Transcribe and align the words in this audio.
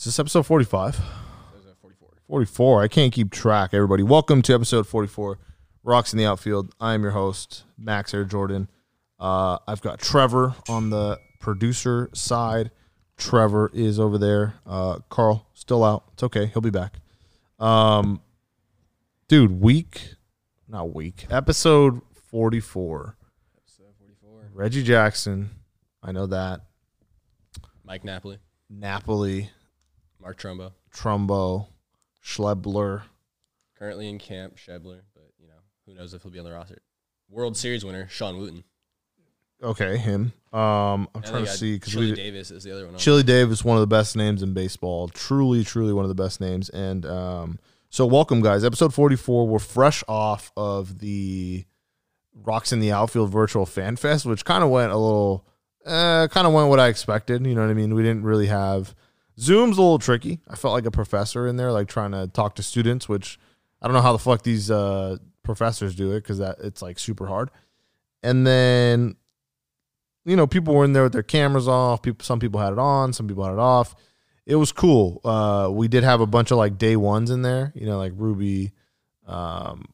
Is 0.00 0.06
this 0.06 0.18
episode 0.18 0.46
45? 0.46 0.96
That 0.96 1.02
was 1.54 1.66
at 1.66 1.76
44. 1.82 2.08
44. 2.26 2.82
I 2.82 2.88
can't 2.88 3.12
keep 3.12 3.30
track, 3.30 3.74
everybody. 3.74 4.02
Welcome 4.02 4.40
to 4.40 4.54
episode 4.54 4.86
44, 4.86 5.38
Rocks 5.84 6.14
in 6.14 6.18
the 6.18 6.24
Outfield. 6.24 6.74
I 6.80 6.94
am 6.94 7.02
your 7.02 7.10
host, 7.10 7.64
Max 7.76 8.14
Air 8.14 8.24
Jordan. 8.24 8.70
Uh, 9.18 9.58
I've 9.68 9.82
got 9.82 10.00
Trevor 10.00 10.54
on 10.70 10.88
the 10.88 11.20
producer 11.38 12.08
side. 12.14 12.70
Trevor 13.18 13.70
is 13.74 14.00
over 14.00 14.16
there. 14.16 14.54
Uh, 14.66 15.00
Carl, 15.10 15.46
still 15.52 15.84
out. 15.84 16.04
It's 16.14 16.22
okay. 16.22 16.46
He'll 16.46 16.62
be 16.62 16.70
back. 16.70 16.98
Um, 17.58 18.22
dude, 19.28 19.60
week, 19.60 20.14
not 20.66 20.94
week, 20.94 21.26
episode 21.28 22.00
44. 22.30 23.18
Episode 23.58 23.84
44. 23.98 24.50
Reggie 24.54 24.82
Jackson. 24.82 25.50
I 26.02 26.12
know 26.12 26.24
that. 26.24 26.62
Mike 27.84 28.02
Napoli, 28.02 28.38
Napoli, 28.70 29.50
Mark 30.20 30.38
Trumbo, 30.38 30.72
Trumbo, 30.94 31.68
Schebler. 32.24 33.02
currently 33.78 34.08
in 34.08 34.18
camp, 34.18 34.56
Schebler, 34.56 35.00
but 35.14 35.30
you 35.38 35.48
know 35.48 35.54
who 35.86 35.94
knows 35.94 36.14
if 36.14 36.22
he'll 36.22 36.30
be 36.32 36.38
on 36.38 36.44
the 36.44 36.52
roster. 36.52 36.82
World 37.28 37.56
Series 37.56 37.84
winner 37.84 38.08
Shawn 38.08 38.38
Wooten. 38.38 38.64
Okay, 39.62 39.98
him. 39.98 40.32
Um, 40.52 41.08
I'm 41.14 41.22
trying 41.22 41.44
to 41.44 41.50
see 41.50 41.74
because 41.76 41.92
Chili 41.92 42.10
we 42.10 42.16
Davis 42.16 42.50
is 42.50 42.64
the 42.64 42.72
other 42.72 42.86
one. 42.86 42.96
Chili 42.96 43.22
Davis, 43.22 43.62
one 43.62 43.76
of 43.76 43.82
the 43.82 43.86
best 43.86 44.16
names 44.16 44.42
in 44.42 44.54
baseball. 44.54 45.08
Truly, 45.08 45.64
truly 45.64 45.92
one 45.92 46.04
of 46.04 46.08
the 46.08 46.14
best 46.14 46.40
names. 46.40 46.70
And 46.70 47.04
um, 47.04 47.58
so, 47.90 48.06
welcome, 48.06 48.40
guys. 48.40 48.64
Episode 48.64 48.94
44. 48.94 49.46
We're 49.46 49.58
fresh 49.58 50.02
off 50.08 50.50
of 50.56 51.00
the 51.00 51.64
Rocks 52.34 52.72
in 52.72 52.80
the 52.80 52.92
Outfield 52.92 53.30
virtual 53.30 53.66
fan 53.66 53.96
fest, 53.96 54.24
which 54.24 54.44
kind 54.46 54.64
of 54.64 54.70
went 54.70 54.92
a 54.92 54.96
little, 54.96 55.44
uh, 55.84 56.28
kind 56.28 56.46
of 56.46 56.54
went 56.54 56.70
what 56.70 56.80
I 56.80 56.88
expected. 56.88 57.46
You 57.46 57.54
know 57.54 57.60
what 57.60 57.70
I 57.70 57.74
mean? 57.74 57.94
We 57.94 58.02
didn't 58.02 58.22
really 58.22 58.46
have 58.46 58.94
Zoom's 59.38 59.78
a 59.78 59.82
little 59.82 59.98
tricky. 59.98 60.40
I 60.48 60.56
felt 60.56 60.74
like 60.74 60.86
a 60.86 60.90
professor 60.90 61.46
in 61.46 61.56
there, 61.56 61.72
like 61.72 61.88
trying 61.88 62.12
to 62.12 62.26
talk 62.26 62.54
to 62.56 62.62
students, 62.62 63.08
which 63.08 63.38
I 63.80 63.86
don't 63.86 63.94
know 63.94 64.02
how 64.02 64.12
the 64.12 64.18
fuck 64.18 64.42
these 64.42 64.70
uh, 64.70 65.16
professors 65.42 65.94
do 65.94 66.12
it 66.12 66.20
because 66.20 66.38
that 66.38 66.58
it's 66.60 66.82
like 66.82 66.98
super 66.98 67.26
hard. 67.26 67.50
And 68.22 68.46
then 68.46 69.16
you 70.24 70.36
know, 70.36 70.46
people 70.46 70.74
were 70.74 70.84
in 70.84 70.92
there 70.92 71.04
with 71.04 71.12
their 71.12 71.22
cameras 71.22 71.68
off. 71.68 72.02
People, 72.02 72.24
some 72.24 72.38
people 72.38 72.60
had 72.60 72.72
it 72.72 72.78
on, 72.78 73.12
some 73.12 73.26
people 73.26 73.44
had 73.44 73.54
it 73.54 73.58
off. 73.58 73.94
It 74.46 74.56
was 74.56 74.72
cool. 74.72 75.20
Uh, 75.24 75.68
we 75.72 75.88
did 75.88 76.04
have 76.04 76.20
a 76.20 76.26
bunch 76.26 76.50
of 76.50 76.58
like 76.58 76.78
day 76.78 76.96
ones 76.96 77.30
in 77.30 77.42
there. 77.42 77.72
You 77.74 77.86
know, 77.86 77.98
like 77.98 78.12
Ruby, 78.16 78.72
um, 79.26 79.86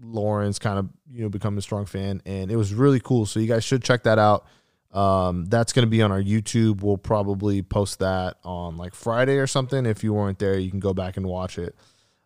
Lawrence, 0.00 0.58
kind 0.58 0.78
of 0.78 0.88
you 1.10 1.22
know 1.22 1.28
becoming 1.28 1.58
a 1.58 1.62
strong 1.62 1.86
fan, 1.86 2.20
and 2.26 2.50
it 2.50 2.56
was 2.56 2.74
really 2.74 3.00
cool. 3.00 3.26
So 3.26 3.38
you 3.38 3.46
guys 3.46 3.64
should 3.64 3.82
check 3.82 4.02
that 4.04 4.18
out. 4.18 4.46
Um, 4.92 5.46
that's 5.46 5.72
going 5.72 5.86
to 5.86 5.90
be 5.90 6.02
on 6.02 6.12
our 6.12 6.22
YouTube. 6.22 6.82
We'll 6.82 6.98
probably 6.98 7.62
post 7.62 8.00
that 8.00 8.36
on 8.44 8.76
like 8.76 8.94
Friday 8.94 9.38
or 9.38 9.46
something. 9.46 9.86
If 9.86 10.04
you 10.04 10.12
weren't 10.12 10.38
there, 10.38 10.58
you 10.58 10.70
can 10.70 10.80
go 10.80 10.92
back 10.92 11.16
and 11.16 11.26
watch 11.26 11.58
it. 11.58 11.74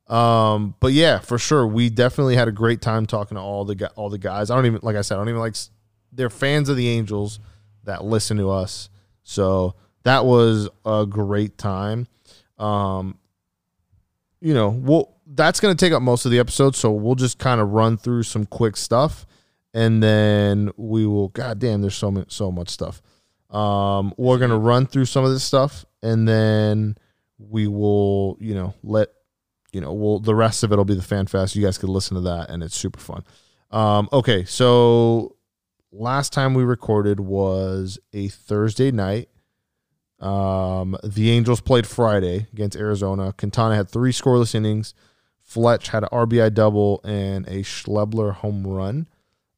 Um, 0.08 0.74
but 0.80 0.92
yeah, 0.92 1.18
for 1.18 1.38
sure, 1.38 1.66
we 1.66 1.90
definitely 1.90 2.36
had 2.36 2.48
a 2.48 2.52
great 2.52 2.80
time 2.80 3.06
talking 3.06 3.36
to 3.36 3.40
all 3.40 3.64
the 3.64 3.90
all 3.96 4.08
the 4.08 4.18
guys. 4.18 4.50
I 4.50 4.56
don't 4.56 4.66
even 4.66 4.80
like 4.82 4.96
I 4.96 5.00
said, 5.02 5.16
I 5.16 5.18
don't 5.18 5.28
even 5.28 5.40
like 5.40 5.56
they're 6.12 6.30
fans 6.30 6.68
of 6.68 6.76
the 6.76 6.88
Angels 6.88 7.40
that 7.84 8.04
listen 8.04 8.36
to 8.38 8.50
us. 8.50 8.88
So 9.22 9.74
that 10.04 10.24
was 10.24 10.68
a 10.84 11.06
great 11.06 11.58
time. 11.58 12.06
Um, 12.58 13.18
you 14.40 14.54
know, 14.54 14.68
we'll 14.68 15.16
that's 15.26 15.58
going 15.58 15.76
to 15.76 15.84
take 15.84 15.92
up 15.92 16.02
most 16.02 16.24
of 16.24 16.30
the 16.30 16.38
episode, 16.38 16.76
so 16.76 16.92
we'll 16.92 17.16
just 17.16 17.38
kind 17.38 17.60
of 17.60 17.70
run 17.70 17.96
through 17.96 18.22
some 18.22 18.46
quick 18.46 18.76
stuff, 18.76 19.26
and 19.76 20.02
then 20.02 20.70
we 20.78 21.06
will. 21.06 21.28
God 21.28 21.58
damn, 21.58 21.82
there's 21.82 21.94
so 21.94 22.10
much 22.10 22.32
so 22.32 22.50
much 22.50 22.70
stuff. 22.70 23.02
Um, 23.50 24.14
we're 24.16 24.38
gonna 24.38 24.58
run 24.58 24.86
through 24.86 25.04
some 25.04 25.22
of 25.22 25.30
this 25.30 25.44
stuff, 25.44 25.84
and 26.02 26.26
then 26.26 26.96
we 27.38 27.68
will, 27.68 28.38
you 28.40 28.54
know, 28.54 28.74
let 28.82 29.10
you 29.72 29.82
know, 29.82 29.92
we'll 29.92 30.18
the 30.18 30.34
rest 30.34 30.62
of 30.64 30.72
it 30.72 30.76
will 30.76 30.86
be 30.86 30.94
the 30.94 31.02
fan 31.02 31.26
fest. 31.26 31.54
You 31.54 31.62
guys 31.62 31.76
can 31.76 31.90
listen 31.90 32.14
to 32.14 32.22
that, 32.22 32.48
and 32.48 32.62
it's 32.62 32.74
super 32.74 32.98
fun. 32.98 33.22
Um, 33.70 34.08
okay, 34.14 34.46
so 34.46 35.36
last 35.92 36.32
time 36.32 36.54
we 36.54 36.64
recorded 36.64 37.20
was 37.20 37.98
a 38.14 38.28
Thursday 38.28 38.90
night. 38.90 39.28
Um, 40.20 40.96
the 41.04 41.30
Angels 41.30 41.60
played 41.60 41.86
Friday 41.86 42.46
against 42.54 42.78
Arizona. 42.78 43.34
Quintana 43.34 43.76
had 43.76 43.90
three 43.90 44.12
scoreless 44.12 44.54
innings. 44.54 44.94
Fletch 45.42 45.88
had 45.88 46.04
an 46.04 46.08
RBI 46.10 46.54
double 46.54 47.02
and 47.04 47.46
a 47.46 47.62
Schebler 47.62 48.32
home 48.32 48.66
run. 48.66 49.06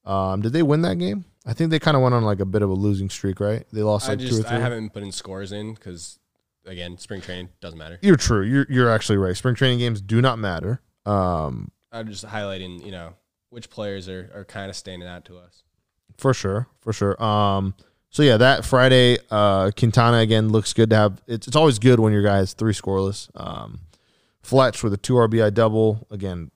Um, 0.08 0.40
did 0.40 0.52
they 0.52 0.62
win 0.62 0.82
that 0.82 0.98
game? 0.98 1.24
I 1.46 1.52
think 1.52 1.70
they 1.70 1.78
kind 1.78 1.96
of 1.96 2.02
went 2.02 2.14
on 2.14 2.24
like 2.24 2.40
a 2.40 2.44
bit 2.44 2.62
of 2.62 2.70
a 2.70 2.74
losing 2.74 3.10
streak, 3.10 3.40
right? 3.40 3.64
They 3.72 3.82
lost 3.82 4.08
I 4.08 4.12
like 4.12 4.20
two 4.20 4.40
or 4.40 4.42
three. 4.42 4.56
I 4.56 4.60
haven't 4.60 4.90
put 4.90 5.02
in 5.02 5.12
scores 5.12 5.52
in 5.52 5.74
because 5.74 6.18
again, 6.66 6.98
spring 6.98 7.20
training 7.20 7.50
doesn't 7.60 7.78
matter. 7.78 7.98
You're 8.02 8.16
true. 8.16 8.42
You're 8.42 8.66
you're 8.68 8.90
actually 8.90 9.18
right. 9.18 9.36
Spring 9.36 9.54
training 9.54 9.78
games 9.78 10.00
do 10.00 10.20
not 10.20 10.38
matter. 10.38 10.80
Um, 11.06 11.70
I'm 11.92 12.08
just 12.08 12.26
highlighting 12.26 12.84
you 12.84 12.92
know 12.92 13.14
which 13.50 13.70
players 13.70 14.08
are 14.08 14.30
are 14.34 14.44
kind 14.44 14.70
of 14.70 14.76
standing 14.76 15.08
out 15.08 15.24
to 15.26 15.38
us. 15.38 15.62
For 16.16 16.34
sure, 16.34 16.66
for 16.80 16.92
sure. 16.92 17.22
Um, 17.22 17.74
so 18.10 18.22
yeah, 18.22 18.38
that 18.38 18.64
Friday, 18.64 19.18
uh, 19.30 19.70
Quintana 19.76 20.18
again 20.18 20.48
looks 20.48 20.72
good 20.72 20.90
to 20.90 20.96
have. 20.96 21.22
It's 21.26 21.46
it's 21.46 21.56
always 21.56 21.78
good 21.78 22.00
when 22.00 22.12
your 22.12 22.22
guy 22.22 22.38
has 22.38 22.54
three 22.54 22.72
scoreless. 22.72 23.30
Um, 23.34 23.80
Fletch 24.42 24.82
with 24.82 24.92
a 24.92 24.96
two 24.96 25.14
RBI 25.14 25.52
double 25.52 26.06
again. 26.10 26.50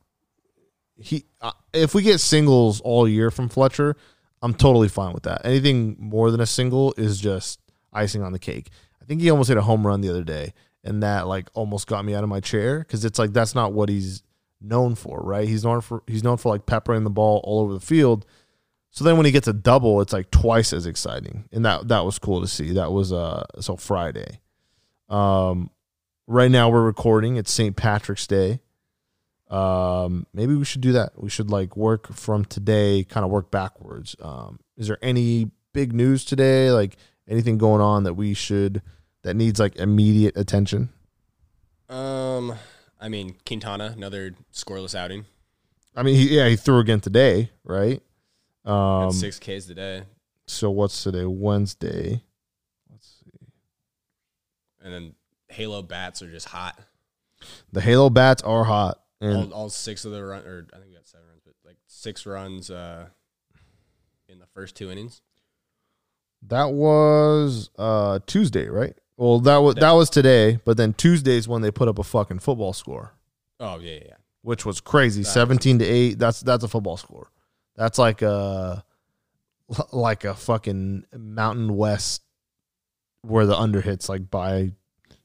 He, 0.97 1.25
uh, 1.41 1.53
if 1.73 1.95
we 1.95 2.03
get 2.03 2.19
singles 2.19 2.81
all 2.81 3.09
year 3.09 3.31
from 3.31 3.49
Fletcher, 3.49 3.97
I'm 4.43 4.55
totally 4.55 4.89
fine 4.89 5.13
with 5.13 5.23
that. 5.25 5.43
Anything 5.45 5.97
more 5.99 6.31
than 6.31 6.41
a 6.41 6.47
single 6.47 6.95
is 6.97 7.21
just 7.21 7.61
icing 7.93 8.23
on 8.23 8.33
the 8.33 8.39
cake. 8.39 8.71
I 9.01 9.05
think 9.05 9.21
he 9.21 9.31
almost 9.31 9.49
hit 9.49 9.57
a 9.57 9.63
home 9.63 9.87
run 9.87 10.01
the 10.01 10.11
other 10.11 10.25
day, 10.25 10.53
and 10.85 11.03
that 11.03 11.27
like 11.27 11.49
almost 11.55 11.87
got 11.87 12.05
me 12.05 12.15
out 12.15 12.25
of 12.25 12.31
my 12.31 12.41
chair 12.41 12.81
because 12.81 13.05
it's 13.05 13.19
like 13.19 13.33
that's 13.33 13.55
not 13.55 13.73
what 13.73 13.89
he's 13.89 14.23
known 14.61 14.95
for, 14.95 15.21
right? 15.21 15.49
He's 15.49 15.65
known 15.65 15.81
for 15.81 16.03
he's 16.07 16.23
known 16.23 16.37
for 16.37 16.51
like 16.51 16.67
peppering 16.67 17.05
the 17.05 17.11
ball 17.11 17.41
all 17.45 17.61
over 17.61 17.75
the 17.75 17.81
field. 17.81 18.27
So 18.91 19.05
then 19.05 19.17
when 19.17 19.27
he 19.27 19.33
gets 19.33 19.49
a 19.49 19.53
double, 19.53 20.01
it's 20.01 20.13
like 20.13 20.31
twice 20.31 20.73
as 20.73 20.87
exciting. 20.87 21.49
And 21.53 21.65
that 21.65 21.89
that 21.89 22.05
was 22.05 22.19
cool 22.19 22.41
to 22.41 22.47
see. 22.47 22.73
That 22.73 22.93
was 22.93 23.13
uh 23.13 23.45
so 23.61 23.77
Friday. 23.77 24.41
Um 25.09 25.71
right 26.27 26.51
now 26.51 26.69
we're 26.69 26.83
recording. 26.83 27.37
It's 27.37 27.53
St. 27.53 27.77
Patrick's 27.77 28.27
Day. 28.27 28.61
Um 29.53 30.27
maybe 30.33 30.55
we 30.55 30.65
should 30.65 30.81
do 30.81 30.93
that. 30.93 31.13
We 31.17 31.29
should 31.29 31.51
like 31.51 31.77
work 31.77 32.13
from 32.13 32.45
today, 32.45 33.05
kind 33.05 33.25
of 33.25 33.31
work 33.31 33.51
backwards. 33.51 34.17
Um 34.21 34.61
is 34.77 34.89
there 34.89 34.99
any 35.03 35.51
big 35.73 35.93
news 35.93 36.25
today? 36.25 36.71
Like 36.71 36.97
anything 37.29 37.59
going 37.59 37.81
on 37.83 38.05
that 38.05 38.15
we 38.15 38.35
should 38.35 38.83
that 39.23 39.35
needs 39.35 39.61
like 39.61 39.77
immediate 39.77 40.37
attention? 40.37 40.89
Um, 41.89 42.55
I 43.01 43.09
mean 43.09 43.37
Quintana, 43.47 43.93
another 43.97 44.35
scoreless 44.53 44.95
outing. 44.95 45.27
I 45.95 46.03
mean, 46.03 46.15
he, 46.15 46.37
yeah, 46.37 46.49
he 46.49 46.57
threw 46.57 46.79
again 46.79 47.01
today, 47.01 47.51
right? 47.65 48.01
Um 48.65 49.13
six 49.13 49.39
Ks 49.39 49.67
today, 49.67 50.05
so 50.47 50.71
what's 50.71 51.03
today? 51.03 51.27
Wednesday. 51.27 52.23
Let's 52.91 53.21
see. 53.23 53.47
and 54.83 54.95
then 54.95 55.15
Halo 55.49 55.83
bats 55.83 56.23
are 56.23 56.31
just 56.31 56.49
hot. 56.49 56.79
The 57.73 57.81
Halo 57.83 58.09
bats 58.09 58.43
are 58.43 58.65
hot. 58.65 59.02
All, 59.23 59.53
all 59.53 59.71
six 59.71 60.05
of 60.05 60.13
the 60.13 60.25
run, 60.25 60.45
or 60.45 60.67
I 60.73 60.77
think 60.77 60.89
we 60.91 60.95
got 60.97 61.07
seven 61.07 61.27
runs, 61.29 61.43
but 61.45 61.55
like 61.65 61.77
six 61.87 62.27
runs 62.27 62.71
uh, 62.71 63.07
in 64.29 64.39
the 64.39 64.47
first 64.55 64.75
two 64.77 64.91
innings. 64.91 65.21
That 66.49 66.73
was 66.73 67.71
uh 67.79 68.19
Tuesday, 68.27 68.69
right? 68.69 68.97
Well, 69.17 69.39
that 69.41 69.59
was 69.59 69.77
that 69.77 69.93
was 69.93 70.11
today, 70.11 70.59
but 70.65 70.77
then 70.77 70.93
Tuesday's 70.93 71.47
when 71.47 71.63
they 71.63 71.71
put 71.71 71.87
up 71.89 71.99
a 71.99 72.03
fucking 72.03 72.41
football 72.41 72.73
score, 72.73 73.15
Oh 73.61 73.79
yeah, 73.79 73.93
yeah, 73.93 74.01
yeah. 74.09 74.15
which 74.43 74.67
was 74.67 74.81
crazy, 74.81 75.23
That 75.23 75.29
was- 75.29 75.35
seventeen 75.35 75.79
to 75.79 75.85
eight. 75.85 76.19
That's 76.19 76.41
that's 76.41 76.65
a 76.65 76.69
football 76.69 76.97
score. 76.97 77.31
That's 77.77 77.99
like 77.99 78.23
a 78.23 78.85
like 79.93 80.25
a 80.25 80.35
fucking 80.35 81.05
Mountain 81.17 81.77
West 81.77 82.23
where 83.23 83.47
the 83.47 83.57
under 83.57 83.81
hits 83.81 84.09
like 84.09 84.29
by 84.29 84.73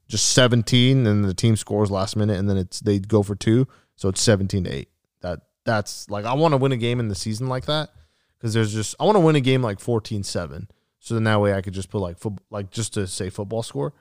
just 0.08 0.34
seventeen, 0.34 1.08
and 1.08 1.26
the 1.26 1.34
team 1.34 1.56
scores 1.56 1.90
last 1.90 2.16
minute, 2.16 2.38
and 2.38 2.48
then 2.48 2.58
it's 2.58 2.80
they 2.80 3.00
go 3.00 3.24
for 3.24 3.36
two, 3.36 3.68
so 3.98 4.08
it's 4.08 4.22
seventeen 4.22 4.64
to 4.64 4.74
eight. 4.74 4.88
That 5.22 5.42
that's 5.66 6.10
like 6.10 6.24
I 6.26 6.34
want 6.34 6.54
to 6.54 6.58
win 6.58 6.72
a 6.72 6.78
game 6.78 7.00
in 7.02 7.10
the 7.10 7.16
season 7.16 7.48
like 7.48 7.66
that 7.66 7.90
because 8.38 8.54
there's 8.54 8.74
just 8.74 8.96
I 9.00 9.04
want 9.04 9.18
to 9.18 9.20
win 9.20 9.36
a 9.36 9.42
game 9.42 9.62
like 9.62 9.80
14-7. 9.80 10.70
So 11.00 11.14
then 11.14 11.26
that 11.26 11.42
way 11.42 11.54
I 11.54 11.62
could 11.62 11.74
just 11.74 11.90
put 11.90 12.00
like 12.00 12.18
foot, 12.18 12.34
like 12.50 12.72
just 12.72 12.94
to 12.96 13.06
say 13.06 13.30
football 13.30 13.64
score. 13.64 13.94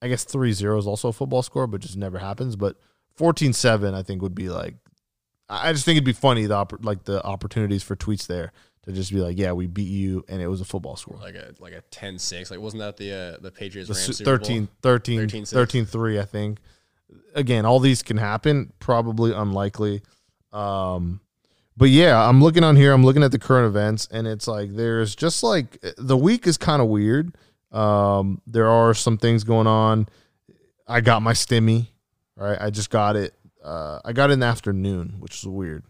I 0.00 0.06
guess 0.08 0.24
3-0 0.24 0.78
is 0.78 0.86
also 0.86 1.08
a 1.08 1.12
football 1.12 1.42
score, 1.42 1.66
but 1.66 1.80
just 1.80 1.96
never 1.96 2.18
happens. 2.18 2.54
But 2.54 2.76
14-7 3.18 3.94
I 3.94 4.02
think 4.02 4.22
would 4.22 4.34
be 4.34 4.48
like 4.48 4.76
I 5.48 5.72
just 5.72 5.84
think 5.84 5.96
it'd 5.96 6.04
be 6.04 6.12
funny 6.12 6.46
the 6.46 6.54
oppor- 6.54 6.84
like 6.84 7.04
the 7.04 7.24
opportunities 7.24 7.82
for 7.82 7.96
tweets 7.96 8.26
there 8.26 8.52
to 8.82 8.92
just 8.92 9.12
be 9.12 9.20
like, 9.20 9.38
yeah, 9.38 9.52
we 9.52 9.66
beat 9.66 9.88
you 9.88 10.24
and 10.28 10.40
it 10.40 10.46
was 10.46 10.60
a 10.60 10.64
football 10.64 10.96
score. 10.96 11.18
Like 11.20 11.34
a 11.34 11.54
like 11.58 11.72
a 11.72 11.82
10-6. 11.90 12.50
Like 12.50 12.60
wasn't 12.60 12.80
that 12.80 12.96
the 12.98 13.12
uh, 13.12 13.36
the 13.40 13.50
Patriots 13.50 13.88
The 13.88 13.94
Rams 13.94 14.06
su- 14.06 14.12
Super 14.12 14.38
Bowl? 14.38 14.46
13, 14.46 14.68
13, 14.82 15.20
13-6. 15.20 15.50
13 15.50 15.84
3, 15.86 16.18
I 16.20 16.24
think. 16.24 16.58
Again, 17.34 17.64
all 17.64 17.80
these 17.80 18.02
can 18.02 18.16
happen. 18.16 18.72
Probably 18.78 19.32
unlikely. 19.32 20.02
Um, 20.52 21.20
but 21.76 21.90
yeah, 21.90 22.26
I'm 22.26 22.42
looking 22.42 22.64
on 22.64 22.76
here. 22.76 22.92
I'm 22.92 23.04
looking 23.04 23.22
at 23.22 23.32
the 23.32 23.38
current 23.38 23.66
events, 23.66 24.08
and 24.10 24.26
it's 24.26 24.48
like 24.48 24.74
there's 24.74 25.14
just 25.14 25.42
like 25.42 25.78
the 25.96 26.16
week 26.16 26.46
is 26.46 26.56
kind 26.56 26.82
of 26.82 26.88
weird. 26.88 27.36
Um, 27.70 28.40
there 28.46 28.68
are 28.68 28.94
some 28.94 29.18
things 29.18 29.44
going 29.44 29.66
on. 29.66 30.08
I 30.86 31.00
got 31.00 31.22
my 31.22 31.32
stimmy. 31.32 31.88
Right, 32.36 32.56
I 32.60 32.70
just 32.70 32.90
got 32.90 33.16
it. 33.16 33.34
Uh, 33.64 33.98
I 34.04 34.12
got 34.12 34.30
it 34.30 34.34
in 34.34 34.38
the 34.40 34.46
afternoon, 34.46 35.16
which 35.18 35.34
is 35.38 35.44
weird. 35.44 35.82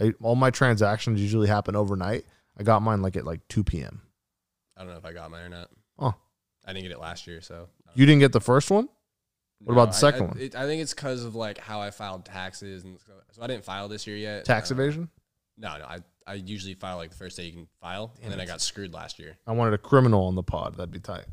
I, 0.00 0.12
all 0.20 0.34
my 0.34 0.50
transactions 0.50 1.20
usually 1.20 1.46
happen 1.46 1.76
overnight. 1.76 2.24
I 2.58 2.64
got 2.64 2.82
mine 2.82 3.02
like 3.02 3.16
at 3.16 3.24
like 3.24 3.46
two 3.48 3.62
p.m. 3.62 4.02
I 4.76 4.80
don't 4.80 4.90
know 4.90 4.98
if 4.98 5.04
I 5.04 5.12
got 5.12 5.30
mine 5.30 5.44
or 5.44 5.48
not. 5.48 5.70
Oh. 5.98 6.14
I 6.66 6.72
didn't 6.72 6.88
get 6.88 6.92
it 6.92 7.00
last 7.00 7.26
year, 7.28 7.40
so. 7.40 7.68
You 7.94 8.04
didn't 8.04 8.18
get 8.18 8.32
the 8.32 8.40
first 8.40 8.70
one. 8.70 8.88
What 9.64 9.74
about 9.74 9.88
the 9.88 9.96
second 9.98 10.22
I, 10.22 10.26
one? 10.26 10.38
It, 10.38 10.54
I 10.56 10.66
think 10.66 10.82
it's 10.82 10.92
because 10.94 11.24
of 11.24 11.34
like 11.34 11.58
how 11.58 11.80
I 11.80 11.90
filed 11.90 12.24
taxes, 12.24 12.84
and 12.84 12.98
so, 13.00 13.12
so 13.30 13.42
I 13.42 13.46
didn't 13.46 13.64
file 13.64 13.88
this 13.88 14.06
year 14.06 14.16
yet. 14.16 14.44
Tax 14.44 14.70
Uh, 14.70 14.74
evasion. 14.74 15.08
No, 15.56 15.76
no. 15.78 15.84
I 15.84 15.98
I 16.26 16.34
usually 16.34 16.74
file 16.74 16.96
like 16.96 17.10
the 17.10 17.16
first 17.16 17.36
day 17.36 17.44
you 17.44 17.52
can 17.52 17.66
file, 17.80 18.12
Damn 18.16 18.24
and 18.24 18.32
then 18.32 18.40
it. 18.40 18.44
I 18.44 18.46
got 18.46 18.60
screwed 18.60 18.92
last 18.92 19.18
year. 19.18 19.36
I 19.46 19.52
wanted 19.52 19.74
a 19.74 19.78
criminal 19.78 20.26
on 20.26 20.34
the 20.34 20.42
pod. 20.42 20.76
That'd 20.76 20.90
be 20.90 21.00
tight. 21.00 21.24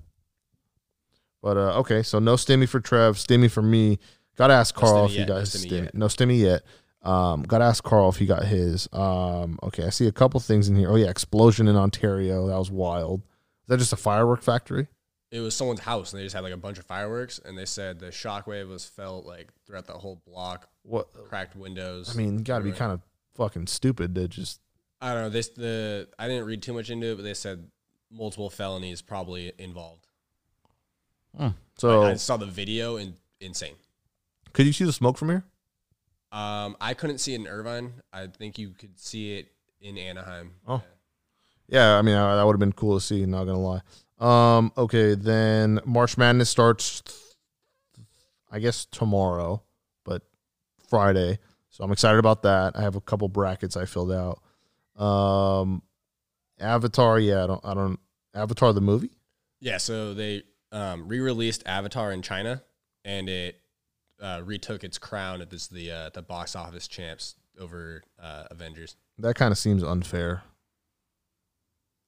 But 1.42 1.58
uh, 1.58 1.80
okay, 1.80 2.04
so 2.04 2.20
no 2.20 2.36
stimmy 2.36 2.68
for 2.68 2.80
Trev, 2.80 3.16
stimmy 3.16 3.50
for 3.50 3.62
me. 3.62 4.00
Got 4.36 4.48
to 4.48 4.54
ask 4.54 4.76
No 4.76 4.82
Carl 4.82 5.04
stimmy 5.04 5.06
if 5.06 5.12
he 5.12 5.18
yet, 5.20 5.28
got 5.28 5.34
no 5.36 5.40
his 5.42 5.50
stimmy 5.56 5.68
stimmy. 5.70 5.84
yet. 5.84 5.96
No 5.96 6.06
stimmy 6.08 6.40
yet. 6.40 6.62
Um, 7.02 7.44
got 7.44 7.60
to 7.60 7.66
ask 7.66 7.84
Carl 7.84 8.10
if 8.10 8.18
he 8.18 8.26
got 8.26 8.44
his. 8.44 8.90
Um, 8.92 9.58
okay, 9.64 9.86
I 9.86 9.90
see 9.90 10.08
a 10.08 10.12
couple 10.12 10.40
things 10.42 10.68
in 10.68 10.76
here. 10.76 10.92
Oh 10.92 10.96
yeah, 10.96 11.10
explosion 11.10 11.68
in 11.68 11.76
Ontario. 11.78 12.48
That 12.48 12.58
was 12.58 12.70
wild. 12.70 13.22
Is 13.22 13.68
that 13.70 13.78
just 13.78 13.94
a 13.94 13.98
firework 13.98 14.42
factory? 14.42 14.88
It 15.32 15.42
was 15.42 15.56
someone's 15.56 15.82
house, 15.82 16.12
and 16.12 16.20
they 16.20 16.26
just 16.26 16.34
had 16.36 16.44
like 16.44 16.54
a 16.54 16.58
bunch 16.58 16.80
of 16.80 16.86
fireworks, 16.86 17.40
and 17.44 17.56
they 17.58 17.66
said 17.66 18.00
the 18.00 18.08
shockwave 18.08 18.68
was 18.68 18.86
felt 18.86 19.26
like 19.26 19.50
throughout 19.66 19.86
the 19.86 19.94
whole 19.94 20.22
block, 20.26 20.68
What? 20.84 21.14
cracked 21.28 21.56
windows. 21.56 22.12
I 22.14 22.18
mean, 22.18 22.38
got 22.38 22.60
to 22.60 22.64
be 22.64 22.72
kind 22.72 22.92
of 22.92 23.02
fucking 23.36 23.68
stupid 23.68 24.16
to 24.16 24.28
just. 24.28 24.60
I 25.02 25.14
don't 25.14 25.24
know. 25.24 25.30
This 25.30 25.50
the 25.50 26.08
I 26.18 26.28
didn't 26.28 26.46
read 26.46 26.62
too 26.64 26.74
much 26.74 26.90
into 26.90 27.08
it, 27.08 27.16
but 27.16 27.24
they 27.24 27.34
said 27.36 27.68
multiple 28.12 28.50
felonies 28.50 29.02
probably 29.02 29.52
involved. 29.60 30.08
So 31.78 32.04
I 32.04 32.16
saw 32.16 32.36
the 32.36 32.46
video 32.46 32.98
and 32.98 33.14
insane. 33.40 33.76
could 34.52 34.66
you 34.66 34.74
see 34.74 34.84
the 34.84 34.92
smoke 34.92 35.18
from 35.18 35.30
here? 35.30 35.46
Um, 36.32 36.76
I 36.82 36.94
couldn't 36.94 37.20
see 37.20 37.34
it 37.34 37.40
in 37.40 37.48
Irvine. 37.48 37.94
I 38.12 38.28
think 38.28 38.58
you 38.58 38.72
could 38.72 39.00
see 39.00 39.38
it 39.38 39.48
in 39.80 39.98
Anaheim. 39.98 40.52
Oh. 40.68 40.82
Yeah, 41.70 41.98
I 41.98 42.02
mean 42.02 42.16
uh, 42.16 42.36
that 42.36 42.46
would 42.46 42.54
have 42.54 42.60
been 42.60 42.74
cool 42.74 43.00
to 43.00 43.06
see. 43.06 43.26
Not 43.26 43.46
gonna 43.46 43.60
lie. 43.60 43.82
Um, 44.20 44.72
okay, 44.78 45.16
then 45.16 45.80
March 45.86 46.18
Madness 46.18 46.50
starts, 46.50 47.02
I 48.52 48.60
guess 48.60 48.86
tomorrow, 48.86 49.64
but 50.04 50.24
Friday. 50.90 51.40
So 51.70 51.84
I'm 51.84 51.92
excited 51.92 52.20
about 52.20 52.44
that. 52.44 52.78
I 52.78 52.82
have 52.82 52.96
a 52.96 53.02
couple 53.02 53.30
brackets 53.30 53.78
I 53.78 53.86
filled 53.86 54.12
out. 54.12 54.42
Um, 55.02 55.82
Avatar, 56.60 57.20
yeah, 57.20 57.44
I 57.44 57.48
don't, 57.48 57.66
I 57.66 57.74
don't. 57.74 58.00
Avatar 58.36 58.74
the 58.74 58.82
movie. 58.82 59.12
Yeah, 59.62 59.78
so 59.78 60.14
they 60.14 60.44
um, 60.72 61.08
re-released 61.08 61.64
Avatar 61.66 62.12
in 62.12 62.22
China, 62.22 62.62
and 63.06 63.30
it 63.30 63.60
uh, 64.22 64.42
retook 64.44 64.84
its 64.84 64.98
crown 64.98 65.42
at 65.42 65.50
this 65.50 65.68
the 65.68 65.92
uh, 65.92 66.10
the 66.14 66.22
box 66.22 66.56
office 66.56 66.88
champs 66.88 67.36
over 67.60 68.04
uh, 68.22 68.46
Avengers. 68.52 68.96
That 69.18 69.36
kind 69.36 69.52
of 69.52 69.58
seems 69.58 69.84
unfair. 69.84 70.44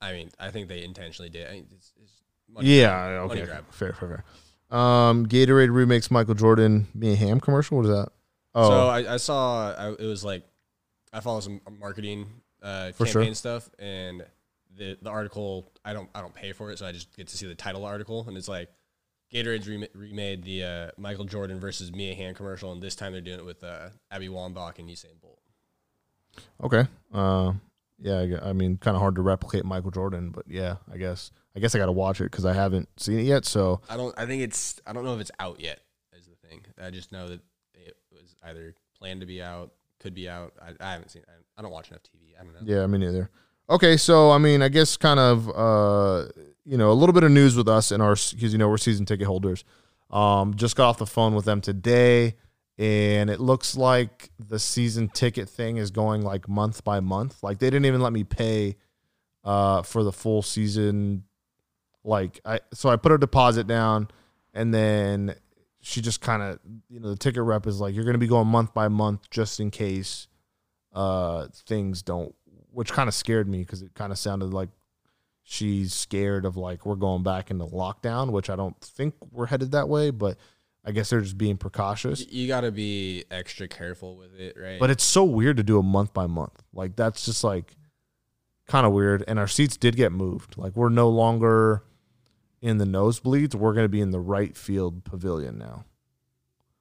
I 0.01 0.13
mean, 0.13 0.29
I 0.39 0.49
think 0.49 0.67
they 0.67 0.83
intentionally 0.83 1.29
did. 1.29 1.47
I 1.47 1.53
mean, 1.53 1.67
it's, 1.71 1.93
it's 2.01 2.13
money 2.49 2.67
yeah, 2.67 3.25
grab. 3.27 3.31
Okay, 3.31 3.45
fair, 3.71 3.93
fair, 3.93 3.93
fair. 3.93 4.77
Um, 4.77 5.27
Gatorade 5.27 5.73
remakes 5.73 6.09
Michael 6.09 6.33
Jordan 6.33 6.87
Mia 6.93 7.15
Hamm 7.15 7.39
commercial. 7.39 7.77
What 7.77 7.85
is 7.85 7.91
that? 7.91 8.09
Oh, 8.55 8.69
So 8.69 8.87
I, 8.87 9.13
I 9.13 9.17
saw 9.17 9.73
I, 9.73 9.91
it 9.91 10.05
was 10.05 10.23
like 10.23 10.43
I 11.13 11.19
follow 11.19 11.39
some 11.39 11.61
marketing 11.79 12.27
uh, 12.61 12.91
For 12.93 13.05
sure. 13.05 13.21
campaign 13.21 13.35
stuff, 13.35 13.69
and 13.79 14.25
the 14.77 14.97
the 15.01 15.09
article 15.09 15.71
I 15.83 15.93
don't 15.93 16.09
I 16.15 16.21
don't 16.21 16.33
pay 16.33 16.53
for 16.53 16.71
it, 16.71 16.79
so 16.79 16.85
I 16.85 16.91
just 16.91 17.15
get 17.15 17.27
to 17.27 17.37
see 17.37 17.47
the 17.47 17.55
title 17.55 17.85
article, 17.85 18.25
and 18.27 18.37
it's 18.37 18.47
like 18.47 18.69
Gatorade's 19.33 19.67
rem- 19.67 19.87
remade 19.93 20.43
the 20.43 20.63
uh, 20.63 20.91
Michael 20.97 21.25
Jordan 21.25 21.59
versus 21.59 21.91
Mia 21.91 22.13
Hamm 22.15 22.33
commercial, 22.33 22.71
and 22.71 22.81
this 22.81 22.95
time 22.95 23.11
they're 23.11 23.21
doing 23.21 23.39
it 23.39 23.45
with 23.45 23.63
uh, 23.63 23.89
Abby 24.09 24.27
Wambach 24.27 24.79
and 24.79 24.89
Usain 24.89 25.19
Bolt. 25.21 25.39
Okay. 26.63 26.87
Uh, 27.13 27.53
yeah, 28.01 28.39
I, 28.41 28.49
I 28.49 28.53
mean, 28.53 28.77
kind 28.77 28.95
of 28.95 29.01
hard 29.01 29.15
to 29.15 29.21
replicate 29.21 29.63
Michael 29.63 29.91
Jordan, 29.91 30.31
but 30.31 30.45
yeah, 30.47 30.77
I 30.91 30.97
guess 30.97 31.31
I 31.55 31.59
guess 31.59 31.75
I 31.75 31.77
got 31.77 31.85
to 31.85 31.91
watch 31.91 32.19
it 32.19 32.25
because 32.25 32.45
I 32.45 32.53
haven't 32.53 32.89
seen 32.97 33.19
it 33.19 33.23
yet. 33.23 33.45
So 33.45 33.81
I 33.89 33.97
don't 33.97 34.17
I 34.17 34.25
think 34.25 34.41
it's 34.41 34.79
I 34.85 34.93
don't 34.93 35.05
know 35.05 35.15
if 35.15 35.21
it's 35.21 35.31
out 35.39 35.59
yet. 35.59 35.79
Is 36.17 36.25
the 36.25 36.47
thing 36.47 36.61
I 36.81 36.89
just 36.89 37.11
know 37.11 37.27
that 37.29 37.41
it 37.73 37.95
was 38.11 38.35
either 38.43 38.73
planned 38.97 39.21
to 39.21 39.27
be 39.27 39.41
out, 39.41 39.71
could 39.99 40.13
be 40.13 40.27
out. 40.27 40.53
I, 40.61 40.71
I 40.79 40.91
haven't 40.93 41.09
seen. 41.09 41.23
I, 41.27 41.33
I 41.57 41.61
don't 41.61 41.71
watch 41.71 41.89
enough 41.89 42.01
TV. 42.03 42.33
I 42.39 42.43
don't 42.43 42.53
know. 42.53 42.59
yeah, 42.63 42.85
me 42.87 42.97
neither. 42.97 43.29
Okay, 43.69 43.97
so 43.97 44.31
I 44.31 44.37
mean, 44.37 44.61
I 44.61 44.67
guess 44.67 44.97
kind 44.97 45.19
of 45.19 45.49
uh, 45.49 46.27
you 46.65 46.77
know 46.77 46.91
a 46.91 46.93
little 46.93 47.13
bit 47.13 47.23
of 47.23 47.31
news 47.31 47.55
with 47.55 47.67
us 47.67 47.91
and 47.91 48.01
our 48.01 48.15
because 48.15 48.51
you 48.51 48.57
know 48.57 48.67
we're 48.67 48.77
season 48.77 49.05
ticket 49.05 49.27
holders. 49.27 49.63
Um, 50.09 50.55
just 50.55 50.75
got 50.75 50.89
off 50.89 50.97
the 50.97 51.05
phone 51.05 51.35
with 51.35 51.45
them 51.45 51.61
today, 51.61 52.35
and 52.81 53.29
it 53.29 53.39
looks 53.39 53.77
like 53.77 54.31
the 54.39 54.57
season 54.57 55.07
ticket 55.07 55.47
thing 55.47 55.77
is 55.77 55.91
going 55.91 56.23
like 56.23 56.49
month 56.49 56.83
by 56.83 56.99
month. 56.99 57.43
Like 57.43 57.59
they 57.59 57.67
didn't 57.67 57.85
even 57.85 58.01
let 58.01 58.11
me 58.11 58.23
pay 58.23 58.75
uh, 59.43 59.83
for 59.83 60.03
the 60.03 60.11
full 60.11 60.41
season. 60.41 61.25
Like 62.03 62.39
I, 62.43 62.61
so 62.73 62.89
I 62.89 62.95
put 62.95 63.11
a 63.11 63.19
deposit 63.19 63.67
down, 63.67 64.07
and 64.55 64.73
then 64.73 65.35
she 65.79 66.01
just 66.01 66.21
kind 66.21 66.41
of 66.41 66.59
you 66.89 66.99
know 66.99 67.09
the 67.09 67.15
ticket 67.15 67.43
rep 67.43 67.67
is 67.67 67.79
like 67.79 67.93
you're 67.93 68.03
going 68.03 68.15
to 68.15 68.19
be 68.19 68.25
going 68.25 68.47
month 68.47 68.73
by 68.73 68.87
month 68.87 69.29
just 69.29 69.59
in 69.59 69.69
case 69.69 70.27
uh 70.93 71.47
things 71.67 72.01
don't 72.01 72.33
which 72.71 72.91
kind 72.91 73.07
of 73.07 73.13
scared 73.13 73.47
me 73.47 73.59
because 73.59 73.81
it 73.81 73.93
kind 73.93 74.11
of 74.11 74.17
sounded 74.17 74.53
like 74.53 74.69
she's 75.43 75.93
scared 75.93 76.45
of 76.45 76.57
like 76.57 76.85
we're 76.85 76.95
going 76.95 77.23
back 77.23 77.49
into 77.49 77.65
lockdown 77.65 78.31
which 78.31 78.49
i 78.49 78.55
don't 78.55 78.79
think 78.81 79.15
we're 79.31 79.47
headed 79.47 79.71
that 79.71 79.89
way 79.89 80.11
but 80.11 80.37
i 80.85 80.91
guess 80.91 81.09
they're 81.09 81.21
just 81.21 81.37
being 81.37 81.57
precautious 81.57 82.25
You 82.31 82.47
got 82.47 82.61
to 82.61 82.71
be 82.71 83.25
extra 83.31 83.67
careful 83.67 84.15
with 84.17 84.33
it, 84.39 84.55
right? 84.59 84.79
but 84.79 84.89
it's 84.89 85.03
so 85.03 85.23
weird 85.23 85.57
to 85.57 85.63
do 85.63 85.77
a 85.79 85.83
month 85.83 86.13
by 86.13 86.27
month 86.27 86.63
like 86.73 86.95
that's 86.95 87.25
just 87.25 87.43
like 87.43 87.75
kind 88.67 88.85
of 88.85 88.93
weird 88.93 89.23
and 89.27 89.37
our 89.37 89.47
seats 89.47 89.77
did 89.77 89.95
get 89.95 90.11
moved 90.11 90.57
like 90.57 90.75
we're 90.75 90.89
no 90.89 91.09
longer 91.09 91.83
in 92.61 92.77
the 92.77 92.85
nosebleeds 92.85 93.53
we're 93.55 93.73
going 93.73 93.85
to 93.85 93.89
be 93.89 94.01
in 94.01 94.11
the 94.11 94.19
right 94.19 94.55
field 94.55 95.03
pavilion 95.03 95.57
now 95.57 95.83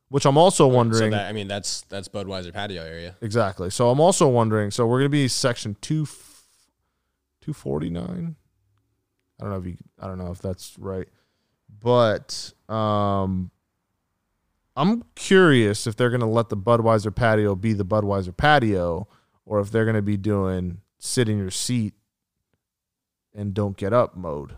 which 0.08 0.24
i'm 0.26 0.36
also 0.36 0.66
wondering 0.66 1.12
So 1.12 1.16
that, 1.16 1.28
I 1.28 1.32
mean, 1.32 1.46
that's 1.48 1.82
that's 1.82 2.08
Budweiser 2.08 2.52
patio 2.52 2.82
area. 2.82 3.16
Exactly. 3.20 3.70
So 3.70 3.90
I'm 3.90 4.00
also 4.00 4.26
wondering. 4.26 4.72
So 4.72 4.84
we're 4.84 4.98
gonna 4.98 5.08
be 5.08 5.28
section 5.28 5.76
two, 5.80 6.04
two 7.40 7.52
forty 7.52 7.90
nine. 7.90 8.34
I 9.38 9.44
don't 9.44 9.52
know 9.52 9.58
if 9.58 9.66
you. 9.66 9.76
I 10.00 10.08
don't 10.08 10.18
know 10.18 10.32
if 10.32 10.40
that's 10.42 10.76
right, 10.80 11.06
but 11.80 12.52
um, 12.68 13.52
I'm 14.80 15.04
curious 15.14 15.86
if 15.86 15.94
they're 15.94 16.08
gonna 16.08 16.30
let 16.30 16.48
the 16.48 16.56
Budweiser 16.56 17.14
patio 17.14 17.54
be 17.54 17.74
the 17.74 17.84
Budweiser 17.84 18.34
patio, 18.34 19.08
or 19.44 19.60
if 19.60 19.70
they're 19.70 19.84
gonna 19.84 20.00
be 20.00 20.16
doing 20.16 20.80
sit 20.98 21.28
in 21.28 21.36
your 21.36 21.50
seat 21.50 21.92
and 23.34 23.52
don't 23.52 23.76
get 23.76 23.92
up 23.92 24.16
mode. 24.16 24.56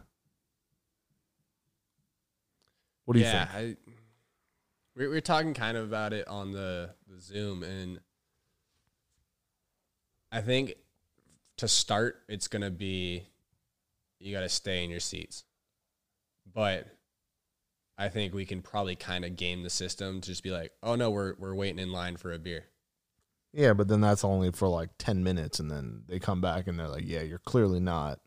What 3.05 3.15
do 3.15 3.21
you 3.21 3.27
yeah, 3.27 3.47
think? 3.47 3.79
I, 3.89 3.93
we 4.95 5.09
we 5.09 5.09
were 5.09 5.21
talking 5.21 5.55
kind 5.55 5.77
of 5.77 5.85
about 5.85 6.13
it 6.13 6.29
on 6.29 6.53
the, 6.53 6.91
the 7.09 7.21
Zoom, 7.21 7.65
and 7.65 7.99
I 10.31 10.41
think 10.41 10.75
to 11.57 11.67
start, 11.67 12.23
it's 12.29 12.47
gonna 12.47 12.71
be 12.71 13.27
you 14.21 14.33
got 14.33 14.43
to 14.43 14.49
stay 14.49 14.85
in 14.85 14.91
your 14.91 15.01
seats, 15.01 15.43
but 16.55 16.87
I 18.03 18.09
think 18.09 18.35
we 18.35 18.45
can 18.45 18.63
probably 18.63 18.97
kind 18.97 19.25
of 19.25 19.37
game 19.37 19.63
the 19.63 19.71
system 19.71 20.21
to 20.21 20.27
just 20.29 20.43
be 20.43 20.51
like, 20.51 20.73
oh 20.83 20.97
no, 20.97 21.11
we're 21.11 21.35
we're 21.39 21.55
waiting 21.55 21.79
in 21.79 21.93
line 21.93 22.17
for 22.17 22.33
a 22.33 22.39
beer. 22.39 22.65
Yeah, 23.53 23.75
but 23.75 23.87
then 23.87 24.01
that's 24.01 24.25
only 24.25 24.51
for 24.51 24.67
like 24.67 24.91
ten 24.99 25.23
minutes, 25.23 25.61
and 25.61 25.71
then 25.71 26.03
they 26.09 26.19
come 26.19 26.41
back 26.41 26.67
and 26.67 26.77
they're 26.77 26.89
like, 26.89 27.05
"Yeah, 27.07 27.21
you're 27.21 27.39
clearly 27.39 27.79
not." 27.79 28.19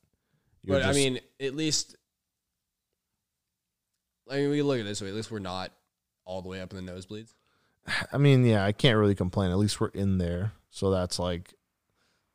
You're 0.64 0.78
but 0.80 0.86
I 0.86 0.94
mean, 0.94 1.20
at 1.42 1.56
least, 1.56 1.98
I 4.32 4.38
mean, 4.38 4.50
we 4.50 4.62
look 4.62 4.80
at 4.80 4.86
it 4.86 4.86
this 4.86 5.02
way. 5.02 5.10
At 5.10 5.16
least 5.16 5.30
we're 5.30 5.40
not 5.40 5.74
all 6.24 6.42
the 6.42 6.48
way 6.48 6.62
up 6.62 6.74
in 6.74 6.86
the 6.86 6.92
nosebleeds. 6.94 7.34
I 8.14 8.18
mean, 8.18 8.46
yeah, 8.46 8.64
I 8.64 8.72
can't 8.72 8.98
really 8.98 9.16
complain. 9.16 9.52
At 9.52 9.58
least 9.58 9.82
we're 9.82 9.90
in 9.90 10.20
there, 10.20 10.54
so 10.70 10.90
that's 10.90 11.20
like, 11.20 11.54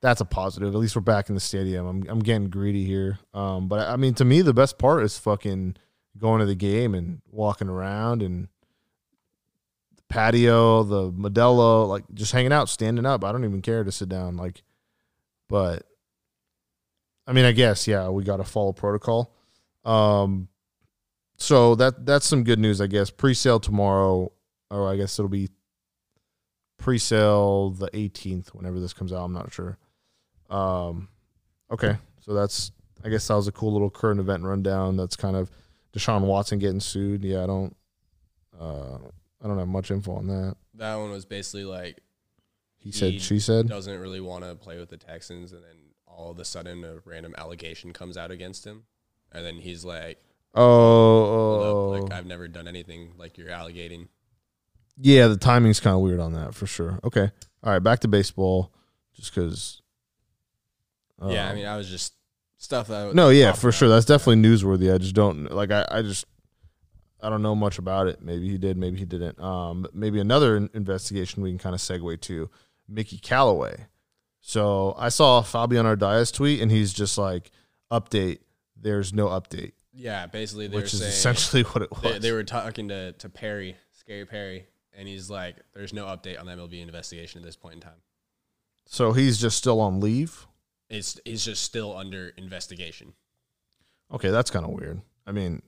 that's 0.02 0.20
a 0.20 0.26
positive. 0.26 0.74
At 0.74 0.78
least 0.78 0.94
we're 0.94 1.00
back 1.00 1.30
in 1.30 1.34
the 1.34 1.40
stadium. 1.40 1.86
I'm 1.86 2.06
I'm 2.06 2.20
getting 2.20 2.50
greedy 2.50 2.84
here, 2.84 3.18
um, 3.32 3.66
but 3.66 3.88
I 3.88 3.96
mean, 3.96 4.12
to 4.14 4.26
me, 4.26 4.42
the 4.42 4.52
best 4.52 4.76
part 4.76 5.04
is 5.04 5.16
fucking 5.16 5.78
going 6.18 6.40
to 6.40 6.46
the 6.46 6.54
game 6.54 6.94
and 6.94 7.20
walking 7.30 7.68
around 7.68 8.22
and 8.22 8.48
the 9.96 10.02
patio, 10.08 10.82
the 10.82 11.10
Modelo, 11.12 11.88
like 11.88 12.04
just 12.14 12.32
hanging 12.32 12.52
out, 12.52 12.68
standing 12.68 13.06
up. 13.06 13.24
I 13.24 13.32
don't 13.32 13.44
even 13.44 13.62
care 13.62 13.84
to 13.84 13.92
sit 13.92 14.08
down, 14.08 14.36
like, 14.36 14.62
but 15.48 15.84
I 17.26 17.32
mean, 17.32 17.44
I 17.44 17.52
guess 17.52 17.86
yeah, 17.86 18.08
we 18.08 18.24
got 18.24 18.38
to 18.38 18.44
follow 18.44 18.72
protocol. 18.72 19.32
Um, 19.84 20.48
so 21.36 21.74
that 21.76 22.04
that's 22.04 22.26
some 22.26 22.44
good 22.44 22.58
news, 22.58 22.80
I 22.80 22.86
guess. 22.86 23.10
Pre-sale 23.10 23.60
tomorrow, 23.60 24.32
or 24.70 24.90
I 24.90 24.96
guess 24.96 25.18
it'll 25.18 25.28
be 25.28 25.48
pre-sale 26.76 27.70
the 27.70 27.88
18th 27.88 28.48
whenever 28.48 28.80
this 28.80 28.92
comes 28.92 29.12
out. 29.12 29.24
I'm 29.24 29.32
not 29.32 29.52
sure. 29.52 29.78
Um, 30.50 31.08
okay, 31.70 31.96
so 32.20 32.34
that's 32.34 32.72
I 33.04 33.08
guess 33.08 33.26
that 33.28 33.34
was 33.34 33.48
a 33.48 33.52
cool 33.52 33.72
little 33.72 33.90
current 33.90 34.20
event 34.20 34.44
rundown. 34.44 34.96
That's 34.96 35.16
kind 35.16 35.36
of 35.36 35.50
Deshaun 35.92 36.22
Watson 36.22 36.58
getting 36.58 36.80
sued. 36.80 37.24
Yeah, 37.24 37.42
I 37.42 37.46
don't. 37.46 37.76
Uh, 38.58 38.98
I 39.42 39.48
don't 39.48 39.58
have 39.58 39.68
much 39.68 39.90
info 39.90 40.14
on 40.16 40.26
that. 40.28 40.56
That 40.74 40.96
one 40.96 41.10
was 41.10 41.24
basically 41.24 41.64
like 41.64 42.00
He 42.78 42.92
said, 42.92 43.20
she 43.20 43.40
said. 43.40 43.66
He 43.66 43.68
doesn't 43.70 44.00
really 44.00 44.20
want 44.20 44.44
to 44.44 44.54
play 44.54 44.78
with 44.78 44.90
the 44.90 44.96
Texans, 44.96 45.52
and 45.52 45.62
then 45.62 45.76
all 46.06 46.30
of 46.30 46.38
a 46.38 46.44
sudden 46.44 46.84
a 46.84 46.98
random 47.04 47.34
allegation 47.38 47.92
comes 47.92 48.16
out 48.16 48.30
against 48.30 48.64
him, 48.66 48.84
and 49.32 49.44
then 49.44 49.56
he's 49.56 49.84
like, 49.84 50.22
Oh, 50.54 50.62
oh, 50.62 51.92
up, 51.94 52.02
like 52.02 52.12
I've 52.12 52.26
never 52.26 52.48
done 52.48 52.68
anything 52.68 53.12
like 53.16 53.38
you're 53.38 53.50
allegating." 53.50 54.08
yeah. 55.00 55.28
The 55.28 55.36
timing's 55.36 55.80
kind 55.80 55.94
of 55.94 56.00
weird 56.02 56.20
on 56.20 56.32
that 56.34 56.54
for 56.54 56.66
sure. 56.66 57.00
Okay, 57.04 57.30
all 57.62 57.72
right. 57.72 57.78
Back 57.78 58.00
to 58.00 58.08
baseball, 58.08 58.72
just 59.14 59.34
because. 59.34 59.80
yeah, 61.24 61.48
I 61.48 61.54
mean, 61.54 61.66
I 61.66 61.76
was 61.76 61.88
just 61.88 62.14
stuff 62.60 62.86
that. 62.88 63.14
No, 63.14 63.30
yeah, 63.30 63.52
for 63.52 63.72
sure. 63.72 63.88
That's 63.88 64.06
definitely 64.06 64.48
newsworthy. 64.48 64.94
I 64.94 64.98
just 64.98 65.14
don't 65.14 65.50
like. 65.50 65.70
I, 65.72 65.84
I 65.90 66.02
just. 66.02 66.24
I 67.22 67.28
don't 67.28 67.42
know 67.42 67.54
much 67.54 67.78
about 67.78 68.06
it. 68.06 68.22
Maybe 68.22 68.48
he 68.48 68.56
did. 68.56 68.78
Maybe 68.78 68.98
he 68.98 69.04
didn't. 69.04 69.38
Um, 69.40 69.86
maybe 69.92 70.20
another 70.20 70.56
investigation 70.72 71.42
we 71.42 71.50
can 71.50 71.58
kind 71.58 71.74
of 71.74 71.80
segue 71.80 72.18
to 72.22 72.48
Mickey 72.88 73.18
Callaway. 73.18 73.86
So 74.40 74.94
I 74.96 75.10
saw 75.10 75.42
Fabian 75.42 75.84
Ardaya's 75.84 76.32
tweet, 76.32 76.62
and 76.62 76.70
he's 76.70 76.92
just 76.94 77.18
like, 77.18 77.50
"Update. 77.90 78.38
There's 78.74 79.12
no 79.12 79.26
update," 79.26 79.72
Yeah, 79.92 80.24
basically 80.26 80.68
they 80.68 80.76
which 80.76 80.84
were 80.84 80.86
is 80.86 80.98
saying 81.00 81.10
essentially 81.10 81.62
what 81.72 81.82
it 81.82 81.90
was. 81.90 82.00
they, 82.02 82.18
they 82.18 82.32
were 82.32 82.44
talking 82.44 82.88
to 82.88 83.12
to 83.12 83.28
Perry, 83.28 83.76
Scary 83.92 84.24
Perry, 84.24 84.66
and 84.94 85.06
he's 85.06 85.28
like, 85.28 85.56
"There's 85.74 85.92
no 85.92 86.06
update 86.06 86.40
on 86.40 86.46
the 86.46 86.52
MLB 86.52 86.80
investigation 86.80 87.40
at 87.40 87.44
this 87.44 87.56
point 87.56 87.74
in 87.74 87.80
time. 87.80 88.00
so 88.86 89.12
he's 89.12 89.36
just 89.38 89.58
still 89.58 89.80
on 89.80 90.00
leave. 90.00 90.46
It's 90.90 91.18
it's 91.24 91.44
just 91.44 91.62
still 91.62 91.96
under 91.96 92.32
investigation." 92.36 93.14
Okay, 94.12 94.30
that's 94.30 94.50
kind 94.50 94.66
of 94.66 94.72
weird. 94.72 95.00
I 95.26 95.32
mean, 95.32 95.62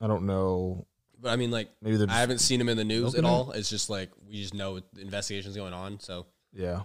I 0.00 0.06
don't 0.06 0.26
know. 0.26 0.86
But 1.18 1.30
I 1.30 1.36
mean, 1.36 1.50
like, 1.50 1.70
Maybe 1.80 2.04
I 2.08 2.20
haven't 2.20 2.38
seen 2.38 2.60
him 2.60 2.68
in 2.68 2.76
the 2.76 2.84
news 2.84 3.14
at 3.14 3.24
all. 3.24 3.52
It's 3.52 3.70
just 3.70 3.88
like 3.88 4.10
we 4.28 4.42
just 4.42 4.54
know 4.54 4.80
the 4.92 5.00
investigation's 5.00 5.56
going 5.56 5.72
on, 5.72 5.98
so 5.98 6.26
yeah. 6.52 6.82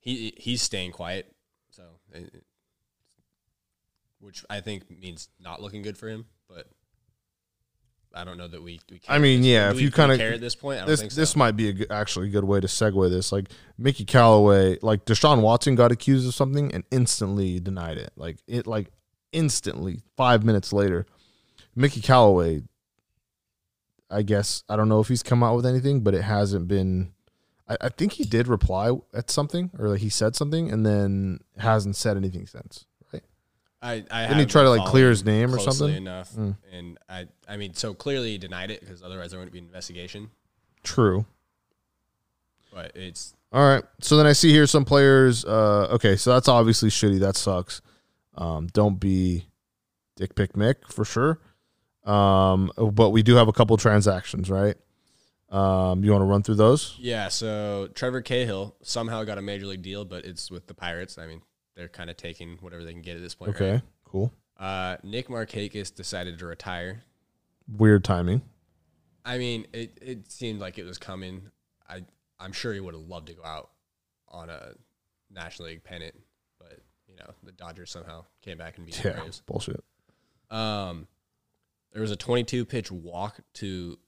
he 0.00 0.32
he's 0.38 0.62
staying 0.62 0.92
quiet. 0.92 1.30
So, 1.70 1.82
which 4.20 4.44
I 4.48 4.60
think 4.60 4.90
means 4.90 5.28
not 5.38 5.60
looking 5.60 5.82
good 5.82 5.98
for 5.98 6.08
him. 6.08 6.24
But 6.48 6.66
I 8.14 8.24
don't 8.24 8.38
know 8.38 8.48
that 8.48 8.62
we. 8.62 8.80
we 8.90 8.98
care 8.98 9.14
I 9.14 9.18
mean, 9.18 9.44
yeah, 9.44 9.70
if 9.70 9.80
you 9.80 9.90
kinda- 9.90 10.16
care 10.16 10.32
at 10.32 10.40
this 10.40 10.54
point, 10.54 10.78
I 10.78 10.80
don't 10.80 10.88
This 10.88 11.00
think 11.00 11.12
this 11.12 11.36
might 11.36 11.52
be 11.52 11.68
a 11.68 11.72
good, 11.72 11.90
actually 11.92 12.28
a 12.28 12.30
good 12.30 12.44
way 12.44 12.60
to 12.60 12.66
segue 12.66 13.10
this. 13.10 13.30
Like 13.32 13.48
Mickey 13.76 14.04
Callaway, 14.04 14.78
like 14.82 15.04
Deshaun 15.04 15.42
Watson 15.42 15.74
got 15.74 15.92
accused 15.92 16.26
of 16.26 16.34
something 16.34 16.72
and 16.72 16.84
instantly 16.90 17.60
denied 17.60 17.98
it. 17.98 18.12
Like 18.16 18.38
it, 18.46 18.66
like 18.66 18.90
instantly, 19.32 20.02
five 20.16 20.42
minutes 20.44 20.72
later, 20.72 21.06
Mickey 21.76 22.00
Callaway. 22.00 22.62
I 24.10 24.22
guess 24.22 24.64
I 24.70 24.76
don't 24.76 24.88
know 24.88 25.00
if 25.00 25.08
he's 25.08 25.22
come 25.22 25.42
out 25.42 25.54
with 25.54 25.66
anything, 25.66 26.00
but 26.00 26.14
it 26.14 26.22
hasn't 26.22 26.66
been. 26.66 27.12
I, 27.68 27.76
I 27.82 27.88
think 27.90 28.12
he 28.14 28.24
did 28.24 28.48
reply 28.48 28.90
at 29.12 29.30
something, 29.30 29.70
or 29.78 29.88
like 29.90 30.00
he 30.00 30.08
said 30.08 30.34
something, 30.34 30.70
and 30.72 30.86
then 30.86 31.40
hasn't 31.58 31.94
said 31.96 32.16
anything 32.16 32.46
since. 32.46 32.86
I, 33.80 34.04
I 34.10 34.22
Didn't 34.26 34.40
he 34.40 34.46
try 34.46 34.62
to, 34.62 34.70
like, 34.70 34.88
clear 34.88 35.08
his 35.10 35.24
name 35.24 35.54
or 35.54 35.58
something? 35.60 35.94
Enough, 35.94 36.32
Mm. 36.32 36.56
and 36.72 36.98
I, 37.08 37.26
I 37.48 37.56
mean, 37.56 37.74
so 37.74 37.94
clearly 37.94 38.30
he 38.32 38.38
denied 38.38 38.70
it 38.72 38.80
because 38.80 39.02
otherwise 39.02 39.30
there 39.30 39.38
wouldn't 39.38 39.52
be 39.52 39.60
an 39.60 39.66
investigation. 39.66 40.30
True. 40.82 41.26
But 42.72 42.92
it's 42.96 43.34
All 43.52 43.66
right. 43.66 43.84
So 44.00 44.16
then 44.16 44.26
I 44.26 44.32
see 44.32 44.50
here 44.50 44.66
some 44.66 44.84
players. 44.84 45.44
Uh, 45.44 45.88
okay, 45.92 46.16
so 46.16 46.32
that's 46.34 46.48
obviously 46.48 46.90
shitty. 46.90 47.20
That 47.20 47.36
sucks. 47.36 47.80
Um, 48.36 48.66
don't 48.72 49.00
be 49.00 49.46
Dick 50.16 50.34
Pick 50.34 50.52
Mick 50.52 50.76
for 50.92 51.04
sure. 51.04 51.40
Um, 52.04 52.70
but 52.76 53.10
we 53.10 53.22
do 53.22 53.36
have 53.36 53.48
a 53.48 53.52
couple 53.52 53.76
transactions, 53.76 54.50
right? 54.50 54.76
Um, 55.50 56.04
you 56.04 56.10
want 56.12 56.20
to 56.22 56.26
run 56.26 56.42
through 56.42 56.56
those? 56.56 56.94
yeah. 56.98 57.28
So 57.28 57.88
Trevor 57.94 58.20
Cahill 58.20 58.76
somehow 58.82 59.24
got 59.24 59.38
a 59.38 59.42
major 59.42 59.66
league 59.66 59.82
deal, 59.82 60.04
but 60.04 60.24
it's 60.26 60.50
with 60.50 60.66
the 60.66 60.74
Pirates. 60.74 61.16
I 61.16 61.26
mean, 61.26 61.40
they're 61.78 61.88
kind 61.88 62.10
of 62.10 62.16
taking 62.16 62.58
whatever 62.60 62.84
they 62.84 62.92
can 62.92 63.00
get 63.02 63.16
at 63.16 63.22
this 63.22 63.34
point. 63.36 63.54
Okay, 63.54 63.72
right? 63.74 63.82
cool. 64.04 64.32
Uh, 64.58 64.96
Nick 65.04 65.28
Markakis 65.28 65.94
decided 65.94 66.38
to 66.40 66.46
retire. 66.46 67.04
Weird 67.68 68.02
timing. 68.04 68.42
I 69.24 69.38
mean, 69.38 69.66
it, 69.72 69.96
it 70.02 70.30
seemed 70.32 70.58
like 70.60 70.76
it 70.78 70.84
was 70.84 70.98
coming. 70.98 71.42
I 71.88 72.02
I'm 72.40 72.52
sure 72.52 72.74
he 72.74 72.80
would 72.80 72.94
have 72.94 73.04
loved 73.04 73.28
to 73.28 73.34
go 73.34 73.44
out 73.44 73.70
on 74.28 74.50
a 74.50 74.72
National 75.30 75.68
League 75.68 75.84
pennant, 75.84 76.14
but 76.58 76.80
you 77.06 77.14
know 77.16 77.30
the 77.44 77.52
Dodgers 77.52 77.90
somehow 77.92 78.24
came 78.42 78.58
back 78.58 78.76
and 78.76 78.84
beat 78.86 78.96
the 78.96 79.10
Yeah, 79.10 79.20
Braves. 79.20 79.40
bullshit. 79.46 79.84
Um, 80.50 81.06
there 81.92 82.02
was 82.02 82.10
a 82.10 82.16
22 82.16 82.64
pitch 82.64 82.90
walk 82.90 83.38
to 83.54 83.98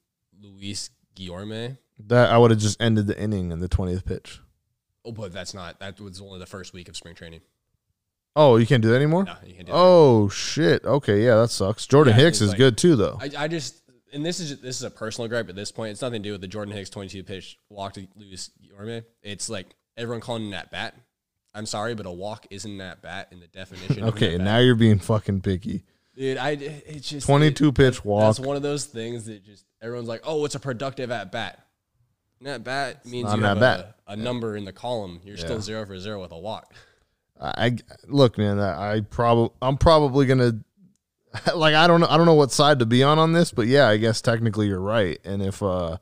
Luis 0.40 0.90
Guillorme. 1.14 1.78
That 2.06 2.30
I 2.30 2.38
would 2.38 2.50
have 2.50 2.60
just 2.60 2.80
ended 2.82 3.06
the 3.06 3.20
inning 3.20 3.52
in 3.52 3.60
the 3.60 3.68
twentieth 3.68 4.04
pitch. 4.04 4.40
Oh, 5.04 5.12
but 5.12 5.32
that's 5.32 5.54
not. 5.54 5.78
That 5.80 6.00
was 6.00 6.20
only 6.20 6.38
the 6.38 6.46
first 6.46 6.72
week 6.72 6.88
of 6.88 6.96
spring 6.96 7.14
training. 7.14 7.40
Oh, 8.36 8.56
you 8.56 8.66
can't 8.66 8.82
do 8.82 8.88
that 8.90 8.96
anymore. 8.96 9.24
No, 9.24 9.34
you 9.44 9.54
can't 9.54 9.66
do 9.66 9.72
that. 9.72 9.78
Oh 9.78 10.28
shit. 10.28 10.84
Okay, 10.84 11.24
yeah, 11.24 11.36
that 11.36 11.50
sucks. 11.50 11.86
Jordan 11.86 12.14
Yeah, 12.16 12.24
Hicks 12.24 12.36
it's 12.36 12.42
is 12.42 12.48
like- 12.50 12.58
good 12.58 12.78
too, 12.78 12.96
though. 12.96 13.18
I, 13.20 13.30
I 13.44 13.48
just 13.48 13.82
and 14.12 14.24
this 14.24 14.40
is 14.40 14.60
this 14.60 14.76
is 14.76 14.82
a 14.82 14.90
personal 14.90 15.28
gripe 15.28 15.48
at 15.48 15.54
this 15.56 15.70
point. 15.72 15.92
It's 15.92 16.02
nothing 16.02 16.22
to 16.22 16.28
do 16.28 16.32
with 16.32 16.40
the 16.40 16.48
Jordan 16.48 16.74
Hicks 16.74 16.90
22 16.90 17.22
pitch 17.24 17.58
walk 17.68 17.94
to 17.94 18.06
Luis 18.16 18.50
Guillorme. 18.62 19.04
It's 19.22 19.48
like 19.48 19.66
everyone 19.96 20.20
calling 20.20 20.50
it 20.50 20.54
at 20.54 20.70
bat. 20.70 20.94
I'm 21.54 21.66
sorry, 21.66 21.94
but 21.96 22.06
a 22.06 22.10
walk 22.12 22.46
isn't 22.50 22.78
that 22.78 23.02
bat 23.02 23.28
in 23.32 23.40
the 23.40 23.48
definition. 23.48 23.90
of 23.92 23.98
an 23.98 24.04
okay, 24.14 24.34
at-bat. 24.34 24.44
now 24.44 24.58
you're 24.58 24.76
being 24.76 25.00
fucking 25.00 25.40
picky. 25.40 25.82
dude, 26.16 26.38
I 26.38 26.50
it's 26.52 27.08
just 27.08 27.26
Twenty-two 27.26 27.72
pitch 27.72 28.04
walk. 28.04 28.36
That's 28.36 28.46
one 28.46 28.54
of 28.56 28.62
those 28.62 28.84
things 28.84 29.26
that 29.26 29.44
just 29.44 29.64
everyone's 29.82 30.08
like, 30.08 30.20
oh, 30.24 30.44
it's 30.44 30.54
a 30.54 30.60
productive 30.60 31.10
at 31.10 31.32
bat. 31.32 31.58
An 32.40 32.46
at 32.46 32.62
bat 32.64 33.04
means 33.04 33.24
not 33.24 33.38
you 33.38 33.44
an 33.44 33.48
have 33.48 33.62
at-bat. 33.62 33.96
a, 34.06 34.12
a 34.12 34.16
number 34.16 34.56
in 34.56 34.64
the 34.64 34.72
column. 34.72 35.20
You're 35.24 35.36
still 35.36 35.60
zero 35.60 35.84
for 35.84 35.98
zero 35.98 36.20
with 36.22 36.30
a 36.32 36.38
walk. 36.38 36.72
I 37.40 37.76
look, 38.06 38.36
man. 38.36 38.58
I, 38.60 38.96
I 38.96 39.00
probably 39.00 39.50
I'm 39.62 39.76
probably 39.78 40.26
gonna 40.26 40.60
like 41.54 41.74
I 41.74 41.86
don't 41.86 42.00
know 42.00 42.06
I 42.10 42.16
don't 42.16 42.26
know 42.26 42.34
what 42.34 42.52
side 42.52 42.80
to 42.80 42.86
be 42.86 43.02
on 43.02 43.18
on 43.18 43.32
this, 43.32 43.50
but 43.52 43.66
yeah, 43.66 43.88
I 43.88 43.96
guess 43.96 44.20
technically 44.20 44.66
you're 44.66 44.80
right. 44.80 45.18
And 45.24 45.42
if 45.42 45.62
uh 45.62 45.96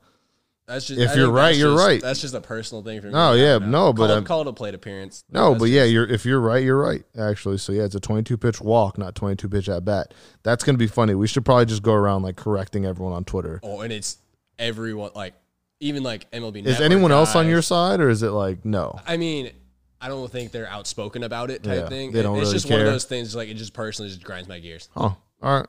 That's 0.67 0.87
just 0.87 0.99
If 0.99 1.11
I 1.11 1.13
you're 1.15 1.31
right, 1.31 1.55
you're 1.55 1.73
just- 1.75 1.85
right. 1.85 2.01
That's 2.01 2.19
just 2.19 2.33
a 2.33 2.41
personal 2.41 2.83
thing 2.83 2.99
for 2.99 3.07
me. 3.07 3.13
No, 3.13 3.33
yeah, 3.33 3.57
no, 3.57 3.93
but, 3.93 4.07
call, 4.07 4.17
um, 4.17 4.23
call 4.25 4.41
it 4.41 4.47
a 4.47 4.53
plate 4.53 4.73
appearance. 4.75 5.23
no, 5.31 5.51
That's 5.51 5.59
but 5.59 5.69
yeah, 5.69 5.83
you're 5.85 6.05
if 6.05 6.25
you're 6.25 6.41
right, 6.41 6.61
you're 6.63 6.77
right 6.79 7.03
actually. 7.17 7.57
So 7.57 7.71
yeah, 7.71 7.83
it's 7.83 7.95
a 7.95 7.99
22 8.01 8.37
pitch 8.37 8.59
walk, 8.59 8.97
not 8.97 9.15
22 9.15 9.47
pitch 9.47 9.69
at 9.69 9.85
bat. 9.85 10.13
That's 10.43 10.63
gonna 10.63 10.77
be 10.77 10.87
funny. 10.87 11.15
We 11.15 11.27
should 11.27 11.45
probably 11.45 11.67
just 11.67 11.83
go 11.83 11.93
around 11.93 12.23
like 12.23 12.35
correcting 12.35 12.85
everyone 12.85 13.13
on 13.13 13.23
Twitter. 13.23 13.61
Oh, 13.63 13.79
and 13.81 13.93
it's 13.93 14.17
everyone 14.57 15.11
like 15.15 15.35
even 15.79 16.03
like 16.03 16.29
MLB. 16.31 16.57
Is 16.57 16.65
Network 16.65 16.81
anyone 16.81 17.11
else 17.13 17.35
on 17.35 17.47
your 17.47 17.61
side, 17.61 18.01
or 18.01 18.09
is 18.09 18.23
it 18.23 18.31
like 18.31 18.65
no? 18.65 18.99
I 19.07 19.15
mean, 19.15 19.51
I 20.01 20.07
don't 20.07 20.31
think 20.31 20.51
they're 20.51 20.67
outspoken 20.69 21.23
about 21.23 21.49
it 21.51 21.63
type 21.63 21.75
Yeah, 21.83 21.89
thing. 21.89 22.11
they 22.11 22.21
don't 22.21 22.37
it's 22.37 22.41
really 22.45 22.53
just 22.53 22.69
one 22.69 22.79
of 22.79 22.85
those 22.85 23.03
things. 23.05 23.35
Like 23.35 23.49
it 23.49 23.55
just 23.55 23.73
personally 23.73 24.09
just 24.09 24.23
grinds 24.23 24.47
my 24.47 24.59
gears. 24.59 24.87
Oh, 24.95 25.15
all 25.41 25.59
right. 25.59 25.67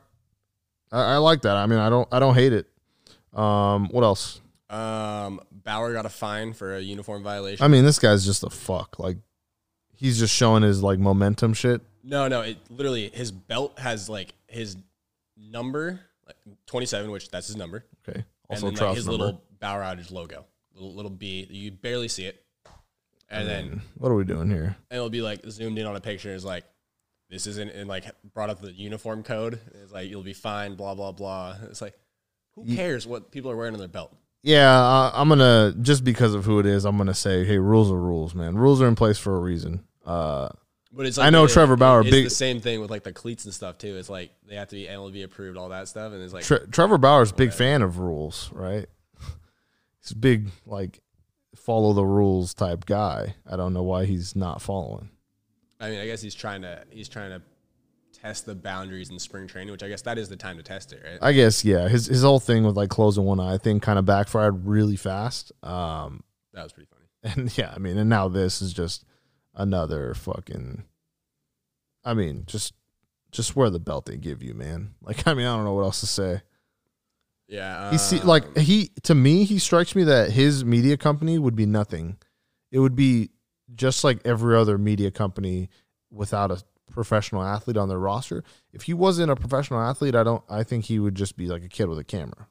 I, 0.93 1.15
I 1.15 1.17
like 1.19 1.43
that. 1.43 1.57
I 1.57 1.67
mean, 1.67 1.79
I 1.79 1.89
don't 1.91 2.09
I 2.13 2.19
don't 2.19 2.35
hate 2.35 2.53
it. 2.53 2.67
Um, 3.39 3.89
what 3.91 4.03
else? 4.05 4.41
Um, 4.69 5.41
Bauer 5.51 5.93
got 5.93 6.07
a 6.07 6.11
fine 6.11 6.53
for 6.53 6.77
a 6.77 6.81
uniform 6.81 7.23
violation. 7.23 7.65
I 7.65 7.69
mean, 7.69 7.85
this 7.85 7.99
guy's 7.99 8.25
just 8.25 8.45
a 8.45 8.51
fuck. 8.51 8.99
Like, 9.01 9.17
he's 9.97 10.19
just 10.19 10.35
showing 10.35 10.63
his 10.63 10.83
like 10.83 10.99
momentum 11.01 11.55
shit. 11.55 11.81
no, 12.05 12.29
no, 12.29 12.43
it 12.43 12.57
literally 12.71 13.11
his 13.13 13.33
belt 13.33 13.79
has 13.81 14.09
like 14.09 14.33
his 14.47 14.77
number, 15.37 16.01
like 16.27 16.37
twenty 16.67 16.87
seven, 16.87 17.11
which 17.11 17.31
that's 17.31 17.49
his 17.49 17.57
number, 17.57 17.85
Okay. 18.09 18.25
and 18.49 18.63
Also, 18.63 18.71
then 18.71 18.87
like, 18.87 18.97
his 18.97 19.07
number. 19.07 19.25
little 19.25 19.43
Bauer 19.61 19.81
outage 19.83 20.11
logo, 20.13 20.45
little 20.75 20.95
little 20.95 21.11
B. 21.11 21.47
You 21.51 21.73
barely 21.73 22.09
see 22.09 22.25
it, 22.27 22.43
and 23.31 23.43
I 23.43 23.45
then 23.53 23.83
what 23.97 24.11
are 24.11 24.15
we 24.17 24.25
doing 24.25 24.51
here? 24.51 24.77
and 24.91 24.97
it'll 24.97 25.11
be 25.11 25.23
like 25.23 25.41
zoomed 25.49 25.79
in 25.79 25.87
on 25.87 25.97
a 25.97 26.01
picture. 26.01 26.35
It's 26.35 26.45
like 26.45 26.65
this 27.29 27.47
isn't 27.47 27.71
and 27.71 27.89
like 27.89 28.05
brought 28.35 28.51
up 28.51 28.61
the 28.61 28.73
uniform 28.73 29.23
code. 29.23 29.61
It's 29.83 29.93
like 29.93 30.11
you'll 30.11 30.23
be 30.23 30.33
fine. 30.33 30.75
Blah 30.75 30.95
blah 30.95 31.13
blah. 31.13 31.57
It's 31.71 31.81
like 31.81 31.95
who 32.55 32.65
cares 32.75 33.07
what 33.07 33.31
people 33.31 33.51
are 33.51 33.57
wearing 33.57 33.75
on 33.75 33.79
their 33.79 33.89
belt? 33.89 34.13
Yeah, 34.43 34.71
uh, 34.75 35.11
I'm 35.15 35.29
gonna 35.29 35.75
just 35.81 36.03
because 36.03 36.35
of 36.35 36.45
who 36.47 36.59
it 36.61 36.67
is, 36.67 36.85
I'm 36.85 36.97
gonna 36.97 37.15
say, 37.15 37.45
hey, 37.45 37.59
rules 37.59 37.91
are 37.91 38.01
rules, 38.01 38.35
man. 38.35 38.57
Rules 38.57 38.81
are 38.83 38.89
in 38.89 38.95
place 38.97 39.19
for 39.19 39.37
a 39.37 39.39
reason. 39.41 39.85
Uh, 40.05 40.49
But 40.93 41.05
it's 41.07 41.19
I 41.19 41.29
know 41.31 41.47
Trevor 41.47 41.77
Bauer, 41.77 42.01
It's 42.01 42.11
big- 42.11 42.25
the 42.25 42.31
same 42.31 42.61
thing 42.61 42.81
with 42.81 42.91
like 42.91 43.05
the 43.05 43.13
cleats 43.13 43.45
and 43.45 43.53
stuff 43.55 43.77
too. 43.79 43.97
It's 43.99 44.09
like 44.11 44.33
they 44.49 44.57
have 44.57 44.69
to 44.69 44.77
be 44.77 44.87
MLB 44.89 45.23
approved, 45.25 45.57
all 45.59 45.69
that 45.69 45.89
stuff, 45.89 46.13
and 46.15 46.23
it's 46.23 46.33
like 46.33 46.45
Tre- 46.45 46.67
Trevor 46.73 46.97
Bauer's 46.99 47.31
a 47.33 47.35
big 47.35 47.53
fan 47.53 47.83
of 47.83 47.99
rules, 47.99 48.51
right? 48.53 48.87
He's 50.01 50.13
a 50.13 50.17
big 50.17 50.49
like 50.67 51.01
follow 51.61 51.93
the 51.93 52.05
rules 52.05 52.55
type 52.55 52.87
guy. 52.87 53.35
I 53.49 53.57
don't 53.57 53.73
know 53.73 53.83
why 53.83 54.05
he's 54.05 54.35
not 54.35 54.63
following. 54.63 55.11
I 55.79 55.91
mean, 55.91 56.01
I 56.01 56.07
guess 56.07 56.21
he's 56.23 56.35
trying 56.35 56.63
to 56.63 56.85
he's 56.91 57.09
trying 57.09 57.31
to 57.31 57.43
test 58.13 58.47
the 58.47 58.55
boundaries 58.55 59.11
in 59.11 59.19
spring 59.19 59.47
training, 59.47 59.73
which 59.73 59.83
I 59.83 59.89
guess 59.89 60.03
that 60.03 60.19
is 60.19 60.29
the 60.29 60.37
time 60.37 60.57
to 60.57 60.63
test 60.63 60.93
it, 60.93 61.03
right? 61.05 61.19
I 61.23 61.33
guess 61.33 61.65
yeah. 61.65 61.89
His 61.89 62.07
his 62.07 62.23
whole 62.23 62.41
thing 62.41 62.65
with 62.65 62.77
like 62.77 62.91
closing 62.91 63.25
one 63.25 63.41
eye 63.41 63.59
thing 63.59 63.81
kind 63.81 63.99
of 63.99 64.05
backfired 64.05 64.67
really 64.67 64.97
fast. 64.97 65.53
Um, 65.63 66.23
that 66.53 66.63
was 66.63 66.73
pretty 66.73 66.89
funny. 66.91 67.01
and 67.23 67.57
yeah, 67.57 67.73
I 67.75 67.79
mean, 67.79 67.99
and 67.99 68.11
now 68.11 68.29
this 68.29 68.63
is 68.63 68.73
just 68.73 69.05
another 69.55 70.15
fucking. 70.15 70.85
I 72.05 72.15
mean, 72.15 72.45
just 72.47 72.75
just 73.31 73.57
wear 73.57 73.71
the 73.71 73.79
belt 73.79 74.07
they 74.07 74.17
give 74.17 74.43
you, 74.43 74.55
man. 74.55 74.95
Like, 75.03 75.27
I 75.27 75.35
mean, 75.35 75.47
I 75.47 75.57
don't 75.57 75.65
know 75.65 75.75
what 75.75 75.83
else 75.83 76.01
to 76.01 76.07
say. 76.07 76.43
Yeah, 77.51 77.91
He 77.91 77.99
see 77.99 78.21
um, 78.21 78.29
like 78.29 78.57
he 78.57 78.93
to 79.03 79.15
me 79.15 79.43
he 79.43 79.59
strikes 79.59 79.97
me 79.97 80.05
that 80.05 80.31
his 80.31 80.65
media 80.65 80.97
company 80.97 81.37
would 81.37 81.57
be 81.57 81.67
nothing. 81.67 82.17
It 82.71 82.79
would 82.79 82.95
be 82.95 83.31
just 83.75 84.05
like 84.05 84.21
every 84.25 84.57
other 84.57 84.79
media 84.79 85.11
company 85.11 85.69
without 86.13 86.53
a 86.53 86.63
professional 86.93 87.43
athlete 87.43 87.77
on 87.77 87.89
their 87.89 87.99
roster. 87.99 88.45
If 88.73 88.83
he 88.83 88.95
wasn't 88.95 89.33
a 89.33 89.37
professional 89.37 89.81
athlete, 89.81 90.15
I 90.15 90.23
don't 90.23 90.45
I 90.49 90.63
think 90.63 90.85
he 90.85 91.01
would 91.01 91.17
just 91.17 91.37
be 91.37 91.49
like 91.49 91.65
a 91.65 91.69
kid 91.69 91.89
with 91.89 91.99
a 91.99 92.05
camera. 92.05 92.47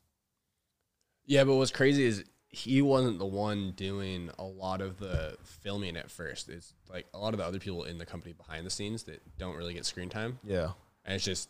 Yeah, 1.25 1.45
but 1.45 1.55
what's 1.55 1.71
crazy 1.71 2.03
is 2.03 2.25
he 2.49 2.81
wasn't 2.81 3.19
the 3.19 3.25
one 3.25 3.71
doing 3.77 4.31
a 4.37 4.43
lot 4.43 4.81
of 4.81 4.97
the 4.97 5.37
filming 5.43 5.95
at 5.95 6.11
first. 6.11 6.49
It's 6.49 6.73
like 6.91 7.05
a 7.13 7.19
lot 7.19 7.33
of 7.33 7.37
the 7.37 7.45
other 7.45 7.59
people 7.59 7.85
in 7.85 7.99
the 7.99 8.05
company 8.05 8.33
behind 8.33 8.65
the 8.65 8.71
scenes 8.71 9.03
that 9.03 9.21
don't 9.37 9.55
really 9.55 9.75
get 9.75 9.85
screen 9.85 10.09
time. 10.09 10.39
Yeah. 10.43 10.71
And 11.05 11.15
it's 11.15 11.23
just 11.23 11.47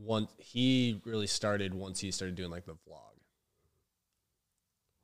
once 0.00 0.30
he 0.38 1.00
really 1.04 1.26
started 1.26 1.74
once 1.74 2.00
he 2.00 2.10
started 2.10 2.34
doing 2.34 2.50
like 2.50 2.66
the 2.66 2.72
vlog. 2.72 3.04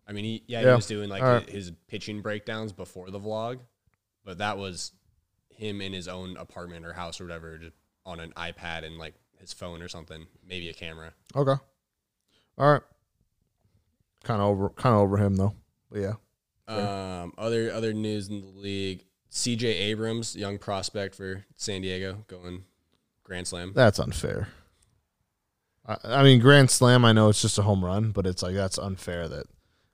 I 0.07 0.13
mean, 0.13 0.25
he 0.25 0.45
yeah, 0.47 0.61
Yeah. 0.61 0.71
he 0.71 0.77
was 0.77 0.87
doing 0.87 1.09
like 1.09 1.23
right. 1.23 1.49
his 1.49 1.73
pitching 1.89 2.21
breakdowns 2.23 2.73
before 2.73 3.11
the 3.11 3.21
vlog, 3.21 3.61
but 4.25 4.39
that 4.39 4.59
was 4.59 4.93
him 5.49 5.81
in 5.81 5.93
his 5.93 6.09
own 6.09 6.37
apartment 6.37 6.85
or 6.85 6.93
house 6.93 7.21
or 7.21 7.25
whatever, 7.25 7.57
just 7.59 7.77
on 8.05 8.21
an 8.21 8.33
iPad 8.37 8.85
and 8.85 8.99
like 8.99 9.15
his 9.39 9.53
phone 9.53 9.83
or 9.83 9.89
something, 9.89 10.27
maybe 10.47 10.69
a 10.69 10.75
camera. 10.75 11.13
Okay. 11.35 11.61
All 12.59 12.73
right. 12.73 12.83
Kind 14.25 14.41
of 14.41 14.49
over 14.49 14.69
kind 14.71 14.95
of 14.95 15.01
over 15.03 15.17
him 15.17 15.37
though. 15.37 15.55
But 15.91 16.01
yeah. 16.01 16.15
Um, 16.67 17.35
other 17.37 17.71
other 17.73 17.93
news 17.93 18.29
in 18.29 18.41
the 18.41 18.47
league: 18.47 19.05
C.J. 19.29 19.67
Abrams, 19.69 20.35
young 20.35 20.57
prospect 20.59 21.15
for 21.15 21.45
San 21.57 21.83
Diego, 21.83 22.25
going 22.27 22.65
Grand 23.23 23.47
Slam. 23.47 23.73
That's 23.75 23.99
unfair. 23.99 24.49
I, 25.87 25.97
I 26.05 26.23
mean, 26.23 26.41
Grand 26.41 26.71
Slam. 26.71 27.05
I 27.05 27.13
know 27.13 27.29
it's 27.29 27.43
just 27.43 27.59
a 27.59 27.63
home 27.63 27.85
run, 27.85 28.11
but 28.11 28.27
it's 28.27 28.43
like 28.43 28.55
that's 28.55 28.79
unfair. 28.79 29.29
That 29.29 29.47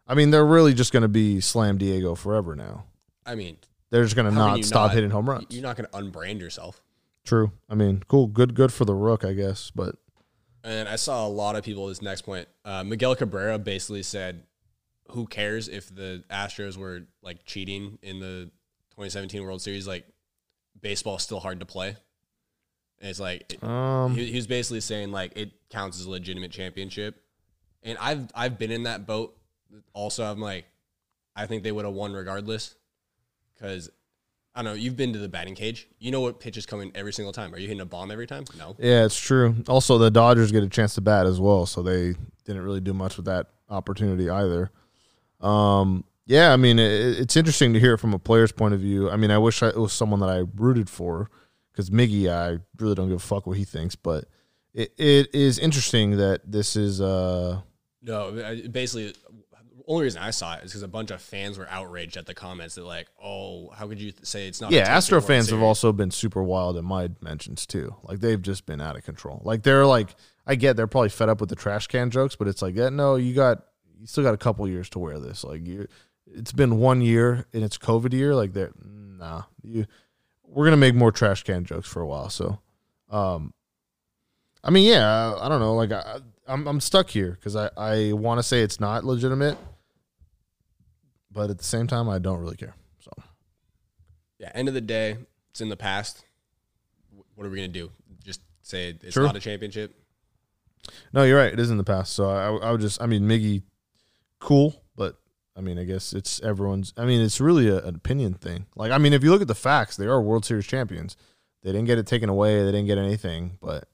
I 0.06 0.14
mean, 0.14 0.30
they're 0.30 0.46
really 0.46 0.74
just 0.74 0.92
going 0.92 1.02
to 1.02 1.08
be 1.08 1.40
Slam 1.40 1.78
Diego 1.78 2.14
forever 2.14 2.54
now. 2.56 2.84
I 3.26 3.34
mean, 3.34 3.58
They're 3.90 4.02
just 4.04 4.16
going 4.16 4.28
to 4.28 4.34
not 4.34 4.64
stop 4.64 4.88
not? 4.88 4.94
hitting 4.94 5.10
home 5.10 5.28
runs. 5.28 5.46
you're 5.50 5.62
not 5.62 5.76
going 5.76 5.88
to 5.90 5.98
unbrand 5.98 6.40
yourself. 6.40 6.82
True. 7.24 7.52
I 7.68 7.74
mean, 7.74 8.02
cool. 8.08 8.26
Good. 8.26 8.54
Good 8.54 8.72
for 8.72 8.84
the 8.84 8.94
rook, 8.94 9.24
I 9.24 9.34
guess. 9.34 9.70
But 9.70 9.96
And 10.64 10.88
I 10.88 10.96
saw 10.96 11.26
a 11.26 11.28
lot 11.28 11.54
of 11.56 11.64
people. 11.64 11.86
This 11.86 12.02
next 12.02 12.22
point, 12.22 12.48
uh, 12.64 12.82
Miguel 12.84 13.14
Cabrera 13.14 13.58
basically 13.58 14.02
said, 14.02 14.42
"Who 15.10 15.26
cares 15.26 15.68
if 15.68 15.94
the 15.94 16.24
Astros 16.30 16.76
were 16.76 17.02
like 17.22 17.44
cheating 17.44 17.98
in 18.02 18.20
the 18.20 18.50
2017 18.92 19.42
World 19.42 19.60
Series? 19.62 19.86
Like, 19.86 20.06
baseball's 20.80 21.22
still 21.22 21.40
hard 21.40 21.60
to 21.60 21.66
play." 21.66 21.96
And 23.00 23.08
it's 23.10 23.20
like 23.20 23.54
it- 23.54 23.64
um, 23.64 24.14
he, 24.14 24.26
he 24.26 24.36
was 24.36 24.46
basically 24.46 24.80
saying 24.80 25.10
like 25.12 25.32
it 25.36 25.52
counts 25.70 25.98
as 26.00 26.06
a 26.06 26.10
legitimate 26.10 26.50
championship, 26.50 27.22
and 27.82 27.96
I've 28.00 28.28
I've 28.34 28.58
been 28.58 28.70
in 28.70 28.82
that 28.84 29.06
boat. 29.06 29.36
Also, 29.92 30.24
I'm 30.24 30.40
like, 30.40 30.64
I 31.36 31.46
think 31.46 31.62
they 31.62 31.72
would 31.72 31.84
have 31.84 31.94
won 31.94 32.12
regardless, 32.12 32.74
because 33.54 33.88
I 34.54 34.62
don't 34.62 34.72
know. 34.72 34.76
You've 34.76 34.96
been 34.96 35.12
to 35.12 35.18
the 35.18 35.28
batting 35.28 35.54
cage. 35.54 35.88
You 35.98 36.10
know 36.10 36.20
what 36.20 36.40
pitch 36.40 36.56
is 36.56 36.66
coming 36.66 36.90
every 36.94 37.12
single 37.12 37.32
time. 37.32 37.54
Are 37.54 37.58
you 37.58 37.68
hitting 37.68 37.80
a 37.80 37.86
bomb 37.86 38.10
every 38.10 38.26
time? 38.26 38.44
No. 38.58 38.74
yeah, 38.78 39.04
it's 39.04 39.18
true. 39.18 39.54
Also, 39.68 39.96
the 39.96 40.10
Dodgers 40.10 40.50
get 40.52 40.62
a 40.64 40.68
chance 40.68 40.94
to 40.96 41.00
bat 41.00 41.26
as 41.26 41.40
well, 41.40 41.66
so 41.66 41.82
they 41.82 42.14
didn't 42.44 42.62
really 42.62 42.80
do 42.80 42.92
much 42.92 43.16
with 43.16 43.26
that 43.26 43.46
opportunity 43.68 44.28
either. 44.28 44.70
Um, 45.40 46.04
yeah, 46.26 46.52
I 46.52 46.56
mean, 46.56 46.78
it, 46.78 46.90
it's 47.20 47.36
interesting 47.36 47.72
to 47.74 47.80
hear 47.80 47.94
it 47.94 47.98
from 47.98 48.12
a 48.12 48.18
player's 48.18 48.52
point 48.52 48.74
of 48.74 48.80
view. 48.80 49.08
I 49.08 49.16
mean, 49.16 49.30
I 49.30 49.38
wish 49.38 49.62
I, 49.62 49.68
it 49.68 49.76
was 49.76 49.92
someone 49.92 50.20
that 50.20 50.28
I 50.28 50.42
rooted 50.56 50.90
for 50.90 51.30
because 51.80 51.90
Miggy, 51.90 52.28
I 52.30 52.58
really 52.78 52.94
don't 52.94 53.08
give 53.08 53.16
a 53.16 53.20
fuck 53.20 53.46
what 53.46 53.56
he 53.56 53.64
thinks, 53.64 53.96
but 53.96 54.24
it, 54.74 54.92
it 54.98 55.34
is 55.34 55.58
interesting 55.58 56.16
that 56.18 56.42
this 56.50 56.76
is 56.76 57.00
uh 57.00 57.60
No, 58.02 58.28
I- 58.44 58.66
basically, 58.68 59.12
the 59.12 59.84
only 59.88 60.04
reason 60.04 60.22
I 60.22 60.30
saw 60.30 60.54
it 60.54 60.64
is 60.64 60.70
because 60.70 60.82
a 60.84 60.88
bunch 60.88 61.10
of 61.10 61.20
fans 61.20 61.58
were 61.58 61.66
outraged 61.68 62.16
at 62.16 62.26
the 62.26 62.34
comments 62.34 62.76
that 62.76 62.84
like, 62.84 63.08
oh, 63.20 63.70
how 63.70 63.88
could 63.88 64.00
you 64.00 64.12
th- 64.12 64.24
say 64.24 64.46
it's 64.46 64.60
not? 64.60 64.70
a 64.70 64.74
yeah, 64.76 64.82
Astro 64.82 65.16
World 65.18 65.26
fans 65.26 65.46
have 65.46 65.58
Series? 65.58 65.64
also 65.64 65.92
been 65.92 66.10
super 66.12 66.42
wild 66.42 66.76
in 66.76 66.84
my 66.84 67.08
mentions 67.20 67.66
too. 67.66 67.96
Like 68.04 68.20
they've 68.20 68.40
just 68.40 68.66
been 68.66 68.80
out 68.80 68.96
of 68.96 69.04
control. 69.04 69.40
Like 69.44 69.62
they're 69.64 69.86
like, 69.86 70.14
I 70.46 70.54
get 70.54 70.76
they're 70.76 70.86
probably 70.86 71.08
fed 71.08 71.28
up 71.28 71.40
with 71.40 71.48
the 71.50 71.56
trash 71.56 71.88
can 71.88 72.10
jokes, 72.10 72.36
but 72.36 72.46
it's 72.46 72.62
like, 72.62 72.76
yeah, 72.76 72.88
no, 72.90 73.16
you 73.16 73.34
got, 73.34 73.64
you 73.98 74.06
still 74.06 74.22
got 74.22 74.34
a 74.34 74.38
couple 74.38 74.66
years 74.68 74.88
to 74.90 74.98
wear 75.00 75.18
this. 75.18 75.42
Like 75.42 75.66
you, 75.66 75.88
it's 76.32 76.52
been 76.52 76.78
one 76.78 77.00
year 77.00 77.46
and 77.52 77.64
it's 77.64 77.76
COVID 77.76 78.12
year. 78.12 78.34
Like 78.36 78.52
they're 78.52 78.70
nah, 78.84 79.42
you, 79.62 79.86
we're 80.50 80.64
gonna 80.64 80.76
make 80.76 80.94
more 80.94 81.12
trash 81.12 81.42
can 81.42 81.64
jokes 81.64 81.88
for 81.88 82.00
a 82.02 82.06
while. 82.06 82.28
So, 82.28 82.58
um, 83.08 83.54
I 84.62 84.70
mean, 84.70 84.86
yeah, 84.86 85.34
I 85.40 85.48
don't 85.48 85.60
know. 85.60 85.74
Like 85.74 85.92
I, 85.92 86.18
I'm 86.46 86.66
I'm 86.66 86.80
stuck 86.80 87.08
here 87.10 87.32
because 87.32 87.56
I 87.56 87.70
I 87.76 88.12
want 88.12 88.38
to 88.38 88.42
say 88.42 88.62
it's 88.62 88.80
not 88.80 89.04
legitimate, 89.04 89.56
but 91.30 91.50
at 91.50 91.58
the 91.58 91.64
same 91.64 91.86
time, 91.86 92.08
I 92.08 92.18
don't 92.18 92.40
really 92.40 92.56
care. 92.56 92.74
So. 93.00 93.10
Yeah, 94.38 94.50
end 94.54 94.68
of 94.68 94.74
the 94.74 94.80
day, 94.80 95.16
it's 95.50 95.60
in 95.60 95.68
the 95.68 95.76
past. 95.76 96.24
What 97.34 97.46
are 97.46 97.50
we 97.50 97.56
gonna 97.56 97.68
do? 97.68 97.90
Just 98.24 98.40
say 98.62 98.96
it's 99.02 99.14
True. 99.14 99.24
not 99.24 99.36
a 99.36 99.40
championship? 99.40 99.94
No, 101.12 101.24
you're 101.24 101.38
right. 101.38 101.52
It 101.52 101.60
is 101.60 101.70
in 101.70 101.76
the 101.76 101.84
past. 101.84 102.12
So 102.12 102.30
I, 102.30 102.68
I 102.68 102.72
would 102.72 102.80
just, 102.80 103.00
I 103.02 103.06
mean, 103.06 103.22
Miggy, 103.22 103.62
cool, 104.38 104.79
I 105.56 105.60
mean, 105.60 105.78
I 105.78 105.84
guess 105.84 106.12
it's 106.12 106.40
everyone's. 106.42 106.92
I 106.96 107.04
mean, 107.04 107.20
it's 107.20 107.40
really 107.40 107.68
a, 107.68 107.78
an 107.78 107.94
opinion 107.96 108.34
thing. 108.34 108.66
Like, 108.76 108.92
I 108.92 108.98
mean, 108.98 109.12
if 109.12 109.22
you 109.24 109.30
look 109.30 109.42
at 109.42 109.48
the 109.48 109.54
facts, 109.54 109.96
they 109.96 110.06
are 110.06 110.20
World 110.22 110.44
Series 110.44 110.66
champions. 110.66 111.16
They 111.62 111.72
didn't 111.72 111.86
get 111.86 111.98
it 111.98 112.06
taken 112.06 112.28
away. 112.28 112.60
They 112.64 112.70
didn't 112.72 112.86
get 112.86 112.98
anything. 112.98 113.58
But 113.60 113.88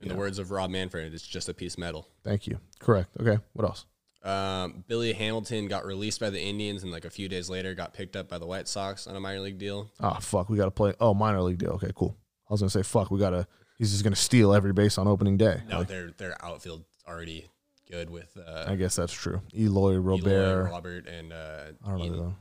In 0.00 0.06
Yeah. 0.08 0.12
the 0.12 0.18
words 0.18 0.38
of 0.38 0.50
Rob 0.50 0.70
Manfred, 0.70 1.12
it's 1.12 1.26
just 1.26 1.48
a 1.48 1.54
piece 1.54 1.74
of 1.74 1.80
metal. 1.80 2.06
thank 2.22 2.46
you. 2.46 2.58
Correct. 2.78 3.10
Okay. 3.20 3.38
What 3.54 3.64
else? 3.64 3.84
Um, 4.22 4.84
Billy 4.88 5.12
Hamilton 5.12 5.68
got 5.68 5.84
released 5.86 6.18
by 6.20 6.30
the 6.30 6.40
Indians, 6.40 6.82
and 6.82 6.90
like 6.90 7.04
a 7.04 7.10
few 7.10 7.28
days 7.28 7.48
later, 7.48 7.74
got 7.74 7.92
picked 7.94 8.16
up 8.16 8.28
by 8.28 8.38
the 8.38 8.46
White 8.46 8.66
Sox 8.66 9.06
on 9.06 9.14
a 9.16 9.20
minor 9.20 9.40
league 9.40 9.58
deal. 9.58 9.90
Oh 10.00 10.14
fuck, 10.20 10.48
we 10.48 10.56
got 10.56 10.64
to 10.64 10.70
play. 10.72 10.94
Oh, 11.00 11.14
minor 11.14 11.40
league 11.42 11.58
deal. 11.58 11.70
Okay, 11.72 11.90
cool. 11.94 12.16
I 12.48 12.52
was 12.52 12.60
gonna 12.60 12.70
say 12.70 12.82
fuck. 12.82 13.10
We 13.10 13.18
gotta. 13.20 13.46
He's 13.78 13.92
just 13.92 14.02
gonna 14.04 14.16
steal 14.16 14.52
every 14.54 14.72
base 14.72 14.98
on 14.98 15.06
opening 15.06 15.36
day. 15.36 15.62
No, 15.68 15.78
Like, 15.80 15.88
their 15.88 16.10
their 16.12 16.44
outfield 16.44 16.84
already 17.06 17.46
good 17.90 18.10
with 18.10 18.36
uh, 18.36 18.64
I 18.66 18.76
guess 18.76 18.96
that's 18.96 19.12
true. 19.12 19.40
Eloy 19.56 19.94
Eloy, 19.94 19.98
Robert. 19.98 20.70
Robert, 20.70 21.06
and 21.06 21.32
uh, 21.32 21.64
I 21.84 21.90
don't 21.90 21.98
know. 21.98 22.16
Though. 22.16 22.34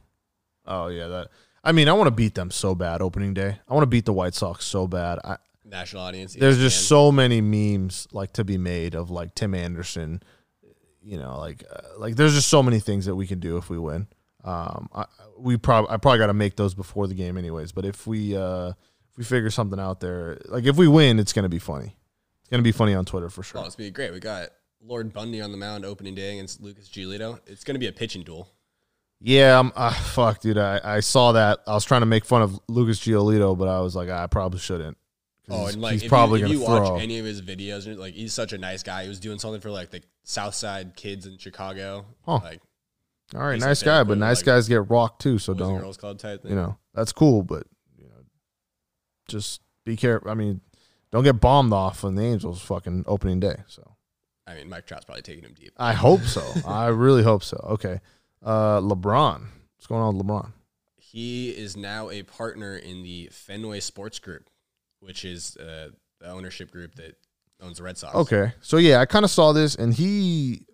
Oh 0.66 0.88
yeah, 0.88 1.08
that. 1.08 1.30
I 1.64 1.72
mean, 1.72 1.90
I 1.90 1.94
want 1.94 2.08
to 2.08 2.12
beat 2.12 2.36
them 2.36 2.52
so 2.52 2.76
bad 2.76 3.02
opening 3.02 3.34
day. 3.34 3.58
I 3.68 3.74
want 3.74 3.84
to 3.84 3.88
beat 3.88 4.06
the 4.06 4.14
White 4.14 4.36
Sox 4.36 4.66
so 4.66 4.88
bad. 4.88 5.20
I, 5.24 5.38
national 5.64 6.04
audience. 6.04 6.36
there's 6.36 6.60
just 6.60 6.88
so 6.88 7.12
many 7.12 7.42
memes 7.42 8.08
like 8.12 8.34
to 8.34 8.44
be 8.44 8.58
made 8.58 8.94
of 8.96 9.10
like 9.10 9.34
Tim 9.36 9.54
Anderson. 9.54 10.22
You 11.02 11.18
know, 11.18 11.38
like 11.38 11.64
uh, 11.72 12.00
like 12.00 12.16
there's 12.16 12.34
just 12.34 12.50
so 12.50 12.64
many 12.64 12.80
things 12.80 13.06
that 13.06 13.16
we 13.16 13.28
can 13.28 13.40
do 13.40 13.58
if 13.58 13.70
we 13.70 13.78
win. 13.78 14.08
Um, 14.44 14.90
I, 14.94 15.06
we 15.38 15.58
probably 15.58 15.92
I 15.92 15.98
probably 15.98 16.20
got 16.20 16.28
to 16.28 16.34
make 16.34 16.56
those 16.56 16.74
before 16.74 17.08
the 17.08 17.14
game 17.14 17.38
anyways. 17.38 17.72
But 17.72 17.86
if 17.86 18.08
we 18.08 18.36
uh 18.36 18.70
if 18.70 19.18
we 19.18 19.24
figure 19.24 19.50
something 19.50 19.80
out 19.80 20.00
there, 20.00 20.40
like 20.46 20.66
if 20.66 20.78
we 20.78 20.88
win, 20.88 21.20
it's 21.20 21.34
gonna 21.34 21.50
be 21.50 21.60
funny. 21.60 21.96
It's 22.42 22.50
gonna 22.50 22.64
be 22.64 22.72
funny 22.72 22.94
on 22.94 23.06
Twitter 23.06 23.30
for 23.30 23.44
sure. 23.44 23.62
Oh, 23.62 23.66
it's 23.66 23.76
gonna 23.76 23.88
be 23.88 23.92
great. 23.92 24.14
We 24.14 24.20
got 24.20 24.50
Lord 24.86 25.12
Bundy 25.14 25.42
on 25.42 25.52
the 25.52 25.58
mound 25.58 25.86
opening 25.86 26.16
day 26.16 26.34
against 26.34 26.62
Lucas 26.62 26.88
Giolito. 26.90 27.40
It's 27.48 27.64
gonna 27.64 27.80
be 27.80 27.88
a 27.88 27.92
pitching 27.92 28.24
duel. 28.24 28.50
Yeah, 29.22 29.58
I'm, 29.60 29.72
uh, 29.76 29.92
fuck, 29.94 30.42
dude. 30.42 30.58
I, 30.58 30.80
I 30.84 31.00
saw 31.00 31.32
that. 31.32 31.60
I 31.66 31.74
was 31.74 31.86
trying 31.86 32.02
to 32.02 32.06
make 32.06 32.26
fun 32.26 32.42
of 32.42 32.60
Lucas 32.68 33.00
Giolito, 33.00 33.58
but 33.58 33.68
I 33.68 33.80
was 33.80 33.96
like, 33.96 34.10
I 34.10 34.28
probably 34.28 34.60
shouldn't. 34.60 34.98
Oh, 35.50 35.66
he's, 35.66 35.74
and 35.74 35.82
like 35.82 35.94
he's 35.94 36.04
if 36.04 36.10
probably 36.10 36.40
you, 36.42 36.46
if 36.48 36.52
you 36.52 36.66
throw. 36.66 36.92
watch 36.92 37.02
any 37.02 37.18
of 37.20 37.26
his 37.26 37.42
videos, 37.42 37.98
like 37.98 38.14
he's 38.14 38.34
such 38.34 38.52
a 38.54 38.58
nice 38.58 38.84
guy. 38.84 39.04
He 39.04 39.10
was 39.10 39.20
doing 39.20 39.40
something 39.40 39.62
for 39.62 39.72
like 39.72 39.90
the 39.92 40.02
South 40.24 40.54
Side 40.56 40.96
kids 40.96 41.26
in 41.26 41.38
Chicago, 41.38 42.06
Huh. 42.26 42.40
like 42.44 42.62
All 43.36 43.42
right, 43.42 43.60
nice 43.60 43.82
guy, 43.84 44.04
but 44.04 44.18
nice 44.18 44.40
like, 44.40 44.46
guys 44.48 44.68
get 44.68 44.90
rocked 44.90 45.22
too. 45.22 45.38
So 45.40 45.54
don't 45.54 45.80
Girls 45.80 45.98
Club 45.98 46.18
type 46.20 46.42
thing. 46.42 46.52
you 46.52 46.58
know 46.58 46.78
that's 46.94 47.12
cool, 47.12 47.42
but 47.44 47.66
you 47.98 48.06
know, 48.06 48.24
just 49.28 49.62
be 49.86 49.96
careful. 49.96 50.30
I 50.30 50.34
mean, 50.34 50.62
don't 51.12 51.24
get 51.24 51.40
bombed 51.40 51.74
off 51.74 52.04
on 52.04 52.16
the 52.16 52.24
Angels 52.24 52.62
fucking 52.62 53.06
opening 53.08 53.40
day. 53.40 53.58
So 53.68 53.95
I 54.48 54.56
mean, 54.56 54.70
Mike 54.70 54.86
Trout's 54.86 55.06
probably 55.06 55.22
taking 55.24 55.44
him 55.44 55.54
deep. 55.60 55.72
I 55.78 55.94
hope 55.94 56.22
so. 56.22 56.44
I 56.68 56.88
really 56.88 57.24
hope 57.24 57.44
so. 57.44 57.58
Okay, 57.72 58.00
uh, 58.44 58.80
LeBron. 58.80 59.42
What's 59.76 59.88
going 59.88 60.02
on 60.02 60.18
with 60.18 60.26
LeBron? 60.26 60.52
He 60.98 61.50
is 61.50 61.76
now 61.78 62.10
a 62.10 62.24
partner 62.24 62.76
in 62.78 63.04
the 63.04 63.30
Fenway 63.32 63.80
Sports 63.80 64.20
Group, 64.20 64.50
which 65.00 65.24
is 65.26 65.56
uh, 65.58 65.90
the 66.20 66.30
ownership 66.30 66.72
group 66.72 66.96
that 66.96 67.16
owns 67.62 67.78
the 67.78 67.84
Red 67.84 67.98
Sox. 67.98 68.14
Okay, 68.16 68.52
so 68.62 68.78
yeah, 68.78 69.00
I 69.00 69.06
kind 69.06 69.24
of 69.26 69.32
saw 69.32 69.52
this, 69.54 69.76
and 69.76 69.94
he, 69.94 70.66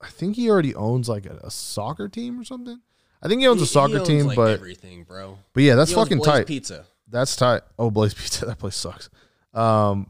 I 0.00 0.08
think 0.08 0.36
he 0.36 0.50
already 0.50 0.74
owns 0.74 1.08
like 1.08 1.26
a, 1.26 1.40
a 1.42 1.50
soccer 1.50 2.08
team 2.08 2.38
or 2.38 2.44
something. 2.44 2.80
I 3.22 3.28
think 3.28 3.40
he 3.40 3.46
owns 3.46 3.60
He- 3.60 3.64
a 3.64 3.68
soccer 3.68 3.94
he 3.94 3.98
owns, 4.00 4.08
team, 4.08 4.26
like, 4.26 4.36
but 4.36 4.50
everything, 4.52 5.04
bro. 5.04 5.38
but 5.54 5.62
yeah, 5.62 5.74
that's 5.74 5.92
fucking 5.92 6.18
Blaze 6.18 6.26
tight. 6.26 6.46
Pizza. 6.46 6.86
That's 7.08 7.34
tight. 7.36 7.62
Oh, 7.78 7.90
Blaze 7.90 8.14
Pizza. 8.14 8.46
That 8.46 8.58
place 8.58 8.76
sucks. 8.76 9.10
Um, 9.54 10.08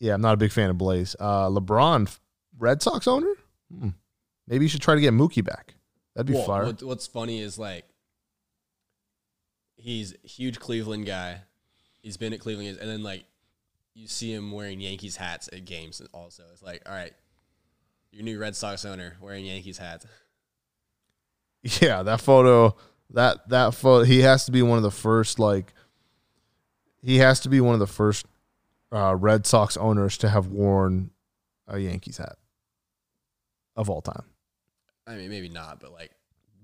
yeah, 0.00 0.14
I'm 0.14 0.20
not 0.20 0.34
a 0.34 0.38
big 0.38 0.50
fan 0.50 0.70
of 0.70 0.78
Blaze. 0.78 1.14
Uh, 1.20 1.48
LeBron, 1.48 2.10
Red 2.58 2.82
Sox 2.82 3.06
owner. 3.06 3.32
Hmm. 3.72 3.90
Maybe 4.48 4.64
you 4.64 4.68
should 4.68 4.80
try 4.82 4.96
to 4.96 5.00
get 5.00 5.14
Mookie 5.14 5.44
back. 5.44 5.74
That'd 6.14 6.26
be 6.26 6.34
Well, 6.34 6.44
fire. 6.46 6.64
what- 6.66 6.82
what's 6.82 7.06
funny 7.06 7.40
is 7.40 7.58
like 7.58 7.84
he's 9.76 10.14
a 10.24 10.26
huge 10.26 10.58
Cleveland 10.58 11.06
guy. 11.06 11.42
He's 12.02 12.16
been 12.16 12.32
at 12.32 12.40
Cleveland, 12.40 12.78
and 12.80 12.88
then 12.88 13.02
like 13.02 13.24
you 13.94 14.06
see 14.08 14.32
him 14.32 14.52
wearing 14.52 14.80
Yankees 14.80 15.16
hats 15.16 15.48
at 15.52 15.64
games. 15.64 16.00
Also, 16.12 16.44
it's 16.52 16.62
like, 16.62 16.82
all 16.86 16.94
right, 16.94 17.12
Your 18.12 18.22
new 18.24 18.38
Red 18.40 18.56
Sox 18.56 18.84
owner 18.84 19.16
wearing 19.20 19.44
Yankees 19.44 19.78
hats. 19.78 20.06
Yeah, 21.82 22.02
that 22.04 22.22
photo, 22.22 22.74
that 23.10 23.46
that 23.50 23.74
photo, 23.74 24.02
he 24.04 24.20
has 24.20 24.46
to 24.46 24.50
be 24.52 24.62
one 24.62 24.78
of 24.78 24.82
the 24.82 24.90
first 24.90 25.38
like. 25.38 25.74
He 27.02 27.18
has 27.18 27.40
to 27.40 27.50
be 27.50 27.60
one 27.60 27.74
of 27.74 27.80
the 27.80 27.86
first 27.86 28.24
uh, 28.92 29.14
Red 29.16 29.46
Sox 29.46 29.76
owners 29.76 30.18
to 30.18 30.28
have 30.28 30.46
worn 30.48 31.10
a 31.66 31.78
Yankees 31.78 32.18
hat 32.18 32.36
of 33.76 33.88
all 33.88 34.02
time. 34.02 34.24
I 35.06 35.16
mean, 35.16 35.30
maybe 35.30 35.48
not, 35.48 35.80
but 35.80 35.92
like 35.92 36.10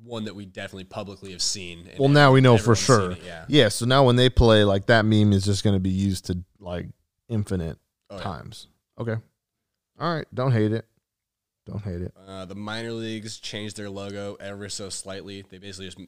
one 0.04 0.24
that 0.24 0.34
we 0.34 0.44
definitely 0.46 0.84
publicly 0.84 1.32
have 1.32 1.42
seen. 1.42 1.88
Well, 1.98 2.08
now 2.08 2.32
we 2.32 2.40
know 2.40 2.58
for 2.58 2.76
sure. 2.76 3.12
it, 3.12 3.22
yeah. 3.24 3.44
Yeah, 3.48 3.68
so 3.68 3.86
now 3.86 4.04
when 4.04 4.16
they 4.16 4.28
play, 4.28 4.64
like 4.64 4.86
that 4.86 5.04
meme 5.04 5.32
is 5.32 5.44
just 5.44 5.64
going 5.64 5.74
to 5.74 5.80
be 5.80 5.90
used 5.90 6.26
to 6.26 6.38
like 6.60 6.86
infinite 7.28 7.78
Oh, 8.08 8.16
yeah. 8.18 8.22
times. 8.22 8.68
Okay, 9.00 9.16
all 9.98 10.14
right, 10.14 10.26
don't 10.32 10.52
hate 10.52 10.72
it. 10.72 10.86
Don't 11.66 11.82
hate 11.82 12.00
it. 12.02 12.14
Uh, 12.26 12.44
the 12.44 12.54
minor 12.54 12.92
leagues 12.92 13.38
changed 13.38 13.76
their 13.76 13.90
logo 13.90 14.36
ever 14.38 14.68
so 14.68 14.88
slightly. 14.88 15.44
They 15.50 15.58
basically 15.58 15.86
just 15.86 15.98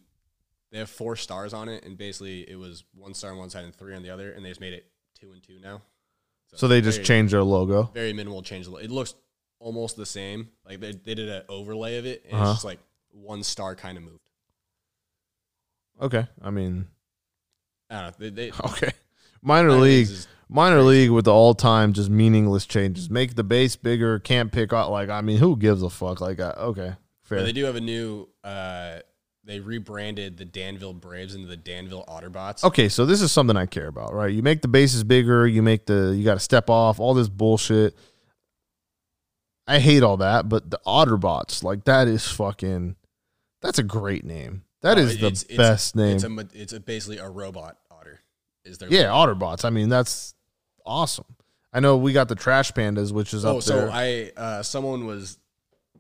they 0.71 0.79
have 0.79 0.89
four 0.91 1.17
stars 1.17 1.53
on 1.53 1.69
it, 1.69 1.85
and 1.85 1.99
basically 1.99 2.49
it 2.49 2.57
was 2.57 2.85
one 2.95 3.15
star 3.15 3.33
on 3.33 3.39
one 3.39 3.51
side 3.51 3.65
and 3.65 3.75
three 3.75 3.97
on 3.97 4.03
the 4.05 4.11
other, 4.11 4.31
and 4.31 4.45
they 4.45 4.51
just 4.51 4.61
made 4.61 4.75
it 4.75 4.87
two 5.19 5.33
and 5.33 5.43
two 5.43 5.59
now. 5.61 5.83
So 6.55 6.67
they 6.69 6.81
just 6.81 6.99
very- 6.99 7.07
changed 7.07 7.33
their 7.33 7.43
logo. 7.43 7.91
very 7.95 8.13
minimal 8.13 8.43
change. 8.43 8.67
It 8.67 8.91
looks 8.91 9.15
almost 9.61 9.97
the 9.97 10.07
same. 10.07 10.49
Like 10.67 10.81
they, 10.81 10.93
they 10.93 11.15
did 11.15 11.29
an 11.29 11.43
overlay 11.49 11.99
of 11.99 12.07
it, 12.07 12.25
and 12.27 12.35
Uh-huh. 12.35 12.45
it's 12.45 12.53
just 12.59 12.65
like 12.65 12.79
one 13.13 13.43
star 13.43 13.75
kind 13.75 13.97
of 13.99 14.05
moved. 14.05 14.21
Okay, 16.01 16.27
I 16.41 16.51
mean, 16.51 16.87
I 17.91 18.01
don't 18.01 18.05
know. 18.05 18.13
They, 18.19 18.31
they, 18.31 18.51
okay. 18.65 18.91
Minor 19.43 19.69
minor 19.69 19.81
league, 19.81 20.09
minor 20.49 20.83
league 20.83 21.11
with 21.11 21.25
the 21.27 21.33
all-time 21.33 21.93
just 21.93 22.11
meaningless 22.11 22.67
changes. 22.67 23.09
Make 23.11 23.35
the 23.35 23.45
base 23.45 23.77
bigger. 23.77 24.19
Can't 24.19 24.51
pick 24.53 24.73
out. 24.73 24.91
Like, 24.91 25.09
I 25.11 25.21
mean, 25.21 25.39
who 25.39 25.57
gives 25.57 25.83
a 25.83 25.91
fuck? 25.91 26.21
Like, 26.21 26.41
uh, 26.41 26.55
okay, 26.59 26.95
fair. 27.23 27.39
But 27.39 27.45
they 27.45 27.53
do 27.53 27.65
have 27.65 27.77
a 27.77 27.81
new. 27.81 28.29
Uh, 28.43 28.99
they 29.49 29.59
rebranded 29.61 30.37
the 30.37 30.45
Danville 30.45 30.93
Braves 30.93 31.35
into 31.35 31.49
the 31.49 31.57
Danville 31.57 32.05
Otterbots. 32.07 32.63
Okay, 32.65 32.89
so 32.91 33.07
this 33.07 33.23
is 33.23 33.33
something 33.33 33.57
I 33.57 33.65
care 33.67 33.87
about, 33.89 34.13
right? 34.13 34.31
You 34.33 34.43
make 34.43 34.61
the 34.61 34.69
bases 34.69 35.03
bigger, 35.03 35.47
you 35.47 35.63
make 35.63 35.87
the 35.87 36.15
you 36.17 36.23
got 36.23 36.35
to 36.35 36.41
step 36.41 36.69
off, 36.71 37.01
all 37.01 37.15
this 37.15 37.31
bullshit. 37.31 37.97
I 39.67 39.79
hate 39.81 40.03
all 40.03 40.19
that, 40.19 40.49
but 40.49 40.71
the 40.71 40.79
Otterbots, 40.87 41.63
like 41.63 41.85
that 41.85 42.09
is 42.09 42.27
fucking 42.27 42.97
that's 43.61 43.79
a 43.79 43.83
great 43.83 44.25
name. 44.25 44.65
That 44.83 44.97
Oh, 44.99 45.01
is 45.01 45.19
the 45.19 45.27
it's- 45.27 45.43
it's- 45.45 45.57
best 45.57 45.97
name. 45.97 46.15
It's 46.17 46.25
a 46.25 46.49
it's 46.55 46.73
a 46.75 46.81
basically 46.81 47.19
a 47.19 47.29
robot 47.29 47.79
otter. 47.91 48.21
Is 48.65 48.79
there? 48.79 48.89
yeah, 48.93 49.05
Otterbots. 49.07 49.65
I 49.65 49.71
mean, 49.71 49.89
that's 49.89 50.35
awesome. 50.87 51.25
I 51.73 51.81
know 51.81 51.97
we 51.97 52.13
got 52.13 52.29
the 52.29 52.35
Trash 52.35 52.73
Pandas, 52.73 53.13
which 53.13 53.35
is 53.35 53.45
Oh, 53.45 53.57
up 53.59 53.63
so 53.63 53.77
there. 53.77 53.91
I 53.91 54.31
uh, 54.37 54.63
someone 54.63 55.07
was 55.07 55.39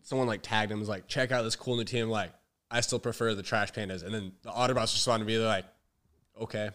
someone 0.02 0.26
like 0.26 0.40
tagged 0.42 0.70
him 0.72 0.80
was 0.80 0.88
like, 0.88 1.06
check 1.08 1.32
out 1.32 1.42
this 1.42 1.56
cool 1.56 1.76
new 1.76 1.84
team. 1.84 2.08
Like, 2.08 2.32
I 2.70 2.81
still 2.83 2.98
prefer 2.98 3.35
the 3.35 3.42
Trash 3.42 3.72
Pandas, 3.72 4.02
and 4.04 4.14
then 4.14 4.33
the 4.42 4.50
Otterbots 4.50 4.92
responded 4.94 5.24
to 5.26 5.31
me 5.31 5.38
like, 5.38 5.64
okay. 6.40 6.70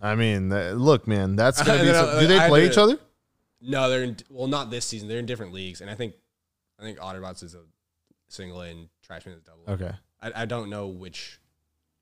I 0.00 0.14
mean, 0.16 0.50
th- 0.50 0.74
look, 0.74 1.06
man, 1.06 1.36
that's 1.36 1.62
gonna 1.66 1.82
be. 1.82 1.92
Some- 1.92 2.20
do 2.20 2.26
they 2.26 2.38
I 2.38 2.48
play 2.48 2.66
each 2.66 2.76
other? 2.78 2.98
No, 3.60 3.88
they're 3.88 4.02
in, 4.02 4.16
well 4.28 4.48
not 4.48 4.70
this 4.70 4.84
season. 4.84 5.08
They're 5.08 5.18
in 5.20 5.26
different 5.26 5.52
leagues, 5.52 5.80
and 5.80 5.88
I 5.88 5.94
think 5.94 6.14
I 6.78 6.82
think 6.82 6.98
Otterbots 6.98 7.42
is 7.44 7.54
a 7.54 7.60
single 8.28 8.60
A 8.62 8.66
and 8.70 8.88
Trash 9.06 9.22
Pandas 9.24 9.36
is 9.36 9.42
double. 9.42 9.62
A. 9.68 9.70
Okay, 9.72 9.92
I, 10.20 10.42
I 10.42 10.44
don't 10.46 10.68
know 10.68 10.88
which 10.88 11.38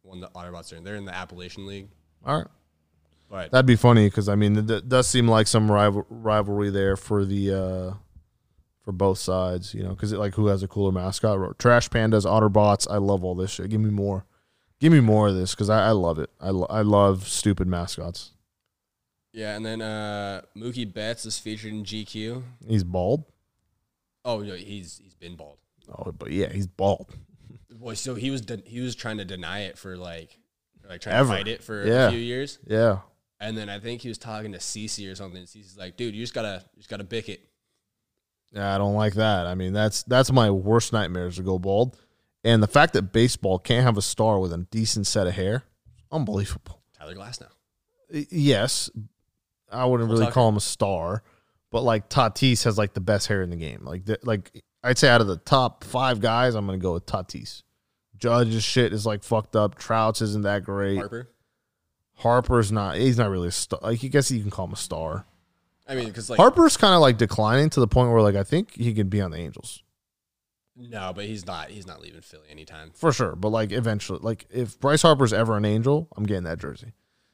one 0.03 0.21
the 0.21 0.29
Otterbots 0.29 0.73
are 0.73 0.77
in. 0.77 0.85
They're 0.85 0.97
in 0.97 1.05
the 1.05 1.15
Appalachian 1.15 1.67
League, 1.67 1.89
all 2.25 2.39
right. 2.39 2.47
but 3.29 3.51
That'd 3.53 3.67
be 3.67 3.77
funny 3.77 4.07
because 4.07 4.29
I 4.31 4.35
mean, 4.37 4.57
it 4.71 4.89
does 4.89 5.07
seem 5.07 5.29
like 5.29 5.47
some 5.47 5.71
rival- 5.71 6.07
rivalry 6.09 6.71
there 6.71 6.97
for 6.97 7.27
the 7.27 7.53
uh 7.55 7.95
for 8.83 8.93
both 8.93 9.19
sides, 9.19 9.75
you 9.75 9.83
know, 9.83 9.91
because 9.91 10.13
like 10.13 10.35
who 10.35 10.47
has 10.47 10.63
a 10.63 10.69
cooler 10.69 10.93
mascot? 10.93 11.59
Trash 11.59 11.89
Pandas, 11.91 12.25
Otterbots. 12.25 12.87
I 12.91 12.97
love 12.99 13.25
all 13.25 13.35
this 13.35 13.51
shit. 13.51 13.71
Give 13.71 13.81
me 13.81 13.91
more. 13.91 14.25
Give 14.81 14.93
me 14.93 15.01
more 15.01 15.29
of 15.29 15.35
this 15.35 15.55
because 15.55 15.69
I, 15.69 15.89
I 15.89 15.91
love 15.91 16.19
it. 16.19 16.31
I, 16.41 16.51
lo- 16.51 16.67
I 16.71 16.81
love 16.83 17.29
stupid 17.29 17.69
mascots. 17.69 18.33
yeah. 19.33 19.55
And 19.57 19.65
then 19.67 19.83
uh, 19.83 20.43
Mookie 20.57 20.91
Betts 20.93 21.27
is 21.27 21.39
featured 21.39 21.73
in 21.73 21.85
GQ. 21.85 22.43
He's 22.67 22.85
bald. 22.85 23.25
Oh 24.25 24.41
no, 24.41 24.55
he's 24.55 25.01
he's 25.03 25.15
been 25.15 25.37
bald. 25.37 25.59
Oh, 25.89 26.13
but 26.13 26.31
yeah, 26.31 26.51
he's 26.53 26.67
bald. 26.67 27.15
Well, 27.79 27.97
so 27.97 28.15
he 28.15 28.31
was 28.31 28.43
de- 28.43 28.63
he 28.67 28.81
was 28.81 28.95
trying 28.95 29.19
to 29.19 29.25
deny 29.25 29.61
it 29.61 29.79
for 29.79 29.97
like 29.97 30.39
like 30.87 31.01
trying 31.01 31.17
Ever. 31.17 31.31
to 31.31 31.37
fight 31.37 31.49
it 31.49 31.63
for 31.63 31.87
Yeah. 31.87 32.09
a 32.09 32.11
few 32.11 32.19
years, 32.19 32.59
Yeah. 32.67 32.99
and 33.39 33.57
then 33.57 33.71
I 33.71 33.79
think 33.79 34.03
he 34.03 34.09
was 34.09 34.19
talking 34.19 34.53
to 34.53 34.59
Cece 34.59 35.11
or 35.11 35.15
something. 35.15 35.45
Cece's 35.45 35.79
like, 35.79 35.97
"Dude, 35.97 36.15
you 36.15 36.23
just 36.23 36.35
gotta 36.35 36.63
you 36.75 36.81
just 36.81 36.91
gotta 36.91 37.05
bick 37.05 37.29
it." 37.31 37.49
Yeah, 38.53 38.75
I 38.75 38.79
don't 38.79 38.95
like 38.95 39.15
that. 39.15 39.47
I 39.47 39.55
mean, 39.55 39.73
that's 39.73 40.03
that's 40.05 40.33
my 40.33 40.51
worst 40.51 40.93
nightmare 40.93 41.27
is 41.27 41.37
to 41.37 41.43
go 41.43 41.59
bald. 41.59 41.97
And 42.43 42.63
the 42.63 42.69
fact 42.69 42.95
that 42.95 43.13
baseball 43.13 43.59
can't 43.59 43.85
have 43.85 43.97
a 43.97 44.03
star 44.03 44.39
with 44.39 44.53
a 44.53 44.59
decent 44.71 45.07
set 45.07 45.27
of 45.27 45.35
hair, 45.35 45.65
unbelievable. 46.11 46.81
Tyler 46.99 47.15
Glasnow. 47.15 47.49
Yes, 48.11 48.91
I 49.71 49.85
wouldn't 49.85 50.09
Cole 50.09 50.19
really 50.19 50.33
call 50.33 50.49
him 50.49 50.57
a 50.57 50.61
star, 50.61 51.23
but 51.71 51.83
like 51.83 52.09
Tatis 52.09 52.65
has 52.65 52.77
like 52.77 52.95
the 52.95 53.01
best 53.01 53.29
hair 53.29 53.43
in 53.43 53.51
the 53.51 53.57
game. 53.57 53.81
Like 53.85 54.05
the, 54.07 54.19
like 54.23 54.51
I'd 54.83 54.99
say 54.99 55.09
out 55.09 55.21
of 55.21 55.27
the 55.27 55.37
top 55.37 55.85
five 55.85 56.21
guys, 56.21 56.55
I'm 56.55 56.67
gonna 56.67 56.79
go 56.79 56.95
with 56.95 57.07
Tatis. 57.07 57.63
Judge's 58.17 58.65
shit 58.65 58.93
is 58.93 59.07
like 59.07 59.23
fucked 59.23 59.55
up. 59.55 59.77
Trout's 59.79 60.21
isn't 60.21 60.43
that 60.43 60.65
great. 60.65 60.97
Harper. 60.97 61.31
Harper's 62.17 62.73
not. 62.73 62.97
He's 62.97 63.17
not 63.17 63.31
really 63.31 63.49
a 63.49 63.53
star. 63.53 63.81
Like 63.83 64.03
I 64.05 64.09
guess 64.09 64.31
you 64.31 64.41
can 64.41 64.51
call 64.51 64.67
him 64.67 64.73
a 64.73 64.77
star. 64.77 65.25
I 65.91 65.97
mean, 65.97 66.07
because 66.07 66.31
like 66.31 66.39
Harper's 66.39 66.77
kind 66.77 66.95
of 66.95 67.01
like 67.01 67.19
declining 67.19 67.69
to 67.71 67.81
the 67.81 67.89
point 67.89 68.11
where 68.11 68.23
like 68.23 68.37
I 68.37 68.45
think 68.45 68.75
he 68.75 68.95
could 68.95 69.11
be 69.11 69.21
on 69.21 69.33
the 69.33 69.39
Angels 69.39 69.83
no, 70.89 71.13
but 71.15 71.25
he's 71.25 71.47
not 71.47 71.71
he's 71.71 71.87
not 71.87 72.01
leaving 72.01 72.21
Philly 72.21 72.49
anytime. 72.51 72.93
for 72.95 73.13
sure. 73.13 73.35
But 73.35 73.49
like 73.49 73.73
eventually, 73.73 74.21
like 74.23 74.47
if 74.51 74.79
Bryce 74.81 75.03
Harper's 75.03 75.33
ever 75.33 75.57
an 75.57 75.65
Angel, 75.65 76.09
I'm 76.17 76.25
getting 76.25 76.45
that 76.45 76.59
jersey. 76.59 76.93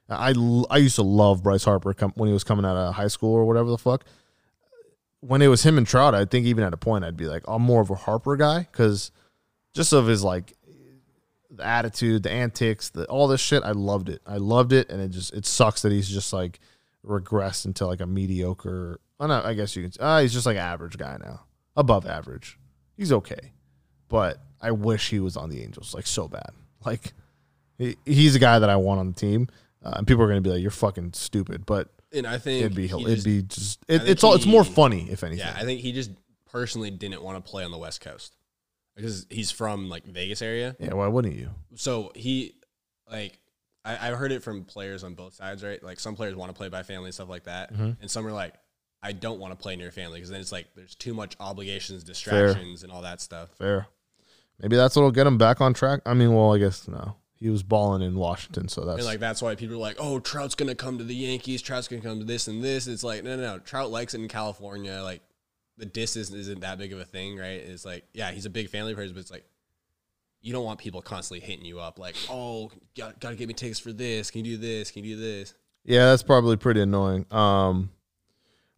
I 0.09 0.35
I 0.71 0.79
used 0.79 0.97
to 0.97 1.03
love 1.03 1.43
Bryce 1.43 1.65
Harper 1.65 1.93
com- 1.95 2.13
when 2.17 2.29
he 2.29 2.33
was 2.33 2.45
coming 2.45 2.65
out 2.65 2.77
of 2.77 2.95
high 2.95 3.09
school 3.09 3.35
or 3.35 3.45
whatever 3.45 3.71
the 3.71 3.79
fuck. 3.79 4.05
When 5.21 5.43
it 5.43 5.49
was 5.49 5.65
him 5.65 5.79
and 5.79 5.87
Trout, 5.87 6.15
I 6.15 6.25
think 6.25 6.47
even 6.47 6.65
at 6.65 6.73
a 6.73 6.77
point 6.77 7.05
I'd 7.05 7.17
be 7.17 7.27
like, 7.27 7.43
I'm 7.49 7.63
more 7.63 7.81
of 7.81 7.91
a 7.91 7.95
Harper 7.95 8.37
guy 8.37 8.61
because 8.61 9.11
just 9.75 9.93
of 9.93 10.07
his 10.07 10.23
like 10.23 10.55
the 11.51 11.65
attitude, 11.65 12.23
the 12.23 12.31
antics, 12.31 12.91
the 12.91 13.05
all 13.07 13.29
this 13.29 13.41
shit. 13.41 13.63
I 13.63 13.73
loved 13.73 14.09
it. 14.09 14.23
I 14.27 14.37
loved 14.37 14.73
it, 14.73 14.91
and 14.91 15.01
it 15.01 15.11
just 15.11 15.35
it 15.35 15.47
sucks 15.47 15.83
that 15.83 15.93
he's 15.93 16.09
just 16.09 16.33
like 16.33 16.61
regressed 17.07 17.65
into 17.67 17.87
like 17.87 18.01
a 18.01 18.07
mediocre. 18.07 19.01
Oh 19.21 19.27
no, 19.27 19.41
I 19.43 19.55
guess 19.55 19.77
you 19.77 19.83
can. 19.89 19.93
Uh, 19.99 20.21
he's 20.21 20.33
just 20.33 20.47
like 20.47 20.57
average 20.57 20.99
guy 20.99 21.17
now, 21.23 21.43
above 21.77 22.07
average. 22.07 22.59
He's 22.97 23.13
okay, 23.13 23.53
but 24.09 24.39
I 24.61 24.71
wish 24.73 25.11
he 25.11 25.21
was 25.21 25.37
on 25.37 25.51
the 25.51 25.63
Angels 25.63 25.95
like 25.95 26.07
so 26.07 26.29
bad. 26.29 26.51
Like 26.85 27.13
he, 27.79 27.97
he's 28.05 28.35
a 28.37 28.39
guy 28.39 28.59
that 28.59 28.71
I 28.71 28.77
want 28.77 29.01
on 29.01 29.09
the 29.09 29.15
team, 29.15 29.49
uh, 29.85 29.95
and 29.97 30.07
people 30.07 30.23
are 30.23 30.29
gonna 30.29 30.41
be 30.41 30.51
like, 30.51 30.63
"You're 30.63 30.71
fucking 30.71 31.13
stupid," 31.15 31.67
but 31.67 31.89
And 32.13 32.27
I 32.27 32.39
think 32.39 32.61
it'd 32.65 32.77
be 32.77 32.85
it'd 32.85 33.01
just- 33.07 33.25
be 33.25 33.43
just 33.43 33.85
it, 33.89 34.09
it's 34.09 34.23
all 34.25 34.35
it's 34.35 34.47
more 34.47 34.65
funny 34.65 35.09
if 35.11 35.25
anything. 35.25 35.47
yeah. 35.47 35.55
I 35.57 35.65
think 35.65 35.81
he 35.81 35.93
just 35.93 36.11
personally 36.51 36.91
didn't 36.91 37.23
want 37.23 37.43
to 37.45 37.51
play 37.51 37.65
on 37.65 37.71
the 37.71 37.79
West 37.79 38.01
Coast 38.01 38.37
because 38.95 39.27
he's 39.31 39.51
from 39.51 39.89
like 39.89 40.05
Vegas 40.07 40.41
area. 40.43 40.77
yeah, 40.79 40.95
why 40.95 41.07
wouldn't 41.09 41.35
you? 41.35 41.51
So 41.75 42.13
he 42.15 42.55
like 43.11 43.39
I, 43.87 44.09
I've 44.11 44.19
heard 44.19 44.33
it 44.33 44.43
from 44.43 44.65
players 44.65 45.05
on 45.05 45.15
both 45.15 45.35
sides, 45.35 45.63
right? 45.65 45.83
Like 45.83 46.01
some 46.01 46.17
players 46.17 46.35
want 46.35 46.51
to 46.51 46.57
play 46.57 46.69
by 46.69 46.83
family 46.83 47.07
and 47.07 47.15
stuff 47.15 47.29
like 47.29 47.45
that, 47.45 47.73
Mhm. 47.73 47.97
and 48.01 48.11
some 48.11 48.27
are 48.27 48.33
like, 48.33 48.55
I 49.03 49.13
don't 49.13 49.39
want 49.39 49.53
to 49.53 49.57
play 49.57 49.77
near 49.77 49.91
family 49.93 50.19
because 50.19 50.31
then 50.31 50.41
it's 50.41 50.53
like 50.53 50.67
there's 50.75 50.95
too 50.95 51.15
much 51.15 51.37
obligations, 51.41 52.03
distractions, 52.03 52.83
and 52.83 52.91
all 52.91 53.03
that 53.03 53.21
stuff. 53.21 53.51
Fair. 53.59 53.87
Maybe 54.61 54.75
that's 54.77 54.97
what'll 54.97 55.11
get 55.11 55.27
him 55.27 55.39
back 55.39 55.61
on 55.61 55.75
track. 55.75 56.01
I 56.07 56.15
mean, 56.15 56.35
well, 56.35 56.55
I 56.55 56.59
guess 56.59 56.89
no. 56.89 57.17
He 57.39 57.51
was 57.51 57.63
balling 57.63 58.01
in 58.01 58.17
Washington, 58.17 58.69
so 58.69 58.87
that's 58.87 58.97
And 58.99 59.07
like 59.07 59.21
that's 59.21 59.43
why 59.43 59.55
people 59.55 59.77
are 59.77 59.79
like, 59.79 59.97
oh, 59.99 60.19
Trout's 60.19 60.55
gonna 60.55 60.75
come 60.75 60.97
to 60.99 61.05
the 61.05 61.15
Yankees. 61.15 61.61
Trout's 61.61 61.87
gonna 61.87 62.01
come 62.03 62.19
to 62.19 62.25
this 62.25 62.49
and 62.49 62.65
this. 62.65 62.87
It's 62.87 63.05
like 63.05 63.23
no, 63.23 63.37
no, 63.37 63.43
no. 63.43 63.59
Trout 63.59 63.91
likes 63.91 64.15
it 64.15 64.21
in 64.23 64.29
California. 64.29 65.03
Like 65.03 65.21
the 65.77 65.85
distance 65.85 66.33
isn't 66.33 66.61
that 66.61 66.79
big 66.79 66.95
of 66.95 66.99
a 66.99 67.05
thing, 67.05 67.37
right? 67.37 67.61
It's 67.61 67.85
like 67.85 68.05
yeah, 68.15 68.31
he's 68.31 68.47
a 68.47 68.51
big 68.51 68.71
family 68.71 68.95
person, 68.95 69.13
but 69.15 69.21
it's 69.21 69.31
like 69.31 69.45
you 70.47 70.53
don't 70.53 70.65
want 70.65 70.79
people 70.79 71.03
constantly 71.03 71.45
hitting 71.45 71.65
you 71.65 71.81
up 71.81 71.99
like, 71.99 72.15
oh, 72.31 72.71
got 72.97 73.19
got 73.19 73.31
to 73.31 73.37
get 73.37 73.49
me 73.49 73.55
tickets 73.55 73.81
for 73.81 73.93
this. 73.93 74.31
Can 74.31 74.45
you 74.45 74.53
do 74.53 74.59
this? 74.59 74.93
Can 74.93 75.03
you 75.03 75.17
do 75.17 75.21
this? 75.21 75.55
yeah, 75.85 76.11
that's 76.11 76.23
probably 76.23 76.57
pretty 76.57 76.81
annoying. 76.81 77.27
Um, 77.33 77.91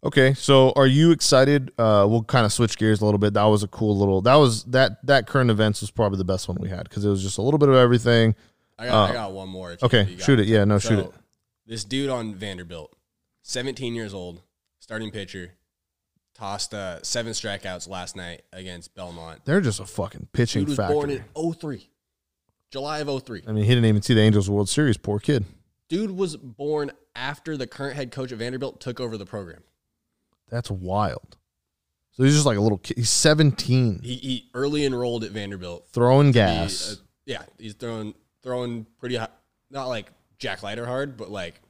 okay, 0.03 0.33
so 0.33 0.73
are 0.77 0.87
you 0.87 1.11
excited? 1.11 1.71
Uh, 1.79 2.07
we'll 2.09 2.23
kind 2.23 2.47
of 2.47 2.53
switch 2.55 2.79
gears 2.79 3.03
a 3.03 3.05
little 3.05 3.19
bit. 3.19 3.35
That 3.35 3.45
was 3.45 3.63
a 3.63 3.69
cool 3.69 3.99
little. 3.99 4.23
That 4.23 4.37
was 4.37 4.65
that 4.65 5.05
that 5.07 5.27
current 5.27 5.51
events 5.51 5.83
was 5.83 5.91
probably 5.91 6.17
the 6.17 6.25
best 6.25 6.49
one 6.49 6.57
we 6.59 6.71
had 6.71 6.85
because 6.89 7.05
it 7.05 7.11
was 7.11 7.23
just 7.23 7.37
a 7.37 7.43
little 7.43 7.59
bit 7.59 7.69
of 7.69 7.75
everything. 7.75 8.35
I 8.79 8.87
got, 8.87 8.95
Uh, 8.95 9.11
I 9.11 9.13
got 9.13 9.33
one 9.33 9.49
more. 9.51 9.77
Okay, 9.83 10.01
if 10.03 10.11
you 10.11 10.17
got 10.17 10.25
shoot 10.25 10.41
it. 10.41 10.47
Yeah, 10.47 10.65
no, 10.65 10.79
shoot 10.79 11.01
it. 11.01 11.13
This 11.67 11.85
dude 11.85 12.09
on 12.09 12.35
Vanderbilt, 12.35 12.97
17 13.43 13.95
years 13.95 14.15
old, 14.15 14.41
starting 14.81 15.11
pitcher, 15.11 15.53
tossed 16.39 16.73
uh, 16.73 17.03
seven 17.03 17.33
strikeouts 17.33 17.89
last 17.89 18.17
night 18.17 18.43
against 18.53 18.95
Belmont. 18.95 19.41
They're 19.45 19.61
just 19.61 19.81
a 19.81 19.85
fucking 19.87 20.29
pitching 20.33 20.63
Dude 20.63 20.69
was 20.69 20.77
factory. 20.77 20.95
born 20.95 21.11
in 21.11 21.53
03. 21.55 21.91
July 22.71 23.01
of 23.01 23.23
03. 23.25 23.43
I 23.47 23.53
mean, 23.53 23.65
he 23.65 23.71
didn't 23.71 23.87
even 23.87 24.03
see 24.03 24.15
the 24.15 24.21
Angels 24.21 24.49
World 24.49 24.69
Series. 24.69 24.97
Poor 24.97 25.19
kid. 25.19 25.45
Dude 25.89 26.11
was 26.11 26.37
born 26.37 26.93
after 27.17 27.57
the 27.57 27.67
current 27.67 27.97
head 27.97 28.13
coach 28.13 28.31
at 28.31 28.39
Vanderbilt 28.39 28.79
took 28.81 29.01
over 29.01 29.17
the 29.17 29.25
program. 29.27 29.63
That's 30.51 30.71
wild. 30.71 31.37
So 32.13 32.25
he's 32.25 32.35
just 32.35 32.47
like 32.47 32.59
a 32.59 32.61
little 32.61 32.79
kid. 32.79 32.99
He's 32.99 33.11
17, 33.11 34.01
He, 34.03 34.15
he 34.17 34.51
early 34.55 34.85
enrolled 34.85 35.25
at 35.25 35.31
Vanderbilt. 35.31 35.87
throwing 35.93 36.29
He, 36.29 36.33
gas. 36.35 36.93
uh, 36.93 37.03
yeah, 37.27 37.43
he's 37.59 37.75
throwing 37.75 38.15
throwing 38.43 38.87
pretty 38.99 39.17
high, 39.17 39.29
not 39.71 39.87
like 39.87 40.11
Jack 40.39 40.63
Leiter 40.63 40.85
hard, 40.87 41.17
but 41.17 41.31
like 41.31 41.61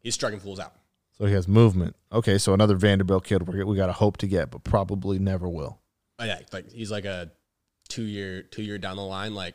he's 0.00 0.14
striking 0.14 0.40
fools 0.40 0.60
out. 0.60 0.72
So 1.18 1.26
he 1.26 1.32
has 1.34 1.46
movement. 1.48 1.96
Okay, 2.12 2.38
so 2.38 2.54
another 2.54 2.76
Vanderbilt 2.76 3.24
kid 3.24 3.46
we 3.48 3.62
we 3.64 3.76
got 3.76 3.86
to 3.86 3.92
hope 3.92 4.16
to 4.18 4.26
get, 4.26 4.50
but 4.50 4.64
probably 4.64 5.18
never 5.18 5.48
will. 5.48 5.78
Oh, 6.18 6.24
yeah, 6.24 6.40
like 6.52 6.70
he's 6.72 6.90
like 6.90 7.04
a 7.04 7.30
two 7.88 8.02
year 8.04 8.42
two 8.42 8.62
year 8.62 8.78
down 8.78 8.96
the 8.96 9.02
line. 9.04 9.34
Like 9.34 9.54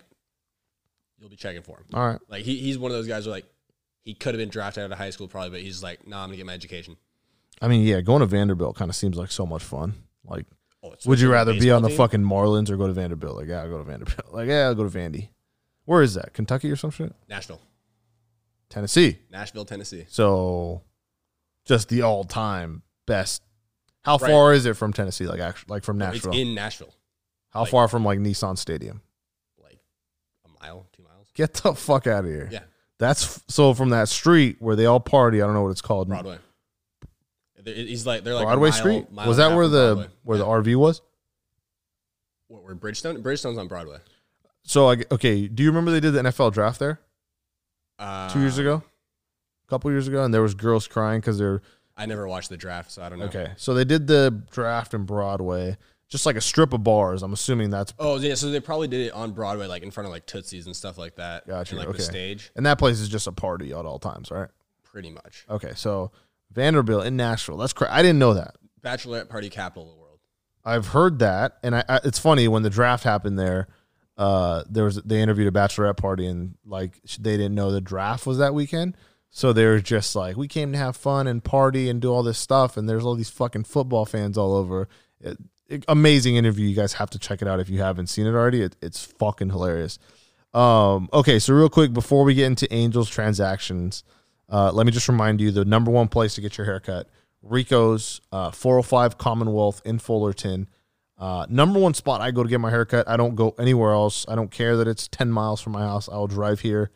you'll 1.19 1.29
be 1.29 1.35
checking 1.35 1.61
for 1.61 1.77
him. 1.77 1.85
All 1.93 2.07
right. 2.07 2.19
Like 2.29 2.43
he, 2.43 2.57
he's 2.57 2.77
one 2.77 2.91
of 2.91 2.97
those 2.97 3.07
guys 3.07 3.25
where 3.25 3.33
like 3.35 3.45
he 4.03 4.13
could 4.13 4.33
have 4.33 4.39
been 4.39 4.49
drafted 4.49 4.83
out 4.83 4.91
of 4.91 4.97
high 4.97 5.09
school 5.09 5.27
probably, 5.27 5.49
but 5.51 5.61
he's 5.61 5.81
like, 5.83 6.07
nah, 6.07 6.21
I'm 6.23 6.27
gonna 6.29 6.37
get 6.37 6.45
my 6.45 6.53
education. 6.53 6.97
I 7.61 7.67
mean, 7.67 7.85
yeah, 7.85 8.01
going 8.01 8.19
to 8.19 8.25
Vanderbilt 8.25 8.75
kind 8.75 8.89
of 8.89 8.95
seems 8.95 9.15
like 9.15 9.31
so 9.31 9.45
much 9.45 9.63
fun. 9.63 9.93
Like, 10.25 10.45
Oh, 10.85 10.93
would 11.05 11.21
you 11.21 11.31
rather 11.31 11.53
be 11.53 11.71
on 11.71 11.81
the 11.81 11.87
team? 11.87 11.97
fucking 11.97 12.21
Marlins 12.21 12.69
or 12.69 12.75
go 12.75 12.87
to 12.87 12.93
Vanderbilt? 12.93 13.37
Like, 13.37 13.47
yeah, 13.47 13.61
I'll 13.61 13.69
go 13.69 13.77
to 13.77 13.85
Vanderbilt. 13.85 14.19
Like, 14.33 14.49
yeah, 14.49 14.65
I'll 14.65 14.75
go 14.75 14.83
to 14.87 14.89
Vandy. 14.97 15.29
Where 15.85 16.01
is 16.01 16.15
that? 16.15 16.33
Kentucky 16.33 16.69
or 16.69 16.75
some 16.75 16.91
shit? 16.91 17.13
Nashville, 17.29 17.61
Tennessee. 18.69 19.19
Nashville, 19.31 19.63
Tennessee? 19.63 20.05
So, 20.09 20.81
just 21.65 21.89
the 21.89 22.01
all-time 22.01 22.81
best. 23.05 23.41
How 24.03 24.17
Right. 24.17 24.29
far 24.31 24.53
is 24.53 24.65
it 24.65 24.75
from 24.75 24.91
Tennessee? 24.93 25.25
Like, 25.25 25.39
actually, 25.39 25.71
like 25.73 25.83
from 25.83 25.97
Nashville? 25.97 26.31
It's 26.31 26.39
in 26.39 26.53
Nashville, 26.55 26.93
How 27.51 27.61
like- 27.61 27.71
far 27.71 27.87
from 27.87 28.03
like 28.03 28.19
Nissan 28.19 28.57
Stadium? 28.57 29.01
like 29.61 29.79
a 30.45 30.49
mile, 30.63 30.87
two 30.93 31.03
miles, 31.03 31.27
Get 31.33 31.53
the 31.55 31.73
fuck 31.73 32.05
out 32.07 32.25
of 32.25 32.29
here. 32.29 32.49
Yeah. 32.51 32.63
That's 32.99 33.41
so 33.47 33.73
from 33.73 33.89
that 33.89 34.07
street 34.09 34.57
where 34.59 34.75
they 34.75 34.85
all 34.85 34.99
party. 34.99 35.41
I 35.41 35.45
don't 35.45 35.53
know 35.55 35.63
what 35.63 35.71
it's 35.71 35.81
called. 35.81 36.07
Broadway. 36.09 36.37
He's 37.65 38.05
like 38.05 38.23
they're 38.23 38.35
like 38.35 38.45
Broadway 38.45 38.69
mile- 38.71 38.77
Street. 38.79 39.11
mile 39.11 39.27
Was 39.27 39.37
that 39.37 39.55
where 39.55 39.67
the 39.67 39.95
Broadway. 39.95 40.13
where 40.23 40.37
Yeah. 40.37 40.43
the 40.43 40.49
RV 40.49 40.75
was? 40.75 41.01
What, 42.47 42.63
where 42.63 42.75
Bridgestone? 42.75 43.21
Bridgestone's 43.23 43.57
on 43.57 43.67
Broadway. 43.67 43.97
So 44.63 44.89
I 44.91 44.97
okay. 45.11 45.47
Do 45.47 45.63
you 45.63 45.69
remember 45.69 45.91
they 45.91 45.99
did 46.01 46.11
the 46.13 46.19
NFL 46.19 46.51
draft 46.51 46.79
there 46.79 46.99
Uh, 47.99 48.29
two 48.31 48.39
years 48.41 48.57
ago, 48.57 48.83
couple 49.73 49.91
years 49.91 50.07
ago, 50.07 50.23
and 50.23 50.33
there 50.33 50.41
was 50.41 50.53
girls 50.53 50.87
crying 50.87 51.19
because 51.19 51.37
they're 51.37 51.61
I 51.97 52.05
never 52.05 52.27
watched 52.27 52.49
the 52.49 52.57
draft, 52.57 52.91
so 52.91 53.03
I 53.03 53.09
don't 53.09 53.19
know. 53.19 53.25
okay. 53.25 53.51
So 53.57 53.73
they 53.73 53.85
did 53.85 54.07
the 54.07 54.43
draft 54.51 54.93
in 54.93 55.05
Broadway, 55.05 55.77
just 56.09 56.25
like 56.25 56.35
a 56.35 56.41
strip 56.41 56.73
of 56.73 56.83
bars. 56.83 57.23
I'm 57.23 57.33
assuming 57.33 57.69
that's 57.69 57.93
Oh 57.99 58.17
yeah, 58.17 58.35
so 58.35 58.49
they 58.49 58.59
probably 58.59 58.87
did 58.87 59.07
it 59.07 59.13
on 59.13 59.31
Broadway, 59.31 59.67
like 59.67 59.83
in 59.83 59.91
front 59.91 60.05
of 60.05 60.11
like 60.11 60.25
Tootsie's 60.25 60.65
and 60.65 60.75
stuff 60.75 60.97
like 60.97 61.15
that. 61.15 61.47
Gotcha, 61.47 61.75
And, 61.75 61.79
like 61.79 61.87
okay. 61.89 61.97
the 61.97 62.03
stage, 62.03 62.51
and 62.55 62.65
that 62.65 62.77
place 62.79 62.99
is 62.99 63.09
just 63.09 63.27
a 63.27 63.31
party 63.31 63.71
at 63.71 63.85
all 63.85 63.99
times, 63.99 64.31
right? 64.31 64.49
pretty 64.93 65.09
much. 65.09 65.45
Okay, 65.49 65.71
so 65.75 66.11
Vanderbilt 66.51 67.05
in 67.05 67.17
Nashville. 67.17 67.57
That's 67.57 67.73
cra 67.73 67.87
I 67.91 68.01
didn't 68.01 68.19
know 68.19 68.35
that. 68.35 68.55
Bachelorette 68.81 69.27
party 69.27 69.49
capital 69.49 69.89
of 69.89 69.95
the 69.95 70.01
world. 70.01 70.19
I've 70.63 70.87
heard 70.87 71.19
that, 71.19 71.57
and 71.63 71.75
I, 71.75 71.83
I 71.89 71.99
it's 72.03 72.19
funny 72.19 72.47
when 72.47 72.63
the 72.63 72.69
draft 72.69 73.03
happened 73.03 73.37
there. 73.37 73.67
Uh, 74.15 74.63
there 74.69 74.83
was 74.83 74.97
they 74.97 75.21
interviewed 75.21 75.47
a 75.47 75.51
bachelorette 75.51 75.97
party, 75.97 76.27
and 76.27 76.55
like 76.65 77.01
they 77.19 77.35
didn't 77.37 77.55
know 77.55 77.71
the 77.71 77.81
draft 77.81 78.25
was 78.27 78.37
that 78.37 78.53
weekend, 78.53 78.95
so 79.35 79.51
they're 79.51 79.79
just 79.79 80.15
like, 80.15 80.37
we 80.37 80.47
came 80.47 80.71
to 80.73 80.77
have 80.77 80.95
fun 80.95 81.25
and 81.25 81.43
party 81.43 81.89
and 81.89 81.99
do 81.99 82.13
all 82.13 82.21
this 82.21 82.37
stuff, 82.37 82.77
and 82.77 82.87
there's 82.87 83.03
all 83.03 83.15
these 83.15 83.31
fucking 83.31 83.63
football 83.63 84.05
fans 84.05 84.37
all 84.37 84.53
over. 84.53 84.87
It, 85.19 85.39
it- 85.67 85.85
amazing 85.87 86.35
interview. 86.35 86.67
You 86.67 86.75
guys 86.75 86.93
have 86.93 87.09
to 87.09 87.19
check 87.19 87.41
it 87.41 87.47
out 87.47 87.59
if 87.59 87.67
you 87.67 87.81
haven't 87.81 88.07
seen 88.07 88.27
it 88.27 88.35
already. 88.35 88.61
It, 88.61 88.75
it's 88.79 89.03
fucking 89.03 89.49
hilarious. 89.49 89.97
Um, 90.53 91.09
okay, 91.11 91.39
so 91.39 91.55
real 91.55 91.67
quick 91.67 91.93
before 91.93 92.23
we 92.23 92.35
get 92.35 92.45
into 92.45 92.71
Angels 92.71 93.09
transactions, 93.09 94.03
uh, 94.49 94.71
let 94.71 94.85
me 94.85 94.91
just 94.91 95.09
remind 95.09 95.41
you 95.41 95.49
the 95.49 95.65
number 95.65 95.89
one 95.89 96.09
place 96.09 96.35
to 96.35 96.41
get 96.41 96.55
your 96.59 96.65
haircut, 96.65 97.09
Rico's 97.41 98.21
uh, 98.31 98.51
405 98.51 99.17
Commonwealth 99.17 99.81
in 99.83 99.97
Fullerton. 99.97 100.69
Uh, 101.17 101.47
number 101.49 101.79
one 101.79 101.95
spot 101.95 102.21
I 102.21 102.29
go 102.29 102.43
to 102.43 102.49
get 102.49 102.59
my 102.59 102.69
haircut. 102.69 103.09
I 103.09 103.17
don't 103.17 103.33
go 103.33 103.55
anywhere 103.57 103.93
else. 103.93 104.27
I 104.27 104.35
don't 104.35 104.51
care 104.51 104.77
that 104.77 104.87
it's 104.87 105.07
10 105.07 105.31
miles 105.31 105.59
from 105.59 105.73
my 105.73 105.81
house. 105.81 106.07
I 106.07 106.17
will 106.17 106.27
drive 106.27 106.59
here 106.59 106.91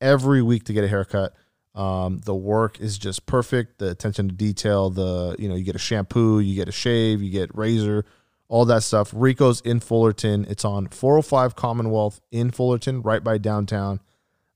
every 0.00 0.42
week 0.42 0.62
to 0.64 0.72
get 0.72 0.84
a 0.84 0.88
haircut. 0.88 1.34
Um, 1.74 2.18
the 2.18 2.34
work 2.34 2.80
is 2.80 2.98
just 2.98 3.24
perfect. 3.26 3.78
The 3.78 3.90
attention 3.90 4.28
to 4.28 4.34
detail, 4.34 4.90
the, 4.90 5.36
you 5.38 5.48
know, 5.48 5.54
you 5.54 5.64
get 5.64 5.76
a 5.76 5.80
shampoo, 5.80 6.40
you 6.40 6.54
get 6.54 6.68
a 6.68 6.72
shave, 6.72 7.22
you 7.22 7.30
get 7.30 7.56
razor, 7.56 8.04
all 8.48 8.66
that 8.66 8.82
stuff. 8.82 9.10
Rico's 9.14 9.60
in 9.62 9.80
Fullerton. 9.80 10.44
It's 10.48 10.64
on 10.64 10.88
405 10.88 11.56
Commonwealth 11.56 12.20
in 12.30 12.50
Fullerton, 12.50 13.00
right 13.02 13.24
by 13.24 13.38
downtown. 13.38 14.00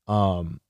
Um, 0.07 0.61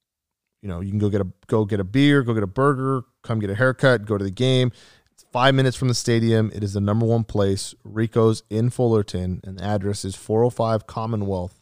you 0.61 0.69
know, 0.69 0.79
you 0.79 0.89
can 0.89 0.99
go 0.99 1.09
get 1.09 1.21
a 1.21 1.27
go 1.47 1.65
get 1.65 1.79
a 1.79 1.83
beer, 1.83 2.23
go 2.23 2.33
get 2.33 2.43
a 2.43 2.47
burger, 2.47 3.03
come 3.23 3.39
get 3.39 3.49
a 3.49 3.55
haircut, 3.55 4.05
go 4.05 4.17
to 4.17 4.23
the 4.23 4.31
game. 4.31 4.71
It's 5.11 5.25
five 5.31 5.53
minutes 5.53 5.77
from 5.77 5.87
the 5.87 5.93
stadium. 5.93 6.51
It 6.53 6.63
is 6.63 6.73
the 6.73 6.81
number 6.81 7.05
one 7.05 7.23
place, 7.23 7.75
Rico's 7.83 8.43
in 8.49 8.69
Fullerton, 8.69 9.41
and 9.43 9.59
the 9.59 9.63
address 9.63 10.05
is 10.05 10.15
405 10.15 10.87
Commonwealth. 10.87 11.59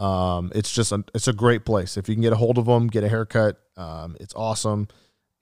Um, 0.00 0.50
it's 0.54 0.72
just 0.72 0.92
a, 0.92 1.04
it's 1.14 1.28
a 1.28 1.32
great 1.32 1.64
place. 1.64 1.96
If 1.96 2.08
you 2.08 2.14
can 2.14 2.22
get 2.22 2.32
a 2.32 2.36
hold 2.36 2.56
of 2.58 2.64
them, 2.64 2.88
get 2.88 3.04
a 3.04 3.08
haircut. 3.08 3.60
Um, 3.76 4.16
it's 4.18 4.34
awesome, 4.34 4.88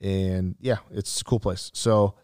and 0.01 0.55
yeah, 0.59 0.77
it's 0.91 1.21
a 1.21 1.23
cool 1.23 1.39
place. 1.39 1.71
So 1.73 2.15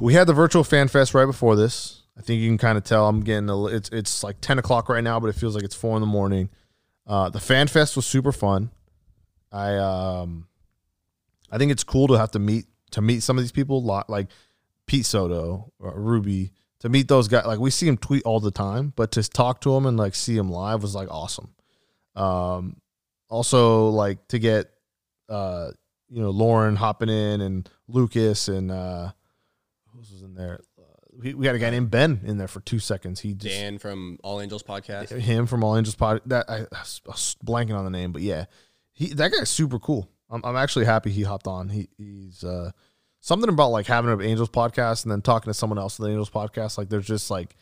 we 0.00 0.14
had 0.14 0.26
the 0.26 0.32
virtual 0.32 0.64
fan 0.64 0.88
fest 0.88 1.14
right 1.14 1.26
before 1.26 1.56
this. 1.56 2.02
I 2.16 2.22
think 2.22 2.40
you 2.40 2.48
can 2.48 2.58
kind 2.58 2.76
of 2.76 2.84
tell 2.84 3.08
I'm 3.08 3.20
getting 3.20 3.48
a, 3.48 3.66
it's 3.66 3.88
it's 3.90 4.24
like 4.24 4.40
10 4.40 4.58
o'clock 4.58 4.88
right 4.88 5.04
now, 5.04 5.20
but 5.20 5.28
it 5.28 5.34
feels 5.34 5.54
like 5.54 5.64
it's 5.64 5.74
four 5.76 5.96
in 5.96 6.00
the 6.00 6.06
morning. 6.06 6.50
Uh, 7.06 7.28
the 7.28 7.40
fan 7.40 7.68
fest 7.68 7.94
was 7.94 8.06
super 8.06 8.32
fun. 8.32 8.70
I 9.52 9.76
um, 9.76 10.48
I 11.50 11.58
think 11.58 11.70
it's 11.72 11.84
cool 11.84 12.08
to 12.08 12.14
have 12.14 12.32
to 12.32 12.38
meet 12.38 12.66
to 12.90 13.00
meet 13.00 13.22
some 13.22 13.38
of 13.38 13.44
these 13.44 13.52
people, 13.52 13.82
lot 13.82 14.10
like 14.10 14.28
Pete 14.86 15.06
Soto 15.06 15.72
or 15.78 15.98
Ruby, 15.98 16.52
to 16.80 16.88
meet 16.88 17.08
those 17.08 17.28
guys. 17.28 17.46
Like 17.46 17.58
we 17.58 17.70
see 17.70 17.86
him 17.86 17.96
tweet 17.96 18.22
all 18.24 18.40
the 18.40 18.50
time, 18.50 18.92
but 18.96 19.12
to 19.12 19.22
talk 19.22 19.60
to 19.62 19.74
him 19.74 19.86
and 19.86 19.96
like 19.96 20.14
see 20.14 20.36
him 20.36 20.50
live 20.50 20.82
was 20.82 20.94
like 20.94 21.08
awesome. 21.10 21.54
Um, 22.14 22.80
also 23.28 23.88
like 23.88 24.26
to 24.28 24.38
get 24.38 24.70
uh, 25.28 25.70
you 26.08 26.22
know, 26.22 26.30
Lauren 26.30 26.76
hopping 26.76 27.08
in 27.08 27.40
and 27.40 27.68
Lucas 27.86 28.48
and 28.48 28.70
uh, 28.70 29.10
who 29.92 29.98
was 29.98 30.22
in 30.22 30.34
there? 30.34 30.60
Uh, 30.78 30.82
we, 31.12 31.34
we 31.34 31.44
got 31.44 31.54
a 31.54 31.58
guy 31.58 31.70
named 31.70 31.90
Ben 31.90 32.20
in 32.24 32.38
there 32.38 32.48
for 32.48 32.60
two 32.60 32.78
seconds. 32.78 33.20
He 33.20 33.34
just 33.34 33.54
Dan 33.54 33.78
from 33.78 34.18
All 34.22 34.40
Angels 34.40 34.62
podcast. 34.62 35.10
him 35.20 35.46
from 35.46 35.62
All 35.64 35.76
Angels 35.76 35.96
Pod. 35.96 36.22
That 36.26 36.48
I, 36.48 36.60
I 36.60 36.80
was 37.06 37.36
blanking 37.44 37.76
on 37.76 37.84
the 37.84 37.90
name, 37.90 38.12
but 38.12 38.22
yeah, 38.22 38.46
he 38.92 39.08
that 39.14 39.32
guy's 39.32 39.50
super 39.50 39.78
cool. 39.78 40.08
I'm, 40.30 40.42
I'm 40.44 40.56
actually 40.56 40.84
happy 40.84 41.10
he 41.10 41.22
hopped 41.22 41.46
on. 41.46 41.68
He 41.68 41.88
he's 41.96 42.42
uh, 42.44 42.70
something 43.20 43.48
about 43.48 43.68
like 43.70 43.86
having 43.86 44.10
an 44.10 44.20
Angels 44.22 44.50
podcast 44.50 45.04
and 45.04 45.12
then 45.12 45.22
talking 45.22 45.50
to 45.50 45.54
someone 45.54 45.78
else 45.78 45.98
on 45.98 46.04
the 46.04 46.10
Angels 46.10 46.30
podcast. 46.30 46.78
Like 46.78 46.88
there's 46.88 47.06
just 47.06 47.30
like 47.30 47.56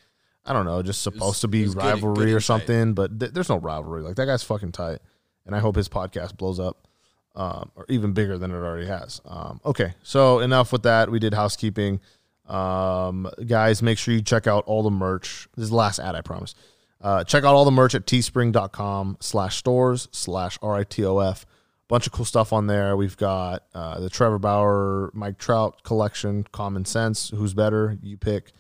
I 0.45 0.53
don't 0.53 0.65
know, 0.65 0.83
just 0.83 1.03
supposed 1.03 1.41
to 1.41 1.49
be 1.49 1.63
was 1.65 1.75
good- 1.75 1.83
rivalry 1.85 2.27
good 2.27 2.35
or 2.35 2.41
something, 2.41 2.95
but 2.95 3.19
th- 3.19 3.33
there's 3.33 3.49
no 3.49 3.59
rivalry. 3.59 4.03
Like 4.03 4.17
that 4.17 4.27
guy's 4.27 4.45
fucking 4.45 4.73
tight, 4.73 5.01
and 5.45 5.57
I 5.57 5.59
hope 5.59 5.77
his 5.77 5.89
podcast 5.89 6.37
blows 6.37 6.61
up. 6.61 6.87
Um, 7.35 7.71
or 7.77 7.85
even 7.91 8.13
bigger 8.15 8.39
than 8.39 8.51
it 8.51 8.55
already 8.55 8.87
has. 8.87 9.21
Um, 9.27 9.61
okay, 9.63 9.93
so 10.03 10.39
enough 10.39 10.73
with 10.73 10.85
that. 10.85 11.11
We 11.11 11.19
did 11.19 11.35
housekeeping. 11.35 12.01
Um, 12.49 13.29
guys, 13.47 13.83
make 13.83 13.99
sure 13.99 14.15
you 14.15 14.23
check 14.23 14.47
out 14.47 14.65
all 14.65 14.83
the 14.83 14.91
merch. 14.91 15.47
This 15.55 15.65
is 15.65 15.69
the 15.69 15.77
last 15.77 15.99
ad, 15.99 16.15
I 16.15 16.23
promise. 16.23 16.55
Uh, 16.99 17.25
check 17.25 17.45
out 17.45 17.55
all 17.55 17.67
the 17.67 17.71
merch 17.71 17.95
at 17.95 18.07
teespring.com 18.07 19.19
slash 19.21 19.57
stores 19.57 20.09
slash 20.13 20.59
RITOF. 20.61 21.45
Bunch 21.89 22.07
of 22.07 22.13
cool 22.13 22.25
stuff 22.25 22.53
on 22.53 22.67
there. 22.67 22.97
We've 22.97 23.17
got 23.17 23.65
uh, 23.73 24.01
the 24.01 24.11
Trevor 24.11 24.39
Bauer, 24.39 25.11
Mike 25.15 25.39
Trout 25.39 25.85
collection, 25.85 26.45
Common 26.51 26.85
Sense, 26.85 27.31
Who's 27.31 27.55
Better, 27.55 27.97
you 28.03 28.17
pick. 28.17 28.53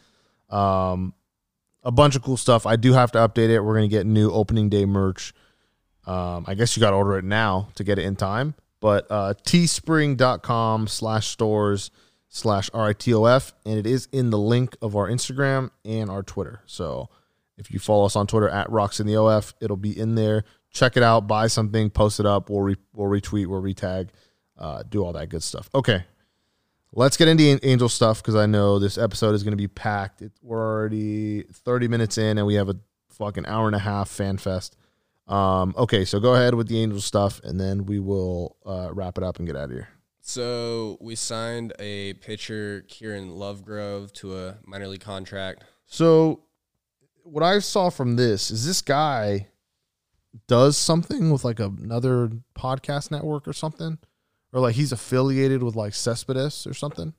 Um, 0.49 1.13
a 1.83 1.91
bunch 1.91 2.17
of 2.17 2.23
cool 2.23 2.37
stuff. 2.37 2.67
I 2.67 2.77
do 2.77 2.93
have 2.93 3.13
to 3.13 3.19
update 3.19 3.49
it. 3.49 3.61
We're 3.61 3.75
going 3.75 3.89
to 3.89 3.97
get 3.97 4.07
new 4.07 4.31
opening 4.31 4.69
day 4.69 4.87
merch. 4.87 5.33
Um, 6.05 6.45
I 6.47 6.55
guess 6.55 6.77
you 6.77 6.81
got 6.81 6.91
to 6.91 6.97
order 6.97 7.19
it 7.19 7.25
now 7.25 7.69
to 7.75 7.85
get 7.85 7.99
it 7.99 8.05
in 8.05 8.17
time. 8.17 8.55
But 8.81 9.07
uh, 9.11 9.35
teespring.com 9.45 10.87
slash 10.87 11.29
stores 11.29 11.91
slash 12.29 12.71
RITOF. 12.71 13.53
And 13.65 13.79
it 13.79 13.87
is 13.87 14.09
in 14.13 14.31
the 14.31 14.39
link 14.39 14.77
of 14.83 14.95
our 14.95 15.09
Instagram 15.09 15.71
and 15.85 16.11
our 16.11 16.23
Twitter. 16.23 16.63
So 16.67 17.09
if 17.57 17.71
you 17.71 17.79
follow 17.79 18.05
us 18.05 18.17
on 18.17 18.27
Twitter 18.27 18.49
at 18.49 18.71
Rocks 18.71 19.01
in 19.01 19.07
the 19.07 19.17
OF, 19.17 19.55
it'll 19.61 19.77
be 19.77 19.99
in 19.99 20.15
there. 20.15 20.45
Check 20.77 20.99
it 20.99 21.03
out, 21.03 21.27
buy 21.27 21.47
something, 21.47 21.89
post 21.89 22.21
it 22.21 22.27
up. 22.27 22.51
We'll, 22.51 22.61
re- 22.61 22.77
we'll 22.93 23.09
retweet, 23.09 23.47
we'll 23.47 23.63
retag, 23.63 24.11
uh, 24.59 24.83
do 24.87 25.03
all 25.03 25.15
that 25.15 25.31
good 25.31 25.43
stuff. 25.43 25.71
Okay. 25.75 26.05
Let's 26.93 27.17
get 27.17 27.29
into 27.29 27.59
Angel 27.67 27.89
stuff 27.89 28.23
because 28.23 28.35
I 28.35 28.45
know 28.45 28.79
this 28.79 28.99
episode 28.99 29.35
is 29.35 29.43
going 29.43 29.53
to 29.53 29.57
be 29.57 29.69
packed. 29.69 30.21
It, 30.21 30.33
we're 30.43 30.61
already 30.61 31.45
30 31.45 31.89
minutes 31.89 32.19
in 32.19 32.37
and 32.37 32.47
we 32.47 32.57
have 32.57 32.69
a 32.69 32.77
fucking 33.09 33.47
hour 33.47 33.69
and 33.69 33.75
a 33.75 33.79
half 33.79 34.11
fan 34.11 34.37
fest. 34.37 34.77
Um, 35.27 35.75
okay, 35.79 36.05
so 36.05 36.21
go 36.21 36.35
ahead 36.35 36.55
with 36.55 36.69
the 36.69 36.79
Angel 36.79 37.01
stuff 37.01 37.41
and 37.43 37.59
then 37.59 37.87
we 37.87 37.99
will 37.99 38.57
uh, 38.67 38.91
wrap 38.93 39.17
it 39.17 39.25
up 39.25 39.39
and 39.39 39.47
get 39.47 39.57
out 39.57 39.65
of 39.65 39.71
here. 39.71 39.89
So 40.21 40.99
we 41.01 41.15
signed 41.15 41.73
a 41.79 42.13
pitcher, 42.15 42.85
Kieran 42.87 43.31
Lovegrove, 43.31 44.13
to 44.13 44.37
a 44.37 44.59
minor 44.67 44.89
league 44.89 45.01
contract. 45.01 45.65
So, 45.87 46.43
what 47.23 47.43
I 47.43 47.61
saw 47.61 47.89
from 47.89 48.17
this 48.17 48.51
is 48.51 48.67
this 48.67 48.83
guy 48.83 49.49
does 50.47 50.77
something 50.77 51.31
with 51.31 51.45
like 51.45 51.61
another 51.61 52.31
podcast 52.57 53.11
network 53.11 53.47
or 53.49 53.53
something, 53.53 53.99
or 54.53 54.61
like 54.61 54.75
he's 54.75 54.93
affiliated 54.93 55.63
with 55.63 55.77
like 55.77 55.95
Cespedes 55.95 56.67
or 56.67 56.75
something. 56.75 57.15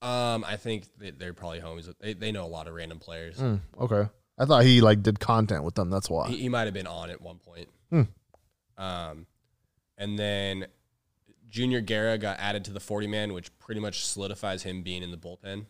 Um, 0.00 0.44
I 0.46 0.56
think 0.56 0.84
they're 0.98 1.34
probably 1.34 1.60
homies. 1.60 1.92
They 2.00 2.14
they 2.14 2.30
know 2.32 2.44
a 2.44 2.46
lot 2.48 2.68
of 2.68 2.74
random 2.74 2.98
players. 2.98 3.38
Mm, 3.38 3.60
okay. 3.80 4.08
I 4.38 4.44
thought 4.44 4.62
he 4.62 4.80
like 4.80 5.02
did 5.02 5.18
content 5.18 5.64
with 5.64 5.74
them. 5.74 5.90
That's 5.90 6.08
why. 6.08 6.28
He, 6.28 6.36
he 6.36 6.48
might 6.48 6.64
have 6.64 6.74
been 6.74 6.86
on 6.86 7.10
at 7.10 7.20
one 7.20 7.38
point. 7.38 7.68
Hmm. 7.90 8.02
Um, 8.76 9.26
and 9.96 10.16
then 10.16 10.66
Junior 11.48 11.80
Guerra 11.80 12.16
got 12.18 12.38
added 12.38 12.64
to 12.66 12.72
the 12.72 12.78
40 12.78 13.08
man, 13.08 13.32
which 13.32 13.56
pretty 13.58 13.80
much 13.80 14.06
solidifies 14.06 14.62
him 14.62 14.82
being 14.84 15.02
in 15.02 15.10
the 15.10 15.16
bullpen. 15.16 15.66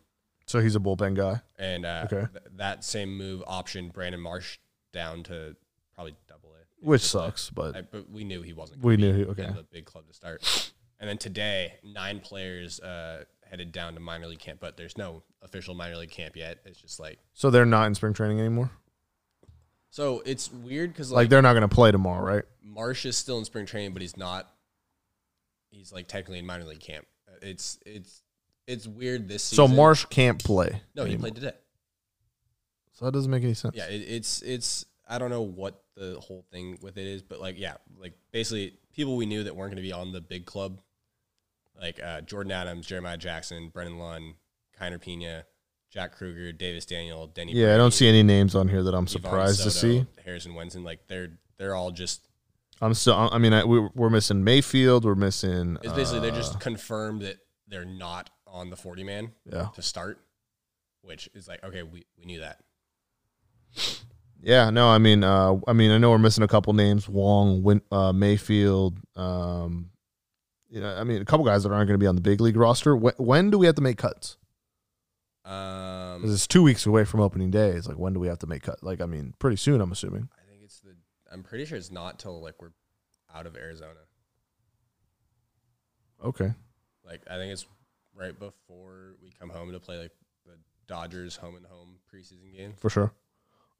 So 0.47 0.61
he's 0.61 0.77
a 0.77 0.81
bullpen 0.81 1.15
guy. 1.17 1.41
And 1.59 1.87
uh, 1.87 2.07
Okay. 2.13 2.27
th- 2.31 2.45
that 2.57 2.85
same 2.85 3.17
move 3.17 3.43
optioned 3.47 3.95
Brandon 3.95 4.21
Marsh 4.21 4.59
down 4.93 5.23
to 5.25 5.57
probably 5.57 5.57
double 5.57 5.57
A. 5.57 5.68
Which 6.81 7.03
sucks, 7.03 7.51
but 7.51 7.77
I, 7.77 7.83
but 7.83 8.11
we 8.11 8.25
knew 8.25 8.43
he 8.43 8.53
wasn't. 8.53 8.83
We 8.83 8.97
knew 8.97 9.13
he- 9.13 9.25
okay. 9.27 9.47
the 9.47 9.65
big 9.71 9.85
club 9.85 10.07
to 10.07 10.15
start. 10.15 10.73
And 11.01 11.09
then 11.09 11.19
today, 11.19 11.75
nine 11.85 12.21
players 12.21 12.81
uh, 12.81 13.25
headed 13.49 13.73
down 13.73 13.95
to 13.95 14.01
minor 14.01 14.27
league 14.27 14.39
camp, 14.41 14.59
but 14.61 14.77
there's 14.77 14.97
no 14.99 15.23
official 15.43 15.75
minor 15.75 15.97
league 15.97 16.11
camp 16.11 16.37
yet. 16.37 16.59
It's 16.65 16.81
just 16.81 16.99
like 17.01 17.19
so 17.35 17.51
they're 17.51 17.65
not 17.67 17.87
in 17.87 17.95
spring 17.95 18.15
training 18.15 18.41
anymore. 18.41 18.71
so 19.91 20.23
it's 20.27 20.53
weird 20.53 20.93
because 20.93 21.11
Like, 21.13 21.25
like, 21.25 21.31
they're 21.31 21.43
not 21.43 21.53
going 21.53 21.69
to 21.69 21.75
play 21.75 21.91
tomorrow, 21.93 22.25
right? 22.25 22.45
Marsh 22.63 23.07
is 23.07 23.17
still 23.17 23.39
in 23.39 23.45
spring 23.45 23.67
training, 23.67 23.93
but 23.93 24.03
he's 24.03 24.17
not. 24.17 24.49
He's 25.71 25.93
like 25.93 26.09
technically 26.09 26.39
in 26.39 26.47
minor 26.47 26.65
league 26.65 26.81
camp. 26.81 27.07
It's 27.43 27.79
it's 27.87 28.23
it's 28.67 28.87
weird 28.87 29.29
this 29.29 29.45
season. 29.45 29.69
So. 29.69 29.75
Marsh 29.75 30.05
can't 30.07 30.43
play. 30.43 30.83
no, 30.95 31.05
he 31.05 31.17
played 31.17 31.35
today. 31.35 31.53
So 32.95 33.05
that 33.05 33.13
doesn't 33.13 33.31
make 33.31 33.45
any 33.45 33.55
sense. 33.55 33.77
Yeah, 33.77 33.87
it, 33.87 34.01
it's 34.01 34.43
it's 34.43 34.85
I 35.09 35.19
don't 35.19 35.31
know 35.31 35.43
what 35.43 35.81
the 35.99 36.21
whole 36.21 36.45
thing 36.51 36.79
with 36.81 36.97
it 36.97 37.07
is, 37.07 37.23
but 37.23 37.41
like 37.41 37.59
yeah, 37.59 37.75
like 37.99 38.15
basically 38.33 38.79
people 38.93 39.17
we 39.17 39.27
knew 39.27 39.45
that 39.45 39.57
weren't 39.57 39.71
going 39.73 39.83
to 39.83 39.89
be 39.89 39.93
on 39.93 40.13
the 40.13 40.21
big 40.21 40.47
club, 40.47 40.81
like 41.81 42.01
uh, 42.03 42.21
Jordyn 42.23 42.53
Adams, 42.53 42.87
Jeremiah 42.87 43.17
Jackson, 43.17 43.69
Brennon 43.69 43.99
Lund, 43.99 44.35
Keinner 44.81 45.03
Piña, 45.03 45.45
Jack 45.91 46.13
Kruger, 46.13 46.53
Davis 46.53 46.85
Daniel, 46.87 47.27
Denny. 47.27 47.53
Yeah, 47.53 47.75
I 47.75 47.77
don't 47.77 47.93
see 47.93 48.09
any 48.09 48.23
names 48.23 48.55
on 48.55 48.69
here 48.69 48.83
that 48.83 48.95
I'm 48.95 49.07
surprised 49.07 49.63
to 49.63 49.71
see. 49.71 50.07
Harrison 50.25 50.55
Wenson. 50.55 50.85
Like 50.85 51.07
they're 51.09 51.33
they're 51.59 51.75
all 51.75 51.91
just 51.91 52.29
I'm 52.81 52.95
still. 52.95 53.15
I 53.33 53.39
mean, 53.39 53.53
I, 53.53 53.65
we, 53.65 53.81
we're 53.95 54.11
missing 54.11 54.45
Mayfield. 54.45 55.05
We're 55.05 55.15
missing. 55.15 55.79
it's 55.83 55.93
basically 55.93 56.21
they're 56.21 56.33
uh, 56.33 56.37
just 56.37 56.61
confirmed 56.61 57.23
that 57.23 57.39
they're 57.67 57.85
not 57.85 58.31
on 58.47 58.71
the 58.71 58.77
forty 58.77 59.03
man 59.05 59.33
Yeah. 59.45 59.69
to 59.75 59.83
start, 59.83 60.21
which 61.03 61.29
is 61.35 61.49
like 61.49 61.65
okay, 61.65 61.83
we 61.83 62.07
we 62.19 62.25
knew 62.25 62.41
that. 62.41 62.61
Yeah. 64.43 64.71
No. 64.71 64.89
I 64.89 64.99
mean. 64.99 65.25
Uh. 65.25 65.57
I 65.67 65.73
mean. 65.73 65.91
I 65.91 65.99
know 65.99 66.11
we're 66.11 66.19
missing 66.19 66.45
a 66.45 66.49
couple 66.49 66.73
names. 66.73 67.09
Wong. 67.09 67.63
Win, 67.63 67.83
uh, 67.91 68.13
Mayfield. 68.13 68.99
Um. 69.17 69.91
You 70.69 70.81
know. 70.81 70.95
I 70.95 71.05
mean, 71.05 71.23
a 71.23 71.25
couple 71.25 71.45
guys 71.45 71.63
that 71.63 71.73
aren't 71.73 71.89
going 71.89 71.99
to 71.99 72.03
be 72.03 72.07
on 72.07 72.15
the 72.15 72.21
big 72.21 72.41
league 72.41 72.57
roster. 72.57 72.97
When, 72.97 73.15
when 73.17 73.51
do 73.51 73.59
we 73.59 73.67
have 73.67 73.75
to 73.77 73.83
make 73.83 73.99
cuts? 73.99 74.37
Um, 75.49 76.23
it's 76.25 76.47
two 76.47 76.63
weeks 76.63 76.85
away 76.85 77.05
from 77.05 77.21
opening 77.21 77.51
day. 77.51 77.71
It's 77.71 77.89
like 77.89 77.99
when 77.99 78.13
do 78.13 78.21
we 78.21 78.29
have 78.29 78.39
to 78.41 78.47
make 78.47 78.63
cut? 78.63 78.83
Like 78.83 79.01
I 79.01 79.07
mean, 79.07 79.35
pretty 79.39 79.57
soon. 79.57 79.81
I'm 79.81 79.93
assuming. 79.93 80.29
I 80.35 80.51
think 80.51 80.63
it's 80.63 80.81
the. 80.81 80.95
I'm 81.33 81.43
pretty 81.43 81.65
sure 81.65 81.79
it's 81.79 81.91
not 81.91 82.19
till 82.19 82.43
like 82.43 82.61
we're 82.61 82.73
out 83.35 83.47
of 83.47 83.57
Arizona. 83.57 84.01
Okay. 86.23 86.53
Like 87.05 87.23
I 87.31 87.37
think 87.37 87.53
it's 87.53 87.65
right 88.15 88.39
before 88.39 89.17
we 89.23 89.33
come 89.39 89.49
home 89.49 89.73
to 89.73 89.81
play 89.81 89.99
like 89.99 90.13
the 90.45 90.59
Dodgers 90.87 91.37
home 91.37 91.57
and 91.57 91.65
home 91.65 91.97
preseason 92.13 92.55
game. 92.55 92.75
For 92.77 92.91
sure. 92.91 93.13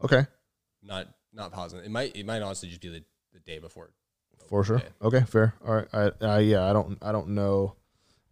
Okay. 0.03 0.27
Not 0.83 1.09
not 1.33 1.53
positive. 1.53 1.85
It 1.85 1.91
might 1.91 2.17
it 2.17 2.25
might 2.27 2.43
honestly 2.43 2.69
just 2.69 2.81
be 2.81 2.89
the, 2.89 3.05
the 3.33 3.41
day 3.41 3.59
before. 3.59 3.91
For 4.49 4.65
sure. 4.65 4.79
day. 4.79 4.87
Okay. 5.03 5.21
Fair. 5.23 5.55
All 5.67 5.75
right. 5.75 5.89
I. 5.93 6.11
I 6.25 6.39
yeah. 6.41 6.69
I 6.69 6.73
don't. 6.73 6.97
I 7.03 7.13
don't 7.13 7.31
know 7.31 7.75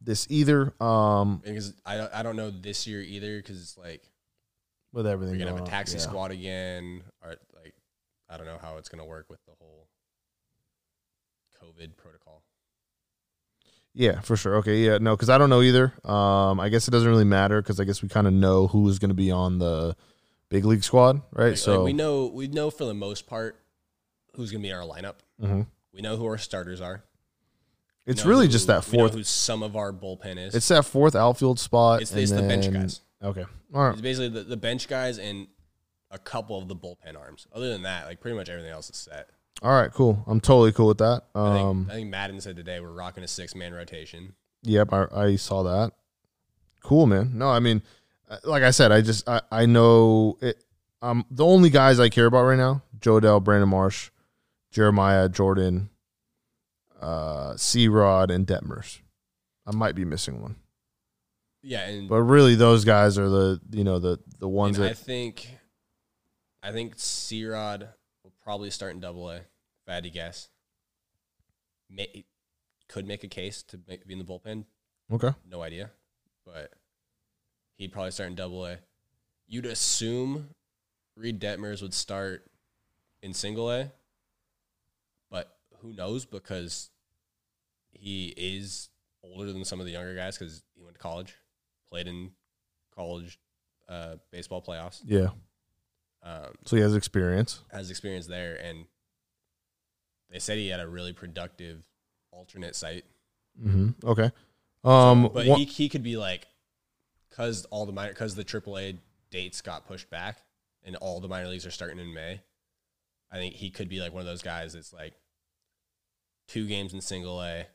this 0.00 0.26
either. 0.30 0.72
Um. 0.82 1.42
Because 1.44 1.74
I 1.84 1.96
don't- 1.96 2.14
I 2.14 2.22
don't 2.22 2.36
know 2.36 2.50
this 2.50 2.86
year 2.86 3.00
either 3.02 3.36
because 3.38 3.60
it's 3.60 3.76
like 3.76 4.02
With 4.92 5.06
everything. 5.06 5.34
we're 5.34 5.38
gonna 5.38 5.50
have 5.50 5.58
going 5.58 5.68
a 5.68 5.70
taxi 5.70 5.96
Yeah. 5.96 6.02
squad 6.02 6.30
again 6.30 7.02
or 7.22 7.34
like 7.62 7.74
I 8.30 8.36
don't 8.36 8.46
know 8.46 8.58
how 8.60 8.76
it's 8.78 8.88
gonna 8.88 9.04
work 9.04 9.26
with 9.28 9.44
the 9.46 9.52
whole 9.58 9.88
COVID 11.62 11.96
protocol. 11.96 12.42
Yeah, 13.94 14.20
for 14.20 14.36
sure. 14.36 14.56
Okay, 14.56 14.84
yeah, 14.84 14.98
no, 14.98 15.16
because 15.16 15.30
I 15.30 15.38
don't 15.38 15.48
know 15.48 15.62
either. 15.62 15.92
Um, 16.08 16.60
I 16.60 16.68
guess 16.68 16.86
it 16.86 16.90
doesn't 16.90 17.08
really 17.08 17.24
matter 17.24 17.62
because 17.62 17.80
I 17.80 17.84
guess 17.84 18.02
we 18.02 18.08
kind 18.10 18.26
of 18.26 18.32
know 18.34 18.66
who's 18.66 18.98
going 18.98 19.08
to 19.08 19.14
be 19.14 19.30
on 19.30 19.58
the 19.58 19.96
big 20.48 20.64
league 20.64 20.84
squad, 20.84 21.22
right? 21.32 21.48
Like, 21.50 21.58
so 21.58 21.76
like 21.78 21.84
we 21.84 21.92
know 21.92 22.26
we 22.26 22.48
know 22.48 22.70
for 22.70 22.84
the 22.84 22.94
most 22.94 23.26
part 23.26 23.60
who's 24.34 24.50
gonna 24.52 24.62
be 24.62 24.70
in 24.70 24.76
our 24.76 24.86
lineup. 24.86 25.14
Mhm. 25.42 25.66
We 25.92 26.00
know 26.02 26.16
who 26.16 26.26
our 26.26 26.38
starters 26.38 26.80
are. 26.80 27.02
It's 28.06 28.24
really 28.24 28.46
who- 28.46 28.52
just 28.52 28.66
that 28.68 28.84
fourth. 28.84 29.14
who 29.14 29.24
some 29.24 29.62
of 29.62 29.76
our 29.76 29.92
bullpen 29.92 30.38
is. 30.38 30.54
It's 30.54 30.68
that 30.68 30.84
fourth 30.84 31.16
outfield 31.16 31.58
spot. 31.58 32.02
It's, 32.02 32.12
it's 32.12 32.30
the 32.30 32.42
bench 32.42 32.70
guys. 32.72 33.00
Okay, 33.22 33.44
all 33.74 33.82
right. 33.84 33.92
It's 33.92 34.02
basically 34.02 34.28
the, 34.28 34.44
the 34.44 34.56
bench 34.56 34.86
guys 34.88 35.18
and 35.18 35.48
a 36.10 36.18
couple 36.18 36.56
of 36.58 36.68
the 36.68 36.76
bullpen 36.76 37.18
arms. 37.18 37.46
Other 37.52 37.68
than 37.70 37.82
that, 37.82 38.06
like 38.06 38.20
pretty 38.20 38.36
much 38.36 38.48
everything 38.48 38.70
else 38.70 38.90
is 38.90 38.96
set. 38.96 39.28
All 39.62 39.72
right, 39.72 39.90
cool. 39.92 40.22
I'm 40.26 40.38
totally 40.40 40.70
cool 40.70 40.86
with 40.88 40.98
that. 40.98 41.22
I 41.34 41.54
think, 41.54 41.66
Um, 41.66 41.86
I 41.90 41.94
think 41.94 42.10
Madden 42.10 42.40
said 42.40 42.56
today 42.56 42.78
we're 42.78 42.92
rocking 42.92 43.24
a 43.24 43.28
six 43.28 43.54
man 43.54 43.72
rotation. 43.74 44.34
yep, 44.62 44.92
I, 44.92 45.06
I 45.12 45.36
saw 45.36 45.62
that. 45.64 45.92
Cool, 46.84 47.06
man. 47.06 47.36
No, 47.36 47.48
I 47.48 47.58
mean, 47.58 47.82
like 48.44 48.62
I 48.62 48.70
said, 48.70 48.92
I 48.92 49.00
just 49.00 49.28
I, 49.28 49.40
I 49.50 49.66
know 49.66 50.38
it. 50.40 50.62
Um, 51.02 51.24
the 51.30 51.44
only 51.44 51.70
guys 51.70 52.00
I 52.00 52.08
care 52.08 52.26
about 52.26 52.44
right 52.44 52.58
now: 52.58 52.82
Jo 53.00 53.20
Adell, 53.20 53.42
Brandon 53.42 53.68
Marsh, 53.68 54.10
Jeremiah 54.70 55.28
Jordan, 55.28 55.90
uh, 57.00 57.56
C 57.56 57.88
Rod, 57.88 58.30
and 58.30 58.46
Detmers. 58.46 59.00
I 59.66 59.74
might 59.74 59.94
be 59.94 60.04
missing 60.04 60.40
one. 60.40 60.56
Yeah, 61.62 61.88
and, 61.88 62.08
But 62.08 62.22
really, 62.22 62.54
those 62.54 62.84
guys 62.84 63.18
are 63.18 63.28
the 63.28 63.60
you 63.70 63.84
know 63.84 63.98
the 63.98 64.18
the 64.38 64.48
ones 64.48 64.78
and 64.78 64.88
I 64.88 64.92
think 64.92 65.58
I 66.62 66.72
think 66.72 66.94
C 66.96 67.44
Rod 67.46 67.88
will 68.22 68.32
probably 68.42 68.70
start 68.70 68.94
in 68.94 69.00
double 69.00 69.30
A, 69.30 69.36
if 69.36 69.44
I 69.88 69.94
had 69.94 70.04
to 70.04 70.10
guess. 70.10 70.48
May, 71.90 72.24
could 72.88 73.06
make 73.06 73.24
a 73.24 73.28
case 73.28 73.62
to 73.64 73.80
make, 73.88 74.06
be 74.06 74.14
in 74.14 74.18
the 74.18 74.24
bullpen. 74.24 74.64
okay. 75.12 75.30
No 75.48 75.62
idea. 75.62 75.90
But 76.44 76.72
he'd 77.76 77.92
probably 77.92 78.10
start 78.10 78.30
in 78.30 78.34
double 78.36 78.64
A. 78.66 78.78
You'd 79.46 79.66
assume 79.66 80.48
Reid 81.16 81.40
Detmers 81.40 81.82
would 81.82 81.94
start 81.94 82.44
in 83.22 83.32
single 83.32 83.70
A, 83.70 83.90
but 85.30 85.56
who 85.80 85.92
knows 85.92 86.24
because 86.24 86.90
he 87.92 88.34
is 88.36 88.88
older 89.22 89.52
than 89.52 89.64
some 89.64 89.80
of 89.80 89.86
the 89.86 89.92
younger 89.92 90.14
guys 90.14 90.36
because 90.38 90.62
he 90.74 90.82
went 90.82 90.94
to 90.94 91.00
college, 91.00 91.34
played 91.90 92.06
in 92.06 92.30
college 92.94 93.38
uh, 93.88 94.16
baseball 94.30 94.60
playoffs, 94.62 95.00
Yeah. 95.04 95.28
um, 96.22 96.54
So 96.64 96.76
he 96.76 96.82
has 96.82 96.94
experience. 96.94 97.60
has 97.72 97.90
experience 97.90 98.26
there, 98.26 98.56
and 98.62 98.86
they 100.30 100.38
said 100.40 100.58
he 100.58 100.68
had 100.68 100.80
a 100.80 100.88
really 100.88 101.12
productive 101.12 101.84
alternate 102.32 102.74
site. 102.74 103.04
hmm 103.60 103.90
Okay. 104.04 104.30
Um. 104.84 105.30
but 105.32 105.46
one- 105.46 105.58
he 105.60 105.64
he 105.64 105.88
could 105.88 106.02
be 106.02 106.16
like, 106.16 106.46
cause 107.36 107.64
all 107.66 107.86
the 107.86 107.92
minor, 107.92 108.14
cause 108.14 108.34
the 108.34 108.44
AAA 108.44 108.98
dates 109.30 109.60
got 109.60 109.86
pushed 109.86 110.10
back, 110.10 110.42
and 110.84 110.96
all 110.96 111.20
the 111.20 111.28
minor 111.28 111.48
leagues 111.48 111.66
are 111.66 111.70
starting 111.70 111.98
in 111.98 112.14
May. 112.14 112.40
I 113.30 113.36
think 113.36 113.54
he 113.54 113.70
could 113.70 113.88
be 113.88 114.00
like 114.00 114.12
one 114.12 114.20
of 114.20 114.26
those 114.26 114.42
guys 114.42 114.72
that's 114.72 114.92
like 114.92 115.14
two 116.48 116.66
games 116.66 116.94
in 116.94 117.00
single 117.00 117.42
A, 117.42 117.66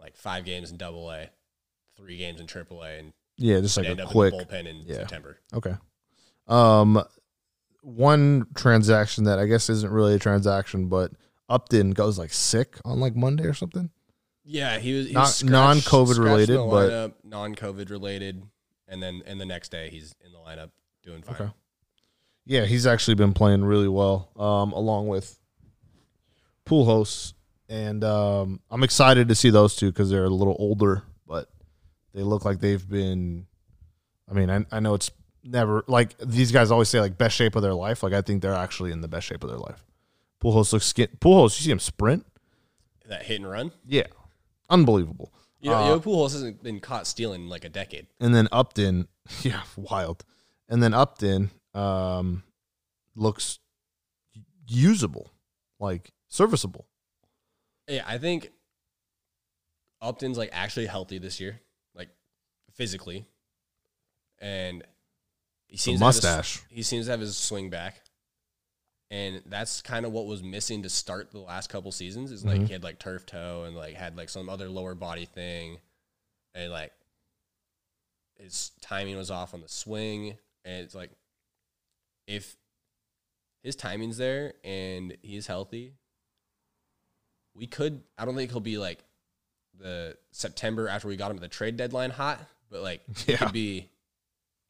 like 0.00 0.16
five 0.16 0.44
games 0.44 0.70
in 0.70 0.76
double 0.76 1.10
A, 1.10 1.28
three 1.96 2.16
games 2.16 2.40
in 2.40 2.46
triple 2.46 2.82
A, 2.82 2.98
and 2.98 3.12
yeah, 3.36 3.60
just 3.60 3.76
like 3.76 3.88
a 3.88 4.06
quick. 4.06 4.32
bullpen 4.34 4.66
in 4.66 4.82
yeah. 4.86 4.96
September. 4.96 5.38
Okay. 5.54 5.74
Um, 6.46 7.02
one 7.82 8.46
transaction 8.54 9.24
that 9.24 9.38
I 9.38 9.46
guess 9.46 9.68
isn't 9.68 9.90
really 9.90 10.14
a 10.14 10.18
transaction, 10.18 10.88
but 10.88 11.12
Upton 11.48 11.90
goes 11.90 12.18
like 12.18 12.32
sick 12.32 12.78
on 12.84 13.00
like 13.00 13.16
Monday 13.16 13.44
or 13.44 13.54
something. 13.54 13.90
Yeah, 14.44 14.78
he 14.78 14.94
was 14.94 15.08
he 15.08 15.14
was 15.14 15.44
non-COVID 15.44 16.18
related, 16.18 16.56
but- 16.56 17.24
non-COVID 17.24 17.90
related, 17.90 18.42
and 18.92 19.02
then 19.02 19.22
and 19.26 19.40
the 19.40 19.46
next 19.46 19.70
day 19.70 19.88
he's 19.90 20.14
in 20.24 20.32
the 20.32 20.38
lineup 20.38 20.70
doing 21.02 21.22
fine. 21.22 21.34
Okay. 21.34 21.50
Yeah, 22.44 22.66
he's 22.66 22.86
actually 22.86 23.14
been 23.14 23.32
playing 23.32 23.64
really 23.64 23.88
well, 23.88 24.30
um, 24.36 24.72
along 24.72 25.08
with 25.08 25.38
Pujols, 26.66 27.34
and 27.68 28.02
um, 28.04 28.60
I'm 28.70 28.82
excited 28.82 29.28
to 29.28 29.34
see 29.34 29.50
those 29.50 29.76
two 29.76 29.86
because 29.86 30.10
they're 30.10 30.24
a 30.24 30.30
little 30.30 30.56
older, 30.58 31.02
but 31.26 31.48
they 32.12 32.22
look 32.22 32.44
like 32.44 32.60
they've 32.60 32.86
been. 32.86 33.46
I 34.28 34.34
mean, 34.34 34.50
I, 34.50 34.64
I 34.70 34.80
know 34.80 34.94
it's 34.94 35.10
never 35.44 35.84
like 35.88 36.16
these 36.18 36.52
guys 36.52 36.70
always 36.70 36.88
say 36.88 37.00
like 37.00 37.16
best 37.16 37.36
shape 37.36 37.56
of 37.56 37.62
their 37.62 37.74
life. 37.74 38.02
Like 38.02 38.12
I 38.12 38.22
think 38.22 38.42
they're 38.42 38.54
actually 38.54 38.92
in 38.92 39.00
the 39.00 39.08
best 39.08 39.26
shape 39.26 39.42
of 39.42 39.50
their 39.50 39.58
life. 39.58 39.84
Pujols 40.42 40.72
looks 40.72 40.86
skin. 40.86 41.08
Pujols, 41.20 41.58
you 41.58 41.64
see 41.64 41.70
him 41.70 41.78
sprint? 41.78 42.26
That 43.06 43.22
hit 43.22 43.40
and 43.40 43.50
run. 43.50 43.72
Yeah, 43.86 44.06
unbelievable. 44.68 45.32
You 45.62 45.70
know, 45.70 45.94
Uh, 45.94 45.98
Pujols 46.00 46.32
hasn't 46.32 46.62
been 46.62 46.80
caught 46.80 47.06
stealing 47.06 47.42
in 47.42 47.48
like 47.48 47.64
a 47.64 47.68
decade. 47.70 48.06
and 48.20 48.34
then 48.34 48.48
Upton, 48.52 49.08
yeah, 49.42 49.62
wild. 49.76 50.24
And 50.68 50.82
then 50.82 50.92
Upton 50.92 51.50
um, 51.72 52.42
looks 53.14 53.58
usable, 54.66 55.30
like 55.78 56.10
serviceable. 56.28 56.86
Yeah, 57.88 58.02
I 58.06 58.18
think 58.18 58.50
Upton's 60.00 60.36
like 60.38 60.50
actually 60.52 60.86
healthy 60.86 61.18
this 61.18 61.40
year, 61.40 61.60
like 61.94 62.08
physically. 62.74 63.26
and 64.40 64.82
he 65.68 65.76
The 65.76 65.78
seems 65.78 66.00
to 66.00 66.04
have 66.04 66.14
his- 66.14 66.24
mustache. 66.24 66.62
he 66.70 66.82
seems 66.82 67.06
to 67.06 67.12
have 67.12 67.20
his 67.20 67.36
swing 67.36 67.70
back, 67.70 68.02
and 69.12 69.42
that's 69.46 69.80
kind 69.82 70.04
of 70.06 70.10
what 70.12 70.26
was 70.26 70.42
missing 70.42 70.82
to 70.82 70.88
start 70.88 71.30
the 71.30 71.38
last 71.38 71.68
couple 71.68 71.92
seasons. 71.92 72.32
Is 72.32 72.44
like 72.44 72.62
Mhm. 72.62 72.66
he 72.66 72.72
had 72.72 72.82
like 72.82 72.98
turf 72.98 73.26
toe 73.26 73.64
and 73.64 73.76
like 73.76 73.94
had 73.94 74.16
like 74.16 74.28
some 74.30 74.48
other 74.48 74.68
lower 74.68 74.94
body 74.94 75.26
thing, 75.26 75.78
and 76.54 76.72
like 76.72 76.92
his 78.38 78.70
timing 78.80 79.16
was 79.16 79.30
off 79.30 79.54
on 79.54 79.60
the 79.60 79.68
swing, 79.68 80.38
and 80.64 80.82
it's 80.82 80.94
like 80.94 81.10
if 82.26 82.56
his 83.62 83.76
timing's 83.76 84.16
there 84.16 84.54
and 84.64 85.16
he's 85.22 85.46
healthy, 85.46 85.94
we 87.54 87.66
could. 87.66 88.02
I 88.18 88.24
don't 88.24 88.34
think 88.34 88.50
he'll 88.50 88.60
be 88.60 88.78
like 88.78 89.04
the 89.78 90.16
September 90.30 90.88
after 90.88 91.08
we 91.08 91.16
got 91.16 91.30
him 91.30 91.36
at 91.36 91.42
the 91.42 91.48
trade 91.48 91.76
deadline 91.76 92.10
hot, 92.10 92.40
but 92.70 92.82
like 92.82 93.02
he 93.26 93.32
Yeah. 93.32 93.38
could 93.38 93.52
be 93.52 93.90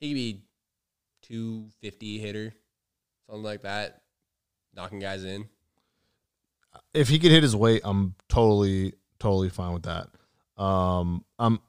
he 0.01 0.09
could 0.11 0.15
be 0.17 0.45
two 1.23 1.69
fifty 1.81 2.19
hitter, 2.19 2.53
something 3.27 3.45
like 3.45 3.63
that, 3.63 4.02
knocking 4.75 4.99
guys 4.99 5.25
in. 5.25 5.49
if 6.95 7.09
he 7.09 7.19
could 7.19 7.31
hit 7.31 7.43
his 7.43 7.57
weight, 7.57 7.83
I'm 7.85 8.15
totally 8.29 8.95
totally 9.19 9.49
fine 9.51 9.73
with 9.73 9.85
that. 9.85 10.09
Um, 10.63 11.25
I'm 11.39 11.61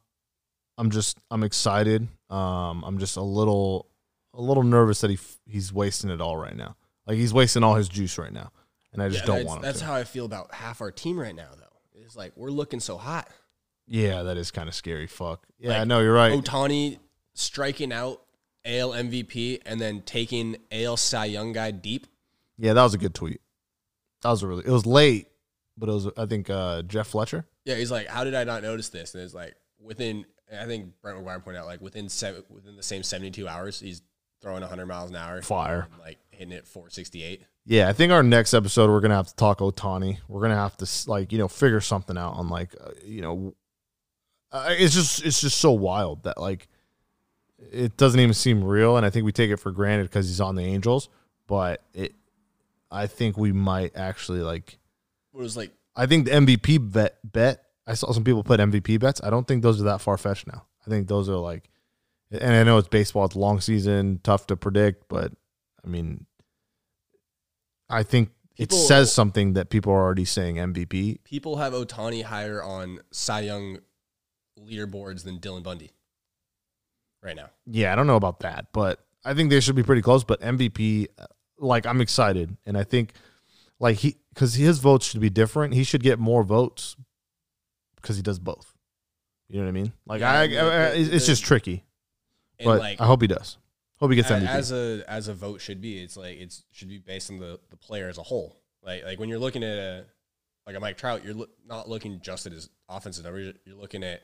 I'm 0.78 0.90
just 0.92 1.18
I'm 1.32 1.44
excited. 1.44 2.08
Um, 2.30 2.84
I'm 2.84 2.98
just 3.00 3.18
a 3.18 3.22
little 3.22 3.90
a 4.34 4.42
little 4.42 4.64
nervous 4.64 5.02
that 5.02 5.10
he 5.12 5.18
he's 5.46 5.72
wasting 5.74 6.10
it 6.10 6.22
all 6.22 6.38
right 6.38 6.56
now. 6.56 6.76
Like 7.08 7.18
he's 7.18 7.34
wasting 7.34 7.64
all 7.64 7.76
his 7.76 7.90
juice 7.90 8.18
right 8.18 8.32
now, 8.34 8.52
and 8.94 9.02
I 9.02 9.10
just 9.10 9.22
Yeah, 9.22 9.36
don't 9.36 9.46
want 9.46 9.62
That's 9.62 9.80
to. 9.80 9.86
how 9.86 9.94
I 9.94 10.04
feel 10.04 10.26
about 10.26 10.54
half 10.54 10.82
our 10.82 10.92
team 10.92 11.20
right 11.20 11.36
now, 11.36 11.50
though. 11.58 12.02
It's 12.02 12.16
like 12.16 12.34
we're 12.36 12.50
looking 12.50 12.80
so 12.80 12.98
hot. 12.98 13.30
yeah, 13.88 14.24
that 14.24 14.38
is 14.38 14.52
kind 14.52 14.68
of 14.70 14.76
scary. 14.76 15.08
Fuck. 15.08 15.46
Yeah, 15.60 15.80
Like, 15.80 15.88
no, 15.88 16.00
you're 16.00 16.14
right. 16.14 16.32
Ohtani 16.34 17.00
striking 17.34 17.92
out 17.94 18.22
AL 18.66 18.92
MVP 18.92 19.62
and 19.66 19.80
then 19.80 20.02
taking 20.02 20.58
AL 20.72 20.98
Cy 20.98 21.26
Young 21.26 21.52
guy 21.54 21.72
deep. 21.72 22.08
Yeah, 22.64 22.72
that 22.72 22.84
was 22.84 22.94
a 22.94 22.98
good 22.98 23.14
tweet. 23.14 23.42
That 24.22 24.30
was 24.30 24.42
a 24.42 24.48
really. 24.48 24.64
It 24.66 24.72
was 24.72 24.86
late, 24.86 25.28
but 25.78 25.90
it 25.90 25.92
was. 25.92 26.08
I 26.16 26.26
think 26.26 26.50
uh, 26.50 26.84
Jeff 26.84 27.08
Fletcher. 27.08 27.46
Yeah, 27.66 27.76
he's 27.76 27.92
like, 27.92 28.08
how 28.08 28.24
did 28.24 28.36
I 28.36 28.46
not 28.46 28.64
notice 28.64 28.88
this? 28.88 29.14
And 29.14 29.22
it's 29.22 29.34
like 29.34 29.56
within, 29.82 30.26
I 30.50 30.64
think 30.64 30.94
Brent 31.02 31.18
McGuire 31.20 31.44
pointed 31.44 31.60
out, 31.60 31.66
like 31.66 31.82
within 31.82 32.08
seven, 32.08 32.44
within 32.50 32.78
the 32.78 32.84
same 32.84 33.04
seventy 33.04 33.32
two 33.32 33.50
hours, 33.50 33.82
he's 33.82 34.02
throwing 34.42 34.62
100 34.62 34.86
miles 34.86 35.10
an 35.10 35.18
hour, 35.18 35.42
Fire. 35.42 35.88
and, 35.92 36.02
like 36.02 36.20
hitting 36.32 36.54
it 36.54 36.66
468. 36.66 37.42
Yeah, 37.66 37.90
I 37.90 37.94
think 37.94 38.14
our 38.14 38.24
next 38.24 38.54
episode 38.54 38.90
we're 38.90 39.02
gonna 39.02 39.16
have 39.16 39.28
to 39.28 39.36
talk 39.36 39.60
Ohtani. 39.60 40.20
We're 40.30 40.42
gonna 40.42 40.56
have 40.56 40.78
to 40.78 40.88
like 41.08 41.34
you 41.34 41.40
know 41.40 41.50
figure 41.50 41.82
something 41.82 42.18
out 42.18 42.36
on 42.36 42.48
like 42.48 42.74
uh, 42.80 42.92
you 43.04 43.22
know, 43.22 43.56
uh, 44.54 44.68
it's 44.70 44.94
just 44.94 45.26
it's 45.26 45.42
just 45.42 45.58
so 45.58 45.72
wild 45.74 46.24
that 46.24 46.40
like 46.40 46.70
it 47.74 47.98
doesn't 47.98 48.22
even 48.22 48.34
seem 48.34 48.64
real, 48.64 48.96
and 48.96 49.06
I 49.06 49.10
think 49.10 49.26
we 49.26 49.34
take 49.34 49.52
it 49.52 49.58
for 49.58 49.72
granted 49.72 50.04
because 50.04 50.30
he's 50.30 50.40
on 50.40 50.56
the 50.56 50.64
Angels. 50.64 51.10
But 51.46 51.82
it, 51.94 52.14
I 52.94 53.08
think 53.08 53.38
we 53.38 53.52
might 53.52 53.96
actually 53.96 54.42
like. 54.42 54.78
It 55.34 55.38
was 55.38 55.58
like 55.58 55.72
I 55.96 56.06
think 56.06 56.26
the 56.26 56.32
MVP 56.32 56.92
bet 56.92 57.18
bet. 57.24 57.64
I 57.86 57.96
saw 57.96 58.12
some 58.14 58.24
people 58.24 58.44
put 58.44 58.60
MVP 58.60 59.00
bets. 59.00 59.20
I 59.24 59.30
don't 59.30 59.46
think 59.48 59.62
those 59.64 59.82
are 59.82 59.86
that 59.86 60.00
far 60.02 60.18
fetched 60.18 60.48
now. 60.48 60.66
I 60.86 60.90
think 60.90 61.08
those 61.08 61.28
are 61.28 61.36
like, 61.36 61.70
and 62.32 62.56
I 62.56 62.64
know 62.64 62.78
it's 62.78 62.88
baseball, 62.88 63.26
it's 63.26 63.36
long 63.36 63.60
season, 63.60 64.20
tough 64.24 64.48
to 64.48 64.56
predict, 64.56 65.10
but 65.10 65.34
I 65.84 65.88
mean, 65.90 66.26
I 67.90 68.04
think 68.04 68.30
People- 68.58 68.78
it 68.78 68.82
says 68.82 69.12
something 69.12 69.54
that 69.54 69.70
people 69.70 69.92
are 69.92 70.02
already 70.02 70.26
saying 70.26 70.56
MVP. 70.58 71.24
people 71.24 71.58
have 71.58 71.74
Ohtani 71.74 72.24
higher 72.24 72.62
on 72.64 73.00
Cy 73.12 73.42
Young 73.42 73.80
leaderboards 74.60 75.24
than 75.24 75.40
Dylan 75.40 75.64
Bundy 75.64 75.92
right 77.22 77.36
now. 77.36 77.50
Yeah, 77.66 77.92
I 77.92 77.96
don't 77.96 78.08
know 78.08 78.16
about 78.16 78.40
that, 78.42 78.68
but 78.72 79.06
I 79.26 79.34
think 79.34 79.50
they 79.50 79.60
should 79.60 79.76
be 79.76 79.84
pretty 79.84 80.02
close. 80.02 80.24
But 80.24 80.40
MVP, 80.42 81.08
like, 81.64 81.86
I'm 81.86 82.02
excited, 82.02 82.56
and 82.66 82.78
I 82.78 82.84
think 82.84 83.14
like 83.80 83.98
he 83.98 84.18
because 84.34 84.54
his 84.56 84.80
votes 84.80 85.06
should 85.08 85.22
be 85.22 85.30
different. 85.30 85.74
He 85.74 85.84
should 85.84 86.04
get 86.04 86.20
more 86.20 86.44
votes 86.44 86.96
because 87.96 88.16
he 88.16 88.22
does 88.22 88.40
both. 88.40 88.74
You 89.50 89.58
know 89.60 89.66
what 89.66 89.70
I 89.70 89.74
mean? 89.74 89.94
Like, 90.06 90.22
Yeah, 90.22 90.32
I, 90.32 90.42
I- 90.44 90.48
the- 90.48 91.16
it's 91.16 91.26
just 91.26 91.44
tricky. 91.44 91.84
But 92.64 92.80
like 92.80 93.02
I 93.02 93.06
hope 93.06 93.22
he 93.22 93.28
does. 93.28 93.58
Hope 94.00 94.10
he 94.12 94.16
gets 94.16 94.30
MVP. 94.30 94.48
as 94.48 94.72
a 94.72 95.04
as 95.08 95.28
a 95.28 95.34
vote 95.34 95.62
should 95.62 95.82
be, 95.82 96.02
it's 96.02 96.16
like 96.18 96.38
it 96.38 96.56
should 96.72 96.90
be 96.90 96.98
based 96.98 97.30
on 97.32 97.40
the 97.40 97.60
the 97.70 97.78
player 97.78 98.08
as 98.10 98.18
a 98.18 98.24
whole. 98.24 98.58
Like 98.84 99.04
like 99.04 99.20
when 99.20 99.30
you're 99.30 99.40
looking 99.40 99.64
at 99.64 99.78
a 99.78 100.06
like 100.66 100.76
a 100.76 100.80
Mike 100.80 100.98
Trout, 100.98 101.24
you're 101.26 101.34
loo- 101.34 101.50
not 101.66 101.90
looking 101.90 102.20
just 102.22 102.46
at 102.46 102.52
his 102.54 102.70
offensive 102.90 103.24
numbers. 103.26 103.46
You're, 103.46 103.54
you're 103.66 103.82
looking 103.82 104.04
at 104.04 104.22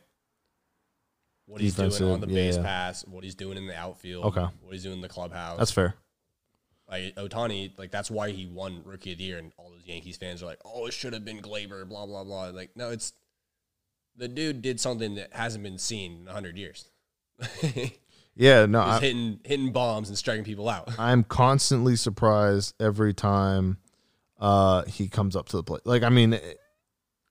what 1.46 1.60
he's 1.62 1.76
doing 1.76 1.92
on 2.14 2.20
the 2.22 2.28
yeah, 2.28 2.34
base 2.34 2.56
yeah. 2.58 2.64
pass, 2.64 3.06
what 3.08 3.24
he's 3.24 3.36
doing 3.36 3.58
in 3.58 3.68
the 3.68 3.76
outfield, 3.76 4.26
Okay. 4.26 4.46
what 4.62 4.72
he's 4.74 4.84
doing 4.84 4.96
in 4.96 5.02
the 5.02 5.10
clubhouse. 5.10 5.58
That's 5.58 5.72
fair. 5.72 5.96
Like 6.90 7.16
Ohtani, 7.16 7.78
like 7.78 7.92
that's 7.92 8.10
why 8.10 8.32
he 8.32 8.46
won 8.48 8.82
Rookie 8.84 9.12
of 9.12 9.20
the 9.20 9.24
Year, 9.24 9.38
and 9.38 9.52
all 9.58 9.70
those 9.70 9.86
Yankees 9.86 10.18
fans 10.18 10.42
are 10.42 10.48
like, 10.48 10.60
"Oh, 10.66 10.88
it 10.88 10.94
should 10.94 11.14
have 11.14 11.24
been 11.24 11.40
Gleyber." 11.40 11.88
Blah 11.88 12.06
blah 12.08 12.24
blah. 12.24 12.48
Like, 12.48 12.72
no, 12.76 12.90
it's 12.90 13.14
the 14.16 14.28
dude 14.28 14.62
did 14.62 14.80
something 14.80 15.16
that 15.16 15.34
hasn't 15.34 15.64
been 15.64 15.78
seen 15.78 16.22
in 16.22 16.28
hundred 16.28 16.58
years. 16.58 16.90
Yeah, 18.40 18.68
no, 18.68 18.80
I, 18.80 19.02
hitting 19.02 19.42
hitting 19.44 19.74
bombs 19.74 20.08
and 20.08 20.18
striking 20.18 20.46
people 20.46 20.70
out. 20.70 20.90
I'm 20.98 21.26
constantly 21.26 21.98
surprised 21.98 22.74
every 22.80 23.14
time 23.14 23.80
uh, 24.40 24.86
he 24.86 25.10
comes 25.10 25.36
up 25.36 25.50
to 25.50 25.58
the 25.58 25.64
plate. 25.64 25.82
Like, 25.84 26.04
I 26.04 26.10
mean, 26.10 26.32
it- 26.34 26.58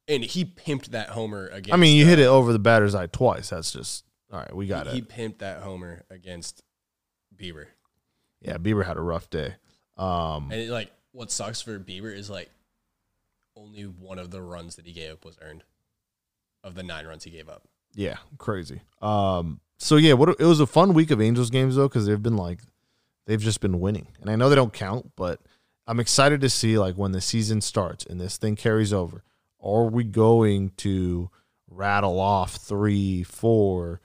And 0.06 0.22
he 0.22 0.44
pimped 0.44 0.88
that 0.88 1.08
homer 1.08 1.46
against. 1.46 1.72
I 1.72 1.78
mean, 1.78 1.96
you 1.96 2.04
uh, 2.04 2.08
hit 2.08 2.18
it 2.18 2.26
over 2.26 2.52
the 2.52 2.58
batter's 2.58 2.94
eye 2.94 3.06
twice. 3.06 3.48
That's 3.48 3.72
just 3.72 4.04
all 4.30 4.38
right. 4.38 4.54
We 4.54 4.66
got 4.66 4.86
he, 4.86 4.92
it. 4.92 4.94
He 4.96 5.02
pimped 5.02 5.38
that 5.38 5.62
homer 5.62 6.04
against 6.10 6.62
Bieber, 7.34 7.68
yeah, 8.40 8.56
Bieber 8.56 8.84
had 8.84 8.96
a 8.96 9.02
rough 9.02 9.30
day. 9.30 9.54
Um, 9.96 10.50
and 10.50 10.60
it, 10.60 10.70
like 10.70 10.92
what 11.12 11.30
sucks 11.30 11.60
for 11.60 11.78
Bieber 11.78 12.14
is 12.14 12.30
like 12.30 12.50
only 13.56 13.82
one 13.82 14.18
of 14.18 14.30
the 14.30 14.40
runs 14.40 14.76
that 14.76 14.86
he 14.86 14.92
gave 14.92 15.12
up 15.12 15.24
was 15.24 15.36
earned 15.42 15.64
of 16.62 16.74
the 16.74 16.82
nine 16.82 17.06
runs 17.06 17.24
he 17.24 17.30
gave 17.30 17.48
up. 17.48 17.64
Yeah, 17.94 18.16
crazy. 18.36 18.82
Um, 19.02 19.60
so 19.78 19.96
yeah, 19.96 20.12
what 20.12 20.28
it 20.28 20.44
was 20.44 20.60
a 20.60 20.66
fun 20.66 20.94
week 20.94 21.10
of 21.10 21.20
Angels 21.20 21.50
games 21.50 21.76
though 21.76 21.88
because 21.88 22.06
they've 22.06 22.22
been 22.22 22.36
like 22.36 22.60
they've 23.26 23.40
just 23.40 23.60
been 23.60 23.80
winning, 23.80 24.08
and 24.20 24.30
I 24.30 24.36
know 24.36 24.48
they 24.48 24.56
don't 24.56 24.72
count, 24.72 25.12
but 25.16 25.40
I'm 25.86 26.00
excited 26.00 26.40
to 26.42 26.50
see 26.50 26.78
like 26.78 26.96
when 26.96 27.12
the 27.12 27.20
season 27.20 27.60
starts 27.60 28.04
and 28.04 28.20
this 28.20 28.36
thing 28.36 28.56
carries 28.56 28.92
over. 28.92 29.24
Are 29.60 29.86
we 29.86 30.04
going 30.04 30.70
to 30.78 31.30
rattle 31.68 32.20
off 32.20 32.56
three, 32.56 33.24
four, 33.24 34.00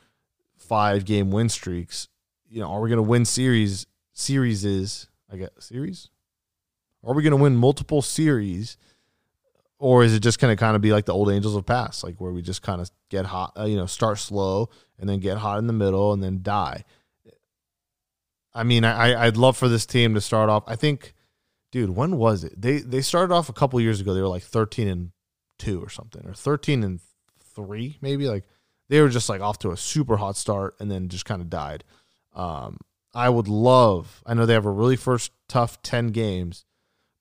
five 0.57 1.05
game 1.05 1.29
win 1.29 1.49
streaks? 1.49 2.07
You 2.49 2.61
know, 2.61 2.71
are 2.71 2.81
we 2.81 2.89
going 2.89 2.97
to 2.97 3.03
win 3.03 3.25
series? 3.25 3.85
Series 4.13 4.63
is 4.63 5.07
I 5.31 5.37
guess 5.37 5.49
series. 5.59 6.09
Are 7.03 7.13
we 7.13 7.23
going 7.23 7.31
to 7.31 7.37
win 7.37 7.55
multiple 7.55 8.01
series? 8.01 8.77
or 9.83 10.01
is 10.01 10.13
it 10.13 10.21
just 10.21 10.39
going 10.39 10.49
to 10.49 10.57
kind 10.57 10.77
of 10.77 10.81
be 10.81 10.93
like 10.93 11.03
the 11.03 11.13
old 11.13 11.29
Angels 11.29 11.57
of 11.57 11.65
past, 11.65 12.05
like 12.05 12.15
where 12.21 12.31
we 12.31 12.41
just 12.41 12.61
kind 12.61 12.79
of 12.79 12.89
get 13.09 13.25
hot, 13.25 13.51
uh, 13.59 13.65
you 13.65 13.75
know, 13.75 13.85
start 13.85 14.17
slow 14.17 14.69
and 14.97 15.09
then 15.09 15.19
get 15.19 15.37
hot 15.37 15.59
in 15.59 15.67
the 15.67 15.73
middle 15.73 16.13
and 16.13 16.23
then 16.23 16.39
die? 16.41 16.85
I 18.53 18.63
mean, 18.63 18.85
I 18.85 19.25
I'd 19.25 19.35
love 19.35 19.57
for 19.57 19.67
this 19.67 19.85
team 19.85 20.13
to 20.13 20.21
start 20.21 20.49
off. 20.49 20.63
I 20.67 20.77
think, 20.77 21.13
dude, 21.73 21.89
when 21.89 22.15
was 22.15 22.45
it? 22.45 22.53
They 22.55 22.77
they 22.77 23.01
started 23.01 23.33
off 23.33 23.49
a 23.49 23.53
couple 23.53 23.81
years 23.81 23.99
ago. 23.99 24.13
They 24.13 24.21
were 24.21 24.27
like 24.29 24.43
thirteen 24.43 24.87
and 24.87 25.11
two 25.59 25.83
or 25.83 25.89
something, 25.89 26.25
or 26.25 26.33
thirteen 26.33 26.81
and 26.81 27.01
three, 27.53 27.97
maybe. 27.99 28.29
Like 28.29 28.45
they 28.87 29.01
were 29.01 29.09
just 29.09 29.27
like 29.27 29.41
off 29.41 29.59
to 29.59 29.71
a 29.71 29.77
super 29.77 30.15
hot 30.15 30.37
start 30.37 30.75
and 30.79 30.89
then 30.89 31.09
just 31.09 31.25
kind 31.25 31.41
of 31.41 31.49
died. 31.49 31.83
Um, 32.35 32.77
I 33.13 33.29
would 33.29 33.47
love. 33.47 34.21
I 34.25 34.33
know 34.33 34.45
they 34.45 34.53
have 34.53 34.65
a 34.65 34.71
really 34.71 34.95
first 34.95 35.31
tough 35.47 35.81
ten 35.81 36.07
games. 36.07 36.65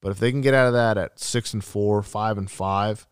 But 0.01 0.11
if 0.11 0.19
they 0.19 0.31
can 0.33 0.41
get 0.41 0.53
out 0.55 0.67
of 0.67 0.73
that 0.73 0.99
at 0.99 1.21
six 1.21 1.53
and 1.55 1.63
four, 1.63 2.03
five 2.03 2.37
and 2.39 2.51
five, 2.51 3.07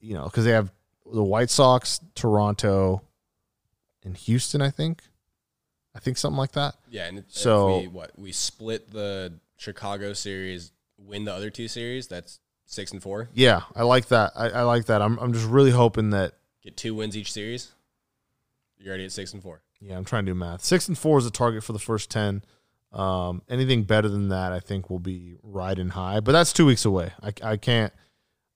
you 0.00 0.14
know, 0.14 0.24
because 0.24 0.44
they 0.44 0.50
have 0.50 0.72
the 1.12 1.22
White 1.22 1.48
Sox, 1.50 2.00
Toronto, 2.16 3.02
and 4.02 4.16
Houston, 4.16 4.60
I 4.60 4.70
think. 4.70 5.02
I 5.94 6.00
think 6.00 6.16
something 6.18 6.36
like 6.38 6.52
that. 6.52 6.74
Yeah, 6.90 7.06
and 7.06 7.18
if 7.20 7.24
So- 7.28 7.80
we, 7.80 7.86
what 7.86 8.18
we 8.18 8.32
split 8.32 8.90
the 8.90 9.34
Chicago 9.56 10.12
series, 10.12 10.72
win 10.98 11.24
the 11.24 11.32
other 11.32 11.50
two 11.50 11.68
series. 11.68 12.08
That's 12.08 12.40
six 12.66 12.90
and 12.92 13.00
four. 13.02 13.28
Yeah, 13.32 13.62
I 13.76 13.82
like 13.84 14.08
that. 14.08 14.32
I, 14.34 14.48
I 14.50 14.62
like 14.62 14.86
that. 14.86 15.00
I'm 15.00 15.18
I'm 15.18 15.32
just 15.32 15.46
really 15.46 15.70
hoping 15.70 16.10
that. 16.10 16.32
Get 16.62 16.76
two 16.76 16.94
wins 16.96 17.16
each 17.16 17.32
series. 17.32 17.70
You're 18.78 18.88
already 18.88 19.04
at 19.04 19.12
six 19.12 19.32
and 19.32 19.42
four. 19.42 19.62
Yeah, 19.80 19.96
I'm 19.96 20.04
trying 20.04 20.26
to 20.26 20.30
do 20.30 20.34
math. 20.34 20.64
Six 20.64 20.88
and 20.88 20.96
four 20.96 21.18
is 21.18 21.24
the 21.24 21.30
target 21.30 21.64
for 21.64 21.72
the 21.72 21.78
first 21.78 22.10
ten. 22.10 22.42
Um, 22.92 23.42
anything 23.48 23.82
better 23.84 24.08
than 24.08 24.28
that, 24.28 24.52
I 24.52 24.60
think, 24.60 24.88
will 24.88 24.98
be 24.98 25.36
riding 25.42 25.90
high. 25.90 26.20
But 26.20 26.32
that's 26.32 26.52
two 26.52 26.66
weeks 26.66 26.84
away. 26.84 27.12
I, 27.22 27.32
I 27.42 27.56
can't. 27.56 27.92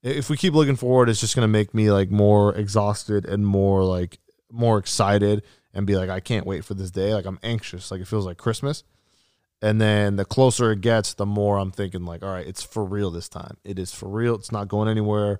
If 0.02 0.30
we 0.30 0.36
keep 0.36 0.54
looking 0.54 0.76
forward, 0.76 1.10
it's 1.10 1.20
just 1.20 1.34
going 1.34 1.44
to 1.44 1.48
make 1.48 1.74
me 1.74 1.90
like 1.90 2.10
more 2.10 2.54
exhausted 2.54 3.26
and 3.26 3.46
more 3.46 3.84
like 3.84 4.18
more 4.50 4.78
excited 4.78 5.42
and 5.74 5.86
be 5.86 5.96
like, 5.96 6.08
I 6.08 6.20
can't 6.20 6.46
wait 6.46 6.64
for 6.64 6.74
this 6.74 6.90
day. 6.90 7.12
Like 7.12 7.26
I'm 7.26 7.38
anxious. 7.42 7.90
Like 7.90 8.00
it 8.00 8.08
feels 8.08 8.24
like 8.24 8.38
Christmas. 8.38 8.82
And 9.62 9.78
then 9.78 10.16
the 10.16 10.24
closer 10.24 10.72
it 10.72 10.80
gets, 10.80 11.12
the 11.12 11.26
more 11.26 11.58
I'm 11.58 11.70
thinking 11.70 12.06
like, 12.06 12.22
all 12.22 12.32
right, 12.32 12.46
it's 12.46 12.62
for 12.62 12.82
real 12.82 13.10
this 13.10 13.28
time. 13.28 13.58
It 13.62 13.78
is 13.78 13.92
for 13.92 14.08
real. 14.08 14.36
It's 14.36 14.50
not 14.50 14.68
going 14.68 14.88
anywhere. 14.88 15.38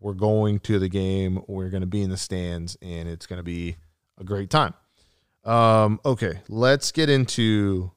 We're 0.00 0.14
going 0.14 0.58
to 0.60 0.80
the 0.80 0.88
game. 0.88 1.42
We're 1.46 1.68
going 1.68 1.82
to 1.82 1.86
be 1.86 2.02
in 2.02 2.10
the 2.10 2.16
stands, 2.16 2.76
and 2.82 3.08
it's 3.08 3.26
going 3.26 3.38
to 3.38 3.44
be 3.44 3.76
a 4.18 4.24
great 4.24 4.50
time. 4.50 4.74
Um, 5.44 6.00
okay, 6.04 6.40
let's 6.48 6.92
get 6.92 7.08
into. 7.08 7.92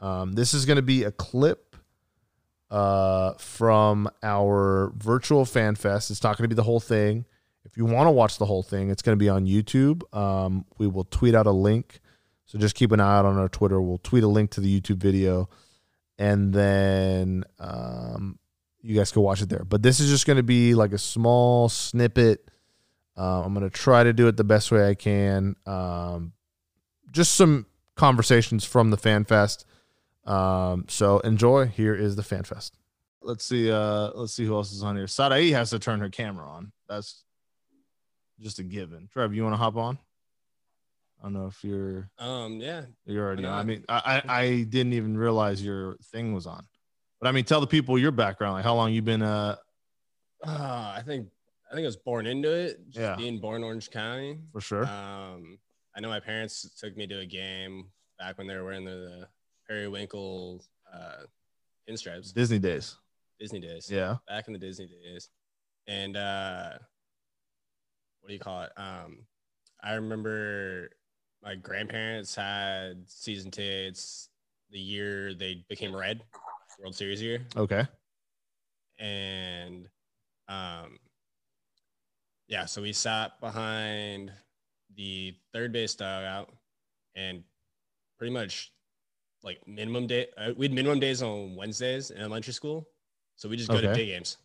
Um, 0.00 0.32
this 0.32 0.52
is 0.52 0.66
going 0.66 0.76
to 0.76 0.82
be 0.82 1.04
a 1.04 1.12
clip 1.12 1.76
uh, 2.70 3.34
from 3.34 4.08
our 4.22 4.92
virtual 4.96 5.44
fan 5.44 5.74
fest. 5.74 6.10
It's 6.10 6.22
not 6.22 6.36
going 6.36 6.44
to 6.44 6.48
be 6.48 6.56
the 6.56 6.64
whole 6.64 6.80
thing. 6.80 7.26
If 7.64 7.76
you 7.76 7.84
want 7.84 8.08
to 8.08 8.10
watch 8.10 8.38
the 8.38 8.46
whole 8.46 8.62
thing, 8.62 8.90
it's 8.90 9.02
going 9.02 9.16
to 9.16 9.22
be 9.22 9.28
on 9.28 9.46
YouTube. 9.46 10.02
Um, 10.16 10.64
we 10.78 10.88
will 10.88 11.04
tweet 11.04 11.34
out 11.34 11.46
a 11.46 11.52
link. 11.52 12.00
So 12.46 12.58
just 12.58 12.74
keep 12.74 12.92
an 12.92 13.00
eye 13.00 13.18
out 13.18 13.24
on 13.24 13.38
our 13.38 13.48
Twitter. 13.48 13.80
We'll 13.80 13.98
tweet 13.98 14.24
a 14.24 14.28
link 14.28 14.50
to 14.52 14.60
the 14.60 14.80
YouTube 14.80 14.98
video, 14.98 15.48
and 16.18 16.52
then 16.52 17.44
um, 17.58 18.38
you 18.82 18.94
guys 18.96 19.12
can 19.12 19.22
watch 19.22 19.40
it 19.40 19.48
there. 19.48 19.64
But 19.64 19.82
this 19.82 20.00
is 20.00 20.10
just 20.10 20.26
going 20.26 20.36
to 20.36 20.42
be 20.42 20.74
like 20.74 20.92
a 20.92 20.98
small 20.98 21.68
snippet. 21.68 22.50
Uh, 23.16 23.42
I'm 23.42 23.54
going 23.54 23.68
to 23.68 23.70
try 23.70 24.02
to 24.02 24.12
do 24.12 24.26
it 24.28 24.36
the 24.36 24.44
best 24.44 24.70
way 24.70 24.86
I 24.86 24.94
can. 24.94 25.56
Um, 25.64 26.32
just 27.12 27.34
some 27.36 27.66
conversations 27.94 28.64
from 28.64 28.90
the 28.90 28.96
Fan 28.96 29.24
Fest. 29.24 29.64
Um, 30.24 30.86
so 30.88 31.18
enjoy. 31.20 31.66
Here 31.66 31.94
is 31.94 32.16
the 32.16 32.22
Fan 32.22 32.42
Fest. 32.44 32.76
Let's 33.22 33.44
see. 33.44 33.70
Uh, 33.70 34.10
let's 34.14 34.32
see 34.32 34.44
who 34.44 34.54
else 34.54 34.72
is 34.72 34.82
on 34.82 34.96
here. 34.96 35.06
Sadai 35.06 35.52
has 35.52 35.70
to 35.70 35.78
turn 35.78 36.00
her 36.00 36.08
camera 36.08 36.48
on. 36.48 36.72
That's 36.88 37.22
just 38.40 38.58
a 38.58 38.64
given. 38.64 39.08
Trev, 39.12 39.32
you 39.34 39.42
want 39.44 39.52
to 39.52 39.58
hop 39.58 39.76
on? 39.76 39.98
I 41.20 41.26
don't 41.26 41.34
know 41.34 41.46
if 41.46 41.62
you're 41.62 42.10
Um, 42.18 42.54
yeah. 42.60 42.82
you're 43.06 43.24
already 43.24 43.44
Why 43.44 43.50
on. 43.50 43.58
I 43.60 43.62
mean, 43.62 43.84
I, 43.88 44.22
I 44.26 44.40
I 44.42 44.62
didn't 44.64 44.94
even 44.94 45.16
realize 45.16 45.64
your 45.64 45.96
thing 46.10 46.32
was 46.34 46.46
on. 46.48 46.66
But 47.20 47.28
I 47.28 47.32
mean, 47.32 47.44
tell 47.44 47.60
the 47.60 47.68
people 47.68 47.96
your 47.96 48.10
background, 48.10 48.54
like 48.54 48.64
how 48.64 48.74
long 48.74 48.92
you 48.92 49.02
been 49.02 49.22
uh 49.22 49.54
Uh, 50.44 50.92
I 50.96 51.02
think 51.06 51.28
I 51.70 51.74
think 51.74 51.84
I 51.84 51.86
was 51.86 51.96
born 51.96 52.26
into 52.26 52.50
it. 52.52 52.80
Just 52.88 52.98
Yeah. 52.98 53.14
Being 53.14 53.38
born 53.38 53.62
Orange 53.62 53.88
County. 53.90 54.40
for 54.50 54.60
sure. 54.60 54.84
Um, 54.86 55.58
I 55.94 56.00
know 56.00 56.08
my 56.08 56.20
parents 56.20 56.70
took 56.78 56.96
me 56.96 57.06
to 57.06 57.20
a 57.20 57.26
game 57.26 57.86
back 58.18 58.38
when 58.38 58.46
they 58.46 58.54
were 58.56 58.64
wearing 58.64 58.84
the, 58.84 58.90
the 58.90 59.28
periwinkle 59.68 60.64
uh, 60.92 61.24
pinstripes, 61.88 62.32
Disney 62.32 62.58
days. 62.58 62.96
Disney 63.38 63.60
days. 63.60 63.90
Yeah. 63.90 64.16
back 64.28 64.46
in 64.46 64.52
the 64.52 64.58
Disney 64.58 64.86
days. 64.86 65.28
And 65.88 66.16
uh 66.16 66.70
what 68.20 68.28
do 68.28 68.34
you 68.34 68.40
call 68.40 68.62
it? 68.62 68.70
Um 68.76 69.26
I 69.82 69.94
remember 69.94 70.90
my 71.42 71.56
grandparents 71.56 72.36
had 72.36 73.02
season 73.08 73.50
tickets 73.50 74.28
the 74.70 74.78
year 74.78 75.34
they 75.34 75.64
became 75.68 75.94
red, 75.94 76.22
World 76.78 76.94
Series 76.94 77.20
year. 77.20 77.40
Okay. 77.56 77.84
And 79.00 79.88
um 80.48 80.98
yeah, 82.46 82.66
so 82.66 82.80
we 82.82 82.92
sat 82.92 83.40
behind 83.40 84.30
the 84.96 85.34
third 85.52 85.72
base 85.72 85.94
dugout 85.94 86.50
and 87.14 87.42
pretty 88.18 88.32
much 88.32 88.72
like 89.42 89.66
minimum 89.66 90.06
day 90.06 90.26
uh, 90.38 90.52
we 90.56 90.66
had 90.66 90.72
minimum 90.72 91.00
days 91.00 91.22
on 91.22 91.56
Wednesdays 91.56 92.10
in 92.10 92.18
elementary 92.18 92.52
school. 92.52 92.88
So 93.36 93.48
we 93.48 93.56
just 93.56 93.70
go 93.70 93.80
to 93.80 93.88
Okay. 93.88 94.00
day 94.04 94.06
games. 94.12 94.38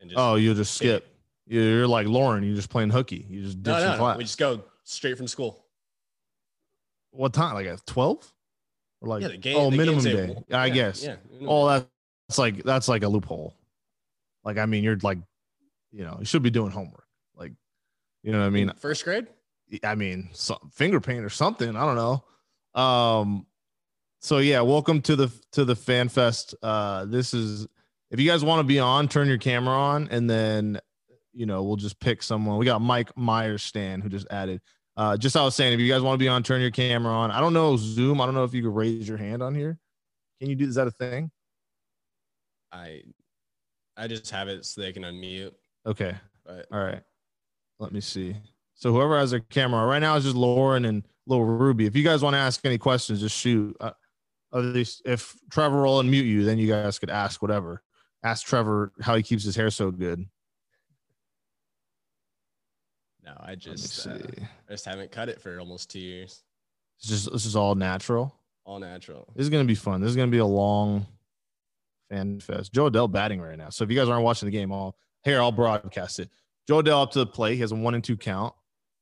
And 0.00 0.08
just 0.08 0.18
Oh, 0.18 0.36
you'll 0.36 0.54
just 0.54 0.74
skip. 0.74 1.06
You're 1.46 1.86
like 1.86 2.06
Lauren. 2.06 2.42
You're 2.44 2.54
just 2.56 2.70
playing 2.70 2.90
hooky. 2.90 3.26
You 3.28 3.42
just 3.42 3.62
ditch 3.62 3.72
no, 3.74 3.96
no, 3.96 3.96
no, 4.12 4.16
we 4.16 4.24
just 4.24 4.38
go 4.38 4.62
straight 4.84 5.16
from 5.18 5.26
school. 5.26 5.66
what 7.10 7.32
time? 7.32 7.54
Like 7.54 7.66
at 7.66 7.84
twelve? 7.86 8.32
Or 9.00 9.08
like 9.08 9.22
Yeah, 9.22 9.28
the 9.28 9.36
game. 9.36 9.56
oh 9.56 9.70
the 9.70 9.76
minimum 9.76 10.04
day. 10.04 10.36
I 10.52 10.66
yeah, 10.66 10.74
guess. 10.74 11.04
Yeah. 11.04 11.16
Oh, 11.46 11.66
that's 11.66 12.38
like 12.38 12.62
that's 12.62 12.88
like 12.88 13.02
a 13.02 13.08
loophole. 13.08 13.56
Like 14.44 14.58
I 14.58 14.66
mean, 14.66 14.84
you're 14.84 14.96
like, 15.02 15.18
you 15.90 16.04
know, 16.04 16.16
you 16.20 16.24
should 16.24 16.42
be 16.42 16.50
doing 16.50 16.70
homework. 16.70 17.04
Like, 17.34 17.52
you 18.22 18.32
know 18.32 18.38
what 18.40 18.46
I 18.46 18.50
mean? 18.50 18.72
first 18.78 19.04
grade. 19.04 19.26
I 19.84 19.94
mean, 19.94 20.30
finger 20.72 21.00
paint 21.00 21.24
or 21.24 21.30
something. 21.30 21.76
I 21.76 21.86
don't 21.86 21.96
know. 21.96 22.80
Um, 22.80 23.46
so 24.20 24.38
yeah, 24.38 24.60
welcome 24.60 25.00
to 25.02 25.16
the 25.16 25.32
to 25.52 25.64
the 25.64 25.76
Fan 25.76 26.08
Fest. 26.08 26.54
Uh, 26.62 27.04
this 27.06 27.32
is 27.32 27.66
if 28.10 28.20
you 28.20 28.28
guys 28.28 28.44
want 28.44 28.60
to 28.60 28.64
be 28.64 28.78
on, 28.78 29.08
turn 29.08 29.28
your 29.28 29.38
camera 29.38 29.74
on, 29.74 30.08
and 30.10 30.28
then 30.28 30.80
you 31.32 31.46
know 31.46 31.62
we'll 31.62 31.76
just 31.76 31.98
pick 32.00 32.22
someone. 32.22 32.58
We 32.58 32.66
got 32.66 32.80
Mike 32.80 33.16
Myers 33.16 33.62
Stan 33.62 34.00
who 34.00 34.08
just 34.08 34.26
added. 34.30 34.60
Uh, 34.96 35.16
just 35.16 35.36
I 35.36 35.44
was 35.44 35.54
saying, 35.54 35.72
if 35.72 35.80
you 35.80 35.88
guys 35.88 36.02
want 36.02 36.18
to 36.18 36.22
be 36.22 36.28
on, 36.28 36.42
turn 36.42 36.60
your 36.60 36.70
camera 36.70 37.12
on. 37.12 37.30
I 37.30 37.40
don't 37.40 37.54
know 37.54 37.76
Zoom. 37.76 38.20
I 38.20 38.26
don't 38.26 38.34
know 38.34 38.44
if 38.44 38.52
you 38.52 38.62
could 38.62 38.74
raise 38.74 39.08
your 39.08 39.16
hand 39.16 39.42
on 39.42 39.54
here. 39.54 39.78
Can 40.40 40.50
you 40.50 40.56
do? 40.56 40.66
Is 40.66 40.74
that 40.74 40.86
a 40.86 40.90
thing? 40.90 41.30
I 42.72 43.02
I 43.96 44.06
just 44.06 44.30
have 44.30 44.48
it 44.48 44.64
so 44.64 44.80
they 44.80 44.92
can 44.92 45.04
unmute. 45.04 45.52
Okay. 45.86 46.14
But 46.44 46.66
All 46.72 46.82
right. 46.82 47.02
Let 47.78 47.92
me 47.92 48.00
see. 48.00 48.36
So 48.80 48.92
whoever 48.94 49.18
has 49.18 49.30
their 49.30 49.40
camera 49.40 49.84
right 49.84 49.98
now 49.98 50.16
is 50.16 50.24
just 50.24 50.36
Lauren 50.36 50.86
and 50.86 51.06
little 51.26 51.44
Ruby. 51.44 51.84
If 51.84 51.94
you 51.94 52.02
guys 52.02 52.22
want 52.22 52.32
to 52.32 52.38
ask 52.38 52.64
any 52.64 52.78
questions, 52.78 53.20
just 53.20 53.36
shoot. 53.36 53.76
Uh, 53.78 53.90
at 54.54 54.62
least 54.62 55.02
if 55.04 55.36
Trevor 55.50 55.82
will 55.82 56.02
unmute 56.02 56.24
you, 56.24 56.44
then 56.44 56.56
you 56.56 56.66
guys 56.66 56.98
could 56.98 57.10
ask 57.10 57.42
whatever. 57.42 57.82
Ask 58.24 58.46
Trevor 58.46 58.92
how 59.02 59.14
he 59.16 59.22
keeps 59.22 59.44
his 59.44 59.54
hair 59.54 59.70
so 59.70 59.90
good. 59.90 60.24
no, 63.22 63.32
I 63.38 63.54
just 63.54 64.02
see. 64.02 64.10
uh, 64.10 64.16
I 64.68 64.72
just 64.72 64.86
haven't 64.86 65.12
cut 65.12 65.28
it 65.28 65.42
for 65.42 65.60
almost 65.60 65.90
two 65.90 66.00
years. 66.00 66.42
It's 66.98 67.08
just 67.08 67.32
this 67.32 67.44
is 67.44 67.56
all 67.56 67.74
natural. 67.74 68.34
All 68.64 68.78
natural. 68.78 69.28
This 69.36 69.44
is 69.44 69.50
gonna 69.50 69.64
be 69.64 69.74
fun. 69.74 70.00
This 70.00 70.08
is 70.08 70.16
gonna 70.16 70.30
be 70.30 70.38
a 70.38 70.46
long 70.46 71.06
fan 72.08 72.40
fest. 72.40 72.72
Jo 72.72 72.90
Adell 72.90 73.12
batting 73.12 73.42
right 73.42 73.58
now. 73.58 73.68
So 73.68 73.84
if 73.84 73.90
you 73.90 73.96
guys 73.96 74.08
aren't 74.08 74.24
watching 74.24 74.46
the 74.46 74.56
game, 74.56 74.72
I'll 74.72 74.96
here 75.22 75.38
I'll 75.40 75.52
broadcast 75.52 76.18
it. 76.18 76.30
Jo 76.66 76.82
Adell 76.82 77.02
up 77.02 77.10
to 77.12 77.18
the 77.20 77.26
plate. 77.26 77.56
He 77.56 77.60
has 77.60 77.72
a 77.72 77.76
one 77.76 77.94
and 77.94 78.02
two 78.02 78.16
count. 78.16 78.54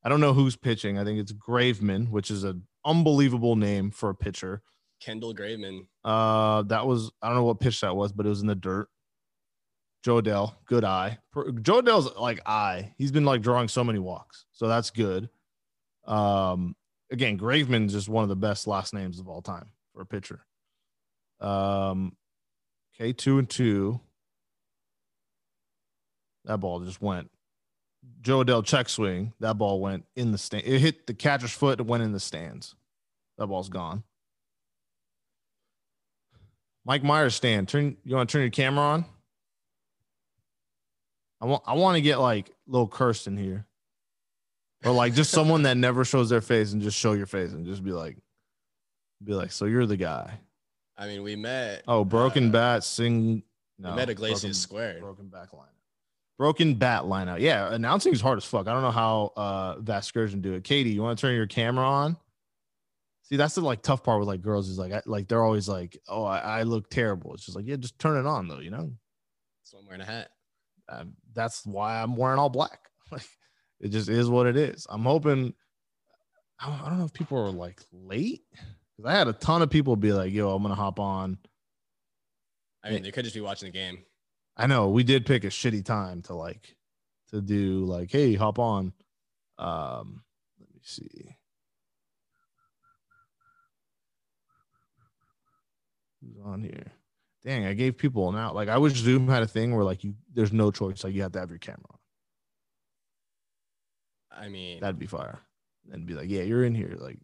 I 0.09 0.11
don't 0.11 0.23
know 0.23 0.33
who's 0.33 0.57
pitching. 0.57 0.99
I 0.99 1.05
think 1.05 1.19
it's 1.19 1.35
Graveman, 1.35 2.09
which 2.09 2.31
is 2.31 2.43
an 2.43 2.63
unbelievable 2.83 3.57
name 3.57 3.91
for 3.91 4.09
a 4.09 4.15
pitcher. 4.15 4.63
Kendall 5.03 5.35
Graveman. 5.35 5.87
Uh, 6.03 6.63
that 6.63 6.87
was 6.87 7.11
I 7.21 7.27
don't 7.27 7.37
know 7.37 7.45
what 7.45 7.61
pitch 7.61 7.83
that 7.83 7.95
was, 7.95 8.11
but 8.11 8.25
it 8.25 8.31
was 8.31 8.41
in 8.41 8.47
the 8.47 8.55
dirt. 8.55 8.89
Jo 10.03 10.23
Adell, 10.23 10.55
good 10.65 10.83
eye. 10.83 11.19
Jo 11.61 11.83
Adell's 11.83 12.17
like 12.17 12.41
eye. 12.47 12.95
He's 12.97 13.13
been 13.13 13.27
like 13.27 13.43
drawing 13.43 13.69
so 13.69 13.85
many 13.85 13.99
walks, 13.99 14.47
so 14.51 14.67
that's 14.67 14.89
good. 14.89 15.29
Um, 16.07 16.75
again, 17.13 17.39
Graveman's 17.39 17.93
just 17.93 18.09
one 18.09 18.23
of 18.23 18.31
the 18.31 18.35
best 18.37 18.67
last 18.67 18.95
names 18.95 19.21
of 19.21 19.29
all 19.29 19.43
time 19.43 19.73
for 19.93 20.01
a 20.01 20.07
pitcher. 20.07 20.41
Um, 21.39 22.17
okay, 22.95 23.13
two 23.13 23.39
and 23.39 23.51
two. 23.51 24.01
That 26.47 26.61
ball 26.61 26.81
just 26.81 27.03
went. 27.03 27.31
Jo 28.21 28.45
Adell 28.45 28.65
check 28.65 28.89
swing. 28.89 29.33
That 29.41 29.59
ball 29.59 29.81
went 29.81 30.05
in 30.17 30.33
the 30.33 30.39
stand. 30.39 30.65
It 30.67 30.79
hit 30.81 31.07
the 31.07 31.15
catcher's 31.15 31.53
foot 31.53 31.81
and 31.81 31.89
went 31.89 32.03
in 32.03 32.13
the 32.13 32.21
stands. 32.21 32.75
That 33.39 33.47
ball's 33.47 33.69
gone. 33.69 34.03
Mike 36.85 37.03
Myers 37.05 37.35
stand. 37.35 37.69
Turn 37.69 37.97
you 38.05 38.17
want 38.17 38.29
to 38.29 38.33
turn 38.33 38.43
your 38.43 38.51
camera 38.51 38.85
on? 38.85 39.05
I 41.41 41.47
want 41.47 41.63
I 41.67 41.75
want 41.75 41.97
to 41.97 42.01
get 42.01 42.19
like 42.19 42.51
little 42.67 42.89
Kirsten 42.89 43.37
here. 43.37 43.67
Or 44.85 44.93
like 44.93 45.15
just 45.15 45.31
someone 45.31 45.63
that 45.63 45.77
never 45.77 46.05
shows 46.05 46.31
their 46.31 46.41
face 46.41 46.73
and 46.73 46.81
just 46.81 46.97
show 46.97 47.13
your 47.13 47.27
face 47.27 47.53
and 47.53 47.67
just 47.67 47.85
be 47.85 47.93
like 47.93 48.17
be 49.23 49.35
like, 49.35 49.53
so 49.53 49.65
you're 49.65 49.87
the 49.87 49.97
guy. 49.97 50.39
I 50.97 51.07
mean, 51.07 51.23
we 51.23 51.37
met. 51.37 51.83
Oh, 51.87 52.05
broken 52.05 52.49
uh, 52.49 52.53
bat 52.53 52.85
sing 52.85 53.43
no, 53.79 53.91
We 53.91 53.97
met 53.97 54.11
Iglesias 54.11 54.41
broken- 54.41 54.55
Square. 54.55 55.01
Broken 55.01 55.29
back 55.29 55.51
lineup. 55.53 55.78
Broken 56.39 56.75
bat 56.75 57.03
lineup. 57.03 57.41
Yeah, 57.41 57.73
announcing 57.73 58.13
is 58.13 58.21
hard 58.21 58.39
as 58.39 58.45
fuck. 58.45 58.69
I 58.69 58.73
don't 58.73 58.83
know 58.83 58.93
how 58.93 59.33
uh 59.37 59.77
Vasgersian 59.77 60.41
do 60.41 60.55
it. 60.55 60.65
Katie, 60.65 60.91
you 60.91 61.03
want 61.03 61.19
to 61.19 61.21
turn 61.21 61.35
your 61.35 61.49
camera 61.49 61.85
on? 61.85 62.17
See, 63.25 63.37
that's 63.37 63.57
the 63.57 63.61
like 63.61 63.83
tough 63.83 64.03
part 64.05 64.21
with 64.21 64.29
like 64.29 64.41
girls 64.41 64.69
is 64.69 64.79
like 64.79 64.93
I, 64.93 65.03
like 65.05 65.29
they're 65.29 65.43
always 65.43 65.69
like, 65.69 65.99
oh, 66.09 66.25
I, 66.25 66.39
I 66.39 66.63
look 66.63 66.89
terrible. 66.89 67.35
It's 67.35 67.45
just 67.45 67.57
like 67.57 67.67
yeah, 67.67 67.77
just 67.77 67.99
turn 67.99 68.17
it 68.17 68.27
on 68.27 68.49
though, 68.49 68.61
you 68.61 68.71
know. 68.71 68.93
So 69.65 69.79
I'm 69.79 69.87
wearing 69.87 70.01
a 70.01 70.07
hat. 70.07 70.29
Um, 70.89 71.15
that's 71.35 71.67
why 71.67 72.01
I'm 72.01 72.17
wearing 72.17 72.39
all 72.39 72.51
black. 72.51 72.81
Like 73.11 73.27
it 73.81 73.89
just 73.89 74.11
is 74.11 74.29
what 74.29 74.47
it 74.47 74.57
is. 74.59 74.87
I'm 74.91 75.05
hoping. 75.05 75.55
I 76.61 76.67
don't, 76.67 76.81
I 76.83 76.89
don't 76.91 76.99
know 76.99 77.07
if 77.07 77.13
people 77.15 77.39
are 77.39 77.51
like 77.51 77.81
late 77.91 78.43
because 78.51 79.11
I 79.11 79.17
had 79.17 79.29
a 79.29 79.33
ton 79.33 79.63
of 79.63 79.71
people 79.71 79.97
be 79.97 80.13
like, 80.13 80.31
"Yo, 80.31 80.55
I'm 80.55 80.63
gonna 80.63 80.75
hop 80.75 81.01
on." 81.01 81.39
I 82.85 82.91
mean, 82.91 83.03
they 83.03 83.11
could 83.13 83.25
just 83.25 83.35
be 83.35 83.41
watching 83.41 83.69
the 83.69 83.73
game. 83.73 84.05
I 84.59 84.67
know 84.67 84.89
we 84.89 85.05
did 85.05 85.25
pick 85.25 85.45
a 85.45 85.49
shitty 85.49 85.85
time 85.85 86.23
to 86.23 86.35
like 86.35 86.77
to 87.31 87.41
do 87.41 87.85
like, 87.85 88.11
hey, 88.11 88.35
hop 88.35 88.59
on. 88.59 88.93
Um, 89.59 90.23
let 90.59 90.69
me 90.75 90.81
see. 90.83 91.37
Who's 96.21 96.37
on 96.45 96.63
here? 96.63 96.93
Dang, 97.45 97.67
I 97.67 97.75
gave 97.75 97.97
people 97.97 98.29
an 98.29 98.37
out. 98.37 98.57
Like 98.57 98.69
I 98.69 98.79
wish 98.79 98.95
Zoom 98.95 99.29
had 99.29 99.45
a 99.45 99.47
thing 99.47 99.75
where 99.75 99.85
like 99.85 100.03
you 100.03 100.15
there's 100.35 100.53
no 100.53 100.73
choice. 100.73 101.05
Like 101.05 101.15
you 101.15 101.23
have 101.23 101.33
to 101.33 101.41
have 101.41 101.51
your 101.51 101.59
camera 101.59 101.85
on. 101.91 101.99
I 104.45 104.49
mean, 104.49 104.81
That'd 104.81 104.99
be 104.99 105.07
fire. 105.07 105.39
And 105.91 106.07
be 106.07 106.15
like, 106.15 106.29
yeah, 106.29 106.43
you're 106.43 106.65
in 106.65 106.75
here. 106.75 106.97
Like, 106.99 107.19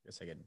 I 0.00 0.06
guess 0.06 0.18
I 0.20 0.26
could 0.26 0.44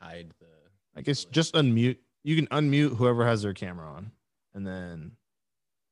hide 0.00 0.30
the. 0.38 0.63
I 0.96 1.02
guess 1.02 1.24
just 1.24 1.54
unmute. 1.54 1.98
You 2.22 2.36
can 2.36 2.46
unmute 2.46 2.96
whoever 2.96 3.26
has 3.26 3.42
their 3.42 3.54
camera 3.54 3.88
on. 3.90 4.12
And 4.54 4.66
then 4.66 5.12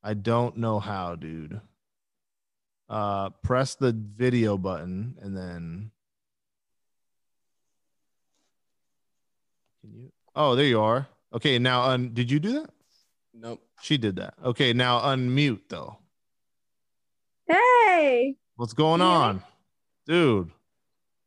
I 0.03 0.15
don't 0.15 0.57
know 0.57 0.79
how, 0.79 1.17
dude. 1.17 1.61
Uh, 2.89 3.31
press 3.43 3.75
the 3.75 3.93
video 3.93 4.57
button 4.59 5.17
and 5.21 5.37
then. 5.37 5.91
Can 9.81 9.93
you? 9.95 10.13
Oh, 10.35 10.55
there 10.55 10.67
you 10.67 10.81
are. 10.81 11.09
Okay, 11.35 11.59
now 11.59 11.83
un- 11.83 12.13
did 12.15 12.31
you 12.31 12.39
do 12.39 12.53
that? 12.61 12.71
Nope. 13.35 13.63
She 13.81 13.97
did 13.97 14.17
that. 14.17 14.35
Okay, 14.45 14.73
now 14.73 15.01
unmute 15.01 15.63
though. 15.69 15.99
Hey. 17.49 18.37
What's 18.57 18.75
going 18.75 19.01
Can 19.01 19.09
you 19.09 19.13
hear 19.13 19.21
me? 19.21 19.25
on, 19.27 19.43
dude? 20.07 20.51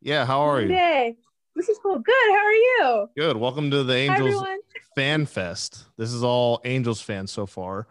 Yeah, 0.01 0.25
how 0.25 0.41
are 0.41 0.61
you? 0.61 0.67
Hey. 0.69 1.17
This 1.55 1.69
is 1.69 1.79
cool. 1.81 1.99
Good. 1.99 2.13
How 2.31 2.45
are 2.45 2.51
you? 2.51 3.09
Good. 3.15 3.37
Welcome 3.37 3.71
to 3.71 3.83
the 3.83 3.95
Angels 3.95 4.19
everyone. 4.19 4.59
Fan 4.93 5.25
Fest. 5.25 5.85
This 5.97 6.11
is 6.11 6.21
all 6.21 6.59
Angels 6.65 7.01
fans 7.01 7.31
so 7.31 7.45
far. 7.45 7.87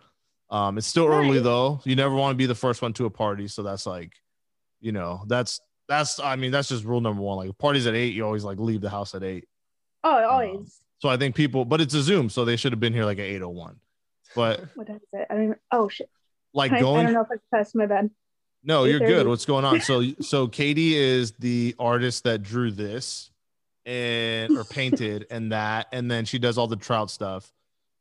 Um, 0.51 0.77
it's 0.77 0.87
still 0.87 1.07
early 1.07 1.41
though. 1.41 1.81
You 1.85 1.97
never 1.97 2.15
want 2.15 2.33
to 2.33 2.37
be 2.37 2.45
the 2.45 2.55
first 2.55 2.83
one 2.83 2.93
to 2.95 3.07
a 3.07 3.11
party, 3.11 3.49
so 3.49 3.63
that's 3.63 3.87
like, 3.87 4.13
you 4.81 4.93
know, 4.93 5.23
that's 5.29 5.63
that's 5.89 6.21
I 6.21 6.37
mean 6.37 6.51
that's 6.51 6.69
just 6.69 6.85
rule 6.85 7.01
number 7.01 7.23
one. 7.23 7.39
Like 7.39 7.57
parties 7.57 7.87
at 7.87 7.95
eight, 7.95 8.13
you 8.13 8.25
always 8.27 8.45
like 8.45 8.59
leave 8.59 8.83
the 8.83 8.91
house 8.91 9.15
at 9.15 9.23
eight. 9.23 9.49
Oh, 10.03 10.23
always. 10.25 10.81
So 10.99 11.09
I 11.09 11.17
think 11.17 11.35
people, 11.35 11.65
but 11.65 11.81
it's 11.81 11.95
a 11.95 12.03
Zoom, 12.03 12.29
so 12.29 12.45
they 12.45 12.57
should 12.57 12.73
have 12.73 12.81
been 12.81 12.93
here 12.93 13.07
like 13.07 13.19
at 13.19 13.25
eight 13.25 13.41
oh 13.41 13.49
one. 13.49 13.81
But 14.37 14.61
What 14.75 14.89
time 14.89 15.01
it? 15.15 15.27
I 15.31 15.35
don't. 15.35 15.59
Oh 15.73 15.89
shit. 15.89 16.11
like 16.53 16.71
I, 16.71 16.77
I 16.77 16.81
don't 16.81 17.13
know 17.15 17.23
if 17.23 17.29
I 17.33 17.37
press 17.49 17.75
my 17.75 17.87
bed. 17.87 18.11
no, 18.63 18.85
you're 18.85 19.01
good. 19.01 19.27
What's 19.27 19.47
going 19.47 19.65
on? 19.65 19.81
So 19.81 20.05
so 20.21 20.49
Katie 20.49 20.97
is 20.97 21.33
the 21.39 21.75
artist 21.79 22.25
that 22.25 22.43
drew 22.43 22.71
this 22.71 23.31
and 23.87 24.57
or 24.57 24.65
painted 24.65 25.27
and 25.31 25.53
that, 25.53 25.89
and 25.93 26.11
then 26.11 26.25
she 26.25 26.39
does 26.39 26.59
all 26.59 26.67
the 26.67 26.77
trout 26.77 27.11
stuff. 27.11 27.53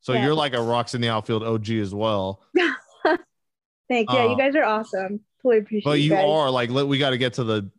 So 0.02 0.14
Yeah. 0.14 0.26
you're 0.26 0.36
like 0.36 0.54
a 0.54 0.62
rocks 0.62 0.96
in 0.96 1.02
the 1.02 1.10
outfield 1.10 1.44
OG 1.44 1.70
as 1.72 1.94
well. 1.94 2.42
Thank 3.90 4.10
you. 4.12 4.18
Yeah, 4.18 4.30
you 4.30 4.38
guys 4.38 4.56
are 4.56 4.64
awesome. 4.64 5.20
Totally 5.42 5.60
appreciate 5.60 5.84
But 5.86 6.00
you 6.00 6.10
guys. 6.12 6.26
are 6.26 6.50
like 6.50 6.70
we 6.70 6.98
got 6.98 7.12
to 7.12 7.18
get 7.18 7.34
to 7.34 7.44
the 7.44 7.70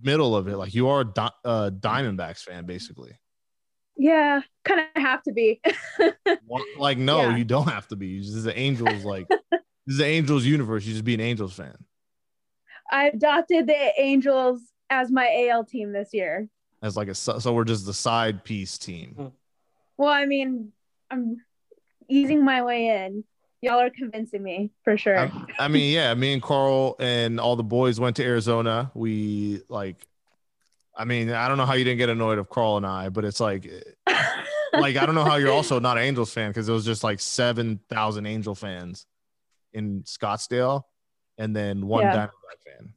middle 0.00 0.36
of 0.36 0.46
it. 0.48 0.56
Like 0.56 0.74
you 0.74 0.88
are 0.88 1.00
a 1.00 1.04
Di- 1.04 1.30
uh, 1.44 1.70
Diamondbacks 1.70 2.42
fan, 2.42 2.66
basically. 2.66 3.12
Yeah, 3.96 4.42
kind 4.64 4.80
of 4.80 5.02
have 5.02 5.22
to 5.24 5.32
be. 5.32 5.60
Like 6.78 6.98
no, 6.98 7.22
Yeah. 7.22 7.36
you 7.36 7.44
don't 7.44 7.68
have 7.68 7.88
to 7.88 7.96
be. 7.96 8.06
You 8.06 8.20
just- 8.20 8.30
This 8.30 8.38
is 8.38 8.44
the 8.44 8.58
Angels. 8.58 9.04
Like 9.04 9.28
this 9.28 9.60
is 9.88 9.98
the 9.98 10.06
Angels 10.06 10.44
universe. 10.44 10.84
You 10.84 10.92
just 10.92 11.04
be 11.04 11.14
an 11.14 11.20
Angels 11.20 11.52
fan. 11.52 11.76
I 12.90 13.08
adopted 13.08 13.66
the 13.66 13.92
Angels 14.00 14.60
as 14.88 15.10
my 15.10 15.48
AL 15.50 15.64
team 15.64 15.92
this 15.92 16.10
year. 16.12 16.48
As 16.82 16.96
like 16.96 17.08
a 17.08 17.14
so 17.14 17.52
we're 17.52 17.64
just 17.64 17.86
the 17.86 17.94
side 17.94 18.44
piece 18.44 18.78
team. 18.78 19.14
Hmm. 19.16 19.26
Well, 19.96 20.10
I 20.10 20.26
mean, 20.26 20.72
I'm 21.10 21.38
easing 22.08 22.44
my 22.44 22.62
way 22.62 22.86
in. 23.06 23.24
Y'all 23.60 23.80
are 23.80 23.90
convincing 23.90 24.42
me 24.44 24.70
for 24.84 24.96
sure. 24.96 25.18
I, 25.18 25.32
I 25.58 25.66
mean, 25.68 25.92
yeah, 25.94 26.14
me 26.14 26.32
and 26.32 26.40
Carl 26.42 26.94
and 27.00 27.40
all 27.40 27.56
the 27.56 27.64
boys 27.64 27.98
went 27.98 28.14
to 28.16 28.24
Arizona. 28.24 28.92
We 28.94 29.62
like, 29.68 30.06
I 30.96 31.04
mean, 31.04 31.30
I 31.30 31.48
don't 31.48 31.58
know 31.58 31.66
how 31.66 31.74
you 31.74 31.82
didn't 31.82 31.98
get 31.98 32.08
annoyed 32.08 32.38
of 32.38 32.48
Carl 32.48 32.76
and 32.76 32.86
I, 32.86 33.08
but 33.08 33.24
it's 33.24 33.40
like, 33.40 33.68
like 34.72 34.96
I 34.96 35.04
don't 35.04 35.16
know 35.16 35.24
how 35.24 35.34
you're 35.36 35.50
also 35.52 35.80
not 35.80 35.96
an 35.98 36.04
Angels 36.04 36.32
fan 36.32 36.50
because 36.50 36.68
it 36.68 36.72
was 36.72 36.84
just 36.84 37.02
like 37.02 37.18
seven 37.18 37.80
thousand 37.88 38.26
Angel 38.26 38.54
fans 38.54 39.06
in 39.72 40.02
Scottsdale, 40.04 40.82
and 41.36 41.54
then 41.56 41.88
one 41.88 42.04
Yeah. 42.04 42.14
Diamondback 42.14 42.62
fan. 42.64 42.92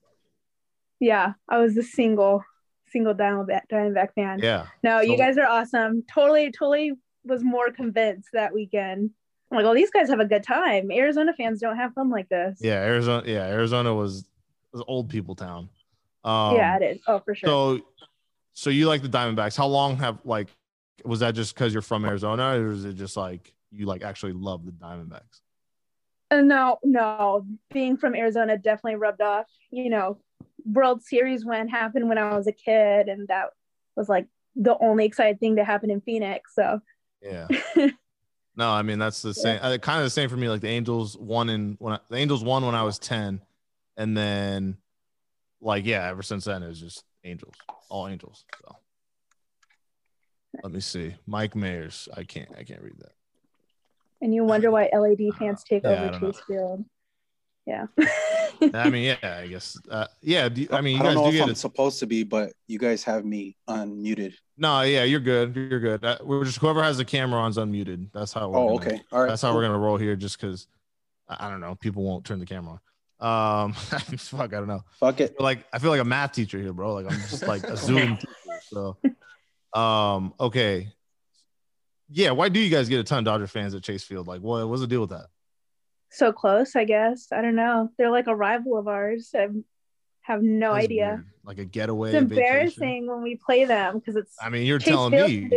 yeah, 1.00 1.34
I 1.50 1.58
was 1.58 1.74
the 1.74 1.84
single, 1.84 2.44
single 2.92 3.14
Diamondback, 3.14 3.62
Diamondback 3.72 4.14
fan. 4.14 4.39
Yeah, 4.42 4.66
No, 4.84 5.00
you 5.00 5.18
guys 5.18 5.38
are 5.38 5.48
awesome. 5.48 6.04
Totally, 6.12 6.52
totally 6.52 6.94
was 7.24 7.44
more 7.44 7.72
convinced 7.72 8.30
that 8.34 8.54
weekend. 8.54 9.12
I'm 9.52 9.58
like, 9.58 9.66
oh, 9.66 9.74
these 9.76 9.92
guys 9.92 10.10
have 10.10 10.20
a 10.20 10.26
good 10.26 10.44
time. 10.44 10.92
Arizona 10.92 11.34
fans 11.34 11.60
don't 11.60 11.76
have 11.76 11.94
fun 11.94 12.10
like 12.10 12.30
this. 12.30 12.60
yeah, 12.62 12.76
Arizona. 12.76 13.24
Yeah, 13.26 13.46
Arizona 13.48 13.94
was 13.94 14.26
was 14.72 14.84
old 14.88 15.10
people 15.10 15.36
town. 15.36 15.70
Um, 16.24 16.56
yeah, 16.56 16.78
it 16.78 16.84
is. 16.84 17.02
Oh, 17.08 17.20
for 17.20 17.36
sure. 17.36 17.48
So, 17.48 17.82
so 18.54 18.70
you 18.70 18.88
like 18.88 19.02
the 19.02 19.10
Diamondbacks? 19.10 19.58
How 19.58 19.68
long 19.68 19.98
have 19.98 20.20
like 20.24 20.48
was 21.04 21.20
that 21.20 21.36
just 21.36 21.54
because 21.54 21.74
you're 21.74 21.82
from 21.82 22.06
Arizona, 22.06 22.60
or 22.60 22.72
is 22.72 22.86
it 22.86 22.94
just 22.94 23.18
like 23.18 23.54
you 23.72 23.86
like 23.86 24.04
actually 24.04 24.34
love 24.34 24.66
the 24.66 24.72
Diamondbacks? 24.72 25.42
Uh, 26.30 26.42
no, 26.42 26.80
no, 26.84 27.46
being 27.74 27.98
from 27.98 28.16
Arizona 28.16 28.58
definitely 28.58 28.96
rubbed 28.96 29.22
off. 29.22 29.48
You 29.70 29.89
know, 29.89 30.20
World 30.66 31.03
Series 31.03 31.45
win 31.45 31.68
happened 31.68 32.07
when 32.09 32.18
I 32.18 32.36
was 32.36 32.47
a 32.47 32.51
kid, 32.51 33.07
and 33.07 33.28
that 33.28 33.47
was 33.95 34.09
like 34.09 34.28
the 34.55 34.78
only 34.80 35.05
exciting 35.05 35.38
thing 35.38 35.55
to 35.57 35.64
happen 35.64 35.89
in 35.89 36.01
Phoenix. 36.01 36.53
So, 36.55 36.82
Yeah. 37.22 37.47
no, 38.55 38.70
I 38.70 38.82
mean 38.82 38.99
that's 38.99 39.22
the 39.22 39.34
same. 39.34 39.59
Uh, 39.62 39.78
kind 39.78 39.99
of 39.99 40.05
the 40.05 40.09
same 40.09 40.30
for 40.30 40.38
me. 40.38 40.49
Like 40.49 40.62
the 40.62 40.68
Angels 40.70 41.18
won 41.18 41.49
in 41.49 41.76
when 41.80 41.93
I, 41.93 41.99
the 42.09 42.18
Angels 42.18 42.43
won 42.43 42.66
when 42.66 42.76
I 42.76 42.84
was 42.84 42.99
ten, 42.99 43.41
and 43.97 44.16
then 44.18 44.78
like 45.62 45.86
yeah, 45.86 46.07
ever 46.09 46.24
since 46.24 46.45
then 46.45 46.64
it 46.64 46.68
was 46.68 46.80
just 46.80 47.03
Angels, 47.24 47.55
all 47.89 48.07
Angels. 48.07 48.45
So 48.62 48.76
let 50.64 50.72
me 50.72 50.80
see, 50.80 51.16
Mike 51.26 51.53
Mayers. 51.53 52.07
I 52.16 52.24
can't, 52.24 52.49
I 52.57 52.64
can't 52.64 52.82
read 52.82 52.97
that. 52.99 53.14
and 54.22 54.34
you 54.34 54.43
wonder 54.43 54.70
why 54.70 54.89
LAD 54.93 55.36
fans 55.39 55.64
take 55.64 55.84
Yeah, 55.84 56.09
over. 56.09 56.20
Chase 56.20 56.41
Field. 56.47 56.86
Yeah. 57.72 57.86
I 58.74 58.89
mean, 58.89 59.03
yeah, 59.24 59.39
I 59.43 59.47
guess. 59.47 59.78
Uh, 59.89 60.07
yeah, 60.22 60.49
do 60.49 60.67
I 60.72 60.82
mean, 60.82 60.97
you 60.97 61.01
I 61.01 61.05
don't 61.05 61.13
guys 61.13 61.15
know 61.15 61.24
do 61.24 61.30
if 61.30 61.34
get 61.36 61.43
I'm 61.43 61.49
it. 61.51 61.57
supposed 61.57 61.99
to 61.99 62.05
be, 62.05 62.24
but 62.24 62.51
you 62.67 62.78
guys 62.80 63.01
have 63.05 63.24
me 63.24 63.55
unmuted. 63.69 64.34
No, 64.57 64.82
yeah, 64.82 65.03
you're 65.03 65.19
good. 65.22 65.55
You're 65.55 65.80
good. 65.80 66.03
Uh, 66.03 66.17
we're 66.24 66.43
just 66.43 66.57
whoever 66.59 66.84
has 66.84 66.97
the 66.97 67.05
camera 67.05 67.39
on's 67.39 67.57
unmuted. 67.57 68.09
That's 68.13 68.34
how. 68.34 68.49
We're 68.49 68.57
Oh, 68.59 68.78
gonna- 68.78 68.91
okay. 68.93 69.01
All 69.11 69.22
right. 69.22 69.30
That's 69.30 69.41
how 69.41 69.55
we're 69.55 69.61
gonna 69.63 69.80
roll 69.80 69.97
here. 69.97 70.15
Just 70.15 70.39
because, 70.39 70.67
I 71.30 71.47
I 71.47 71.49
don't 71.49 71.61
know, 71.61 71.76
people 71.76 72.03
won't 72.03 72.26
turn 72.26 72.39
the 72.39 72.45
camera 72.45 72.74
on. 73.22 73.65
Um, 73.67 73.74
fuck, 74.17 74.53
I 74.53 74.57
don't 74.57 74.67
know. 74.67 74.84
Fuck 74.99 75.22
it. 75.22 75.38
feel 75.38 75.43
like 75.45 75.65
I 75.72 75.80
feel 75.80 75.89
like 75.91 76.01
a 76.01 76.05
math 76.05 76.34
teacher 76.34 76.59
here, 76.59 76.74
bro. 76.74 76.93
Like 76.93 77.05
I'm 77.05 77.19
just 77.30 77.47
like 77.47 77.63
a 77.63 77.78
Zoom 77.78 78.17
teacher. 78.17 78.28
So, 78.69 78.97
um, 79.74 80.34
okay, 80.39 80.89
yeah. 82.09 82.32
Why 82.32 82.49
do 82.49 82.59
you 82.59 82.69
guys 82.69 82.89
get 82.89 82.99
a 82.99 83.03
ton 83.03 83.19
of 83.19 83.26
Dodger 83.26 83.47
fans 83.47 83.74
at 83.76 83.84
Chase 83.84 84.03
Field? 84.03 84.28
Like, 84.28 84.41
what 84.41 84.67
what's 84.67 84.82
the 84.82 84.88
deal 84.88 85.01
with 85.01 85.11
that? 85.11 85.28
So 86.12 86.32
close, 86.32 86.76
I 86.76 86.84
guess. 86.84 87.28
I 87.32 87.41
don't 87.41 87.55
know. 87.55 87.89
They're 87.97 88.12
like 88.12 88.28
a 88.28 88.36
rival 88.36 88.78
of 88.78 88.88
ours. 88.88 89.32
I 89.34 89.47
have 90.22 90.43
no 90.43 90.74
That's 90.74 90.86
idea. 90.86 91.07
weird. 91.16 91.26
Like 91.43 91.57
a 91.57 91.66
getaway. 91.66 92.09
It's 92.09 92.18
embarrassing 92.18 93.07
when 93.07 93.24
we 93.24 93.36
play 93.36 93.66
them 93.66 93.97
because 93.97 94.16
it's 94.16 94.36
I 94.39 94.49
mean, 94.49 94.66
you're 94.68 94.78
Chase 94.78 94.89
telling 94.89 95.12
me. 95.14 95.49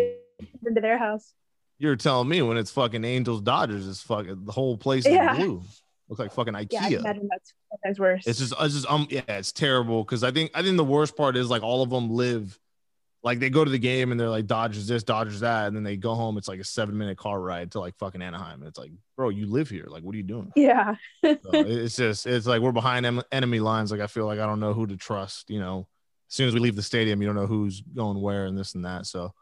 into 0.66 0.80
their 0.80 0.96
house. 0.96 1.34
You're 1.78 1.96
telling 1.96 2.28
me 2.28 2.40
when 2.40 2.56
it's 2.56 2.70
fucking 2.70 3.04
Angels 3.04 3.42
Dodgers, 3.42 3.86
it's 3.86 4.00
fucking 4.02 4.44
the 4.44 4.52
whole 4.52 4.78
place 4.78 5.04
is 5.04 5.12
Yeah. 5.12 5.34
blue. 5.34 5.62
Looks 6.08 6.20
like 6.20 6.32
fucking 6.32 6.54
IKEA. 6.54 6.90
Yeah, 6.90 6.98
that's 7.02 7.54
that's 7.82 7.98
worse. 7.98 8.26
It's 8.26 8.38
just, 8.38 8.54
it's 8.60 8.74
just, 8.74 8.90
um, 8.90 9.06
yeah, 9.10 9.22
it's 9.28 9.52
terrible. 9.52 10.04
Cause 10.04 10.22
I 10.22 10.30
think, 10.30 10.50
I 10.54 10.62
think 10.62 10.76
the 10.76 10.84
worst 10.84 11.16
part 11.16 11.36
is 11.36 11.50
like 11.50 11.62
all 11.62 11.82
of 11.82 11.90
them 11.90 12.10
live, 12.10 12.58
like 13.24 13.40
they 13.40 13.48
go 13.50 13.64
to 13.64 13.70
the 13.70 13.78
game 13.78 14.10
and 14.12 14.20
they're 14.20 14.28
like 14.28 14.46
Dodgers 14.46 14.86
this, 14.86 15.02
Dodgers 15.02 15.40
that, 15.40 15.66
and 15.66 15.74
then 15.74 15.82
they 15.82 15.96
go 15.96 16.14
home. 16.14 16.36
It's 16.38 16.46
like 16.46 16.60
a 16.60 16.64
seven 16.64 16.96
minute 16.96 17.16
car 17.18 17.40
ride 17.40 17.72
to 17.72 17.80
like 17.80 17.96
fucking 17.96 18.20
Anaheim. 18.22 18.60
And 18.60 18.68
it's 18.68 18.78
like, 18.78 18.92
bro, 19.16 19.30
you 19.30 19.46
live 19.46 19.70
here. 19.70 19.86
Like, 19.88 20.02
what 20.02 20.14
are 20.14 20.18
you 20.18 20.22
doing? 20.24 20.52
yeah. 20.54 20.94
So 21.24 21.32
it's 21.52 21.96
just, 21.96 22.26
it's 22.26 22.46
like 22.46 22.60
we're 22.60 22.70
behind 22.72 23.06
em- 23.06 23.22
enemy 23.32 23.60
lines. 23.60 23.90
Like 23.90 24.02
I 24.02 24.06
feel 24.08 24.26
like 24.26 24.38
I 24.40 24.46
don't 24.46 24.60
know 24.60 24.74
who 24.74 24.86
to 24.86 24.96
trust. 24.98 25.48
You 25.48 25.58
know, 25.58 25.88
as 26.30 26.34
soon 26.36 26.48
as 26.48 26.54
we 26.54 26.60
leave 26.60 26.76
the 26.76 26.82
stadium, 26.82 27.22
you 27.22 27.26
don't 27.26 27.34
know 27.36 27.46
who's 27.46 27.80
going 27.80 28.20
where 28.20 28.44
and 28.44 28.56
this 28.58 28.74
and 28.74 28.84
that. 28.84 29.06
So, 29.06 29.32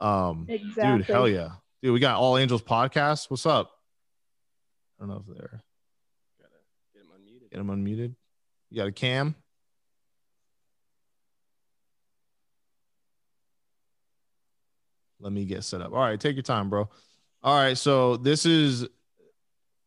um, 0.00 0.46
Exactly. 0.48 0.98
dude, 0.98 1.06
hell 1.06 1.28
yeah, 1.28 1.48
dude, 1.82 1.92
we 1.92 1.98
got 2.00 2.16
All 2.20 2.38
Angels 2.38 2.62
podcast. 2.62 3.28
What's 3.28 3.44
up? 3.44 3.72
I 4.98 5.02
don't 5.02 5.08
know 5.10 5.24
if 5.28 5.36
they're 5.36 5.60
Gotta 6.40 6.52
get 6.94 7.02
him 7.02 7.08
unmuted. 7.10 7.50
get 7.50 7.56
them 7.58 7.68
unmuted. 7.68 8.14
You 8.70 8.76
got 8.76 8.86
a 8.86 8.92
cam. 8.92 9.34
Let 15.20 15.32
me 15.32 15.44
get 15.44 15.64
set 15.64 15.80
up. 15.80 15.92
All 15.92 16.00
right, 16.00 16.18
take 16.18 16.36
your 16.36 16.42
time, 16.42 16.70
bro. 16.70 16.88
All 17.42 17.56
right, 17.56 17.76
so 17.76 18.16
this 18.16 18.44
is, 18.46 18.86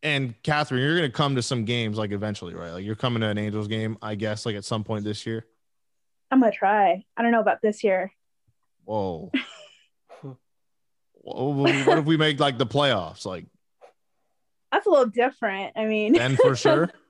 and 0.01 0.33
Catherine, 0.43 0.81
you're 0.81 0.95
gonna 0.95 1.09
come 1.09 1.35
to 1.35 1.41
some 1.41 1.65
games 1.65 1.97
like 1.97 2.11
eventually, 2.11 2.53
right? 2.53 2.71
Like 2.71 2.85
you're 2.85 2.95
coming 2.95 3.21
to 3.21 3.27
an 3.27 3.37
Angels 3.37 3.67
game, 3.67 3.97
I 4.01 4.15
guess, 4.15 4.45
like 4.45 4.55
at 4.55 4.65
some 4.65 4.83
point 4.83 5.03
this 5.03 5.25
year. 5.25 5.45
I'm 6.31 6.39
gonna 6.39 6.51
try. 6.51 7.03
I 7.15 7.21
don't 7.21 7.31
know 7.31 7.41
about 7.41 7.61
this 7.61 7.83
year. 7.83 8.11
Whoa. 8.85 9.31
What 11.25 11.97
if 11.99 12.05
we 12.05 12.17
make 12.17 12.41
like 12.41 12.57
the 12.57 12.65
playoffs? 12.65 13.25
Like 13.25 13.45
That's 14.73 14.85
a 14.85 14.89
little 14.89 15.05
different. 15.05 15.71
I 15.77 15.85
mean, 15.85 16.11
then 16.11 16.35
for 16.35 16.53
sure. 16.55 16.89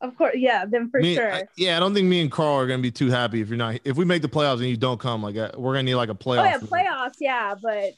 of 0.00 0.16
course, 0.16 0.34
yeah, 0.36 0.64
then 0.64 0.90
for 0.90 1.00
Me- 1.00 1.14
sure. 1.14 1.32
I- 1.32 1.44
yeah, 1.56 1.76
I 1.76 1.80
don't 1.80 1.94
think 1.94 2.06
me 2.08 2.20
and 2.20 2.30
Carl 2.30 2.54
are 2.56 2.66
gonna 2.66 2.82
be 2.82 2.90
too 2.90 3.08
happy 3.10 3.40
if 3.40 3.48
you're 3.48 3.56
not. 3.58 3.80
If 3.84 3.96
we 3.96 4.04
make 4.04 4.22
the 4.22 4.28
playoffs 4.28 4.58
and 4.58 4.68
you 4.68 4.76
don't 4.76 5.00
come, 5.00 5.22
like 5.22 5.36
uh, 5.36 5.50
we're 5.56 5.72
gonna 5.74 5.82
need 5.84 5.94
like 5.96 6.08
a 6.10 6.14
playoff. 6.14 6.40
oh 6.40 6.44
yeah, 6.44 6.58
playoffs, 6.58 7.16
yeah, 7.20 7.54
but 7.60 7.92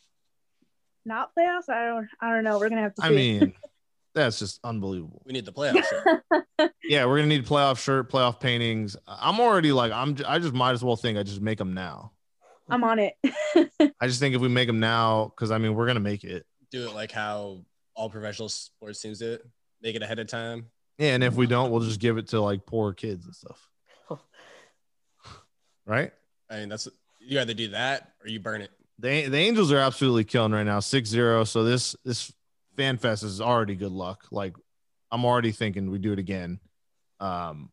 not 1.04 1.30
playoffs. 1.36 1.68
I 1.68 1.86
don't. 1.86 2.08
I 2.20 2.30
don't 2.34 2.44
know. 2.44 2.58
We're 2.58 2.68
gonna 2.68 2.82
have 2.82 2.94
to. 2.96 3.04
I 3.04 3.08
see. 3.08 3.14
mean, 3.16 3.54
that's 4.14 4.38
just 4.38 4.60
unbelievable. 4.64 5.22
We 5.24 5.32
need 5.32 5.44
the 5.46 5.52
playoff 5.52 5.84
shirt. 5.84 6.72
Yeah, 6.82 7.04
we're 7.06 7.16
gonna 7.18 7.28
need 7.28 7.46
playoff 7.46 7.78
shirt, 7.78 8.10
playoff 8.10 8.40
paintings. 8.40 8.96
I'm 9.06 9.38
already 9.38 9.70
like, 9.70 9.92
I'm. 9.92 10.16
j- 10.16 10.24
I 10.24 10.40
just 10.40 10.52
might 10.52 10.72
as 10.72 10.82
well 10.82 10.96
think 10.96 11.16
I 11.16 11.22
just 11.22 11.40
make 11.40 11.56
them 11.58 11.72
now. 11.72 12.10
I'm 12.68 12.82
on 12.82 12.98
it. 12.98 13.14
I 14.00 14.06
just 14.08 14.18
think 14.18 14.34
if 14.34 14.40
we 14.40 14.48
make 14.48 14.66
them 14.66 14.80
now, 14.80 15.26
because 15.34 15.52
I 15.52 15.58
mean, 15.58 15.74
we're 15.74 15.86
gonna 15.86 16.00
make 16.00 16.24
it. 16.24 16.44
Do 16.72 16.88
it 16.88 16.94
like 16.94 17.12
how 17.12 17.60
all 17.94 18.10
professional 18.10 18.48
sports 18.48 19.00
teams 19.00 19.20
do 19.20 19.32
it. 19.34 19.42
Make 19.82 19.94
it 19.94 20.02
ahead 20.02 20.18
of 20.18 20.26
time. 20.26 20.66
Yeah, 21.00 21.14
and 21.14 21.24
if 21.24 21.34
we 21.34 21.46
don't, 21.46 21.70
we'll 21.70 21.80
just 21.80 21.98
give 21.98 22.18
it 22.18 22.28
to 22.28 22.42
like 22.42 22.66
poor 22.66 22.92
kids 22.92 23.24
and 23.24 23.34
stuff. 23.34 23.70
right? 25.86 26.12
I 26.50 26.56
mean, 26.56 26.68
that's 26.68 26.88
you 27.18 27.40
either 27.40 27.54
do 27.54 27.68
that 27.68 28.12
or 28.22 28.28
you 28.28 28.38
burn 28.38 28.60
it. 28.60 28.70
The 28.98 29.26
the 29.28 29.38
Angels 29.38 29.72
are 29.72 29.78
absolutely 29.78 30.24
killing 30.24 30.52
right 30.52 30.66
now, 30.66 30.78
6-0. 30.80 31.46
So 31.48 31.64
this 31.64 31.96
this 32.04 32.30
fan 32.76 32.98
fest 32.98 33.22
is 33.22 33.40
already 33.40 33.76
good 33.76 33.92
luck. 33.92 34.26
Like 34.30 34.54
I'm 35.10 35.24
already 35.24 35.52
thinking 35.52 35.90
we 35.90 35.98
do 35.98 36.12
it 36.12 36.18
again. 36.18 36.60
Um 37.18 37.70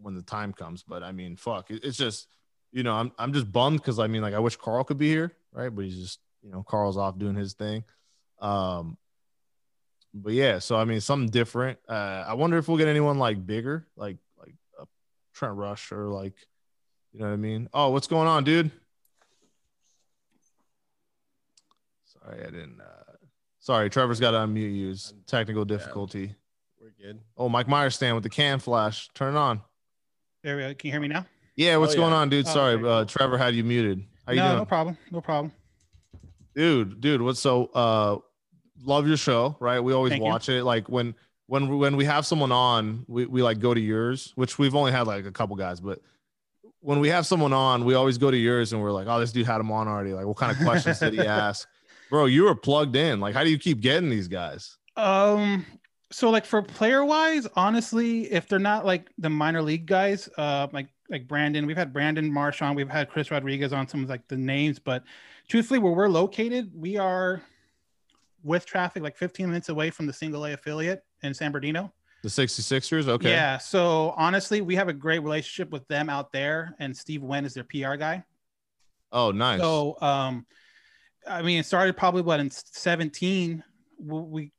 when 0.00 0.14
the 0.14 0.22
time 0.22 0.54
comes. 0.54 0.82
But 0.82 1.02
I 1.02 1.12
mean, 1.12 1.36
fuck. 1.36 1.70
It, 1.70 1.84
it's 1.84 1.98
just, 1.98 2.28
you 2.72 2.82
know, 2.82 2.94
I'm 2.94 3.12
I'm 3.18 3.34
just 3.34 3.52
bummed 3.52 3.80
because 3.80 3.98
I 3.98 4.06
mean, 4.06 4.22
like 4.22 4.32
I 4.32 4.38
wish 4.38 4.56
Carl 4.56 4.84
could 4.84 4.96
be 4.96 5.10
here, 5.10 5.36
right? 5.52 5.68
But 5.68 5.84
he's 5.84 5.98
just, 5.98 6.18
you 6.42 6.50
know, 6.50 6.62
Carl's 6.62 6.96
off 6.96 7.18
doing 7.18 7.34
his 7.34 7.52
thing. 7.52 7.84
Um 8.40 8.96
but 10.14 10.32
yeah, 10.32 10.58
so 10.60 10.76
I 10.76 10.84
mean 10.84 11.00
something 11.00 11.28
different. 11.28 11.78
Uh 11.88 12.24
I 12.26 12.34
wonder 12.34 12.56
if 12.56 12.68
we'll 12.68 12.78
get 12.78 12.88
anyone 12.88 13.18
like 13.18 13.44
bigger, 13.44 13.86
like 13.96 14.16
like 14.38 14.54
a 14.80 14.86
Trent 15.34 15.56
Rush 15.56 15.90
or 15.92 16.06
like 16.08 16.34
you 17.12 17.20
know 17.20 17.26
what 17.26 17.32
I 17.32 17.36
mean? 17.36 17.68
Oh, 17.72 17.90
what's 17.90 18.06
going 18.08 18.26
on, 18.26 18.42
dude? 18.44 18.70
Sorry, 22.04 22.40
I 22.42 22.46
didn't. 22.50 22.80
Uh, 22.80 23.12
sorry, 23.60 23.90
Trevor's 23.90 24.20
got 24.20 24.32
to 24.32 24.38
unmute 24.38 24.74
you. 24.74 24.94
Technical 25.26 25.64
difficulty. 25.64 26.34
We're 26.80 26.90
good. 27.00 27.20
Oh, 27.36 27.48
Mike 27.48 27.68
Myers 27.68 27.94
stand 27.94 28.14
with 28.14 28.24
the 28.24 28.30
can 28.30 28.58
flash. 28.58 29.08
Turn 29.14 29.34
it 29.34 29.38
on. 29.38 29.60
There 30.42 30.56
we 30.56 30.62
go. 30.62 30.74
Can 30.74 30.88
you 30.88 30.92
hear 30.92 31.00
me 31.00 31.08
now? 31.08 31.26
Yeah, 31.56 31.76
what's 31.76 31.94
Oh, 31.94 31.98
going 31.98 32.10
yeah. 32.12 32.18
on, 32.18 32.28
dude? 32.30 32.46
Oh, 32.48 32.52
Sorry, 32.52 32.74
okay, 32.74 32.88
uh. 32.88 33.04
Trevor 33.04 33.38
had 33.38 33.54
you 33.54 33.62
muted. 33.64 34.04
How 34.26 34.32
you 34.32 34.40
no, 34.40 34.46
doing, 34.48 34.58
no 34.58 34.64
problem. 34.64 34.98
No 35.10 35.20
problem. 35.20 35.52
dude? 36.54 37.00
Dude, 37.00 37.22
what's 37.22 37.40
so? 37.40 37.66
Uh, 37.66 38.18
love 38.82 39.06
your 39.06 39.16
show, 39.16 39.56
right? 39.60 39.80
We 39.80 39.92
always 39.92 40.10
Thank 40.10 40.22
you. 40.22 40.28
watch 40.30 40.48
it. 40.48 40.64
Like 40.64 40.88
when 40.88 41.14
when 41.46 41.78
when 41.78 41.96
we 41.96 42.04
have 42.04 42.26
someone 42.26 42.52
on, 42.52 43.04
we 43.08 43.26
we 43.26 43.42
like 43.42 43.60
go 43.60 43.74
to 43.74 43.80
yours, 43.80 44.32
which 44.34 44.58
we've 44.58 44.74
only 44.74 44.92
had 44.92 45.06
like 45.06 45.26
a 45.26 45.32
couple 45.32 45.56
guys, 45.56 45.80
but 45.80 46.00
when 46.80 47.00
we 47.00 47.08
have 47.08 47.26
someone 47.26 47.54
on, 47.54 47.86
we 47.86 47.94
always 47.94 48.18
go 48.18 48.30
to 48.30 48.36
yours 48.36 48.74
and 48.74 48.82
we're 48.82 48.92
like, 48.92 49.06
oh, 49.08 49.18
this 49.18 49.32
dude 49.32 49.46
had 49.46 49.58
him 49.58 49.72
on 49.72 49.88
already. 49.88 50.12
Like, 50.12 50.26
what 50.26 50.36
kind 50.36 50.52
of 50.52 50.58
questions 50.62 50.98
did 50.98 51.14
he 51.14 51.20
ask? 51.26 51.66
Bro, 52.10 52.26
you 52.26 52.44
were 52.44 52.54
plugged 52.54 52.94
in. 52.94 53.20
Like, 53.20 53.34
how 53.34 53.42
do 53.42 53.48
you 53.50 53.58
keep 53.58 53.80
getting 53.80 54.10
these 54.10 54.28
guys? 54.28 54.76
Um, 54.94 55.64
so 56.12 56.28
like 56.28 56.44
for 56.44 56.62
player 56.62 57.02
wise, 57.02 57.46
honestly, 57.56 58.30
if 58.30 58.48
they're 58.48 58.58
not 58.58 58.84
like 58.84 59.10
the 59.16 59.30
minor 59.30 59.62
league 59.62 59.86
guys, 59.86 60.28
uh, 60.36 60.68
like 60.72 60.88
like 61.08 61.26
Brandon, 61.26 61.66
we've 61.66 61.76
had 61.76 61.92
Brandon 61.92 62.32
Marsh 62.32 62.60
on, 62.62 62.74
we've 62.74 62.88
had 62.88 63.08
Chris 63.08 63.30
Rodriguez 63.30 63.72
on 63.72 63.88
some 63.88 64.04
of 64.04 64.10
like 64.10 64.26
the 64.28 64.36
names, 64.36 64.78
but 64.78 65.04
truthfully, 65.48 65.78
where 65.78 65.92
we're 65.92 66.08
located, 66.08 66.70
we 66.74 66.98
are 66.98 67.42
with 68.44 68.66
traffic 68.66 69.02
like 69.02 69.16
15 69.16 69.46
minutes 69.46 69.70
away 69.70 69.90
from 69.90 70.06
the 70.06 70.12
single 70.12 70.44
A 70.44 70.52
affiliate 70.52 71.02
in 71.22 71.34
San 71.34 71.50
Bernardino. 71.50 71.92
The 72.22 72.28
66ers? 72.28 73.08
Okay. 73.08 73.30
Yeah. 73.30 73.58
So 73.58 74.14
honestly, 74.16 74.60
we 74.60 74.76
have 74.76 74.88
a 74.88 74.92
great 74.92 75.18
relationship 75.18 75.70
with 75.70 75.86
them 75.88 76.08
out 76.08 76.32
there, 76.32 76.74
and 76.78 76.96
Steve 76.96 77.22
Wen 77.22 77.44
is 77.44 77.54
their 77.54 77.64
PR 77.64 77.96
guy. 77.96 78.24
Oh, 79.12 79.30
nice. 79.30 79.60
So, 79.60 79.96
um, 80.00 80.46
I 81.26 81.42
mean, 81.42 81.60
it 81.60 81.66
started 81.66 81.96
probably 81.96 82.22
what 82.22 82.40
in 82.40 82.50
17. 82.50 83.62
We, 83.98 84.20
we 84.20 84.52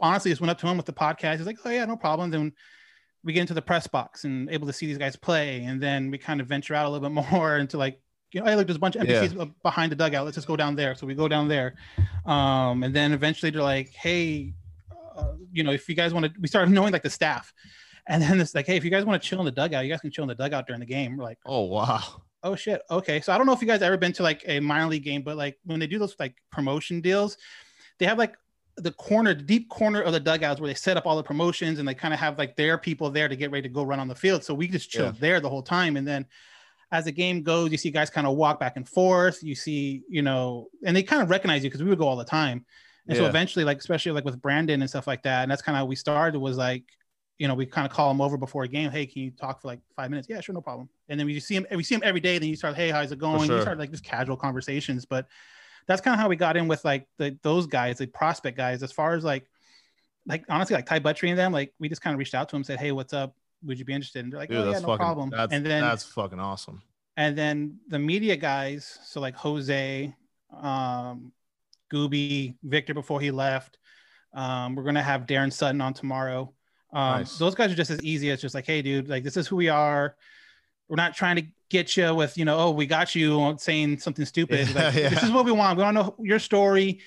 honestly 0.00 0.30
just 0.30 0.40
went 0.40 0.50
up 0.50 0.58
to 0.58 0.66
him 0.66 0.76
with 0.76 0.86
the 0.86 0.92
podcast. 0.92 1.38
He's 1.38 1.46
like, 1.46 1.58
"Oh 1.64 1.70
yeah, 1.70 1.84
no 1.84 1.96
problem." 1.96 2.30
Then 2.30 2.52
we 3.24 3.32
get 3.32 3.40
into 3.40 3.54
the 3.54 3.62
press 3.62 3.86
box 3.86 4.24
and 4.24 4.50
able 4.50 4.66
to 4.66 4.72
see 4.72 4.86
these 4.86 4.98
guys 4.98 5.16
play, 5.16 5.64
and 5.64 5.80
then 5.80 6.10
we 6.10 6.18
kind 6.18 6.40
of 6.40 6.46
venture 6.46 6.74
out 6.74 6.86
a 6.86 6.90
little 6.90 7.08
bit 7.08 7.14
more 7.32 7.56
into 7.56 7.78
like, 7.78 8.00
you 8.32 8.40
know, 8.40 8.46
hey, 8.46 8.56
look, 8.56 8.66
there's 8.66 8.76
a 8.76 8.80
bunch 8.80 8.96
of 8.96 9.08
Yeah. 9.08 9.22
NPCs 9.24 9.52
behind 9.62 9.92
the 9.92 9.96
dugout. 9.96 10.24
Let's 10.24 10.36
just 10.36 10.46
go 10.46 10.56
down 10.56 10.74
there. 10.76 10.94
So 10.94 11.06
we 11.06 11.14
go 11.14 11.28
down 11.28 11.48
there, 11.48 11.74
um, 12.26 12.82
and 12.82 12.94
then 12.94 13.12
eventually 13.12 13.50
they're 13.50 13.62
like, 13.62 13.90
"Hey, 13.90 14.54
uh, 15.16 15.32
you 15.52 15.62
know, 15.64 15.72
if 15.72 15.88
you 15.88 15.94
guys 15.94 16.12
want 16.14 16.26
to," 16.26 16.32
we 16.40 16.48
started 16.48 16.70
knowing 16.74 16.92
like 16.92 17.02
the 17.02 17.10
staff. 17.10 17.52
And 18.08 18.20
then 18.20 18.40
it's 18.40 18.52
like, 18.52 18.66
hey, 18.66 18.76
if 18.76 18.84
you 18.84 18.90
guys 18.90 19.04
want 19.04 19.22
to 19.22 19.28
chill 19.28 19.38
in 19.38 19.44
the 19.44 19.52
dugout, 19.52 19.84
you 19.84 19.90
guys 19.90 20.00
can 20.00 20.10
chill 20.10 20.24
in 20.24 20.28
the 20.28 20.34
dugout 20.34 20.66
during 20.66 20.80
the 20.80 20.86
game. 20.86 21.16
We're 21.16 21.22
like, 21.22 21.38
oh, 21.46 21.62
wow. 21.66 22.02
Oh 22.42 22.56
shit. 22.56 22.82
Okay. 22.90 23.20
So 23.20 23.32
I 23.32 23.38
don't 23.38 23.46
know 23.46 23.52
if 23.52 23.60
you 23.60 23.68
guys 23.68 23.80
ever 23.80 23.96
been 23.96 24.12
to 24.14 24.24
like 24.24 24.42
a 24.48 24.58
minor 24.58 24.88
league 24.88 25.04
game, 25.04 25.22
but 25.22 25.36
like 25.36 25.56
when 25.64 25.78
they 25.78 25.86
do 25.86 26.00
those 26.00 26.16
like 26.18 26.34
promotion 26.50 27.00
deals, 27.00 27.36
they 28.00 28.06
have 28.06 28.18
like 28.18 28.34
the 28.78 28.90
corner, 28.90 29.32
the 29.34 29.42
deep 29.44 29.68
corner 29.68 30.00
of 30.02 30.12
the 30.12 30.18
dugouts 30.18 30.60
where 30.60 30.66
they 30.66 30.74
set 30.74 30.96
up 30.96 31.06
all 31.06 31.14
the 31.16 31.22
promotions 31.22 31.78
and 31.78 31.86
they 31.86 31.94
kind 31.94 32.12
of 32.12 32.18
have 32.18 32.36
like 32.38 32.56
their 32.56 32.76
people 32.76 33.08
there 33.10 33.28
to 33.28 33.36
get 33.36 33.52
ready 33.52 33.68
to 33.68 33.72
go 33.72 33.84
run 33.84 34.00
on 34.00 34.08
the 34.08 34.14
field. 34.16 34.42
So 34.42 34.52
we 34.52 34.66
just 34.66 34.90
chill 34.90 35.04
Yeah. 35.06 35.12
there 35.20 35.38
the 35.38 35.48
whole 35.48 35.62
time. 35.62 35.96
And 35.96 36.04
then 36.08 36.26
as 36.92 37.06
the 37.06 37.12
game 37.12 37.42
goes, 37.42 37.72
you 37.72 37.78
see 37.78 37.90
guys 37.90 38.10
kind 38.10 38.26
of 38.26 38.36
walk 38.36 38.60
back 38.60 38.76
and 38.76 38.86
forth. 38.86 39.42
You 39.42 39.54
see, 39.54 40.02
you 40.08 40.20
know, 40.20 40.68
and 40.84 40.94
they 40.94 41.02
kind 41.02 41.22
of 41.22 41.30
recognize 41.30 41.64
you 41.64 41.70
because 41.70 41.82
we 41.82 41.88
would 41.88 41.98
go 41.98 42.06
all 42.06 42.16
the 42.16 42.24
time. 42.24 42.66
And 43.08 43.16
so 43.16 43.26
eventually, 43.26 43.64
like 43.64 43.78
especially 43.78 44.12
like 44.12 44.24
with 44.24 44.40
Brandon 44.40 44.80
and 44.80 44.88
stuff 44.88 45.08
like 45.08 45.24
that, 45.24 45.42
and 45.42 45.50
that's 45.50 45.62
kind 45.62 45.74
of 45.74 45.80
how 45.80 45.86
we 45.86 45.96
started 45.96 46.38
was 46.38 46.56
like, 46.56 46.84
you 47.38 47.48
know, 47.48 47.54
we 47.54 47.66
kind 47.66 47.84
of 47.84 47.92
call 47.92 48.10
him 48.10 48.20
over 48.20 48.36
before 48.36 48.62
a 48.62 48.68
game. 48.68 48.92
Hey, 48.92 49.06
can 49.06 49.22
you 49.22 49.32
talk 49.32 49.60
for 49.60 49.66
like 49.66 49.80
five 49.96 50.10
minutes? 50.10 50.28
Yeah, 50.30 50.40
sure, 50.40 50.54
no 50.54 50.60
problem. 50.60 50.88
And 51.08 51.18
then 51.18 51.26
we 51.26 51.40
see 51.40 51.56
him, 51.56 51.66
we 51.72 51.82
see 51.82 51.96
him 51.96 52.02
every 52.04 52.20
day. 52.20 52.38
Then 52.38 52.48
you 52.48 52.54
start, 52.54 52.76
hey, 52.76 52.90
how's 52.90 53.10
it 53.10 53.18
going? 53.18 53.48
sure. 53.48 53.56
You 53.56 53.62
start 53.62 53.78
like 53.78 53.90
just 53.90 54.04
casual 54.04 54.36
conversations. 54.36 55.04
But 55.04 55.26
that's 55.88 56.00
kind 56.00 56.14
of 56.14 56.20
how 56.20 56.28
we 56.28 56.36
got 56.36 56.56
in 56.56 56.68
with 56.68 56.84
like 56.84 57.08
the 57.18 57.36
those 57.42 57.66
guys, 57.66 57.98
the 57.98 58.06
prospect 58.06 58.56
guys. 58.56 58.84
As 58.84 58.92
far 58.92 59.14
as 59.14 59.24
like, 59.24 59.48
like 60.26 60.44
honestly, 60.48 60.76
like 60.76 60.86
Ty 60.86 61.00
Buttrey 61.00 61.30
and 61.30 61.38
them, 61.38 61.52
like 61.52 61.72
we 61.80 61.88
just 61.88 62.02
kind 62.02 62.14
of 62.14 62.18
reached 62.18 62.34
out 62.34 62.48
to 62.50 62.56
him, 62.56 62.62
said, 62.62 62.78
hey, 62.78 62.92
what's 62.92 63.12
up? 63.12 63.34
Would 63.64 63.78
you 63.78 63.84
be 63.84 63.92
interested? 63.92 64.24
And 64.24 64.32
they're 64.32 64.40
like, 64.40 64.50
Dude, 64.50 64.58
oh 64.58 64.64
yeah, 64.64 64.70
that's 64.72 64.82
no 64.82 64.88
fucking, 64.88 64.98
problem. 64.98 65.30
That's, 65.30 65.52
and 65.52 65.64
then 65.64 65.82
that's 65.82 66.04
fucking 66.04 66.40
awesome. 66.40 66.82
and 67.16 67.36
then 67.36 67.78
the 67.88 67.98
media 67.98 68.36
guys, 68.36 68.98
so 69.04 69.20
like 69.20 69.34
Jose, 69.36 70.14
um, 70.60 71.32
Gooby, 71.92 72.54
Victor 72.62 72.94
before 72.94 73.20
he 73.20 73.30
left. 73.30 73.78
Um, 74.34 74.74
we're 74.74 74.84
gonna 74.84 75.02
have 75.02 75.26
Daron 75.26 75.52
Sutton 75.52 75.80
on 75.80 75.94
tomorrow. 75.94 76.52
Um, 76.92 77.20
Nice. 77.20 77.38
Those 77.38 77.54
guys 77.54 77.70
are 77.72 77.74
just 77.74 77.90
as 77.90 78.02
easy 78.02 78.30
as 78.30 78.40
just 78.40 78.54
like, 78.54 78.66
hey, 78.66 78.82
dude, 78.82 79.08
like 79.08 79.24
this 79.24 79.36
is 79.36 79.46
who 79.46 79.56
we 79.56 79.68
are. 79.68 80.16
We're 80.88 80.96
not 80.96 81.14
trying 81.14 81.36
to 81.36 81.46
get 81.70 81.96
you 81.96 82.14
with, 82.14 82.36
you 82.36 82.44
know, 82.44 82.58
oh, 82.58 82.70
we 82.70 82.84
got 82.84 83.14
you 83.14 83.40
on 83.40 83.58
saying 83.58 83.98
something 83.98 84.26
stupid. 84.26 84.68
Yeah, 84.74 84.84
Like, 84.84 84.94
yeah. 84.94 85.08
This 85.08 85.22
is 85.22 85.30
what 85.30 85.44
we 85.46 85.52
want. 85.52 85.78
We 85.78 85.84
want 85.84 85.96
to 85.96 86.02
know 86.02 86.14
your 86.18 86.38
story, 86.38 87.00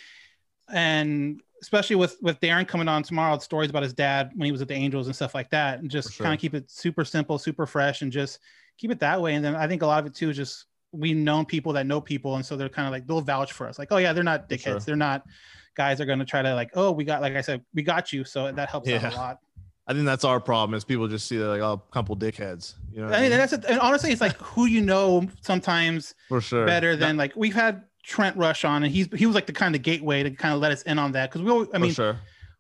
and 0.72 1.42
especially 1.66 1.96
with 1.96 2.18
with 2.22 2.40
Daron 2.40 2.68
coming 2.68 2.88
on 2.88 3.02
tomorrow, 3.02 3.38
stories 3.40 3.72
about 3.72 3.82
his 3.82 3.94
dad 3.94 4.32
when 4.36 4.46
he 4.46 4.52
was 4.52 4.62
at 4.62 4.68
the 4.68 4.76
Angels 4.76 5.08
and 5.08 5.16
stuff 5.16 5.34
like 5.34 5.50
that, 5.50 5.80
and 5.80 5.90
just 5.90 6.14
sure. 6.14 6.24
kind 6.24 6.34
of 6.34 6.40
keep 6.40 6.54
it 6.54 6.70
super 6.70 7.04
simple, 7.04 7.40
super 7.40 7.66
fresh, 7.66 8.04
and 8.04 8.12
just 8.12 8.40
keep 8.78 8.92
it 8.92 9.00
that 9.00 9.20
way. 9.20 9.34
And 9.34 9.44
then 9.44 9.56
I 9.56 9.68
think 9.68 9.82
a 9.82 9.88
lot 9.88 10.00
of 10.00 10.06
it 10.06 10.14
too 10.14 10.30
is 10.30 10.38
just 10.38 10.66
we 10.92 11.16
know 11.16 11.44
people 11.44 11.74
that 11.74 11.88
know 11.88 12.00
people, 12.00 12.36
and 12.36 12.46
so 12.46 12.56
they're 12.56 12.70
kind 12.70 12.88
of 12.88 12.92
like 12.92 13.08
they'll 13.08 13.20
vouch 13.20 13.52
for 13.52 13.68
us, 13.68 13.80
like, 13.80 13.88
oh 13.92 13.98
yeah, 13.98 14.14
they're 14.14 14.24
not 14.24 14.48
dickheads, 14.48 14.64
sure. 14.64 14.80
they're 14.82 14.96
not 14.96 15.26
guys 15.76 16.00
are 16.00 16.06
going 16.06 16.20
to 16.20 16.26
try 16.26 16.42
to 16.42 16.56
like, 16.56 16.70
oh, 16.76 16.92
we 16.92 17.04
got, 17.04 17.22
like 17.22 17.36
I 17.36 17.42
said, 17.42 17.62
we 17.74 17.84
got 17.84 18.14
you, 18.14 18.24
so 18.24 18.50
that 18.50 18.70
helps 18.70 18.88
Yeah. 18.88 19.06
out 19.06 19.14
a 19.14 19.18
lot. 19.18 19.40
I 19.88 19.94
think 19.94 20.06
that's 20.06 20.24
our 20.24 20.40
problem 20.40 20.76
is 20.76 20.84
people 20.84 21.08
just 21.08 21.28
see 21.28 21.38
that 21.38 21.48
like, 21.48 21.62
oh, 21.62 21.74
a 21.74 21.94
couple 21.94 22.16
dickheads. 22.16 22.74
You 22.92 23.02
know, 23.02 23.08
I 23.08 23.22
mean, 23.22 23.30
mean? 23.30 23.32
that's 23.32 23.54
and 23.54 23.80
honestly, 23.80 24.12
it's 24.12 24.22
like 24.22 24.36
who 24.38 24.66
you 24.66 24.82
know 24.82 25.28
sometimes 25.42 26.16
for 26.28 26.42
sure. 26.42 26.66
better 26.66 26.96
than 26.96 27.18
like 27.18 27.34
we've 27.36 27.54
had 27.54 27.84
Trent 28.06 28.38
Rush 28.38 28.64
on, 28.64 28.84
and 28.84 28.92
he's 28.94 29.08
he 29.16 29.26
was 29.26 29.34
like 29.34 29.48
the 29.48 29.54
kind 29.54 29.76
of 29.76 29.82
gateway 29.82 30.24
to 30.24 30.32
kind 30.32 30.54
of 30.54 30.60
let 30.60 30.72
us 30.72 30.84
in 30.84 31.00
on 31.00 31.12
that 31.14 31.30
because 31.30 31.42
we, 31.42 31.50
always- 31.50 31.70
I 31.74 31.80
mean, 31.80 31.92
sure. 31.94 32.20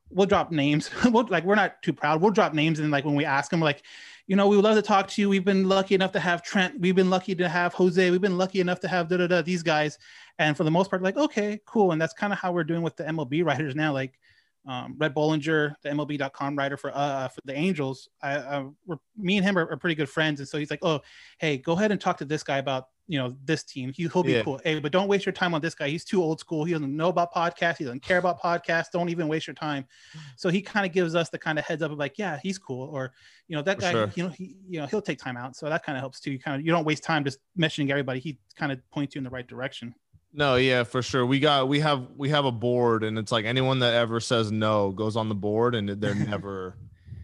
we'll 0.10 0.26
drop 0.26 0.52
names. 0.52 0.90
we'll 1.06 1.28
like 1.28 1.44
we're 1.44 1.56
not 1.56 1.82
too 1.84 1.94
proud. 1.94 2.22
We'll 2.22 2.32
drop 2.32 2.54
names 2.54 2.80
and 2.80 2.90
like 2.90 3.06
when 3.06 3.16
we 3.16 3.26
ask 3.26 3.52
them, 3.52 3.60
like, 3.60 3.84
you 4.28 4.36
know, 4.36 4.48
we 4.48 4.56
would 4.56 4.66
love 4.66 4.76
to 4.76 4.82
talk 4.82 5.08
to 5.10 5.22
you. 5.22 5.30
We've 5.30 5.46
been 5.46 5.70
lucky 5.70 5.94
enough 5.94 6.12
to 6.14 6.20
have 6.20 6.42
Trent. 6.42 6.80
We've 6.80 6.96
been 6.96 7.12
lucky 7.12 7.36
to 7.36 7.48
have 7.48 7.74
Jose. 7.76 8.10
We've 8.10 8.22
been 8.22 8.40
lucky 8.40 8.60
enough 8.60 8.80
to 8.80 8.88
have 8.88 9.08
da 9.08 9.18
da 9.18 9.28
da 9.28 9.42
these 9.44 9.62
guys. 9.62 10.00
And 10.40 10.58
for 10.58 10.64
the 10.64 10.72
most 10.72 10.90
part, 10.90 11.04
like, 11.04 11.16
okay, 11.16 11.62
cool. 11.66 11.92
And 11.92 12.02
that's 12.02 12.14
kind 12.14 12.34
of 12.34 12.40
how 12.40 12.52
we're 12.52 12.64
doing 12.64 12.82
with 12.82 12.96
the 12.96 13.04
MLB 13.04 13.46
writers 13.46 13.76
now. 13.76 13.94
Like 13.94 14.20
um, 14.68 14.96
Rhett 14.98 15.14
Bollinger, 15.14 15.76
the 15.84 15.90
MLB.com 15.90 16.56
writer 16.58 16.78
for 16.78 16.92
uh 16.96 17.28
for 17.28 17.40
the 17.46 17.54
Angels. 17.56 18.10
I, 18.22 18.38
I 18.38 18.66
we're, 18.86 18.98
me 19.18 19.38
and 19.38 19.46
him 19.46 19.58
are, 19.58 19.70
are 19.70 19.78
pretty 19.78 19.96
good 19.96 20.10
friends, 20.10 20.40
and 20.40 20.50
so 20.50 20.58
he's 20.58 20.70
like, 20.72 20.80
oh, 20.84 21.02
hey, 21.40 21.58
go 21.58 21.74
ahead 21.74 21.92
and 21.92 22.02
talk 22.02 22.18
to 22.18 22.26
this 22.26 22.44
guy 22.44 22.58
about 22.58 22.86
you 23.08 23.20
know 23.20 23.36
this 23.46 23.64
team. 23.64 23.94
He, 23.94 24.08
he'll 24.12 24.24
be 24.24 24.32
Yeah. 24.32 24.42
cool. 24.44 24.60
Hey, 24.64 24.80
but 24.80 24.92
don't 24.92 25.08
waste 25.08 25.28
your 25.28 25.34
time 25.34 25.54
on 25.54 25.62
this 25.62 25.76
guy. 25.76 25.90
He's 25.90 26.04
too 26.04 26.24
old 26.24 26.40
school. 26.40 26.64
He 26.66 26.74
doesn't 26.74 26.96
know 26.98 27.10
about 27.10 27.32
podcasts. 27.32 27.78
He 27.78 27.84
doesn't 27.84 28.02
care 28.02 28.18
about 28.18 28.42
podcasts. 28.42 28.88
Don't 28.92 29.10
even 29.10 29.28
waste 29.28 29.46
your 29.46 29.54
time. 29.54 29.86
So 30.38 30.50
he 30.50 30.60
kind 30.64 30.88
of 30.88 30.92
gives 30.92 31.14
us 31.14 31.30
the 31.30 31.38
kind 31.38 31.60
of 31.60 31.66
heads 31.66 31.84
up 31.84 31.92
of 31.92 32.00
like, 32.00 32.18
yeah, 32.18 32.40
he's 32.42 32.58
cool, 32.58 32.90
or 32.90 33.14
you 33.48 33.56
know 33.56 33.62
that 33.62 33.76
For 33.78 33.82
guy, 33.82 33.92
sure. 33.92 34.12
you 34.16 34.24
know, 34.24 34.30
he 34.30 34.58
you 34.68 34.80
know 34.80 34.88
he'll 34.88 35.04
take 35.04 35.20
time 35.20 35.38
out. 35.38 35.56
So 35.56 35.70
that 35.70 35.84
kind 35.86 35.96
of 35.96 36.02
helps 36.02 36.20
too. 36.20 36.32
You 36.32 36.40
kind 36.40 36.60
of 36.60 36.66
you 36.66 36.72
don't 36.72 36.86
waste 36.86 37.04
time 37.04 37.24
just 37.24 37.38
mentioning 37.56 37.92
everybody. 37.92 38.20
He 38.20 38.40
kind 38.56 38.72
of 38.72 38.80
points 38.90 39.14
you 39.14 39.20
in 39.20 39.24
the 39.24 39.30
right 39.30 39.46
direction. 39.46 39.94
No, 40.38 40.56
yeah, 40.58 40.84
for 40.84 41.02
sure. 41.02 41.26
We 41.26 41.40
got 41.40 41.68
we 41.70 41.80
have 41.80 42.08
we 42.18 42.30
have 42.30 42.46
a 42.46 42.52
board, 42.52 43.04
and 43.04 43.18
it's 43.18 43.32
like 43.32 43.46
anyone 43.46 43.80
that 43.80 43.94
ever 43.94 44.20
says 44.20 44.52
no 44.52 44.92
goes 44.92 45.16
on 45.16 45.30
the 45.30 45.36
board, 45.36 45.76
and 45.76 45.88
they're 45.90 46.14
never 46.34 46.78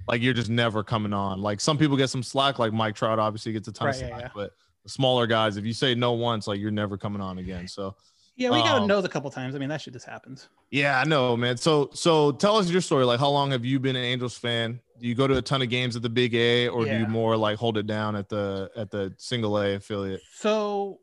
like 0.08 0.22
you're 0.22 0.34
just 0.34 0.50
never 0.50 0.84
coming 0.84 1.14
on. 1.14 1.42
Like 1.42 1.60
some 1.60 1.78
people 1.78 1.98
get 1.98 2.10
some 2.10 2.24
slack, 2.24 2.58
like 2.60 2.72
Mike 2.74 2.96
Trout 2.96 3.20
obviously 3.20 3.52
gets 3.52 3.68
a 3.68 3.72
ton 3.72 3.90
of 3.90 3.96
Right, 3.96 4.02
yeah, 4.02 4.08
slack, 4.10 4.22
yeah. 4.22 4.30
but 4.34 4.52
the 4.84 4.90
smaller 4.90 5.28
guys, 5.28 5.58
if 5.58 5.66
you 5.66 5.74
say 5.74 5.94
no 5.94 6.14
once, 6.14 6.48
like 6.48 6.60
you're 6.60 6.72
never 6.72 6.98
coming 6.98 7.22
on 7.22 7.38
again. 7.38 7.68
So 7.68 7.96
Yeah, 8.38 8.50
we 8.50 8.60
got 8.60 8.76
to 8.78 8.82
Um, 8.84 8.88
know 8.88 9.00
a 9.00 9.08
couple 9.10 9.30
times. 9.30 9.56
I 9.56 9.60
mean, 9.60 9.70
that 9.70 9.82
shit 9.82 9.94
just 9.94 10.06
happens. 10.08 10.48
yeah, 10.72 11.00
I 11.00 11.04
know, 11.04 11.36
man. 11.38 11.58
So 11.58 11.90
so 11.94 12.32
tell 12.32 12.56
us 12.58 12.70
your 12.70 12.82
story. 12.82 13.04
Like, 13.06 13.20
how 13.20 13.30
long 13.30 13.52
have 13.52 13.66
you 13.66 13.78
been 13.80 13.96
an 13.98 14.04
Angels 14.06 14.38
fan? 14.38 14.80
Do 15.02 15.08
you 15.08 15.16
go 15.16 15.28
to 15.28 15.36
a 15.38 15.42
ton 15.42 15.62
of 15.62 15.70
games 15.70 15.96
at 15.98 16.02
the 16.02 16.10
Big 16.10 16.34
A, 16.34 16.68
or 16.70 16.86
do 16.86 16.96
you 16.98 17.08
more 17.08 17.36
like 17.36 17.58
hold 17.58 17.78
it 17.78 17.88
down 17.88 18.16
at 18.16 18.30
the 18.30 18.72
at 18.78 18.90
the 18.90 19.14
single 19.18 19.58
A 19.60 19.76
affiliate? 19.76 20.22
So, 20.36 21.00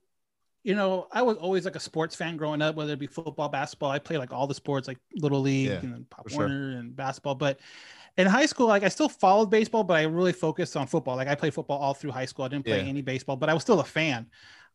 you 0.68 0.74
know, 0.74 1.08
I 1.10 1.22
was 1.22 1.38
always 1.38 1.64
like 1.64 1.76
a 1.76 1.80
sports 1.80 2.14
fan 2.14 2.36
growing 2.36 2.60
up, 2.60 2.76
whether 2.76 2.92
it 2.92 2.98
be 2.98 3.06
football, 3.06 3.48
basketball. 3.48 3.90
I 3.90 3.98
play 3.98 4.18
like 4.18 4.34
all 4.34 4.46
the 4.46 4.54
sports, 4.54 4.86
like 4.86 4.98
little 5.16 5.40
league 5.40 5.70
Yeah, 5.70 5.80
and 5.80 6.08
Pop 6.10 6.24
for 6.24 6.30
sure. 6.30 6.40
Warner 6.40 6.76
and 6.78 6.94
basketball. 6.94 7.36
But 7.36 7.58
in 8.18 8.26
high 8.26 8.44
school, 8.44 8.66
like 8.66 8.82
I 8.82 8.88
still 8.90 9.08
followed 9.08 9.46
baseball, 9.46 9.82
but 9.82 9.94
I 9.94 10.02
really 10.02 10.34
focused 10.34 10.76
on 10.76 10.86
football. 10.86 11.16
Like 11.16 11.26
I 11.26 11.34
played 11.34 11.54
football 11.54 11.78
all 11.78 11.94
through 11.94 12.10
high 12.10 12.26
school. 12.26 12.44
I 12.44 12.48
didn't 12.48 12.66
play 12.66 12.82
Yeah. 12.82 12.88
any 12.88 13.00
baseball, 13.00 13.36
but 13.36 13.48
I 13.48 13.54
was 13.54 13.62
still 13.62 13.80
a 13.80 13.84
fan. 13.84 14.26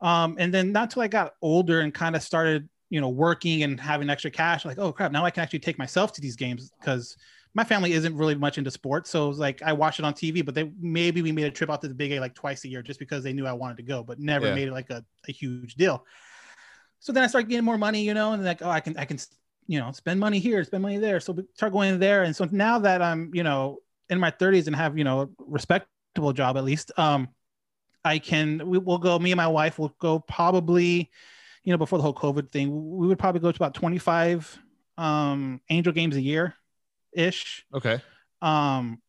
Um, 0.02 0.36
and 0.40 0.52
then 0.52 0.72
not 0.72 0.90
till 0.90 1.04
I 1.04 1.08
got 1.08 1.36
older 1.44 1.82
and 1.82 1.94
kind 1.94 2.16
of 2.16 2.24
started, 2.24 2.68
you 2.90 3.00
know, 3.00 3.10
working 3.10 3.62
and 3.62 3.80
having 3.80 4.10
extra 4.10 4.32
cash, 4.32 4.66
like, 4.66 4.80
oh 4.80 4.92
crap, 4.92 5.12
now 5.12 5.24
I 5.24 5.30
can 5.30 5.44
actually 5.44 5.60
take 5.60 5.78
myself 5.78 6.12
to 6.14 6.22
these 6.22 6.36
games 6.36 6.72
because 6.80 7.16
my 7.56 7.64
family 7.64 7.94
isn't 7.94 8.16
really 8.18 8.36
much 8.36 8.58
into 8.58 8.72
sports. 8.72 9.10
So 9.10 9.26
it 9.26 9.28
was 9.30 9.40
like 9.40 9.62
I 9.62 9.74
watched 9.74 10.00
it 10.00 10.06
on 10.06 10.14
TV, 10.14 10.42
but 10.42 10.56
they 10.56 10.72
maybe 10.80 11.22
we 11.22 11.32
made 11.32 11.46
a 11.46 11.52
trip 11.52 11.70
out 11.70 11.82
to 11.82 11.88
the 11.88 11.94
Big 11.94 12.12
A 12.12 12.20
like 12.20 12.34
twice 12.34 12.64
a 12.66 12.68
year 12.68 12.82
just 12.82 13.00
because 13.00 13.24
they 13.24 13.34
knew 13.34 13.46
I 13.46 13.54
wanted 13.54 13.78
to 13.78 13.84
go, 13.84 14.04
but 14.04 14.20
never 14.20 14.48
Yeah. 14.48 14.56
made 14.56 14.68
it 14.68 14.74
like 14.74 14.90
a, 14.90 15.06
a 15.28 15.32
huge 15.32 15.76
deal. 15.76 16.06
So 17.00 17.12
then 17.12 17.24
I 17.24 17.28
started 17.28 17.50
getting 17.50 17.66
more 17.66 17.78
money, 17.78 18.04
you 18.04 18.14
know, 18.14 18.32
and 18.34 18.44
like, 18.44 18.62
oh, 18.62 18.70
I 18.70 18.80
can 18.80 18.98
I 18.98 19.06
can 19.06 19.20
you 19.68 19.80
know 19.80 19.92
spend 19.92 20.20
money 20.20 20.40
here, 20.40 20.64
spend 20.64 20.82
money 20.84 20.98
there. 20.98 21.20
So 21.20 21.34
we 21.34 21.44
start 21.54 21.74
going 21.74 22.00
there. 22.00 22.24
And 22.24 22.36
so 22.36 22.48
now 22.52 22.80
that 22.80 23.02
I'm, 23.02 23.32
you 23.34 23.44
know, 23.44 23.80
in 24.10 24.20
my 24.20 24.32
30s 24.32 24.68
and 24.68 24.76
have, 24.76 24.98
you 24.98 25.04
know, 25.04 25.22
a 25.22 25.28
respectable 25.40 26.34
job 26.34 26.58
at 26.58 26.64
least, 26.64 26.92
um, 26.98 27.28
I 28.06 28.20
can 28.20 28.68
we 28.68 28.78
will 28.78 28.98
go, 28.98 29.18
me 29.20 29.32
and 29.32 29.38
my 29.38 29.48
wife 29.48 29.80
will 29.80 29.96
go 30.00 30.20
probably, 30.20 31.10
you 31.64 31.72
know, 31.74 31.78
before 31.78 32.00
the 32.00 32.04
whole 32.04 32.14
COVID 32.14 32.52
thing, 32.52 32.70
we 32.98 33.08
would 33.08 33.20
probably 33.20 33.42
go 33.42 33.52
to 33.52 33.56
about 33.58 33.74
25 33.74 34.60
um 34.98 35.60
angel 35.70 35.92
games 35.92 36.16
a 36.16 36.22
year 36.22 36.56
ish. 37.16 37.66
Okay. 37.74 38.02
Um 38.42 39.02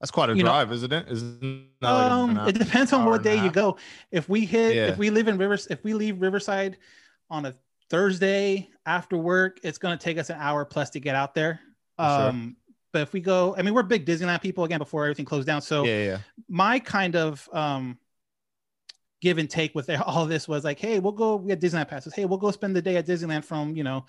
That's 0.00 0.10
quite 0.10 0.30
a 0.30 0.36
You 0.36 0.42
know- 0.42 0.50
drive, 0.50 0.72
isn't 0.72 0.92
it? 0.92 1.06
Isn't 1.08 1.68
like 1.80 2.10
um, 2.10 2.38
it 2.48 2.58
depends 2.58 2.92
on 2.92 3.04
what 3.04 3.22
day 3.22 3.42
you 3.42 3.50
go. 3.50 3.76
If 4.10 4.28
we 4.28 4.44
hit, 4.44 4.74
Yeah. 4.76 4.86
if 4.88 4.98
we 4.98 5.10
live 5.10 5.28
in 5.28 5.38
Rivers, 5.38 5.66
if 5.68 5.82
we 5.84 5.94
leave 5.94 6.20
Riverside 6.20 6.76
on 7.30 7.46
a 7.46 7.54
Thursday 7.90 8.70
after 8.86 9.16
work, 9.16 9.60
it's 9.62 9.78
going 9.78 9.96
to 9.96 10.02
take 10.02 10.18
us 10.18 10.30
an 10.30 10.36
hour 10.38 10.64
plus 10.64 10.90
to 10.90 11.00
get 11.00 11.14
out 11.14 11.34
there. 11.34 11.60
For 11.96 12.04
sure. 12.04 12.28
Um, 12.28 12.56
but 12.92 13.02
if 13.02 13.12
we 13.12 13.20
go, 13.20 13.54
I 13.56 13.62
mean, 13.62 13.74
we're 13.74 13.82
big 13.82 14.06
Disneyland 14.06 14.40
people 14.40 14.64
again 14.64 14.78
before 14.78 15.04
everything 15.04 15.24
closed 15.24 15.46
down. 15.46 15.62
So 15.62 15.84
yeah, 15.84 16.04
yeah. 16.04 16.18
my 16.48 16.78
kind 16.78 17.16
of 17.16 17.48
um, 17.52 17.98
give 19.20 19.38
and 19.38 19.48
take 19.50 19.74
with 19.74 19.90
all 20.06 20.26
this 20.26 20.46
was 20.46 20.64
like, 20.64 20.78
hey, 20.78 21.00
we'll 21.00 21.12
go. 21.12 21.36
We 21.36 21.50
had 21.50 21.60
Disneyland 21.60 21.88
passes. 21.88 22.14
Hey, 22.14 22.24
we'll 22.24 22.38
go 22.38 22.50
spend 22.50 22.76
the 22.76 22.82
day 22.82 22.96
at 22.96 23.06
Disneyland 23.06 23.44
from 23.44 23.76
you 23.76 23.84
know 23.84 24.06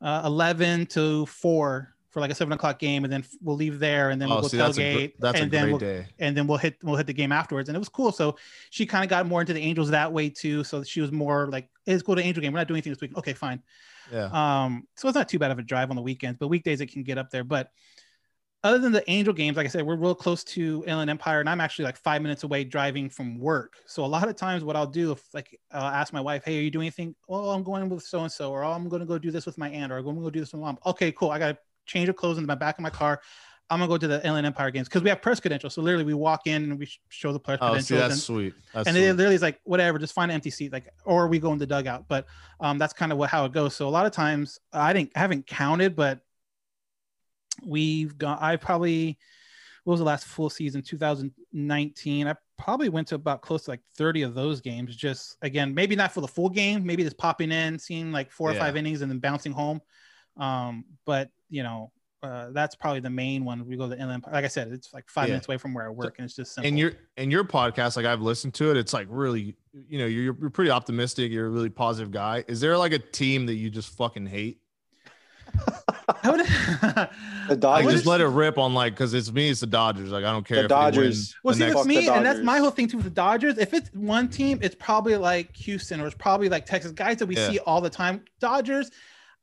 uh, 0.00 0.22
eleven 0.24 0.86
to 0.86 1.26
four 1.26 1.94
for 2.16 2.20
like 2.20 2.30
a 2.30 2.34
seven 2.34 2.54
o'clock 2.54 2.78
game, 2.78 3.04
and 3.04 3.12
then 3.12 3.22
we'll 3.42 3.56
leave 3.56 3.78
there, 3.78 4.08
and 4.08 4.18
then 4.18 4.30
we'll 4.30 4.38
Oh, 4.38 4.40
go 4.40 4.48
see, 4.48 4.56
that's 4.56 4.78
a 4.78 4.80
tailgate, 4.80 5.10
gr- 5.12 5.16
that's 5.20 5.38
a 5.38 5.42
and 5.42 5.50
then 5.52 5.68
we'll 5.68 5.78
day. 5.78 6.06
and 6.18 6.34
then 6.34 6.46
we'll 6.46 6.56
hit 6.56 6.76
we'll 6.82 6.96
hit 6.96 7.06
the 7.06 7.12
game 7.12 7.30
afterwards 7.30 7.68
and 7.68 7.76
it 7.76 7.78
was 7.78 7.90
cool. 7.90 8.10
So 8.10 8.38
she 8.70 8.86
kind 8.86 9.04
of 9.04 9.10
got 9.10 9.26
more 9.26 9.42
into 9.42 9.52
the 9.52 9.60
angels 9.60 9.90
that 9.90 10.10
way 10.10 10.30
too 10.30 10.64
so 10.64 10.82
she 10.82 11.02
was 11.02 11.12
more 11.12 11.48
like 11.50 11.68
hey, 11.84 11.92
let's 11.92 12.02
go 12.02 12.14
to 12.14 12.22
angel 12.22 12.40
game. 12.40 12.54
We're 12.54 12.60
not 12.60 12.68
doing 12.68 12.78
anything 12.78 12.92
this 12.94 13.02
week. 13.02 13.14
Okay 13.18 13.34
fine. 13.34 13.62
Yeah. 14.10 14.30
um 14.32 14.86
so 14.96 15.08
it's 15.08 15.14
not 15.16 15.28
too 15.28 15.38
bad 15.38 15.50
of 15.50 15.58
a 15.58 15.62
drive 15.62 15.90
on 15.90 15.96
the 15.96 16.02
weekends 16.02 16.38
but 16.38 16.48
weekdays 16.48 16.80
it 16.80 16.86
can 16.90 17.02
get 17.02 17.18
up 17.18 17.28
there. 17.30 17.44
But 17.44 17.68
other 18.64 18.78
than 18.78 18.90
the 18.90 19.08
angel 19.08 19.32
games 19.34 19.56
like 19.56 19.66
i 19.66 19.68
said 19.68 19.84
we're 19.86 19.94
real 19.96 20.14
close 20.14 20.42
to 20.42 20.82
inland 20.88 21.08
empire 21.10 21.38
and 21.38 21.48
i'm 21.48 21.60
actually 21.60 21.84
like 21.84 21.96
five 21.98 22.20
minutes 22.22 22.42
away 22.42 22.64
driving 22.64 23.08
from 23.08 23.38
work. 23.38 23.74
So 23.86 24.04
a 24.04 24.06
lot 24.06 24.28
of 24.28 24.34
times 24.34 24.64
what 24.64 24.74
i'll 24.74 24.86
do 24.86 25.12
if 25.12 25.22
like 25.34 25.60
i'll 25.72 25.82
ask 25.92 26.12
my 26.12 26.20
wife 26.20 26.42
hey 26.44 26.58
are 26.58 26.62
you 26.62 26.70
doing 26.70 26.86
anything? 26.86 27.14
Oh 27.28 27.50
i'm 27.50 27.62
going 27.62 27.88
with 27.88 28.02
so 28.02 28.20
and 28.20 28.32
so 28.32 28.50
or 28.50 28.64
oh, 28.64 28.72
i'm 28.72 28.88
going 28.88 29.00
to 29.00 29.06
go 29.06 29.18
do 29.18 29.30
this 29.30 29.46
with 29.46 29.58
my 29.58 29.68
aunt 29.68 29.92
or 29.92 29.98
i'm 29.98 30.04
going 30.04 30.16
to 30.16 30.22
go 30.22 30.30
do 30.30 30.40
this 30.40 30.52
with 30.52 30.62
my 30.62 30.68
mom. 30.68 30.78
Okay 30.86 31.12
cool. 31.12 31.30
I 31.30 31.38
gotta 31.38 31.58
change 31.86 32.08
of 32.08 32.16
clothes 32.16 32.38
in 32.38 32.46
the 32.46 32.56
back 32.56 32.78
of 32.78 32.82
my 32.82 32.90
car 32.90 33.20
I'm 33.68 33.80
gonna 33.80 33.88
go 33.88 33.98
to 33.98 34.06
the 34.06 34.24
Inland 34.24 34.46
Empire 34.46 34.70
games 34.70 34.88
because 34.88 35.02
we 35.02 35.08
have 35.08 35.20
press 35.20 35.40
credentials. 35.40 35.74
So 35.74 35.82
literally, 35.82 36.04
we 36.04 36.14
walk 36.14 36.46
in 36.46 36.62
and 36.64 36.78
we 36.78 36.88
show 37.08 37.32
the 37.32 37.40
press 37.40 37.58
Oh, 37.60 37.66
credentials, 37.66 37.86
see, 37.88 37.96
that's 37.96 38.12
and, 38.12 38.22
sweet. 38.22 38.54
That's 38.72 38.86
and 38.86 38.96
sweet. 38.96 39.06
it 39.06 39.14
literally 39.14 39.34
is 39.34 39.42
like 39.42 39.60
whatever, 39.64 39.98
just 39.98 40.14
find 40.14 40.30
an 40.30 40.36
empty 40.36 40.50
seat, 40.50 40.72
like 40.72 40.88
or 41.04 41.26
we 41.26 41.38
go 41.40 41.52
in 41.52 41.58
the 41.58 41.66
dugout. 41.66 42.06
But 42.06 42.26
um, 42.60 42.78
that's 42.78 42.92
kind 42.92 43.10
of 43.10 43.18
what 43.18 43.28
how 43.28 43.44
it 43.44 43.52
goes. 43.52 43.74
So 43.74 43.88
a 43.88 43.90
lot 43.90 44.06
of 44.06 44.12
times, 44.12 44.60
I 44.72 44.92
didn't 44.92 45.12
I 45.16 45.20
haven't 45.20 45.46
counted, 45.46 45.96
but 45.96 46.20
we've 47.64 48.16
gone. 48.16 48.38
I 48.40 48.56
probably 48.56 49.18
what 49.82 49.92
was 49.92 50.00
the 50.00 50.06
last 50.06 50.26
full 50.26 50.50
season 50.50 50.82
2019 50.82 52.26
i 52.26 52.34
probably 52.58 52.88
went 52.88 53.06
to 53.06 53.14
about 53.14 53.40
close 53.40 53.62
to 53.66 53.70
like 53.70 53.78
30 53.96 54.22
of 54.22 54.34
those 54.34 54.60
games 54.60 54.96
just 54.96 55.36
again 55.42 55.72
maybe 55.74 55.94
not 55.94 56.10
for 56.10 56.20
the 56.22 56.26
full 56.26 56.48
game 56.48 56.84
maybe 56.84 57.04
just 57.04 57.16
popping 57.16 57.52
in 57.52 57.78
seeing 57.78 58.10
like 58.10 58.32
four 58.32 58.50
or 58.50 58.54
five 58.54 58.76
innings 58.76 59.02
and 59.02 59.08
then 59.08 59.20
bouncing 59.20 59.52
home 59.52 59.80
um 60.38 60.84
but 61.04 61.30
you 61.50 61.62
know 61.62 61.90
uh, 62.22 62.48
that's 62.52 62.74
probably 62.74 62.98
the 62.98 63.10
main 63.10 63.44
one 63.44 63.64
we 63.66 63.76
go 63.76 63.84
to 63.88 63.94
the 63.94 64.00
inland 64.02 64.24
like 64.32 64.44
i 64.44 64.48
said 64.48 64.68
it's 64.72 64.92
like 64.92 65.08
five 65.08 65.28
Yeah. 65.28 65.32
minutes 65.34 65.48
away 65.48 65.58
from 65.58 65.74
where 65.74 65.86
i 65.86 65.90
work 65.90 66.16
and 66.18 66.24
it's 66.24 66.34
just 66.34 66.54
simple. 66.54 66.66
and 66.68 66.78
your 66.78 66.92
and 67.16 67.30
your 67.30 67.44
podcast, 67.44 67.96
like 67.96 68.06
I've 68.06 68.20
listened 68.22 68.54
to 68.54 68.70
it, 68.70 68.76
it's 68.76 68.92
like 68.92 69.06
really, 69.10 69.54
you 69.88 69.98
know, 69.98 70.06
you're 70.06 70.36
you're 70.40 70.50
pretty 70.50 70.70
optimistic. 70.70 71.30
You're 71.30 71.46
a 71.46 71.50
really 71.50 71.70
positive 71.70 72.10
guy. 72.10 72.44
Is 72.48 72.60
there 72.60 72.76
like 72.76 72.92
a 72.92 72.98
team 72.98 73.46
that 73.46 73.54
you 73.54 73.70
just 73.70 73.96
fucking 73.96 74.26
hate? 74.26 74.60
I 76.22 76.30
would, 76.30 76.40
The 76.46 77.08
Like 77.48 77.60
Dodgers. 77.60 77.92
just 77.92 78.06
let 78.06 78.20
it 78.20 78.26
rip 78.26 78.58
on 78.58 78.74
like 78.74 78.92
because 78.94 79.14
it's 79.14 79.32
me, 79.32 79.48
it's 79.50 79.60
the 79.60 79.66
Dodgers. 79.66 80.10
Like 80.10 80.24
I 80.24 80.32
don't 80.32 80.46
care. 80.46 80.58
The 80.58 80.62
if 80.64 80.68
Dodgers. 80.68 81.34
Well, 81.42 81.54
the 81.54 81.58
see, 81.58 81.64
next- 81.66 81.76
with 81.76 81.86
Fuck 81.86 81.94
the 81.94 82.00
me, 82.00 82.08
and 82.08 82.26
that's 82.26 82.40
my 82.40 82.58
whole 82.58 82.70
thing 82.70 82.88
too 82.88 82.96
with 82.98 83.04
the 83.04 83.10
Dodgers. 83.10 83.56
If 83.58 83.72
it's 83.72 83.88
one 83.94 84.28
team, 84.28 84.58
it's 84.62 84.74
probably 84.78 85.16
like 85.16 85.54
Houston 85.56 86.00
or 86.00 86.06
it's 86.06 86.16
probably 86.16 86.48
like 86.48 86.66
Texas. 86.66 86.92
Guys 86.92 87.18
that 87.18 87.26
we 87.26 87.36
Yeah. 87.36 87.48
see 87.50 87.58
all 87.60 87.80
the 87.80 87.90
time. 87.90 88.24
Dodgers, 88.40 88.90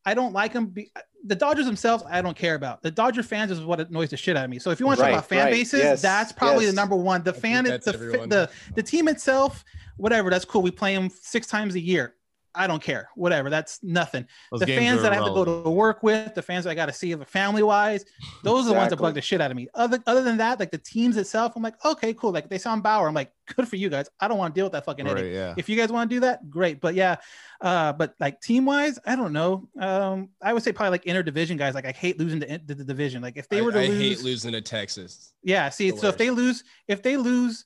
I 0.05 0.13
don't 0.13 0.33
like 0.33 0.53
them. 0.53 0.67
Be, 0.67 0.91
the 1.25 1.35
Dodgers 1.35 1.65
themselves, 1.65 2.03
I 2.09 2.21
don't 2.21 2.35
care 2.35 2.55
about. 2.55 2.81
The 2.81 2.91
Dodger 2.91 3.23
fans 3.23 3.49
is 3.51 3.61
what 3.61 3.79
annoys 3.79 4.09
the 4.09 4.17
shit 4.17 4.35
out 4.35 4.43
of 4.45 4.49
me. 4.51 4.59
So 4.59 4.71
if 4.71 4.79
you 4.79 4.85
want 4.85 4.97
to 4.99 5.03
Right, 5.03 5.11
talk 5.11 5.19
about 5.19 5.29
fan 5.29 5.45
right. 5.45 5.51
bases, 5.51 5.79
Yes, 5.79 6.01
that's 6.01 6.31
probably 6.31 6.65
yes. 6.65 6.73
the 6.73 6.75
number 6.75 6.95
one. 6.95 7.23
The 7.23 7.33
I 7.33 7.39
fan, 7.39 7.63
that's 7.63 7.85
the, 7.85 7.93
the 7.93 8.49
the 8.75 8.83
team 8.83 9.07
itself, 9.07 9.63
whatever. 9.97 10.29
That's 10.29 10.45
cool. 10.45 10.61
We 10.61 10.71
play 10.71 10.93
them 10.95 11.09
six 11.09 11.47
times 11.47 11.75
a 11.75 11.79
year. 11.79 12.15
I 12.55 12.67
don't 12.67 12.81
care. 12.81 13.09
Whatever. 13.15 13.49
That's 13.49 13.81
nothing 13.83 14.27
those 14.51 14.59
the 14.61 14.67
fans 14.67 14.99
are 14.99 15.03
that 15.03 15.11
I 15.11 15.15
have 15.15 15.25
to 15.25 15.31
go 15.31 15.63
to 15.63 15.69
work 15.69 16.03
with, 16.03 16.35
the 16.35 16.41
fans 16.41 16.65
that 16.65 16.71
I 16.71 16.75
got 16.75 16.85
to 16.85 16.93
see 16.93 17.13
the 17.13 17.25
family 17.25 17.63
wise, 17.63 18.05
those 18.43 18.65
are 18.65 18.69
the 18.69 18.73
ones 18.73 18.89
that 18.89 18.93
Exactly. 18.93 19.07
bug 19.07 19.13
the 19.15 19.21
shit 19.21 19.41
out 19.41 19.51
of 19.51 19.57
me. 19.57 19.67
Other 19.73 20.01
other 20.05 20.21
than 20.23 20.37
that, 20.37 20.59
like 20.59 20.71
the 20.71 20.77
teams 20.77 21.17
itself, 21.17 21.53
I'm 21.55 21.63
like, 21.63 21.83
okay, 21.83 22.13
cool. 22.13 22.31
Like 22.31 22.49
they 22.49 22.57
sound 22.57 22.83
Bauer. 22.83 23.07
I'm 23.07 23.13
like, 23.13 23.31
good 23.55 23.67
for 23.67 23.75
you 23.75 23.89
guys. 23.89 24.09
I 24.19 24.27
don't 24.27 24.37
want 24.37 24.53
to 24.53 24.59
deal 24.59 24.65
with 24.65 24.73
that 24.73 24.85
fucking 24.85 25.05
headache. 25.05 25.23
Right, 25.23 25.33
yeah. 25.33 25.53
If 25.57 25.67
you 25.69 25.75
guys 25.75 25.91
want 25.91 26.09
to 26.09 26.15
do 26.15 26.19
that, 26.21 26.49
great. 26.49 26.79
But 26.79 26.95
yeah, 26.95 27.15
uh, 27.61 27.93
but 27.93 28.13
like 28.19 28.39
team 28.41 28.65
wise, 28.65 28.99
I 29.05 29.15
don't 29.15 29.33
know. 29.33 29.67
Um, 29.79 30.29
I 30.41 30.53
would 30.53 30.63
say 30.63 30.71
probably 30.71 30.91
like 30.91 31.07
inner 31.07 31.23
division 31.23 31.57
guys. 31.57 31.73
Like 31.73 31.85
I 31.85 31.91
hate 31.91 32.19
losing 32.19 32.39
to, 32.41 32.57
to 32.59 32.75
the 32.75 32.83
division. 32.83 33.21
Like 33.21 33.37
if 33.37 33.49
they 33.49 33.59
I, 33.59 33.61
were 33.61 33.71
to 33.71 33.79
I 33.81 33.87
lose, 33.87 33.99
hate 33.99 34.23
losing 34.23 34.51
to 34.53 34.61
Texas. 34.61 35.33
yeah. 35.43 35.69
See, 35.69 35.91
the 35.91 35.97
so 35.97 36.07
if 36.07 36.17
they 36.17 36.29
lose, 36.29 36.63
if 36.87 37.01
they 37.01 37.17
lose, 37.17 37.65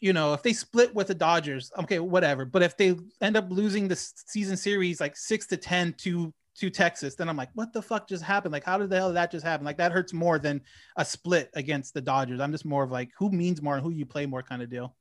you 0.00 0.12
know, 0.12 0.32
if 0.32 0.42
they 0.42 0.52
split 0.52 0.94
with 0.94 1.08
the 1.08 1.14
Dodgers, 1.14 1.72
okay, 1.78 1.98
whatever. 1.98 2.44
But 2.44 2.62
if 2.62 2.76
they 2.76 2.94
end 3.20 3.36
up 3.36 3.46
losing 3.50 3.88
the 3.88 3.96
season 3.96 4.56
series 4.56 5.00
like 5.00 5.16
six 5.16 5.46
to 5.48 5.56
ten 5.56 5.92
to 5.98 6.32
to 6.56 6.70
Texas, 6.70 7.14
then 7.14 7.28
I'm 7.28 7.36
like, 7.36 7.50
what 7.54 7.72
the 7.72 7.80
fuck 7.80 8.08
just 8.08 8.24
happened? 8.24 8.52
Like, 8.52 8.64
how 8.64 8.78
did 8.78 8.90
the 8.90 8.96
hell 8.96 9.08
did 9.10 9.16
that 9.16 9.30
just 9.30 9.44
happen? 9.44 9.64
Like 9.64 9.76
that 9.78 9.92
hurts 9.92 10.12
more 10.12 10.38
than 10.40 10.60
a 10.96 11.04
split 11.04 11.50
against 11.54 11.94
the 11.94 12.00
Dodgers. 12.00 12.40
I'm 12.40 12.50
just 12.52 12.64
more 12.64 12.82
of 12.82 12.90
like 12.90 13.10
who 13.16 13.30
means 13.30 13.62
more 13.62 13.74
and 13.76 13.82
who 13.82 13.90
you 13.90 14.04
play 14.04 14.26
more 14.26 14.42
kind 14.42 14.60
of 14.62 14.68
deal. 14.70 14.96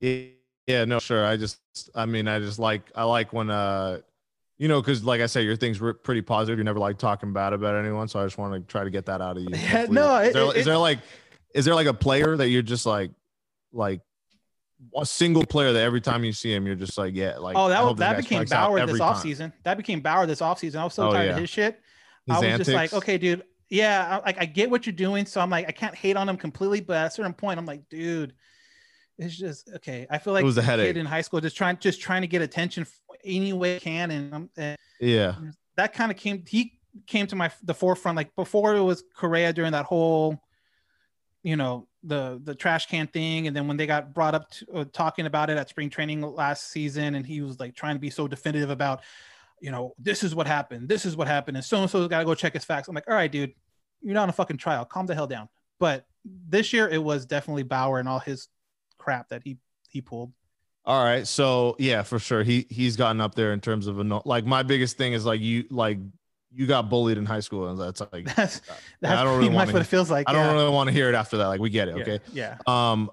Yeah, 0.00 0.24
yeah, 0.66 0.84
no, 0.84 0.98
sure. 0.98 1.24
I 1.24 1.36
just, 1.36 1.58
I 1.94 2.04
mean, 2.04 2.26
I 2.28 2.40
just 2.40 2.58
like, 2.58 2.90
I 2.96 3.04
like 3.04 3.32
when, 3.32 3.48
uh, 3.48 3.98
you 4.58 4.66
know, 4.66 4.80
because 4.82 5.04
like 5.04 5.20
I 5.20 5.26
said, 5.26 5.44
your 5.44 5.54
thing's 5.56 5.80
re- 5.80 5.92
pretty 5.94 6.20
positive. 6.22 6.58
You 6.58 6.64
never 6.64 6.80
like 6.80 6.98
talking 6.98 7.32
bad 7.32 7.52
about 7.52 7.76
anyone, 7.76 8.08
so 8.08 8.18
I 8.20 8.24
just 8.26 8.36
want 8.38 8.54
to 8.54 8.60
try 8.60 8.82
to 8.82 8.90
get 8.90 9.06
that 9.06 9.20
out 9.20 9.36
of 9.36 9.44
you. 9.44 9.48
Yeah, 9.52 9.58
Hopefully- 9.58 9.94
no, 9.94 10.16
is 10.18 10.28
it- 10.28 10.34
there, 10.34 10.44
it- 10.46 10.56
is 10.56 10.64
there 10.66 10.76
like, 10.78 10.98
is 11.54 11.64
there 11.64 11.74
like 11.76 11.86
a 11.86 11.94
player 11.94 12.36
that 12.36 12.48
you're 12.48 12.62
just 12.62 12.86
like, 12.86 13.12
like 13.72 14.00
a 14.96 15.06
single 15.06 15.44
player 15.44 15.72
that 15.72 15.82
every 15.82 16.00
time 16.00 16.24
you 16.24 16.32
see 16.32 16.52
him, 16.52 16.66
you're 16.66 16.76
just 16.76 16.96
like, 16.98 17.14
yeah, 17.14 17.38
like, 17.38 17.56
oh, 17.56 17.68
that 17.68 17.96
that 17.96 18.16
became 18.16 18.44
Bauer 18.44 18.84
this 18.86 18.98
offseason. 19.00 19.52
That 19.64 19.76
became 19.76 20.00
Bauer 20.00 20.26
this 20.26 20.40
offseason. 20.40 20.76
I 20.76 20.84
was 20.84 20.94
so 20.94 21.08
Oh, 21.08 21.12
tired 21.12 21.26
yeah. 21.26 21.32
of 21.32 21.38
his 21.38 21.50
shit. 21.50 21.80
His 22.26 22.36
I 22.36 22.40
was 22.40 22.58
just 22.58 22.70
like, 22.70 22.92
okay, 22.92 23.18
dude. 23.18 23.42
Yeah, 23.70 24.20
I, 24.22 24.24
like 24.24 24.40
I 24.40 24.46
get 24.46 24.70
what 24.70 24.86
you're 24.86 24.94
doing, 24.94 25.26
so 25.26 25.40
I'm 25.40 25.50
like, 25.50 25.68
I 25.68 25.72
can't 25.72 25.94
hate 25.94 26.16
on 26.16 26.26
him 26.28 26.38
completely, 26.38 26.80
but 26.80 26.96
at 26.96 27.06
a 27.08 27.10
certain 27.10 27.34
point, 27.34 27.58
I'm 27.58 27.66
like, 27.66 27.86
dude, 27.90 28.32
it's 29.18 29.36
just 29.36 29.68
okay. 29.76 30.06
I 30.08 30.16
feel 30.18 30.32
like 30.32 30.42
it 30.42 30.46
was 30.46 30.56
a 30.56 30.62
kid 30.62 30.66
headache. 30.66 30.96
in 30.96 31.04
high 31.04 31.20
school, 31.20 31.40
just 31.40 31.56
trying, 31.56 31.76
just 31.78 32.00
trying 32.00 32.22
to 32.22 32.28
get 32.28 32.40
attention 32.40 32.86
any 33.24 33.52
way 33.52 33.74
he 33.74 33.80
can, 33.80 34.10
and, 34.10 34.34
um, 34.34 34.50
and 34.56 34.78
Yeah, 35.00 35.34
that 35.76 35.92
kind 35.92 36.10
of 36.10 36.16
came. 36.16 36.44
He 36.46 36.78
came 37.06 37.26
to 37.26 37.36
my 37.36 37.50
the 37.62 37.74
forefront 37.74 38.16
like 38.16 38.34
before 38.36 38.74
it 38.74 38.82
was 38.82 39.04
Correa 39.14 39.52
during 39.52 39.72
that 39.72 39.84
whole, 39.84 40.40
you 41.48 41.56
know, 41.56 41.88
the 42.02 42.38
the 42.44 42.54
trash 42.54 42.84
can 42.88 43.06
thing, 43.06 43.46
and 43.46 43.56
then 43.56 43.66
when 43.66 43.78
they 43.78 43.86
got 43.86 44.12
brought 44.12 44.34
up 44.34 44.50
to, 44.50 44.66
uh, 44.74 44.84
talking 44.92 45.24
about 45.24 45.48
it 45.48 45.56
at 45.56 45.70
spring 45.70 45.88
training 45.88 46.20
last 46.20 46.70
season, 46.70 47.14
and 47.14 47.26
he 47.26 47.40
was 47.40 47.58
like 47.58 47.74
trying 47.74 47.94
to 47.94 47.98
be 47.98 48.10
so 48.10 48.28
definitive 48.28 48.68
about, 48.68 49.00
you 49.58 49.70
know, 49.70 49.94
this 49.98 50.22
is 50.22 50.34
what 50.34 50.46
happened, 50.46 50.90
this 50.90 51.06
is 51.06 51.16
what 51.16 51.26
happened, 51.26 51.56
and 51.56 51.64
so 51.64 51.80
and 51.80 51.90
so's 51.90 52.06
got 52.06 52.18
to 52.18 52.26
go 52.26 52.34
check 52.34 52.52
his 52.52 52.66
facts. 52.66 52.86
I'm 52.86 52.94
like, 52.94 53.08
all 53.08 53.14
right, 53.14 53.32
dude, 53.32 53.54
you're 54.02 54.12
not 54.12 54.24
on 54.24 54.28
a 54.28 54.32
fucking 54.32 54.58
trial. 54.58 54.84
Calm 54.84 55.06
the 55.06 55.14
hell 55.14 55.26
down. 55.26 55.48
But 55.80 56.04
this 56.22 56.74
year 56.74 56.86
it 56.86 57.02
was 57.02 57.24
definitely 57.24 57.62
Bauer 57.62 57.98
and 57.98 58.06
all 58.06 58.18
his 58.18 58.48
crap 58.98 59.30
that 59.30 59.42
he 59.42 59.56
he 59.88 60.02
pulled. 60.02 60.30
All 60.84 61.02
right. 61.02 61.26
So 61.26 61.76
yeah, 61.78 62.02
for 62.02 62.18
sure. 62.18 62.42
He 62.42 62.66
he's 62.68 62.96
gotten 62.96 63.22
up 63.22 63.34
there 63.34 63.54
in 63.54 63.62
terms 63.62 63.86
of 63.86 63.98
a 63.98 64.20
like 64.26 64.44
my 64.44 64.62
biggest 64.62 64.98
thing 64.98 65.14
is 65.14 65.24
like 65.24 65.40
you 65.40 65.64
like 65.70 65.98
you 66.52 66.66
got 66.66 66.88
bullied 66.88 67.18
in 67.18 67.26
high 67.26 67.40
school 67.40 67.68
and 67.68 67.78
that's 67.78 68.00
like 68.12 68.34
That's 68.34 68.60
that's 69.00 69.20
I 69.20 69.24
don't 69.24 69.34
pretty 69.34 69.48
really 69.48 69.50
much 69.50 69.72
what 69.72 69.82
it 69.82 69.86
feels 69.86 70.10
like. 70.10 70.28
I 70.28 70.32
don't 70.32 70.44
yeah. 70.44 70.52
really 70.52 70.70
want 70.70 70.88
to 70.88 70.92
hear 70.92 71.08
it 71.08 71.14
after 71.14 71.38
that. 71.38 71.46
Like 71.46 71.60
we 71.60 71.70
get 71.70 71.88
it. 71.88 71.96
Okay. 71.96 72.20
Yeah. 72.32 72.56
Um 72.66 73.10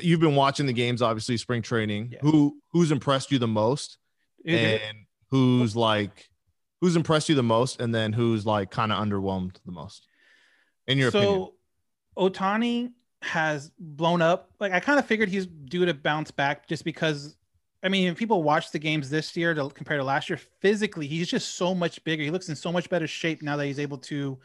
you've 0.00 0.20
been 0.20 0.34
watching 0.34 0.66
the 0.66 0.72
games, 0.72 1.02
obviously 1.02 1.36
spring 1.36 1.62
training. 1.62 2.10
Yeah. 2.12 2.18
Who 2.22 2.56
who's 2.72 2.90
impressed 2.90 3.30
you 3.30 3.38
the 3.38 3.48
most? 3.48 3.98
It- 4.44 4.82
and 4.82 4.98
who's 5.30 5.76
like 5.76 6.28
who's 6.80 6.96
impressed 6.96 7.28
you 7.28 7.34
the 7.34 7.42
most 7.42 7.80
and 7.80 7.94
then 7.94 8.12
who's 8.12 8.46
like 8.46 8.70
kind 8.70 8.92
of 8.92 9.04
underwhelmed 9.04 9.56
the 9.66 9.72
most 9.72 10.06
in 10.86 10.96
your 10.96 11.08
opinion? 11.08 11.28
so 11.30 11.34
opinion 11.34 11.52
Ohtani 12.18 12.92
has 13.22 13.70
blown 13.78 14.22
up. 14.22 14.50
Like 14.60 14.72
I 14.72 14.80
kind 14.80 14.98
of 14.98 15.06
figured 15.06 15.28
he's 15.28 15.46
due 15.46 15.86
to 15.86 15.94
bounce 15.94 16.30
back 16.30 16.66
just 16.68 16.84
because 16.84 17.36
I 17.82 17.88
mean, 17.88 18.08
if 18.08 18.16
people 18.16 18.42
watch 18.42 18.72
the 18.72 18.78
games 18.78 19.08
this 19.08 19.36
year 19.36 19.54
to 19.54 19.68
compare 19.68 19.98
to 19.98 20.04
last 20.04 20.28
year, 20.28 20.38
physically 20.60 21.06
he's 21.06 21.28
just 21.28 21.54
so 21.54 21.74
much 21.74 22.02
bigger. 22.04 22.22
He 22.22 22.30
looks 22.30 22.48
in 22.48 22.56
so 22.56 22.72
much 22.72 22.90
better 22.90 23.06
shape 23.06 23.42
now 23.42 23.56
that 23.56 23.66
he's 23.66 23.78
able 23.78 23.98
to 23.98 24.38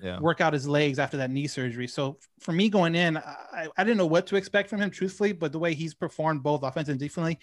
Yeah. 0.00 0.18
work 0.20 0.40
out 0.40 0.52
his 0.52 0.66
legs 0.66 0.98
after 0.98 1.16
that 1.18 1.30
knee 1.30 1.48
surgery. 1.48 1.86
So 1.88 2.18
for 2.38 2.52
me 2.52 2.68
going 2.68 2.94
in, 2.94 3.16
I, 3.16 3.68
I 3.76 3.84
didn't 3.84 3.98
know 3.98 4.06
what 4.06 4.26
to 4.28 4.36
expect 4.36 4.70
from 4.70 4.80
him, 4.80 4.90
truthfully, 4.90 5.32
but 5.32 5.52
the 5.52 5.58
way 5.58 5.74
he's 5.74 5.92
performed 5.92 6.42
both 6.42 6.62
offense 6.62 6.88
and 6.88 6.98
defensively, 6.98 7.38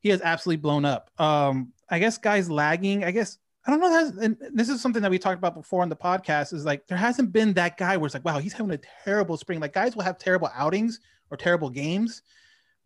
he 0.00 0.10
has 0.10 0.20
absolutely 0.20 0.60
blown 0.60 0.84
up. 0.84 1.10
Um, 1.18 1.72
I 1.88 1.98
guess 1.98 2.18
guys 2.18 2.50
lagging. 2.50 3.04
I 3.04 3.10
guess 3.10 3.38
I 3.66 3.70
don't 3.70 3.80
know. 3.80 3.90
That's, 3.90 4.16
and 4.18 4.36
this 4.54 4.68
is 4.68 4.80
something 4.80 5.02
that 5.02 5.10
we 5.10 5.18
talked 5.18 5.38
about 5.38 5.54
before 5.54 5.82
on 5.82 5.88
the 5.88 5.96
podcast. 5.96 6.52
Is 6.52 6.64
like 6.64 6.86
there 6.88 6.98
hasn't 6.98 7.32
been 7.32 7.52
that 7.54 7.76
guy 7.76 7.96
where 7.96 8.06
it's 8.06 8.14
like, 8.14 8.24
wow, 8.24 8.38
he's 8.38 8.52
having 8.52 8.72
a 8.72 8.80
terrible 9.04 9.36
spring. 9.36 9.60
Like 9.60 9.72
guys 9.72 9.94
will 9.94 10.04
have 10.04 10.18
terrible 10.18 10.50
outings 10.54 11.00
or 11.30 11.36
terrible 11.36 11.70
games, 11.70 12.22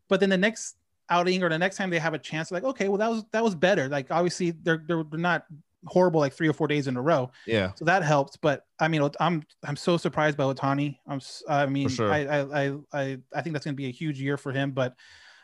but 0.08 0.20
then 0.20 0.28
the 0.28 0.38
next 0.38 0.76
outing 1.11 1.42
or 1.42 1.48
the 1.48 1.59
next 1.59 1.76
time 1.76 1.90
they 1.90 1.98
have 1.98 2.14
a 2.14 2.18
chance, 2.18 2.50
like 2.50 2.64
okay, 2.64 2.88
well 2.88 2.98
that 2.98 3.11
was 3.11 3.24
that 3.32 3.42
was 3.42 3.55
better. 3.55 3.88
Like 3.88 4.11
obviously 4.11 4.53
they're 4.53 4.82
they're, 4.86 5.05
not 5.12 5.44
horrible 5.86 6.20
like 6.20 6.32
three 6.32 6.48
or 6.48 6.53
four 6.53 6.68
days 6.68 6.86
in 6.86 6.96
a 6.96 7.03
row. 7.03 7.30
Yeah. 7.46 7.72
So 7.74 7.84
that 7.84 8.03
helps. 8.03 8.36
But 8.36 8.64
I 8.78 8.88
mean, 8.88 9.09
I'm 9.20 9.42
I'm 9.64 9.76
so 9.76 9.96
surprised 9.96 10.36
by 10.36 10.44
Ohtani. 10.44 10.98
I'm 11.07 11.20
I 11.48 11.66
mean, 11.66 11.88
sure. 11.88 12.12
I, 12.12 12.24
I 12.24 12.40
I 12.40 12.78
I 12.92 13.18
I 13.34 13.42
think 13.42 13.53
that's 13.53 13.64
going 13.64 13.74
to 13.74 13.82
be 13.82 13.88
a 13.88 13.92
huge 13.92 14.20
year 14.20 14.36
for 14.36 14.53
him. 14.53 14.72
But 14.72 14.94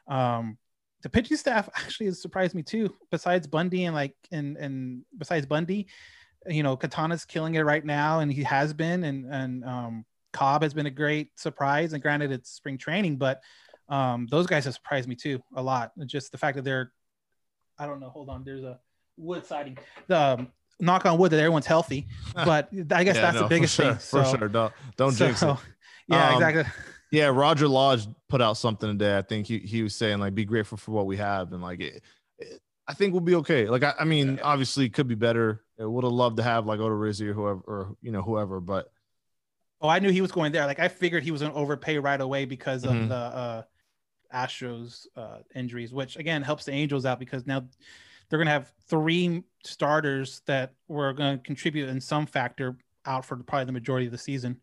um, 0.06 0.58
the 1.02 1.08
pitching 1.08 1.36
staff 1.36 1.68
actually 1.76 2.06
has 2.06 2.20
surprised 2.20 2.54
me 2.54 2.62
too. 2.62 2.94
Besides 3.10 3.46
Bundy 3.46 3.84
and 3.84 3.94
like 3.94 4.14
and 4.30 4.56
and 4.56 5.02
besides 5.16 5.46
Bundy, 5.46 5.88
you 6.46 6.62
know, 6.62 6.76
Katana's 6.76 7.24
killing 7.24 7.54
it 7.54 7.62
right 7.62 7.84
now, 7.84 8.20
and 8.20 8.32
he 8.32 8.42
has 8.44 8.72
been. 8.72 9.04
And 9.04 9.32
and 9.32 9.64
um, 9.64 10.04
Cobb 10.32 10.62
has 10.62 10.74
been 10.74 10.86
a 10.86 10.90
great 10.90 11.38
surprise. 11.38 11.92
And 11.92 12.02
granted, 12.02 12.32
it's 12.32 12.50
spring 12.50 12.78
training, 12.78 13.16
but 13.16 13.40
um, 13.88 14.26
those 14.30 14.46
guys 14.46 14.64
have 14.64 14.74
surprised 14.74 15.08
me 15.08 15.14
too 15.14 15.40
a 15.54 15.62
lot. 15.62 15.92
Just 16.06 16.32
the 16.32 16.38
fact 16.38 16.56
that 16.56 16.62
they're, 16.64 16.92
I 17.78 17.86
don't 17.86 18.00
know. 18.00 18.10
Hold 18.10 18.28
on, 18.28 18.44
there's 18.44 18.64
a 18.64 18.78
wood 19.16 19.46
siding. 19.46 19.78
The 20.06 20.18
um, 20.18 20.48
knock 20.80 21.06
on 21.06 21.18
wood 21.18 21.30
that 21.32 21.38
everyone's 21.38 21.66
healthy, 21.66 22.06
but 22.34 22.68
I 22.92 23.04
guess 23.04 23.16
Yeah, 23.16 23.22
that's 23.22 23.34
no, 23.36 23.42
the 23.42 23.48
biggest 23.48 23.76
for 23.76 23.82
sure, 23.82 23.92
thing. 23.92 24.00
So, 24.00 24.24
for 24.24 24.38
sure. 24.38 24.48
Don't 24.48 24.72
don't 24.96 25.12
so- 25.12 25.26
jinx 25.26 25.42
it. 25.42 25.56
Yeah, 26.10 26.28
Um, 26.28 26.34
exactly. 26.42 26.64
Yeah, 27.10 27.26
Roger 27.26 27.68
Lodge 27.68 28.06
put 28.30 28.40
out 28.42 28.56
something 28.56 28.88
today. 28.90 29.16
I 29.18 29.22
think 29.22 29.46
he 29.46 29.58
he 29.58 29.82
was 29.82 29.94
saying 29.94 30.18
like 30.20 30.34
be 30.34 30.44
grateful 30.46 30.78
for 30.78 30.92
what 30.92 31.06
we 31.06 31.16
have 31.18 31.52
and 31.52 31.62
like 31.62 31.80
it, 31.80 32.02
it- 32.38 32.60
I 32.86 32.94
think 32.94 33.12
we'll 33.12 33.20
be 33.20 33.34
okay. 33.36 33.68
Like 33.68 33.82
I, 33.82 33.92
I 34.00 34.04
mean, 34.04 34.40
obviously 34.42 34.86
it 34.86 34.94
could 34.94 35.06
be 35.08 35.14
better. 35.14 35.62
I 35.78 35.84
would 35.84 36.04
have 36.04 36.12
loved 36.12 36.38
to 36.38 36.42
have 36.42 36.64
like 36.66 36.80
Odorizzi 36.80 37.28
or 37.28 37.34
whoever 37.34 37.60
or 37.66 37.96
you 38.00 38.10
know 38.12 38.22
whoever, 38.22 38.60
but 38.60 38.90
Oh, 39.80 39.88
I 39.88 39.98
knew 40.00 40.10
he 40.10 40.22
was 40.22 40.32
going 40.32 40.50
there. 40.52 40.64
Like 40.66 40.78
I 40.80 40.88
figured 40.88 41.22
he 41.22 41.30
was 41.30 41.40
going 41.42 41.52
to 41.52 41.58
overpay 41.58 41.98
right 41.98 42.20
away 42.20 42.46
because 42.46 42.84
of 42.84 42.90
Mhm. 42.92 43.08
the 43.10 43.14
uh, 43.14 43.62
Astros 44.34 45.06
uh, 45.16 45.38
injuries, 45.54 45.92
which 45.92 46.16
again 46.16 46.42
helps 46.42 46.64
the 46.64 46.72
Angels 46.72 47.06
out 47.06 47.18
because 47.18 47.46
now 47.46 47.64
they're 48.28 48.38
going 48.38 48.46
to 48.46 48.52
have 48.52 48.72
three 48.88 49.42
starters 49.64 50.42
that 50.46 50.74
were 50.86 51.12
going 51.12 51.38
to 51.38 51.42
contribute 51.42 51.88
in 51.88 52.00
some 52.00 52.26
factor 52.26 52.76
out 53.06 53.24
for 53.24 53.36
probably 53.36 53.64
the 53.64 53.72
majority 53.72 54.06
of 54.06 54.12
the 54.12 54.18
season. 54.18 54.60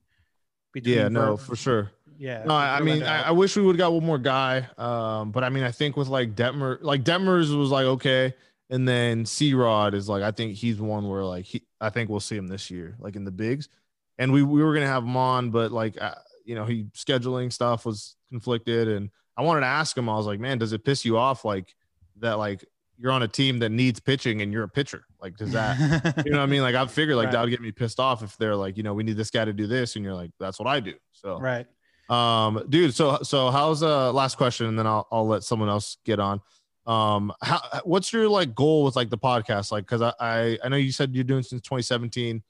yeah, 0.76 1.08
no, 1.08 1.38
for 1.38 1.56
sure. 1.56 1.92
yeah. 2.18 2.44
No, 2.46 2.54
I, 2.54 2.78
I 2.78 2.82
mean, 2.82 3.04
I. 3.04 3.30
I 3.30 3.32
wish 3.32 3.56
we 3.56 3.64
would 3.64 3.76
have 3.76 3.80
got 3.80 3.94
one 3.94 4.06
more 4.06 4.18
guy. 4.18 4.68
Um, 4.78 5.32
but 5.32 5.44
I 5.44 5.50
mean, 5.50 5.64
I 5.64 5.72
think 5.72 5.98
with 5.98 6.08
like 6.08 6.36
Detmer, 6.36 6.78
like 6.82 7.04
Detmers 7.04 7.58
was 7.58 7.72
like 7.72 7.86
okay, 7.86 8.34
and 8.70 8.88
then 8.88 9.26
C 9.26 9.54
Rod 9.54 9.94
is 9.94 10.10
like 10.10 10.24
I 10.24 10.32
think 10.32 10.56
he's 10.56 10.80
one 10.80 11.08
where 11.08 11.24
like 11.24 11.46
he, 11.46 11.64
I 11.82 11.90
think 11.90 12.10
we'll 12.10 12.20
see 12.20 12.36
him 12.36 12.48
this 12.48 12.70
year, 12.70 12.96
like 13.00 13.16
in 13.16 13.24
the 13.26 13.32
bigs, 13.32 13.70
and 14.18 14.32
we 14.32 14.44
we 14.44 14.64
were 14.64 14.74
gonna 14.74 14.88
have 14.88 15.04
him 15.04 15.18
on, 15.18 15.50
but 15.50 15.72
like 15.72 16.00
uh, 16.02 16.16
you 16.44 16.56
know, 16.56 16.66
he 16.66 16.86
scheduling 16.94 17.52
stuff 17.52 17.86
was 17.86 18.16
conflicted, 18.30 18.88
and 18.88 19.10
I 19.38 19.42
wanted 19.42 19.62
to 19.62 19.68
ask 19.68 19.98
him. 19.98 20.08
I 20.10 20.16
was 20.16 20.26
like, 20.26 20.40
man, 20.40 20.58
does 20.58 20.74
it 20.74 20.84
piss 20.86 21.04
you 21.06 21.18
off 21.18 21.44
like 21.46 21.76
that? 22.20 22.34
Like 22.38 22.64
you're 22.98 23.12
on 23.12 23.24
a 23.24 23.28
team 23.28 23.60
that 23.60 23.70
needs 23.70 24.00
pitching 24.00 24.42
and 24.42 24.54
you're 24.54 24.64
a 24.64 24.70
pitcher. 24.70 25.04
Like, 25.22 25.36
does 25.36 25.52
that 25.52 26.24
you 26.26 26.32
know 26.32 26.38
what 26.38 26.44
I 26.44 26.48
mean? 26.48 26.62
Like 26.62 26.76
I 26.76 26.86
figured 26.88 27.18
like 27.18 27.26
Right. 27.26 27.32
that 27.34 27.42
would 27.42 27.50
get 27.50 27.62
me 27.62 27.72
pissed 27.72 28.00
off 28.00 28.24
if 28.24 28.38
they're 28.38 28.56
like, 28.56 28.78
you 28.78 28.84
know, 28.84 28.94
we 28.94 29.04
need 29.04 29.18
this 29.18 29.30
guy 29.32 29.44
to 29.46 29.52
do 29.54 29.68
this, 29.68 29.96
and 29.96 30.06
you're 30.06 30.14
like, 30.14 30.32
that's 30.40 30.60
what 30.60 30.68
I 30.68 30.80
do. 30.80 30.94
So 31.12 31.40
right. 31.40 31.66
um, 32.10 32.66
dude, 32.70 32.94
so 32.94 33.20
so 33.24 33.50
how's 33.52 33.84
uh 33.84 34.14
last 34.14 34.38
question, 34.38 34.68
and 34.68 34.80
then 34.80 34.88
I'll 34.88 35.08
I'll 35.12 35.28
let 35.28 35.44
someone 35.44 35.68
else 35.70 35.98
get 36.06 36.20
on. 36.20 36.40
Um, 36.88 37.34
how 37.42 37.60
what's 37.84 38.14
your 38.14 38.30
like 38.30 38.54
goal 38.56 38.84
with 38.84 38.96
like 38.96 39.10
the 39.10 39.18
podcast? 39.18 39.72
Like, 39.72 39.86
because 39.86 40.02
I, 40.02 40.14
I 40.20 40.58
I 40.64 40.70
know 40.70 40.78
you 40.78 40.92
said 40.92 41.14
you're 41.16 41.24
doing 41.24 41.44
since 41.44 41.62
2017. 41.64 42.44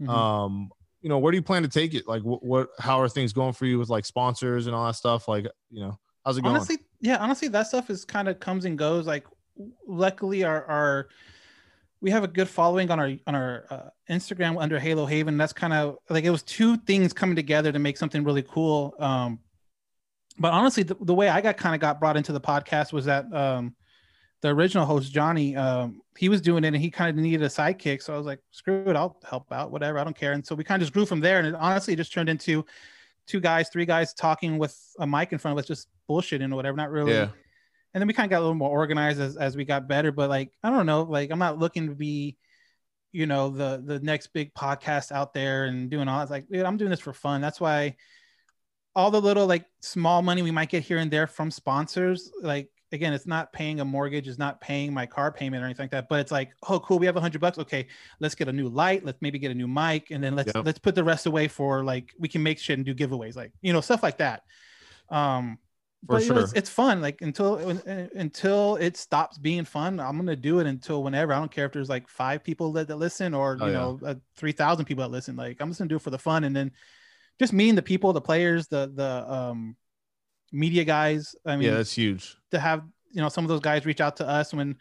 Mhm. 0.00 0.08
Um, 0.08 0.70
you 1.02 1.08
know, 1.08 1.18
where 1.18 1.30
do 1.30 1.36
you 1.36 1.42
plan 1.42 1.62
to 1.62 1.68
take 1.68 1.94
it? 1.94 2.08
Like, 2.08 2.22
what 2.22 2.42
what 2.42 2.68
how 2.78 3.00
are 3.00 3.08
things 3.08 3.32
going 3.32 3.52
for 3.52 3.66
you 3.66 3.78
with 3.78 3.88
like 3.90 4.04
sponsors 4.04 4.66
and 4.66 4.74
all 4.74 4.86
that 4.86 4.94
stuff? 4.96 5.28
Like, 5.28 5.46
you 5.70 5.80
know, 5.82 5.98
how's 6.24 6.38
it 6.38 6.42
going? 6.42 6.54
honestly 6.54 6.78
yeah 7.00 7.16
honestly 7.18 7.48
that 7.48 7.66
stuff 7.66 7.90
is 7.90 8.04
kind 8.04 8.28
of 8.28 8.40
comes 8.40 8.64
and 8.64 8.78
goes 8.78 9.06
like 9.06 9.26
luckily 9.86 10.44
our 10.44 10.64
our 10.66 11.08
we 12.00 12.10
have 12.10 12.24
a 12.24 12.28
good 12.28 12.48
following 12.48 12.90
on 12.90 12.98
our 12.98 13.12
on 13.26 13.34
our 13.34 13.64
uh, 13.70 13.88
instagram 14.10 14.60
under 14.60 14.78
halo 14.78 15.06
haven. 15.06 15.36
That's 15.36 15.52
kind 15.52 15.72
of 15.72 15.98
like 16.08 16.24
it 16.24 16.30
was 16.30 16.42
two 16.42 16.76
things 16.78 17.12
coming 17.12 17.36
together 17.36 17.72
to 17.72 17.78
make 17.78 17.96
something 17.96 18.24
really 18.24 18.42
cool 18.42 18.94
um 18.98 19.38
but 20.38 20.52
honestly 20.52 20.82
the, 20.82 20.96
the 21.02 21.14
way 21.14 21.28
i 21.28 21.40
got 21.40 21.56
kind 21.56 21.74
of 21.74 21.80
got 21.80 22.00
brought 22.00 22.16
into 22.16 22.32
the 22.32 22.40
podcast 22.40 22.92
was 22.92 23.04
that 23.04 23.32
um 23.34 23.74
the 24.40 24.48
original 24.48 24.86
host 24.86 25.12
johnny 25.12 25.54
um 25.56 26.02
he 26.18 26.28
was 26.28 26.40
doing 26.40 26.64
it 26.64 26.68
and 26.68 26.76
he 26.76 26.90
kind 26.90 27.10
of 27.10 27.22
needed 27.22 27.42
a 27.42 27.48
sidekick. 27.48 28.02
So 28.02 28.14
i 28.14 28.16
was 28.16 28.26
like 28.26 28.40
screw 28.50 28.84
it 28.86 28.96
i'll 28.96 29.18
help 29.28 29.50
out 29.52 29.70
whatever 29.70 29.98
i 29.98 30.04
don't 30.04 30.16
care. 30.16 30.32
And 30.32 30.46
so 30.46 30.54
we 30.54 30.64
kind 30.64 30.80
of 30.80 30.86
just 30.86 30.92
grew 30.92 31.06
from 31.06 31.20
there 31.20 31.38
and 31.38 31.46
it 31.46 31.54
honestly 31.54 31.96
just 31.96 32.12
turned 32.12 32.28
into 32.28 32.64
two 33.26 33.40
guys 33.40 33.68
three 33.68 33.86
guys 33.86 34.14
talking 34.14 34.58
with 34.58 34.76
a 34.98 35.06
mic 35.06 35.32
in 35.32 35.38
front 35.38 35.56
of 35.58 35.62
us 35.62 35.68
just 35.68 35.88
bullshitting 36.08 36.52
or 36.52 36.56
whatever 36.56 36.76
not 36.76 36.90
really 36.90 37.12
Yeah. 37.12 37.28
and 37.94 38.00
then 38.00 38.06
we 38.06 38.14
kind 38.14 38.26
of 38.26 38.30
got 38.30 38.38
a 38.38 38.44
little 38.44 38.54
more 38.54 38.70
organized 38.70 39.20
as, 39.20 39.36
as 39.36 39.56
we 39.56 39.64
got 39.64 39.88
better 39.88 40.10
but 40.12 40.28
like 40.28 40.50
i 40.62 40.70
don't 40.70 40.86
know 40.86 41.02
like 41.02 41.30
i'm 41.30 41.38
not 41.38 41.58
looking 41.58 41.88
to 41.88 41.94
be 41.94 42.36
you 43.12 43.26
know 43.26 43.50
the 43.50 43.80
the 43.84 44.00
next 44.00 44.28
big 44.32 44.52
podcast 44.54 45.12
out 45.12 45.34
there 45.34 45.66
and 45.66 45.90
doing 45.90 46.08
all 46.08 46.16
that. 46.18 46.22
It's 46.24 46.30
like 46.30 46.48
dude, 46.48 46.64
i'm 46.64 46.76
doing 46.78 46.90
this 46.90 47.00
for 47.00 47.12
fun 47.12 47.40
that's 47.40 47.60
why 47.60 47.96
all 48.96 49.10
the 49.10 49.20
little 49.20 49.46
like 49.46 49.64
small 49.80 50.20
money 50.22 50.42
we 50.42 50.50
might 50.50 50.68
get 50.68 50.82
here 50.82 50.98
and 50.98 51.10
there 51.10 51.26
from 51.26 51.50
sponsors 51.50 52.30
like 52.42 52.68
again 52.92 53.12
it's 53.12 53.26
not 53.26 53.52
paying 53.52 53.80
a 53.80 53.84
mortgage 53.84 54.28
it's 54.28 54.38
not 54.38 54.60
paying 54.60 54.92
my 54.92 55.06
car 55.06 55.32
payment 55.32 55.62
or 55.62 55.66
anything 55.66 55.84
like 55.84 55.90
that 55.90 56.08
but 56.08 56.20
it's 56.20 56.32
like 56.32 56.52
oh 56.68 56.78
cool 56.80 56.98
we 56.98 57.06
have 57.06 57.16
a 57.16 57.20
hundred 57.20 57.40
bucks 57.40 57.58
okay 57.58 57.86
let's 58.20 58.34
get 58.34 58.48
a 58.48 58.52
new 58.52 58.68
light 58.68 59.04
let's 59.04 59.18
maybe 59.20 59.38
get 59.38 59.50
a 59.50 59.54
new 59.54 59.68
mic 59.68 60.10
and 60.10 60.22
then 60.22 60.36
let's 60.36 60.54
Yep. 60.54 60.64
let's 60.66 60.78
put 60.78 60.94
the 60.94 61.04
rest 61.04 61.26
away 61.26 61.48
for 61.48 61.82
like 61.84 62.12
we 62.18 62.28
can 62.28 62.42
make 62.42 62.58
shit 62.58 62.78
and 62.78 62.84
do 62.86 62.94
giveaways 62.94 63.34
like 63.36 63.52
you 63.62 63.72
know 63.72 63.80
stuff 63.80 64.02
like 64.02 64.18
that 64.18 64.42
um 65.10 65.58
For 66.06 66.16
but 66.16 66.24
you 66.24 66.30
know, 66.32 66.40
it's, 66.40 66.50
sure. 66.50 66.58
it's 66.58 66.70
fun 66.70 67.00
like 67.00 67.20
until 67.22 67.56
until 68.14 68.76
it 68.76 68.96
stops 68.96 69.38
being 69.38 69.64
fun 69.64 70.00
i'm 70.00 70.16
gonna 70.16 70.36
do 70.36 70.58
it 70.58 70.66
until 70.66 71.02
whenever 71.02 71.32
i 71.32 71.38
don't 71.38 71.50
care 71.50 71.66
if 71.66 71.72
there's 71.72 71.88
like 71.88 72.08
five 72.08 72.42
people 72.44 72.72
that, 72.72 72.88
that 72.88 72.96
listen 72.96 73.34
or 73.34 73.56
Oh, 73.60 73.66
you 73.66 73.72
yeah. 73.72 73.78
know 73.78 74.00
uh, 74.04 74.14
3000 74.36 74.84
people 74.84 75.02
that 75.02 75.10
listen 75.10 75.36
like 75.36 75.60
i'm 75.60 75.68
just 75.68 75.78
gonna 75.78 75.88
do 75.88 75.96
it 75.96 76.02
for 76.02 76.10
the 76.10 76.18
fun 76.18 76.44
and 76.44 76.54
then 76.54 76.70
just 77.40 77.52
meeting 77.52 77.74
the 77.74 77.82
people 77.82 78.12
the 78.12 78.20
players 78.20 78.68
the 78.68 78.92
the 78.94 79.32
um 79.32 79.76
media 80.52 80.84
guys 80.84 81.34
i 81.46 81.56
mean 81.56 81.68
yeah, 81.68 81.76
that's 81.76 81.92
huge. 81.92 82.36
to 82.50 82.58
have 82.60 82.82
you 83.10 83.20
know 83.20 83.28
some 83.28 83.44
of 83.44 83.48
those 83.48 83.60
guys 83.60 83.84
reach 83.86 84.00
out 84.00 84.16
to 84.16 84.28
us 84.28 84.52
when 84.52 84.76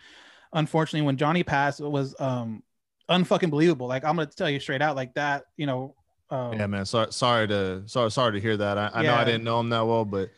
unfortunately 0.54 1.06
when 1.06 1.18
johnny 1.18 1.44
passed 1.44 1.80
it 1.80 1.88
was 1.88 2.14
um 2.20 2.62
unfucking 3.10 3.50
believable 3.50 3.88
like 3.88 4.04
i'm 4.04 4.16
gonna 4.16 4.26
tell 4.28 4.50
you 4.50 4.60
straight 4.60 4.82
out 4.82 4.96
like 4.96 5.14
that 5.14 5.46
you 5.58 5.66
know 5.66 5.96
um, 6.30 6.54
Yeah, 6.58 6.66
man. 6.68 6.86
Sorry, 6.86 7.12
sorry 7.12 7.48
to 7.50 7.84
sorry, 7.88 8.10
sorry 8.10 8.32
to 8.32 8.40
hear 8.40 8.56
that. 8.56 8.78
I, 8.78 8.90
I 8.94 9.02
know 9.02 9.16
I 9.16 9.26
didn't 9.26 9.44
know 9.44 9.60
him 9.60 9.70
that 9.72 9.86
well, 9.86 10.06
but 10.06 10.30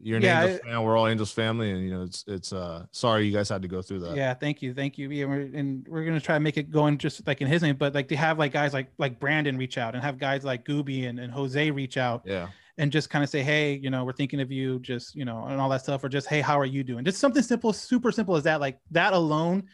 you're 0.00 0.18
an 0.18 0.22
Yeah, 0.22 0.44
Angels 0.44 0.60
fan. 0.64 0.82
We're 0.84 0.96
all 0.96 1.08
Angels 1.08 1.32
family, 1.32 1.72
and 1.72 1.82
you 1.82 1.90
know, 1.90 2.02
it's 2.02 2.24
it's 2.28 2.52
uh 2.52 2.86
sorry 2.92 3.26
you 3.26 3.32
guys 3.32 3.48
had 3.48 3.60
to 3.62 3.68
go 3.68 3.82
through 3.82 4.00
that. 4.00 4.14
Yeah, 4.14 4.34
thank 4.34 4.62
you, 4.62 4.72
thank 4.72 4.98
you. 4.98 5.10
Yeah, 5.10 5.24
we're, 5.24 5.40
and 5.52 5.84
we're 5.88 6.04
gonna 6.04 6.20
try 6.20 6.36
to 6.36 6.40
make 6.40 6.58
it 6.58 6.70
going 6.70 6.96
just 6.96 7.26
like 7.26 7.40
in 7.40 7.48
his 7.48 7.60
name, 7.62 7.74
but 7.74 7.92
like 7.92 8.06
to 8.08 8.16
have 8.16 8.38
like 8.38 8.52
guys 8.52 8.72
like 8.72 8.92
like 8.98 9.18
Brandon 9.18 9.58
reach 9.58 9.78
out 9.78 9.96
and 9.96 10.04
have 10.04 10.16
guys 10.18 10.44
like 10.44 10.64
Gooby 10.64 11.08
and, 11.08 11.18
and 11.18 11.32
Jose 11.32 11.70
reach 11.72 11.96
out 11.96 12.22
Yeah. 12.24 12.48
And 12.78 12.90
just 12.90 13.10
kind 13.10 13.22
of 13.22 13.30
say, 13.30 13.42
hey, 13.42 13.74
you 13.74 13.90
know, 13.90 14.04
we're 14.04 14.12
thinking 14.12 14.40
of 14.40 14.50
you, 14.50 14.78
just 14.80 15.14
you 15.14 15.24
know, 15.24 15.44
and 15.44 15.60
all 15.60 15.68
that 15.68 15.82
stuff, 15.82 16.02
or 16.02 16.08
just 16.08 16.28
hey, 16.28 16.40
how 16.40 16.58
are 16.58 16.64
you 16.64 16.82
doing? 16.82 17.04
Just 17.04 17.18
something 17.18 17.42
simple, 17.42 17.72
super 17.72 18.10
simple 18.10 18.36
as 18.36 18.44
that. 18.44 18.60
Like 18.60 18.78
that 18.90 19.12
alone 19.12 19.64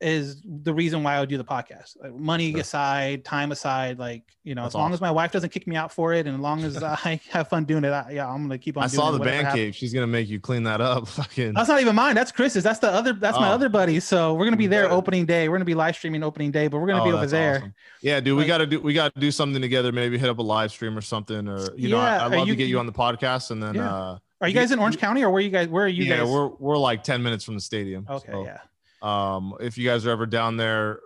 is 0.00 0.40
the 0.44 0.72
reason 0.72 1.02
why 1.02 1.14
I 1.16 1.20
would 1.20 1.28
do 1.28 1.36
the 1.36 1.44
podcast. 1.44 1.96
Like, 2.02 2.14
money 2.14 2.52
Sure. 2.52 2.60
aside, 2.60 3.24
time 3.24 3.52
aside, 3.52 3.98
like 3.98 4.22
you 4.44 4.54
know, 4.54 4.62
That's 4.62 4.74
as 4.74 4.78
long 4.78 4.94
as 4.94 5.00
my 5.02 5.10
wife 5.10 5.32
doesn't 5.32 5.50
kick 5.52 5.66
me 5.66 5.76
out 5.76 5.92
for 5.92 6.14
it, 6.14 6.26
and 6.26 6.36
as 6.36 6.40
long 6.40 6.64
as 6.64 6.82
I 6.82 7.20
have 7.28 7.48
fun 7.48 7.64
doing 7.64 7.84
it, 7.84 7.90
I, 7.90 8.12
yeah, 8.12 8.26
I'm 8.26 8.42
gonna 8.42 8.56
keep 8.56 8.78
on. 8.78 8.84
I 8.84 8.86
doing 8.86 8.96
saw 8.96 9.10
it, 9.10 9.18
the 9.18 9.24
band 9.24 9.46
happens. 9.46 9.54
cave. 9.60 9.74
She's 9.76 9.92
gonna 9.92 10.06
make 10.06 10.28
you 10.28 10.40
clean 10.40 10.62
that 10.62 10.80
up. 10.80 11.06
Fucking 11.20 11.52
That's 11.52 11.68
not 11.68 11.80
even 11.82 11.94
mine. 11.94 12.14
That's 12.14 12.32
Chris's. 12.32 12.64
That's 12.64 12.78
the 12.78 12.90
other. 12.90 13.12
That's 13.12 13.38
my 13.38 13.48
Oh. 13.50 13.52
other 13.52 13.68
buddy. 13.68 14.00
So 14.00 14.32
we're 14.34 14.46
gonna 14.46 14.56
be 14.56 14.66
there 14.66 14.90
opening 14.90 15.26
day. 15.26 15.48
We're 15.50 15.56
gonna 15.56 15.64
be 15.66 15.74
live 15.74 15.94
streaming 15.96 16.22
opening 16.22 16.50
day, 16.50 16.68
but 16.68 16.78
we're 16.78 16.86
gonna 16.88 17.02
Oh, 17.02 17.06
be 17.06 17.12
over 17.12 17.26
there. 17.26 17.56
awesome. 17.56 17.74
Yeah, 18.00 18.20
dude, 18.20 18.38
we 18.38 18.46
gotta 18.46 18.66
do 18.66 18.80
we 18.80 18.94
gotta 18.94 19.18
do 19.20 19.30
something 19.30 19.60
together. 19.60 19.92
Maybe 19.92 20.16
hit 20.16 20.30
up 20.30 20.38
a 20.38 20.42
live 20.42 20.70
stream 20.70 20.96
or 20.96 21.02
something, 21.02 21.46
or 21.46 21.74
you 21.76 21.90
know, 21.90 21.98
Yeah, 21.98 22.22
I, 22.22 22.26
I'd 22.26 22.32
love 22.38 22.48
you- 22.48 22.54
to 22.54 22.56
get 22.56 22.68
you 22.68 22.78
on 22.78 22.86
the 22.86 22.92
podcast, 22.92 23.50
and 23.50 23.62
then 23.62 23.74
Yeah. 23.74 23.94
uh, 23.94 24.18
Are 24.40 24.48
you 24.48 24.54
guys 24.54 24.70
in 24.72 24.78
Orange 24.78 24.96
County 24.96 25.22
or 25.22 25.28
where 25.28 25.36
are 25.38 25.42
you 25.42 25.50
guys? 25.50 25.68
Where 25.68 25.84
are 25.84 25.88
you 25.88 26.04
yeah, 26.04 26.20
guys? 26.20 26.28
we're 26.28 26.46
we're 26.58 26.78
like 26.78 27.02
ten 27.02 27.22
minutes 27.22 27.44
from 27.44 27.56
the 27.56 27.60
stadium. 27.60 28.06
okay. 28.08 28.32
so, 28.32 28.44
yeah. 28.44 28.56
Um, 29.02 29.54
if 29.60 29.78
you 29.78 29.88
guys 29.88 30.06
are 30.06 30.10
ever 30.10 30.26
down 30.26 30.56
there, 30.56 31.00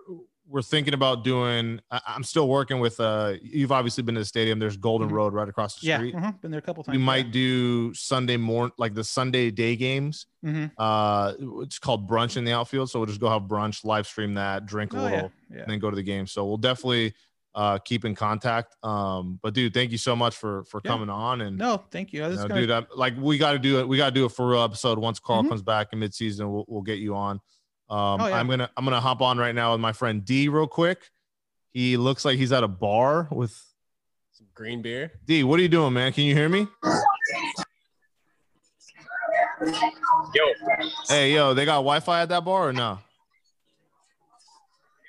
we're 0.47 0.61
thinking 0.61 0.93
about 0.93 1.23
doing. 1.23 1.79
I, 1.89 2.01
I'm 2.07 2.23
still 2.23 2.47
working 2.47 2.79
with. 2.79 2.99
Uh, 2.99 3.33
you've 3.41 3.71
obviously 3.71 4.03
been 4.03 4.13
to 4.15 4.21
the 4.21 4.25
stadium. 4.25 4.59
There's 4.59 4.77
Golden 4.77 5.09
Mhm. 5.09 5.13
Road 5.13 5.33
right 5.33 5.49
across 5.49 5.79
the 5.79 5.87
Yeah, 5.87 5.97
street. 5.97 6.13
mhm, 6.15 6.39
been 6.41 6.51
there 6.51 6.59
a 6.59 6.61
couple 6.61 6.83
times. 6.83 6.95
We 6.97 7.03
might 7.03 7.31
do 7.31 7.93
Sunday 7.95 8.37
morning, 8.37 8.73
like 8.77 8.93
the 8.93 9.03
Sunday 9.03 9.49
day 9.49 9.75
games. 9.75 10.27
hmm 10.43 10.65
Uh, 10.77 11.33
it's 11.61 11.79
called 11.79 12.07
brunch 12.07 12.37
in 12.37 12.43
the 12.45 12.53
outfield. 12.53 12.91
So 12.91 12.99
we'll 12.99 13.07
just 13.07 13.19
go 13.19 13.29
have 13.29 13.43
brunch, 13.43 13.83
live 13.83 14.05
stream 14.05 14.35
that, 14.35 14.67
drink 14.67 14.93
a 14.93 14.99
Oh 14.99 15.03
little, 15.03 15.17
yeah, 15.49 15.55
yeah. 15.57 15.61
and 15.63 15.71
then 15.71 15.79
go 15.79 15.89
to 15.89 15.95
the 15.95 16.03
game. 16.03 16.27
So 16.27 16.45
we'll 16.45 16.57
definitely 16.57 17.13
uh 17.55 17.77
keep 17.79 18.03
in 18.05 18.13
contact. 18.13 18.75
Um, 18.83 19.39
but 19.41 19.53
dude, 19.55 19.73
thank 19.73 19.91
you 19.91 19.97
so 19.97 20.15
much 20.15 20.35
for 20.35 20.65
for 20.65 20.79
Yeah. 20.85 20.91
coming 20.91 21.09
on 21.09 21.41
and. 21.41 21.57
No, 21.57 21.83
thank 21.89 22.13
you. 22.13 22.23
I 22.23 22.27
you 22.29 22.35
know, 22.35 22.47
gonna- 22.49 22.61
dude, 22.61 22.69
I'm, 22.71 22.85
like 22.95 23.15
we 23.17 23.37
got 23.39 23.53
to 23.53 23.59
do 23.59 23.79
it. 23.79 23.87
We 23.87 23.97
got 23.97 24.07
to 24.07 24.11
do 24.11 24.25
a 24.25 24.29
for 24.29 24.47
real 24.47 24.61
episode 24.61 24.99
once 24.99 25.19
Carl 25.19 25.41
Mhm. 25.43 25.49
comes 25.49 25.61
back 25.63 25.87
in 25.91 25.99
midseason. 26.01 26.51
We'll, 26.51 26.65
we'll 26.67 26.81
get 26.83 26.99
you 26.99 27.15
on. 27.15 27.39
Um, 27.89 28.21
Oh, 28.21 28.27
yeah. 28.27 28.39
I'm 28.39 28.47
gonna 28.47 28.69
I'm 28.75 28.83
gonna 28.85 28.99
hop 29.01 29.21
on 29.21 29.37
right 29.37 29.53
now 29.53 29.73
with 29.73 29.81
my 29.81 29.91
friend 29.93 30.23
D 30.25 30.47
real 30.49 30.67
quick. 30.67 31.09
He 31.71 31.97
looks 31.97 32.25
like 32.25 32.37
he's 32.37 32.51
at 32.51 32.63
a 32.63 32.67
bar 32.67 33.27
with 33.31 33.51
Some 34.31 34.47
green 34.55 34.81
beer. 34.81 35.11
D. 35.25 35.43
What 35.43 35.59
are 35.59 35.61
you 35.63 35.67
doing, 35.69 35.93
man? 35.93 36.11
Can 36.13 36.23
you 36.23 36.33
hear 36.33 36.49
me? 36.49 36.67
Yo, 40.33 40.43
Hey, 41.07 41.33
yo, 41.33 41.53
they 41.53 41.65
got 41.65 41.75
Wi-Fi 41.77 42.21
at 42.21 42.29
that 42.29 42.43
bar 42.43 42.69
or 42.69 42.73
no? 42.73 42.99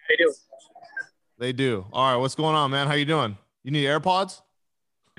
I 0.09 0.15
do. 0.19 0.33
They 1.39 1.53
do. 1.53 1.85
All 1.93 2.11
right, 2.13 2.17
what's 2.17 2.35
going 2.35 2.55
on, 2.55 2.71
man? 2.71 2.87
How 2.87 2.95
you 2.95 3.05
doing? 3.05 3.37
You 3.65 3.71
need 3.73 3.85
AirPods, 3.85 4.41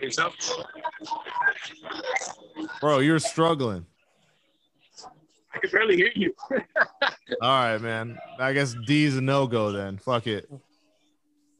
Yourself? 0.02 0.34
bro? 2.80 3.00
You're 3.00 3.20
struggling. 3.20 3.86
I 5.58 5.60
can 5.60 5.72
barely 5.72 5.96
hear 5.96 6.12
you. 6.14 6.34
All 6.52 7.50
right, 7.50 7.80
man. 7.80 8.18
I 8.38 8.54
guess 8.54 8.76
D's 8.86 9.18
a 9.18 9.22
no 9.22 9.48
go 9.48 9.72
then. 9.72 9.98
Fuck 9.98 10.28
it. 10.28 10.48
All 10.52 10.60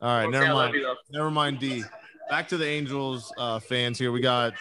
right, 0.02 0.28
Okay, 0.28 0.32
never 0.32 0.54
mind. 0.54 0.76
Never 1.12 1.32
mind, 1.32 1.60
D. 1.60 1.84
Back 2.30 2.48
to 2.50 2.58
the 2.58 2.68
Angels 2.68 3.34
uh, 3.38 3.58
fans 3.60 3.98
here. 3.98 4.12
We 4.12 4.20
got 4.20 4.54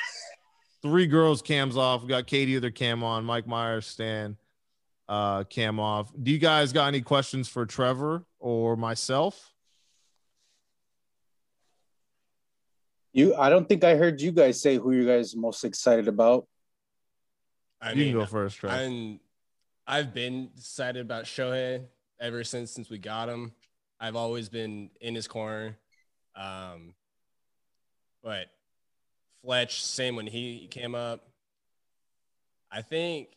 three 0.80 1.06
girls 1.06 1.42
cams 1.42 1.76
off. 1.76 2.02
We 2.02 2.08
got 2.08 2.26
Katie 2.26 2.54
with 2.54 2.62
her 2.64 2.70
cam 2.70 3.04
on. 3.04 3.24
Mike 3.24 3.46
Myers, 3.46 3.86
Stan, 3.86 4.38
uh, 5.08 5.44
cam 5.44 5.78
off. 5.78 6.10
Do 6.22 6.30
you 6.30 6.38
guys 6.38 6.72
got 6.72 6.86
any 6.86 7.02
questions 7.02 7.48
for 7.48 7.66
Trevor 7.66 8.24
or 8.38 8.76
myself? 8.76 9.52
You, 13.12 13.34
I 13.34 13.50
don't 13.50 13.68
think 13.68 13.84
I 13.84 13.96
heard 13.96 14.20
you 14.20 14.32
guys 14.32 14.62
say 14.62 14.76
who 14.76 14.92
you 14.92 15.06
guys 15.06 15.36
most 15.36 15.64
excited 15.64 16.08
about. 16.08 16.46
I 17.82 17.90
you 17.90 17.96
mean, 17.96 18.12
can 18.12 18.20
go 18.20 18.26
first, 18.26 18.56
Trevor. 18.56 18.76
I'm, 18.76 19.20
I've 19.86 20.12
been 20.12 20.50
excited 20.56 21.00
about 21.00 21.24
Shohei 21.24 21.84
ever 22.20 22.42
since 22.44 22.70
since 22.72 22.90
we 22.90 22.98
got 22.98 23.28
him. 23.28 23.52
I've 24.00 24.16
always 24.16 24.48
been 24.48 24.90
in 25.00 25.14
his 25.14 25.28
corner. 25.28 25.76
Um, 26.34 26.94
but 28.22 28.46
Fletch, 29.42 29.82
same 29.84 30.16
when 30.16 30.26
he 30.26 30.66
came 30.70 30.94
up. 30.94 31.28
I 32.70 32.82
think 32.82 33.28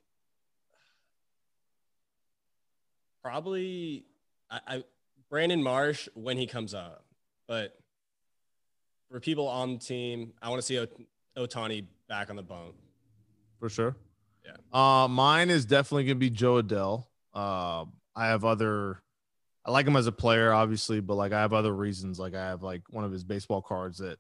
probably 3.24 4.06
I, 4.50 4.60
I 4.68 4.84
Brandon 5.30 5.62
Marsh 5.62 6.10
when 6.16 6.38
he 6.38 6.48
comes 6.48 6.74
up, 6.74 7.06
but 7.48 7.78
for 9.12 9.20
people 9.20 9.48
on 9.48 9.74
the 9.74 9.80
team, 9.80 10.34
I 10.42 10.50
want 10.50 10.62
to 10.62 10.66
see 10.66 10.80
Ot- 10.80 10.92
Ohtani 11.38 11.86
back 12.08 12.30
on 12.30 12.36
the 12.36 12.44
bone. 12.44 12.74
for 13.60 13.70
sure. 13.70 13.96
Yeah. 14.74 15.04
Uh, 15.04 15.08
mine 15.08 15.50
is 15.50 15.66
definitely 15.66 16.06
gonna 16.06 16.16
be 16.16 16.30
Jo 16.30 16.62
Adell. 16.62 17.06
Uh, 17.34 17.86
I 18.16 18.28
have 18.28 18.44
other. 18.46 19.02
I 19.66 19.72
like 19.72 19.86
him 19.86 19.96
as 19.96 20.08
a 20.08 20.12
player, 20.12 20.52
obviously, 20.52 21.00
but 21.00 21.16
like 21.16 21.32
I 21.32 21.42
have 21.42 21.54
other 21.54 21.74
reasons. 21.74 22.20
Like 22.20 22.34
I 22.34 22.48
have 22.48 22.64
like 22.64 22.82
one 22.90 23.04
of 23.04 23.12
his 23.12 23.24
baseball 23.24 23.62
cards 23.62 24.00
that, 24.00 24.18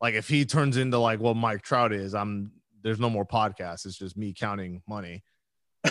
like, 0.00 0.14
if 0.14 0.28
he 0.28 0.44
turns 0.44 0.76
into 0.76 0.98
like 0.98 1.20
what 1.20 1.36
Mike 1.36 1.62
Trout 1.62 1.92
is, 1.92 2.14
I'm 2.14 2.52
there's 2.82 3.00
no 3.00 3.10
more 3.10 3.26
podcast. 3.26 3.84
It's 3.86 3.98
just 3.98 4.16
me 4.16 4.32
counting 4.32 4.82
money. 4.88 5.22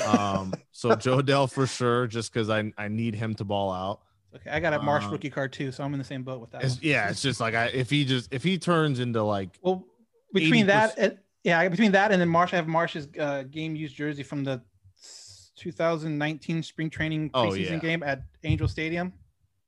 Um, 0.06 0.54
so 0.72 0.96
Jo 0.96 1.22
Adell 1.22 1.52
for 1.52 1.68
sure, 1.68 2.08
just 2.08 2.34
because 2.34 2.50
I 2.50 2.72
I 2.78 2.88
need 2.88 3.14
him 3.16 3.36
to 3.36 3.44
ball 3.44 3.72
out. 3.72 4.00
okay, 4.36 4.50
I 4.50 4.60
got 4.60 4.74
a 4.74 4.82
Marsh 4.82 5.06
Uh, 5.06 5.10
rookie 5.12 5.30
card 5.30 5.54
too, 5.54 5.72
so 5.72 5.84
I'm 5.84 5.94
in 5.94 6.00
the 6.00 6.06
same 6.06 6.24
boat 6.24 6.40
with 6.42 6.52
that. 6.52 6.64
It's, 6.64 6.82
yeah, 6.82 7.10
it's 7.10 7.22
just 7.22 7.40
like 7.40 7.54
I 7.56 7.66
if 7.68 7.90
he 7.90 8.04
just 8.06 8.34
if 8.34 8.42
he 8.44 8.58
turns 8.58 9.00
into 9.00 9.22
like 9.22 9.50
Well, 9.62 9.86
between 10.34 10.66
80%. 10.66 10.68
that, 10.68 10.98
and, 10.98 11.18
yeah, 11.48 11.68
between 11.70 11.94
that 11.94 12.12
and 12.12 12.20
then 12.22 12.28
Marsh, 12.30 12.54
I 12.54 12.58
have 12.58 12.68
Marsh's 12.68 13.08
uh, 13.18 13.44
game 13.44 13.76
used 13.76 13.96
jersey 13.96 14.22
from 14.24 14.44
the 14.44 14.62
2019 15.56 16.62
spring 16.64 16.90
training 16.90 17.32
Oh, 17.34 17.46
preseason 17.48 17.70
yeah. 17.72 17.78
game 17.80 18.04
at 18.04 18.22
Angel 18.44 18.68
Stadium. 18.68 19.14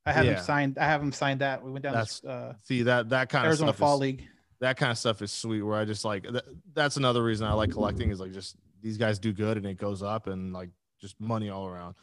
I 0.05 0.11
have 0.13 0.25
Yeah. 0.25 0.33
him 0.37 0.43
signed. 0.43 0.77
I 0.77 0.85
have 0.85 1.01
him 1.01 1.11
signed 1.11 1.41
that. 1.41 1.63
We 1.63 1.71
went 1.71 1.83
down 1.83 1.93
That's 1.93 2.19
to 2.21 2.29
uh, 2.29 2.53
see 2.63 2.83
that 2.83 3.09
that 3.09 3.29
kind 3.29 3.45
Arizona 3.45 3.69
of 3.71 3.75
stuff 3.75 3.87
Fall 3.87 3.95
is, 3.95 4.01
League. 4.01 4.27
that 4.59 4.77
kind 4.77 4.91
of 4.91 4.97
stuff 4.97 5.21
is 5.21 5.31
sweet 5.31 5.61
where 5.61 5.77
I 5.77 5.85
just 5.85 6.05
like 6.05 6.23
th- 6.23 6.43
that's 6.73 6.97
another 6.97 7.23
reason 7.23 7.47
I 7.47 7.53
like 7.53 7.71
collecting 7.71 8.11
is 8.11 8.19
like 8.19 8.31
just 8.33 8.55
these 8.81 8.97
guys 8.97 9.19
do 9.19 9.33
good 9.33 9.57
and 9.57 9.65
it 9.65 9.77
goes 9.77 10.01
up 10.03 10.27
and 10.27 10.53
like 10.53 10.69
just 11.01 11.19
money 11.19 11.49
all 11.49 11.67
around. 11.67 11.95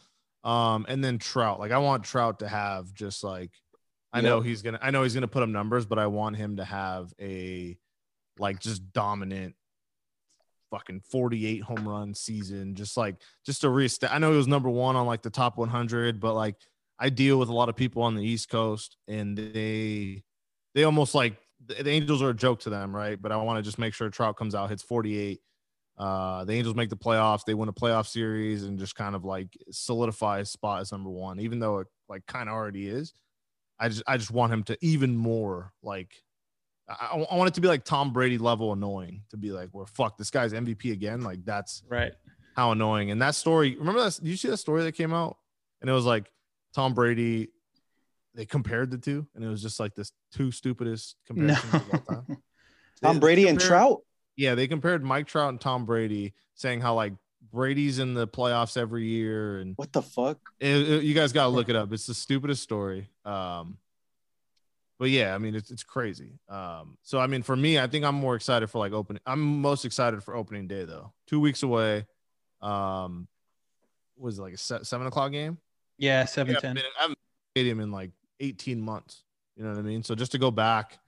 Um 0.45 0.87
and 0.89 1.03
then 1.03 1.19
Trout. 1.19 1.59
Like 1.59 1.73
I 1.73 1.79
want 1.79 2.05
Trout 2.05 2.39
to 2.41 2.49
have 2.49 2.93
just 2.95 3.25
like 3.25 3.51
I 4.13 4.21
know 4.21 4.41
he's 4.41 4.63
gonna 4.63 4.79
I 4.81 4.91
know 4.91 5.03
he's 5.03 5.15
gonna 5.15 5.29
put 5.29 5.43
up 5.43 5.49
numbers, 5.49 5.85
but 5.87 5.99
I 5.99 6.07
want 6.07 6.37
him 6.37 6.57
to 6.57 6.65
have 6.65 7.13
a 7.21 7.77
like 8.39 8.61
just 8.61 8.93
dominant 8.93 9.55
fucking 10.71 11.03
48 11.11 11.63
home 11.63 11.89
run 11.89 12.15
season. 12.15 12.75
Just 12.75 12.97
like 12.97 13.17
just 13.45 13.61
to 13.63 13.71
reestablish. 13.71 14.15
I 14.15 14.19
know 14.19 14.31
he 14.31 14.37
was 14.37 14.49
number 14.49 14.71
one 14.71 14.97
on 14.97 15.07
like 15.07 15.23
the 15.23 15.31
top 15.31 15.59
100, 15.59 16.21
but 16.21 16.35
like 16.35 16.57
I 16.99 17.09
deal 17.11 17.39
with 17.39 17.49
a 17.49 17.55
lot 17.55 17.69
of 17.69 17.77
people 17.77 18.03
on 18.03 18.15
the 18.15 18.25
East 18.25 18.49
Coast 18.49 18.97
and 19.09 19.37
they 19.37 20.23
they 20.75 20.85
almost 20.85 21.15
like 21.15 21.37
the 21.65 21.89
Angels 21.89 22.23
are 22.23 22.31
a 22.31 22.35
joke 22.35 22.61
to 22.61 22.71
them, 22.71 22.95
right? 22.95 23.21
But 23.21 23.33
I 23.33 23.37
want 23.37 23.59
to 23.59 23.63
just 23.63 23.79
make 23.79 23.95
sure 23.95 24.09
Trout 24.11 24.37
comes 24.37 24.55
out, 24.55 24.71
hits 24.71 24.83
48. 24.83 25.41
Uh, 25.99 26.45
the 26.45 26.53
Angels 26.53 26.75
make 26.75 26.91
the 26.91 26.97
playoffs, 26.97 27.45
they 27.47 27.55
win 27.55 27.71
a 27.71 27.73
playoff 27.73 28.07
series, 28.07 28.65
and 28.65 28.79
just 28.79 28.95
kind 28.95 29.15
of 29.15 29.25
like 29.25 29.49
solidify 29.71 30.41
his 30.41 30.51
spot 30.51 30.83
as 30.83 30.93
number 30.93 31.09
one, 31.09 31.41
even 31.41 31.59
though 31.59 31.79
it 31.79 31.87
like 32.09 32.27
kind 32.27 32.49
of 32.49 32.55
already 32.55 32.87
is. 32.87 33.15
I 33.79 33.89
just 33.89 34.03
I 34.07 34.17
just 34.17 34.31
want 34.31 34.53
him 34.53 34.63
to 34.65 34.79
even 34.81 35.17
more 35.17 35.73
like 35.83 36.11
I, 36.89 37.25
I 37.31 37.37
want 37.37 37.49
it 37.49 37.55
to 37.55 37.61
be 37.61 37.69
like 37.69 37.85
Tom 37.85 38.13
Brady 38.13 38.39
level 38.39 38.73
annoying 38.73 39.23
to 39.31 39.37
be 39.37 39.51
like, 39.51 39.71
where 39.73 39.87
fuck 39.87 40.17
this 40.19 40.31
guy's 40.31 40.53
MVP 40.53 40.93
again. 40.93 41.23
Like 41.23 41.45
that's 41.45 41.83
Right. 41.89 42.13
how 42.55 42.73
annoying. 42.73 43.11
And 43.11 43.21
that 43.23 43.35
story, 43.35 43.77
remember 43.77 44.03
that? 44.05 44.15
Did 44.23 44.29
you 44.29 44.37
see 44.37 44.49
that 44.49 44.57
story 44.59 44.83
that 44.85 44.93
came 44.93 45.13
out? 45.13 45.37
And 45.81 45.91
it 45.91 45.93
was 45.93 46.05
like 46.05 46.31
Tom 46.75 46.95
Brady. 46.95 47.49
They 48.35 48.45
compared 48.45 48.91
the 48.91 48.99
two, 48.99 49.27
and 49.35 49.43
it 49.43 49.49
was 49.49 49.63
just 49.63 49.81
like 49.81 49.95
this 49.95 50.13
two 50.31 50.51
stupidest 50.51 51.17
No. 51.31 51.55
comparisons 51.55 51.75
of 51.75 51.91
all 51.93 52.01
time. 52.17 52.27
Tom 53.03 53.15
They- 53.17 53.21
Brady 53.21 53.43
they 53.45 53.49
and 53.49 53.59
Trout. 53.61 54.03
Yeah, 54.37 54.55
they 54.55 54.69
compared 54.69 55.03
Mike 55.03 55.27
Trout 55.27 55.49
and 55.49 55.59
Tom 55.61 55.87
Brady, 55.87 56.35
saying 56.55 56.83
how 56.83 56.95
like 56.95 57.15
Brady's 57.51 57.99
in 57.99 58.13
the 58.13 58.29
playoffs 58.29 58.77
every 58.77 59.07
year, 59.07 59.59
and 59.61 59.73
What 59.77 59.93
the 59.95 60.03
fuck? 60.03 60.39
it, 60.61 60.69
it- 60.69 61.05
you 61.05 61.15
guys 61.15 61.33
got 61.33 61.45
to 61.45 61.49
look 61.49 61.71
it 61.71 61.77
up. 61.77 61.93
It's 61.95 62.07
the 62.07 62.13
stupidest 62.15 62.63
story. 62.63 63.09
Um, 63.25 63.79
but 64.99 65.11
yeah, 65.11 65.35
I 65.35 65.39
mean, 65.39 65.55
it's 65.55 65.71
it's 65.71 65.85
crazy. 65.85 66.39
Um, 66.49 66.97
so 67.03 67.19
I 67.19 67.27
mean, 67.27 67.43
for 67.43 67.57
me, 67.57 67.79
I 67.79 67.87
think 67.87 68.05
I'm 68.05 68.15
more 68.15 68.35
excited 68.35 68.69
for 68.69 68.79
like 68.79 68.93
opening. 68.93 69.21
I'm 69.27 69.61
most 69.61 69.85
excited 69.85 70.23
for 70.23 70.35
opening 70.35 70.67
day 70.67 70.85
though. 70.85 71.13
Two 71.27 71.41
weeks 71.41 71.63
away. 71.63 72.07
Um, 72.63 73.29
was 74.17 74.39
it 74.39 74.43
like 74.43 74.55
a 74.55 74.59
se- 74.59 74.85
seven 74.85 75.07
o'clock 75.07 75.33
game? 75.33 75.59
Yeah, 75.99 76.25
seven 76.25 76.55
haven't 76.55 76.77
ten. 76.77 76.85
I 76.99 77.03
haven't 77.03 77.19
stadium 77.57 77.81
in 77.81 77.91
like 77.91 78.11
18 78.41 78.81
months. 78.81 79.23
You 79.57 79.65
know 79.65 79.71
what 79.71 79.79
I 79.79 79.83
mean? 79.83 80.03
So 80.03 80.15
just 80.15 80.33
to 80.33 80.39
go 80.39 80.51
back 80.51 80.99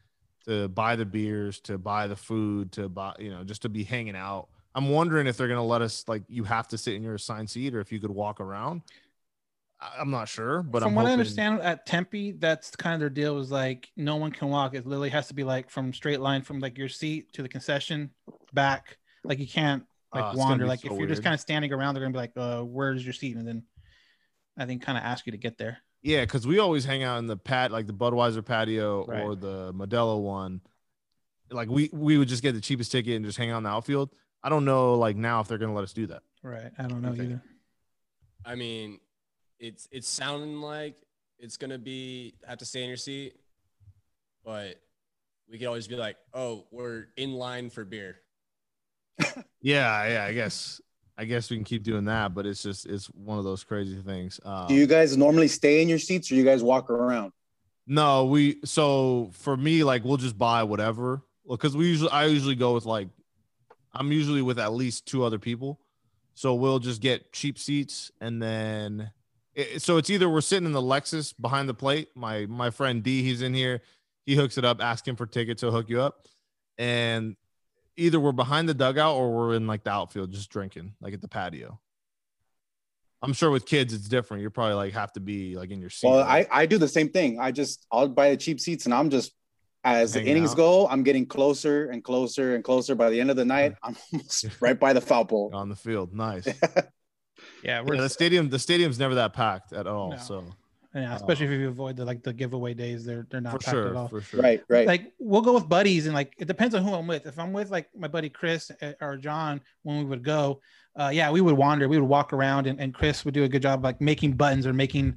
to 0.47 0.69
buy 0.69 0.97
the 0.97 1.05
beers, 1.05 1.61
to 1.61 1.77
buy 1.77 2.07
the 2.07 2.17
food, 2.17 2.73
to 2.73 2.89
buy, 2.89 3.15
you 3.19 3.31
know, 3.31 3.45
just 3.45 3.63
to 3.63 3.69
be 3.69 3.85
hanging 3.85 4.17
out. 4.17 4.49
I'm 4.75 4.89
wondering 4.89 5.27
if 5.27 5.37
they're 5.37 5.49
gonna 5.49 5.65
let 5.65 5.83
us 5.83 6.05
like 6.09 6.23
you 6.29 6.45
have 6.45 6.69
to 6.69 6.79
sit 6.79 6.95
in 6.95 7.03
your 7.03 7.17
assigned 7.17 7.51
seat 7.51 7.75
or 7.75 7.81
if 7.81 7.93
you 7.93 8.01
could 8.01 8.11
walk 8.11 8.41
around. 8.41 8.83
I- 9.81 9.97
I'm 10.01 10.11
not 10.11 10.29
sure, 10.29 10.63
but 10.63 10.83
from 10.83 10.91
I'm 10.91 10.95
what 10.97 11.07
I 11.07 11.13
understand 11.13 11.61
at 11.61 11.87
Tempe, 11.87 12.33
that's 12.33 12.75
kind 12.75 12.95
of 12.95 13.01
their 13.01 13.11
deal. 13.11 13.39
Is 13.39 13.51
like 13.51 13.91
no 13.97 14.17
one 14.17 14.31
can 14.33 14.49
walk. 14.49 14.75
It 14.75 14.87
literally 14.87 15.11
has 15.11 15.29
to 15.29 15.35
be 15.35 15.45
like 15.45 15.71
from 15.71 15.93
straight 15.93 16.21
line 16.21 16.43
from 16.43 16.59
like 16.59 16.77
your 16.79 16.89
seat 16.89 17.33
to 17.35 17.43
the 17.43 17.49
concession 17.49 18.11
back. 18.53 18.99
Like 19.25 19.39
you 19.39 19.47
can't 19.47 19.85
like 20.15 20.25
Ah, 20.25 20.33
wander. 20.35 20.67
Like 20.67 20.81
so 20.81 20.93
if 20.93 20.99
you're 20.99 21.07
just 21.09 21.23
kind 21.23 21.35
of 21.35 21.41
standing 21.41 21.73
around, 21.73 21.95
they're 21.95 22.03
gonna 22.03 22.13
be 22.13 22.19
like, 22.19 22.33
uh, 22.37 22.63
"Where's 22.63 23.05
your 23.05 23.13
seat?" 23.13 23.37
And 23.37 23.47
then 23.47 23.63
I 24.57 24.67
think 24.67 24.83
kind 24.83 24.99
of 24.99 25.05
ask 25.05 25.27
you 25.27 25.33
to 25.33 25.39
get 25.39 25.59
there. 25.59 25.79
Yeah, 26.03 26.23
because 26.23 26.47
we 26.47 26.59
always 26.59 26.85
hang 26.85 27.03
out 27.03 27.19
in 27.19 27.27
the 27.27 27.37
pat 27.37 27.71
like 27.71 27.87
the 27.87 27.93
Budweiser 27.93 28.45
patio 28.45 29.05
Right. 29.07 29.23
or 29.23 29.37
the 29.37 29.73
Modelo 29.75 30.21
one. 30.21 30.61
Like 31.51 31.69
we 31.69 31.89
we 31.93 32.19
would 32.19 32.29
just 32.29 32.43
get 32.43 32.53
the 32.55 32.61
cheapest 32.61 32.91
ticket 32.91 33.15
and 33.17 33.25
just 33.25 33.39
hang 33.39 33.51
out 33.51 33.59
in 33.59 33.63
the 33.65 33.71
outfield. 33.71 34.11
I 34.43 34.49
don't 34.49 34.65
know 34.65 34.95
like 34.95 35.17
now 35.17 35.41
if 35.41 35.49
they're 35.49 35.59
gonna 35.59 35.75
let 35.75 35.85
us 35.85 35.93
do 35.93 36.07
that. 36.09 36.23
Right. 36.43 36.71
I 36.79 36.83
don't 36.89 37.01
know 37.03 37.11
Okay. 37.11 37.25
either. 37.25 37.43
I 38.45 38.55
mean, 38.55 38.99
it's 39.59 39.89
it's 39.91 40.09
sounding 40.09 40.61
like 40.61 40.97
it's 41.39 41.57
gonna 41.57 41.79
be 41.79 42.35
have 42.47 42.59
to 42.59 42.65
stay 42.65 42.83
in 42.83 42.89
your 42.89 42.97
seat, 42.97 43.35
but 44.45 44.81
we 45.51 45.59
could 45.59 45.67
always 45.67 45.89
be 45.89 45.97
like, 45.97 46.17
oh, 46.35 46.67
we're 46.71 47.07
in 47.17 47.33
line 47.33 47.71
for 47.71 47.85
beer. 47.85 48.17
Yeah, 49.61 50.09
yeah, 50.09 50.25
I 50.25 50.33
guess. 50.35 50.81
I 51.21 51.25
guess 51.25 51.51
we 51.51 51.57
can 51.57 51.65
keep 51.65 51.83
doing 51.83 52.05
that, 52.05 52.33
but 52.33 52.47
it's 52.47 52.63
just 52.63 52.87
it's 52.87 53.07
one 53.07 53.39
of 53.39 53.45
those 53.45 53.65
crazy 53.65 53.97
things. 53.97 54.39
Um, 54.45 54.69
Do 54.69 54.75
you 54.75 54.87
guys 54.87 55.17
normally 55.17 55.49
stay 55.49 55.83
in 55.83 55.89
your 55.89 55.99
seats 55.99 56.31
or 56.31 56.37
you 56.37 56.45
guys 56.45 56.63
walk 56.63 56.91
around? 56.91 57.33
No, 57.89 58.27
we 58.27 58.61
so 58.65 59.31
for 59.33 59.57
me, 59.57 59.83
like 59.83 60.05
we'll 60.05 60.17
just 60.17 60.39
buy 60.39 60.63
whatever. 60.63 61.23
Well, 61.43 61.57
because 61.57 61.77
we 61.77 61.89
usually 61.89 62.13
I 62.13 62.27
usually 62.27 62.55
go 62.55 62.73
with 62.73 62.87
like 62.87 63.09
I'm 63.93 64.13
usually 64.13 64.43
with 64.43 64.61
at 64.61 64.73
least 64.73 65.07
two 65.07 65.25
other 65.25 65.41
people. 65.41 65.81
So 66.35 66.55
we'll 66.55 66.79
just 66.79 67.01
get 67.01 67.33
cheap 67.33 67.59
seats 67.59 68.13
and 68.21 68.41
then 68.41 69.11
it, 69.59 69.83
so 69.83 69.97
it's 69.97 70.09
either 70.09 70.29
we're 70.29 70.41
sitting 70.41 70.67
in 70.67 70.73
the 70.73 70.81
Lexus 70.81 71.35
behind 71.39 71.69
the 71.69 71.75
plate. 71.75 72.09
My 72.15 72.47
my 72.47 72.71
friend 72.71 73.03
D, 73.03 73.23
he's 73.23 73.43
in 73.43 73.53
here. 73.53 73.83
He 74.25 74.37
hooks 74.37 74.57
it 74.57 74.65
up, 74.65 74.81
ask 74.81 75.07
him 75.07 75.17
for 75.17 75.27
tickets, 75.27 75.63
he'll 75.63 75.73
hook 75.73 75.89
you 75.89 76.01
up. 76.01 76.29
And 76.77 77.35
either 77.97 78.21
we're 78.21 78.33
behind 78.33 78.69
the 78.69 78.75
dugout 78.75 79.17
or 79.17 79.35
we're 79.35 79.55
in 79.55 79.67
like 79.67 79.83
the 79.83 79.91
outfield 79.91 80.31
just 80.31 80.51
drinking, 80.51 80.95
like 81.01 81.13
at 81.13 81.21
the 81.21 81.29
patio. 81.29 81.81
I'm 83.21 83.33
sure 83.33 83.51
with 83.51 83.67
kids 83.67 83.93
it's 83.93 84.07
different. 84.07 84.43
You're 84.43 84.51
probably 84.51 84.75
like 84.75 84.93
have 84.93 85.13
to 85.15 85.21
be 85.21 85.57
like 85.57 85.71
in 85.71 85.81
your 85.81 85.91
seat. 85.91 86.09
Well. 86.09 86.21
I, 86.21 86.47
I 86.53 86.67
do 86.67 86.79
the 86.79 86.87
same 86.87 87.09
thing. 87.09 87.41
I 87.41 87.51
just 87.51 87.85
I'll 87.91 88.09
buy 88.09 88.31
the 88.31 88.37
cheap 88.37 88.61
seats 88.61 88.85
and 88.85 88.95
I'm 88.95 89.11
just 89.11 89.33
as 89.83 90.13
the 90.13 90.23
innings 90.23 90.53
out. 90.53 90.57
go, 90.57 90.89
I'm 90.89 91.03
getting 91.03 91.27
closer 91.27 91.91
and 91.91 92.05
closer 92.05 92.55
and 92.55 92.63
closer. 92.63 92.95
By 92.95 93.11
the 93.11 93.21
end 93.21 93.31
of 93.31 93.37
the 93.37 93.45
night, 93.45 93.75
I'm 93.83 93.97
almost 94.13 94.47
right 94.61 94.79
by 94.79 94.93
the 94.93 95.01
foul 95.01 95.25
pole. 95.25 95.51
on 95.53 95.69
the 95.69 95.77
field. 95.77 96.15
Nice. 96.15 96.47
Yeah, 97.63 97.81
we're 97.83 97.95
Yeah, 97.95 98.03
the 98.03 98.09
stadium 98.09 98.49
the 98.49 98.59
stadium's 98.59 98.99
never 98.99 99.15
that 99.17 99.33
packed 99.33 99.73
at 99.73 99.87
all. 99.87 100.11
No. 100.11 100.17
So 100.19 100.45
yeah, 100.95 101.15
especially 101.15 101.47
if 101.47 101.53
you 101.53 101.69
avoid 101.69 101.97
the 101.97 102.05
like 102.05 102.23
the 102.23 102.33
giveaway 102.33 102.75
days, 102.75 103.05
they're 103.05 103.27
they're 103.31 103.41
not 103.41 103.53
for 103.53 103.59
packed 103.59 103.69
at 103.69 103.73
sure, 103.73 103.97
all. 103.97 104.09
for 104.09 104.21
sure. 104.21 104.41
Right, 104.41 104.63
right. 104.69 104.87
Like 104.87 105.13
we'll 105.19 105.43
go 105.43 105.53
with 105.53 105.69
buddies, 105.69 106.07
and 106.07 106.15
like 106.15 106.35
it 106.39 106.47
depends 106.47 106.75
on 106.75 106.83
who 106.83 106.95
I'm 106.95 107.07
with. 107.07 107.27
If 107.27 107.39
I'm 107.39 107.53
with 107.53 107.71
like 107.71 107.89
my 107.97 108.09
buddy 108.09 108.29
Chris 108.29 108.71
uh, 108.83 108.93
or 109.01 109.17
John, 109.17 109.61
when 109.83 109.99
we 109.99 110.05
would 110.05 110.23
go, 110.23 110.61
uh, 110.97 111.11
yeah, 111.13 111.31
we 111.31 111.41
would 111.41 111.57
wander, 111.57 111.89
we 111.89 111.99
would 111.99 112.09
walk 112.09 112.33
around, 112.33 112.67
and, 112.67 112.81
and 112.81 112.95
Chris 112.95 113.25
would 113.25 113.35
do 113.35 113.45
a 113.45 113.49
good 113.49 113.63
job 113.63 113.85
like 113.85 114.01
making 114.01 114.33
buttons 114.33 114.67
or 114.67 114.73
making 114.73 115.17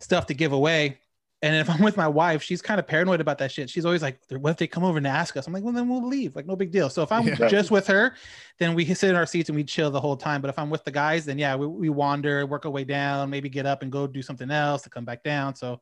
stuff 0.00 0.26
to 0.26 0.34
give 0.34 0.52
away. 0.52 0.98
And 1.44 1.56
if 1.56 1.68
I'm 1.68 1.82
with 1.82 1.96
my 1.96 2.06
wife, 2.06 2.40
she's 2.40 2.62
kind 2.62 2.78
of 2.78 2.86
paranoid 2.86 3.20
about 3.20 3.38
that 3.38 3.50
shit. 3.50 3.68
She's 3.68 3.84
always 3.84 4.00
like, 4.00 4.20
"What 4.30 4.50
if 4.50 4.56
they 4.58 4.68
come 4.68 4.84
over 4.84 4.96
and 4.98 5.06
ask 5.06 5.36
us?" 5.36 5.46
I'm 5.48 5.52
like, 5.52 5.64
"Well, 5.64 5.72
then 5.72 5.88
we'll 5.88 6.06
leave. 6.06 6.36
Like, 6.36 6.46
no 6.46 6.54
big 6.54 6.70
deal." 6.70 6.88
So 6.88 7.02
if 7.02 7.10
I'm 7.10 7.26
Yeah. 7.26 7.48
just 7.48 7.72
with 7.72 7.86
her, 7.88 8.14
then 8.60 8.74
we 8.74 8.84
sit 8.94 9.10
in 9.10 9.16
our 9.16 9.26
seats 9.26 9.48
and 9.48 9.56
we 9.56 9.64
chill 9.64 9.90
the 9.90 10.00
whole 10.00 10.16
time. 10.16 10.40
But 10.40 10.50
if 10.50 10.58
I'm 10.58 10.70
with 10.70 10.84
the 10.84 10.92
guys, 10.92 11.24
then 11.24 11.38
yeah, 11.38 11.56
we, 11.56 11.66
we 11.66 11.90
wander, 11.90 12.46
work 12.46 12.64
our 12.64 12.70
way 12.70 12.84
down, 12.84 13.28
maybe 13.28 13.48
get 13.48 13.66
up 13.66 13.82
and 13.82 13.90
go 13.90 14.06
do 14.06 14.22
something 14.22 14.50
else 14.52 14.82
to 14.82 14.90
come 14.90 15.04
back 15.04 15.24
down. 15.24 15.56
So 15.56 15.80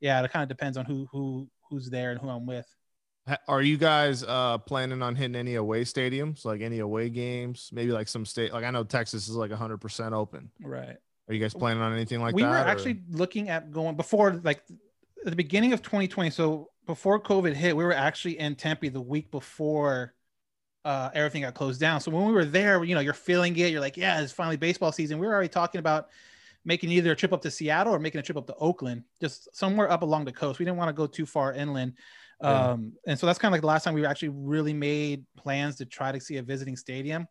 yeah, 0.00 0.22
it 0.22 0.30
kind 0.30 0.44
of 0.44 0.48
depends 0.48 0.76
on 0.78 0.84
who 0.84 1.08
who 1.10 1.48
who's 1.68 1.90
there 1.90 2.12
and 2.12 2.20
who 2.20 2.28
I'm 2.28 2.46
with. 2.46 2.66
Are 3.48 3.62
you 3.62 3.78
guys 3.78 4.22
uh 4.22 4.58
planning 4.58 5.02
on 5.02 5.16
hitting 5.16 5.34
any 5.36 5.56
away 5.56 5.82
stadiums, 5.82 6.44
like 6.44 6.60
any 6.60 6.78
away 6.78 7.10
games? 7.10 7.70
Maybe 7.72 7.90
like 7.90 8.06
some 8.06 8.24
state 8.24 8.52
like 8.52 8.62
I 8.64 8.70
know 8.70 8.84
Texas 8.84 9.26
is 9.28 9.34
like 9.34 9.50
100% 9.50 10.12
open. 10.12 10.50
Right. 10.62 10.96
Are 11.28 11.34
you 11.34 11.40
guys 11.40 11.52
planning 11.54 11.82
on 11.82 11.92
anything 11.92 12.20
like 12.20 12.34
we 12.36 12.42
that? 12.42 12.48
We 12.48 12.54
were 12.56 12.62
or- 12.62 12.68
actually 12.68 13.02
looking 13.10 13.48
at 13.48 13.72
going 13.72 13.96
before 13.96 14.40
like 14.44 14.62
at 15.24 15.30
the 15.30 15.36
beginning 15.36 15.72
of 15.72 15.82
2020 15.82 16.30
so 16.30 16.68
before 16.86 17.20
covid 17.20 17.54
hit 17.54 17.76
we 17.76 17.84
were 17.84 17.92
actually 17.92 18.38
in 18.38 18.54
tempe 18.54 18.88
the 18.88 19.00
week 19.00 19.30
before 19.30 20.14
uh, 20.84 21.10
everything 21.12 21.42
got 21.42 21.54
closed 21.54 21.80
down. 21.80 22.00
So 22.00 22.10
when 22.10 22.24
we 22.24 22.32
were 22.32 22.44
there 22.44 22.82
you 22.84 22.94
know 22.94 23.00
you're 23.00 23.12
feeling 23.12 23.56
it. 23.56 23.70
You're 23.70 23.80
like 23.80 23.96
yeah 23.96 24.20
it's 24.20 24.32
finally 24.32 24.56
baseball 24.56 24.92
season. 24.92 25.18
We 25.18 25.26
were 25.26 25.32
already 25.32 25.48
talking 25.48 25.78
about 25.78 26.08
making 26.64 26.90
either 26.90 27.12
a 27.12 27.16
trip 27.16 27.32
up 27.32 27.42
to 27.42 27.50
seattle 27.50 27.94
or 27.94 27.98
making 27.98 28.18
a 28.18 28.22
trip 28.22 28.36
up 28.36 28.46
to 28.46 28.54
oakland 28.56 29.04
just 29.20 29.54
somewhere 29.56 29.90
up 29.90 30.02
along 30.02 30.24
the 30.24 30.32
coast. 30.32 30.58
We 30.58 30.64
didn't 30.64 30.78
want 30.78 30.88
to 30.88 30.92
go 30.92 31.06
too 31.06 31.26
far 31.26 31.52
inland. 31.52 31.94
Yeah. 32.42 32.70
um, 32.70 32.92
and 33.06 33.18
so 33.18 33.26
that's 33.26 33.38
kind 33.38 33.52
of 33.52 33.56
like 33.56 33.60
the 33.60 33.66
last 33.66 33.84
time 33.84 33.94
we 33.94 34.04
actually 34.04 34.30
really 34.30 34.72
made 34.72 35.24
plans 35.36 35.76
to 35.76 35.84
try 35.84 36.12
to 36.12 36.20
see 36.20 36.38
a 36.38 36.42
visiting 36.42 36.76
stadium. 36.76 37.26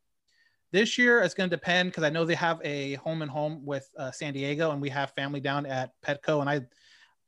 This 0.71 0.99
year 0.99 1.21
it's 1.21 1.33
going 1.33 1.49
to 1.49 1.55
depend 1.55 1.89
because 1.89 2.03
I 2.03 2.11
know 2.11 2.25
they 2.25 2.35
have 2.35 2.61
a 2.63 2.93
home 2.95 3.23
and 3.23 3.31
home 3.31 3.65
with 3.65 3.89
uh, 3.97 4.11
San 4.11 4.33
Diego, 4.33 4.69
and 4.69 4.79
we 4.79 4.89
have 4.89 5.11
family 5.13 5.39
down 5.39 5.65
at 5.65 5.93
Petco, 6.05 6.41
and 6.41 6.49
I, 6.49 6.61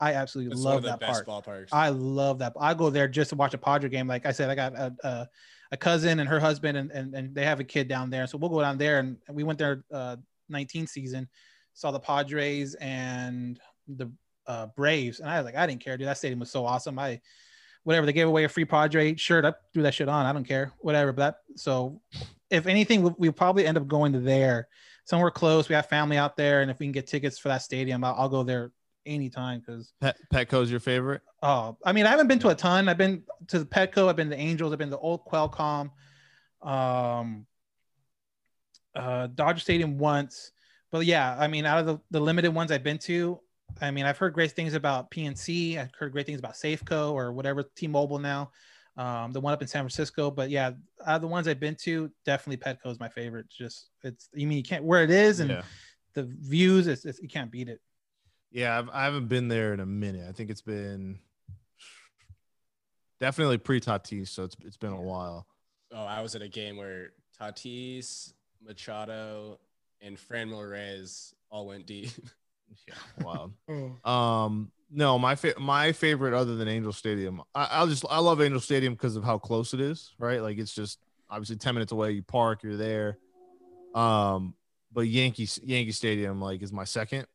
I 0.01 0.13
absolutely 0.15 0.53
It's 0.53 0.61
love 0.61 0.81
that 0.83 0.99
best 0.99 1.25
park. 1.25 1.45
ballparks. 1.45 1.69
I 1.71 1.89
love 1.89 2.39
that. 2.39 2.53
I 2.59 2.73
go 2.73 2.89
there 2.89 3.07
just 3.07 3.29
to 3.29 3.35
watch 3.35 3.53
a 3.53 3.57
Padre 3.59 3.87
game. 3.87 4.07
Like 4.07 4.25
I 4.25 4.31
said, 4.31 4.49
I 4.49 4.55
got 4.55 4.73
a, 4.73 4.93
a, 5.03 5.29
a 5.73 5.77
cousin 5.77 6.19
and 6.19 6.27
her 6.27 6.39
husband, 6.39 6.75
and, 6.75 6.91
and 6.91 7.13
and 7.13 7.35
they 7.35 7.45
have 7.45 7.59
a 7.59 7.63
kid 7.63 7.87
down 7.87 8.09
there, 8.09 8.25
so 8.25 8.37
we'll 8.39 8.49
go 8.49 8.61
down 8.61 8.79
there. 8.79 8.97
And 8.99 9.17
we 9.29 9.43
went 9.43 9.59
there 9.59 9.83
uh, 9.93 10.17
19 10.49 10.87
season, 10.87 11.29
saw 11.75 11.91
the 11.91 11.99
Padres 11.99 12.73
and 12.75 13.59
the 13.87 14.11
uh, 14.47 14.67
Braves, 14.75 15.19
and 15.19 15.29
I 15.29 15.37
was 15.37 15.45
like, 15.45 15.55
I 15.55 15.67
didn't 15.67 15.83
care, 15.83 15.97
dude. 15.97 16.07
That 16.07 16.17
stadium 16.17 16.39
was 16.39 16.51
so 16.51 16.65
awesome. 16.65 16.97
I 16.97 17.21
whatever 17.83 18.05
they 18.05 18.13
gave 18.13 18.27
away 18.27 18.43
a 18.43 18.49
free 18.49 18.65
Padre 18.65 19.15
shirt, 19.15 19.45
I 19.45 19.53
threw 19.71 19.83
that 19.83 19.93
shit 19.93 20.09
on. 20.09 20.25
I 20.25 20.33
don't 20.33 20.47
care, 20.47 20.73
whatever. 20.79 21.13
But 21.13 21.21
that 21.21 21.59
so 21.59 22.01
if 22.49 22.65
anything, 22.65 23.03
we'll, 23.03 23.15
we'll 23.19 23.31
probably 23.31 23.67
end 23.67 23.77
up 23.77 23.87
going 23.87 24.13
to 24.13 24.19
there. 24.19 24.67
Somewhere 25.05 25.31
close. 25.31 25.67
We 25.67 25.75
have 25.75 25.87
family 25.87 26.17
out 26.17 26.37
there, 26.37 26.61
and 26.61 26.71
if 26.71 26.79
we 26.79 26.85
can 26.87 26.91
get 26.91 27.07
tickets 27.07 27.37
for 27.37 27.49
that 27.49 27.61
stadium, 27.63 28.03
I'll, 28.03 28.15
I'll 28.15 28.29
go 28.29 28.43
there 28.43 28.71
anytime 29.05 29.59
because 29.59 29.93
Pet, 30.01 30.17
Petco's 30.33 30.69
your 30.69 30.79
favorite? 30.79 31.21
Oh, 31.41 31.77
I 31.85 31.91
mean, 31.91 32.05
I 32.05 32.09
haven't 32.09 32.27
been 32.27 32.39
to 32.39 32.49
a 32.49 32.55
ton. 32.55 32.89
I've 32.89 32.97
been 32.97 33.23
to 33.47 33.59
the 33.59 33.65
Petco. 33.65 34.07
I've 34.07 34.15
been 34.15 34.29
to 34.29 34.37
Angels. 34.37 34.71
I've 34.71 34.79
been 34.79 34.89
to 34.89 34.97
Old 34.97 35.25
Qualcomm, 35.25 35.91
um, 36.61 37.45
uh, 38.95 39.27
Dodger 39.27 39.59
Stadium 39.59 39.97
once. 39.97 40.51
But 40.91 41.05
yeah, 41.05 41.35
I 41.39 41.47
mean, 41.47 41.65
out 41.65 41.79
of 41.79 41.85
the, 41.85 41.99
the 42.11 42.19
limited 42.19 42.53
ones 42.53 42.71
I've 42.71 42.83
been 42.83 42.99
to, 42.99 43.39
I 43.79 43.91
mean, 43.91 44.05
I've 44.05 44.17
heard 44.17 44.33
great 44.33 44.51
things 44.51 44.73
about 44.73 45.09
PNC. 45.11 45.77
I've 45.77 45.93
heard 45.97 46.11
great 46.11 46.25
things 46.25 46.39
about 46.39 46.53
Safeco 46.53 47.13
or 47.13 47.31
whatever 47.31 47.63
T-Mobile 47.75 48.19
now, 48.19 48.51
um, 48.97 49.31
the 49.31 49.39
one 49.39 49.53
up 49.53 49.61
in 49.61 49.67
San 49.67 49.83
Francisco. 49.83 50.29
But 50.29 50.49
yeah, 50.49 50.71
out 51.05 51.15
of 51.15 51.21
the 51.21 51.27
ones 51.27 51.47
I've 51.47 51.59
been 51.59 51.75
to, 51.83 52.11
definitely 52.25 52.57
Petco 52.57 52.91
is 52.91 52.99
my 52.99 53.07
favorite. 53.09 53.45
It's 53.45 53.57
just 53.57 53.89
it's 54.03 54.27
you 54.33 54.47
mean 54.47 54.57
you 54.57 54.63
can't 54.63 54.83
where 54.83 55.03
it 55.03 55.11
is 55.11 55.39
and 55.39 55.49
yeah. 55.49 55.61
the 56.13 56.23
views, 56.23 56.87
it's, 56.87 57.05
it's 57.05 57.21
you 57.21 57.29
can't 57.29 57.51
beat 57.51 57.69
it. 57.69 57.79
Yeah, 58.51 58.77
I've, 58.77 58.89
I 58.89 59.03
haven't 59.05 59.27
been 59.27 59.47
there 59.47 59.73
in 59.73 59.79
a 59.79 59.85
minute. 59.85 60.27
I 60.27 60.33
think 60.33 60.49
it's 60.49 60.61
been 60.61 61.19
definitely 63.19 63.57
pre 63.57 63.79
Tatis, 63.79 64.29
so 64.29 64.43
it's 64.43 64.55
it's 64.63 64.77
been 64.77 64.91
a 64.93 65.01
while. 65.01 65.47
oh, 65.93 66.03
I 66.03 66.21
was 66.21 66.35
at 66.35 66.41
a 66.41 66.47
game 66.47 66.77
where 66.77 67.11
Tatis, 67.39 68.33
Machado, 68.65 69.59
and 70.01 70.17
Franmil 70.17 70.69
Reyes 70.69 71.33
all 71.49 71.67
went 71.67 71.85
deep. 71.85 72.09
Yeah, 72.87 73.25
wild. 73.25 73.51
Um, 74.05 74.71
no, 74.89 75.19
my 75.19 75.35
fa- 75.35 75.59
my 75.59 75.91
favorite 75.91 76.33
other 76.33 76.55
than 76.55 76.69
Angel 76.69 76.93
Stadium, 76.93 77.41
I, 77.53 77.67
I'll 77.69 77.87
just 77.87 78.05
I 78.09 78.19
love 78.19 78.41
Angel 78.41 78.61
Stadium 78.61 78.93
because 78.93 79.17
of 79.17 79.25
how 79.25 79.37
close 79.37 79.73
it 79.73 79.81
is, 79.81 80.13
right? 80.17 80.41
Like 80.41 80.57
it's 80.57 80.73
just 80.73 80.97
obviously 81.29 81.57
ten 81.57 81.75
minutes 81.75 81.91
away. 81.91 82.11
You 82.11 82.23
park, 82.23 82.63
you're 82.63 82.77
there. 82.77 83.17
Um, 83.93 84.53
but 84.93 85.01
Yankee 85.01 85.49
Yankee 85.63 85.91
Stadium 85.91 86.39
like 86.39 86.61
is 86.61 86.71
my 86.71 86.85
second. 86.85 87.27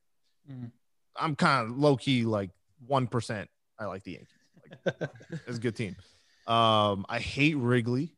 Mm. 0.51 0.71
I'm 1.19 1.37
kind 1.37 1.71
of 1.71 1.79
low 1.79 1.97
key 1.97 2.25
like 2.25 2.51
one 2.87 3.07
percent. 3.07 3.49
I 3.79 3.87
like 3.87 4.05
the 4.05 4.13
Yankees. 4.13 4.29
Like, 4.85 5.11
it's 5.47 5.59
a 5.59 5.61
good 5.61 5.77
team. 5.77 5.97
Um, 6.47 7.07
I 7.09 7.19
hate 7.19 7.57
Wrigley. 7.57 8.15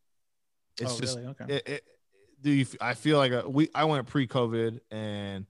It's 0.80 0.94
oh, 0.94 1.00
just 1.00 1.16
really? 1.16 1.28
Okay. 1.30 1.54
it, 1.56 1.68
it, 1.68 1.84
do 2.40 2.50
you, 2.50 2.66
I 2.80 2.94
feel 2.94 3.18
like 3.18 3.32
a, 3.32 3.48
we 3.48 3.68
I 3.74 3.84
went 3.84 4.06
pre-COVID 4.06 4.80
and 4.90 5.46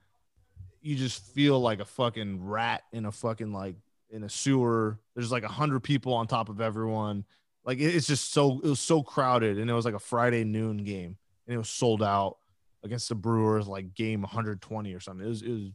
you 0.80 0.96
just 0.96 1.22
feel 1.34 1.60
like 1.60 1.80
a 1.80 1.84
fucking 1.84 2.44
rat 2.44 2.82
in 2.92 3.04
a 3.04 3.12
fucking 3.12 3.52
like 3.52 3.76
in 4.10 4.24
a 4.24 4.28
sewer. 4.28 4.98
There's 5.14 5.32
like 5.32 5.42
a 5.42 5.48
hundred 5.48 5.80
people 5.80 6.14
on 6.14 6.26
top 6.26 6.48
of 6.48 6.60
everyone. 6.60 7.24
Like 7.64 7.78
it- 7.78 7.94
it's 7.94 8.06
just 8.06 8.32
so 8.32 8.60
it 8.62 8.68
was 8.68 8.80
so 8.80 9.02
crowded, 9.02 9.58
and 9.58 9.68
it 9.68 9.74
was 9.74 9.84
like 9.84 9.94
a 9.94 10.00
Friday 10.00 10.44
noon 10.44 10.78
game, 10.78 11.16
and 11.46 11.54
it 11.54 11.58
was 11.58 11.68
sold 11.68 12.02
out 12.02 12.38
against 12.84 13.08
the 13.08 13.14
Brewers, 13.14 13.66
like 13.66 13.94
game 13.94 14.22
120 14.22 14.94
or 14.94 15.00
something. 15.00 15.26
It 15.26 15.28
was 15.28 15.42
it 15.42 15.50
was 15.50 15.70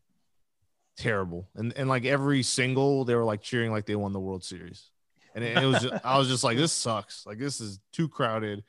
terrible, 0.98 1.50
and 1.56 1.74
and 1.78 1.90
like 1.90 2.06
every 2.06 2.44
single 2.44 3.06
they 3.06 3.16
were 3.16 3.24
like 3.24 3.42
cheering 3.42 3.72
like 3.72 3.86
they 3.86 3.96
won 3.96 4.14
the 4.14 4.20
World 4.20 4.44
Series, 4.44 4.90
and 5.36 5.44
it, 5.44 5.58
it 5.58 5.66
was 5.66 5.82
just, 5.82 6.06
I 6.06 6.18
was 6.18 6.28
just 6.28 6.44
like 6.44 6.58
this 6.58 6.72
sucks. 6.72 7.26
Like 7.26 7.38
this 7.38 7.62
is 7.62 7.80
too 7.92 8.08
crowded. 8.08 8.64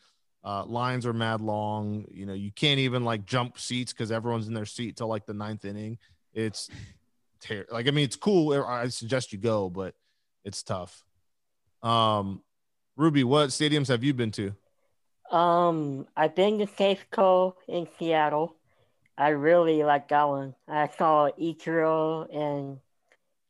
Uh, 0.44 0.64
lines 0.66 1.06
are 1.06 1.14
mad 1.14 1.40
long. 1.40 2.05
You 2.10 2.26
know, 2.26 2.34
you 2.34 2.52
can't 2.52 2.80
even 2.80 3.05
like 3.05 3.24
jump 3.24 3.59
seats 3.59 3.92
because 3.92 4.12
everyone's 4.12 4.46
in 4.46 4.55
their 4.55 4.66
seat 4.66 4.96
till 4.96 5.09
like 5.09 5.24
the 5.24 5.34
ninth 5.34 5.64
inning. 5.64 5.98
It's 6.34 6.68
ter- 7.40 7.66
like 7.70 7.88
I 7.88 7.90
mean, 7.90 8.05
it's 8.05 8.16
cool. 8.16 8.52
I 8.62 8.88
suggest 8.88 9.32
you 9.32 9.38
go, 9.38 9.70
but 9.70 9.94
it's 10.44 10.62
tough. 10.62 11.02
Um, 11.82 12.42
Ruby, 12.96 13.24
what 13.24 13.51
stadiums 13.51 13.88
have 13.88 14.05
you 14.05 14.14
been 14.14 14.30
to? 14.32 14.55
Um, 15.30 16.06
I've 16.16 16.34
been 16.34 16.59
to 16.59 16.66
Safeco 16.66 17.55
in 17.66 17.88
Seattle. 17.98 18.56
I 19.16 19.28
really 19.28 19.82
like 19.85 20.09
that 20.09 20.24
one. 20.24 20.55
I 20.66 20.89
saw 20.89 21.31
Ichiro 21.31 22.27
and 22.35 22.78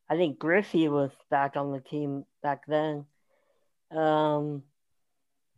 I 0.09 0.17
think 0.17 0.39
Griffey 0.39 0.89
was 0.89 1.11
back 1.31 1.57
on 1.57 1.73
the 1.73 1.81
team 1.81 2.25
back 2.43 2.67
then. 2.67 3.07
Um, 3.91 4.63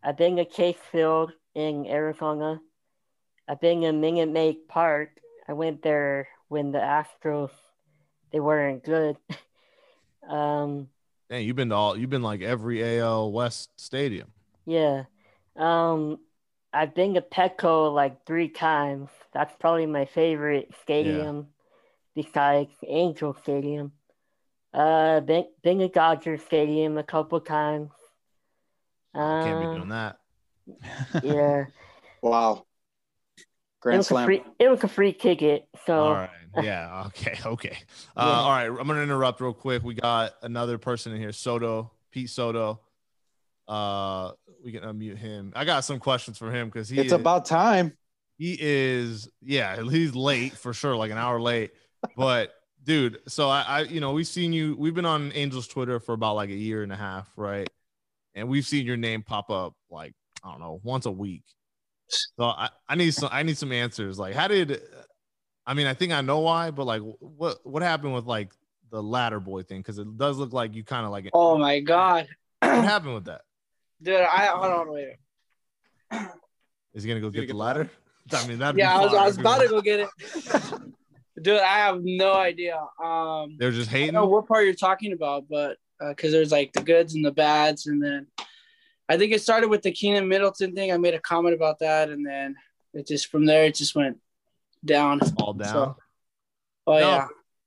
I've 0.03 0.17
been 0.17 0.37
to 0.37 0.45
Chase 0.45 0.77
Field 0.93 1.33
in 1.55 1.87
Arizona. 1.87 2.61
I've 3.49 3.61
been 3.61 3.81
to 3.83 3.93
Minute 3.93 4.31
Maid 4.31 4.69
Park. 4.69 5.11
I 5.49 5.53
went 5.53 5.83
there 5.83 6.29
when 6.49 6.73
the 6.73 6.79
Astros 6.79 7.51
they 8.33 8.41
weren't 8.41 8.85
good. 8.85 9.17
um, 10.29 10.89
Dang, 11.31 11.45
you've 11.45 11.57
been 11.57 11.71
to 11.71 11.75
all. 11.75 11.97
You've 11.97 12.11
been 12.11 12.23
like 12.23 12.43
every 12.43 12.99
AL 12.99 13.33
West 13.33 13.71
stadium. 13.77 14.31
Yeah. 14.65 15.05
Um, 15.57 16.19
I've 16.77 16.95
been 16.95 17.15
to 17.15 17.23
Petco 17.23 17.93
like 17.95 18.27
three 18.27 18.49
times. 18.51 19.09
That's 19.33 19.55
probably 19.59 19.87
my 19.87 20.05
favorite 20.05 20.71
stadium 20.83 21.47
besides 22.15 22.71
Angel 22.87 23.35
Stadium. 23.43 23.93
Uh, 24.75 25.21
been, 25.21 25.47
been 25.63 25.79
to 25.79 25.89
Dodger 25.89 26.37
Stadium 26.37 26.99
a 26.99 27.03
couple 27.03 27.41
times. 27.41 27.91
I 29.15 29.41
can't 29.43 29.59
be 29.59 29.67
doing 29.75 29.89
that. 29.89 30.19
yeah, 31.23 31.65
Wow. 32.21 32.67
it 33.39 33.45
Grand 33.81 33.99
was 33.99 34.07
a 34.07 34.09
Slam. 34.11 34.27
free. 34.27 34.43
It 34.59 34.69
was 34.69 34.85
a 34.85 34.89
free 34.89 35.15
ticket. 35.15 35.69
So 35.87 35.95
All 35.95 36.13
right. 36.15 36.31
Yeah. 36.63 37.05
Okay. 37.07 37.39
Okay. 37.47 37.79
Uh, 38.15 38.25
Yeah. 38.27 38.41
All 38.41 38.51
right. 38.51 38.67
I'm 38.67 38.87
gonna 38.87 39.01
interrupt 39.03 39.41
real 39.41 39.55
quick. 39.55 39.83
We 39.83 39.95
got 39.95 40.35
another 40.43 40.77
person 40.77 41.13
in 41.13 41.21
here, 41.21 41.33
Soto, 41.33 41.93
Pete 42.11 42.29
Soto. 42.29 42.81
Uh, 43.67 44.33
we 44.67 44.73
can 44.73 44.83
unmute 44.83 45.17
him. 45.17 45.53
I 45.55 45.65
got 45.65 45.85
some 45.85 46.01
questions 46.01 46.37
for 46.39 46.51
him 46.51 46.67
because 46.67 46.89
he 46.89 46.99
It's 46.99 47.13
about 47.13 47.47
time. 47.47 47.97
he 48.37 48.59
is 48.61 49.31
yeah 49.41 49.81
he's 49.81 50.15
late 50.17 50.55
for 50.55 50.75
sure 50.75 50.97
like 50.97 51.13
an 51.13 51.19
hour 51.19 51.41
late. 51.41 51.71
But 52.17 52.53
dude 52.83 53.19
so 53.29 53.49
I, 53.49 53.63
I 53.63 53.81
you 53.83 54.01
know 54.01 54.13
we've 54.13 54.27
seen 54.27 54.53
you 54.53 54.77
we've 54.77 54.95
been 54.95 55.07
on 55.07 55.33
angels 55.35 55.67
twitter 55.67 55.99
for 55.99 56.13
about 56.13 56.37
like 56.37 56.51
a 56.51 56.55
year 56.55 56.83
and 56.83 56.93
a 56.93 56.97
half 56.97 57.31
right? 57.37 57.69
And 58.35 58.49
we've 58.49 58.67
seen 58.67 58.85
your 58.85 58.97
name 58.97 59.23
pop 59.23 59.51
up 59.51 59.75
like 59.89 60.15
i 60.45 60.51
don't 60.51 60.61
know 60.61 60.81
once 60.83 61.07
a 61.07 61.11
week. 61.13 61.45
So 62.09 62.45
i, 62.45 62.69
I 62.89 62.97
need 62.97 63.15
some 63.15 63.29
i 63.33 63.45
need 63.45 63.57
some 63.57 63.71
answers. 63.73 64.19
Like 64.19 64.35
how 64.35 64.49
did 64.49 64.81
i 65.65 65.75
mean 65.75 65.87
i 65.87 65.95
think 65.95 66.13
i 66.13 66.21
know 66.23 66.41
why 66.41 66.73
but 66.73 66.87
like 66.87 67.03
what 67.21 67.59
what 67.65 67.83
happened 67.83 68.15
with 68.15 68.25
like 68.27 68.53
the 68.91 69.01
ladder 69.03 69.39
boy 69.41 69.63
thing? 69.63 69.79
Because 69.79 69.99
it 69.99 70.17
does 70.17 70.39
look 70.39 70.53
like 70.53 70.75
you 70.75 70.83
kind 70.83 71.07
of 71.07 71.13
like 71.13 71.31
Oh 71.33 71.57
my 71.57 71.79
god, 71.81 72.27
what 72.61 72.85
happened 72.85 73.15
with 73.15 73.25
that 73.27 73.43
dude! 74.03 74.15
I 74.21 74.47
hold 74.47 74.73
on, 74.73 74.93
wait. 74.93 75.17
is 76.95 77.03
he 77.03 77.09
gonna 77.09 77.21
go 77.21 77.27
He's 77.31 77.35
get 77.35 77.41
the 77.41 77.47
get 77.47 77.53
the 77.53 77.55
ladder 77.59 77.91
i 78.33 78.47
mean 78.47 78.59
that 78.59 78.77
Yeah, 78.77 78.97
I 78.97 79.01
was, 79.05 79.15
I 79.15 79.27
was 79.27 79.39
about 79.39 79.61
to 79.63 79.69
go 79.69 79.81
get 79.81 80.01
it, 80.01 80.09
dude. 81.43 81.61
I 81.61 81.79
have 81.79 82.01
no 82.03 82.35
idea. 82.35 82.79
Um, 83.03 83.57
they're 83.59 83.71
just 83.71 83.89
I 83.91 83.93
hating 83.93 84.15
don't 84.15 84.25
know 84.25 84.29
what 84.29 84.47
part 84.49 84.65
you're 84.65 84.75
talking 84.75 85.13
about, 85.13 85.45
but 85.49 85.77
because 86.01 86.33
there's 86.33 86.51
like 86.53 86.73
the 86.73 86.83
goods 86.83 87.15
and 87.15 87.25
the 87.25 87.31
bads, 87.33 87.87
and 87.87 88.03
then 88.03 88.27
I 89.09 89.17
think 89.17 89.33
it 89.33 89.41
started 89.43 89.69
with 89.71 89.83
the 89.83 89.93
Keynan 89.93 90.27
Middleton 90.29 90.75
thing. 90.75 90.91
I 90.93 90.97
made 90.97 91.15
a 91.15 91.21
comment 91.21 91.55
about 91.55 91.79
that, 91.79 92.09
and 92.11 92.27
then 92.27 92.57
it 92.95 93.07
just 93.07 93.29
from 93.29 93.47
there 93.47 93.65
it 93.65 93.75
just 93.77 93.95
went 93.95 94.19
down. 94.85 95.21
all 95.39 95.53
down 95.53 95.69
So- 95.73 95.97
Oh 96.89 96.93
No. 96.95 96.99
yeah, 97.01 97.27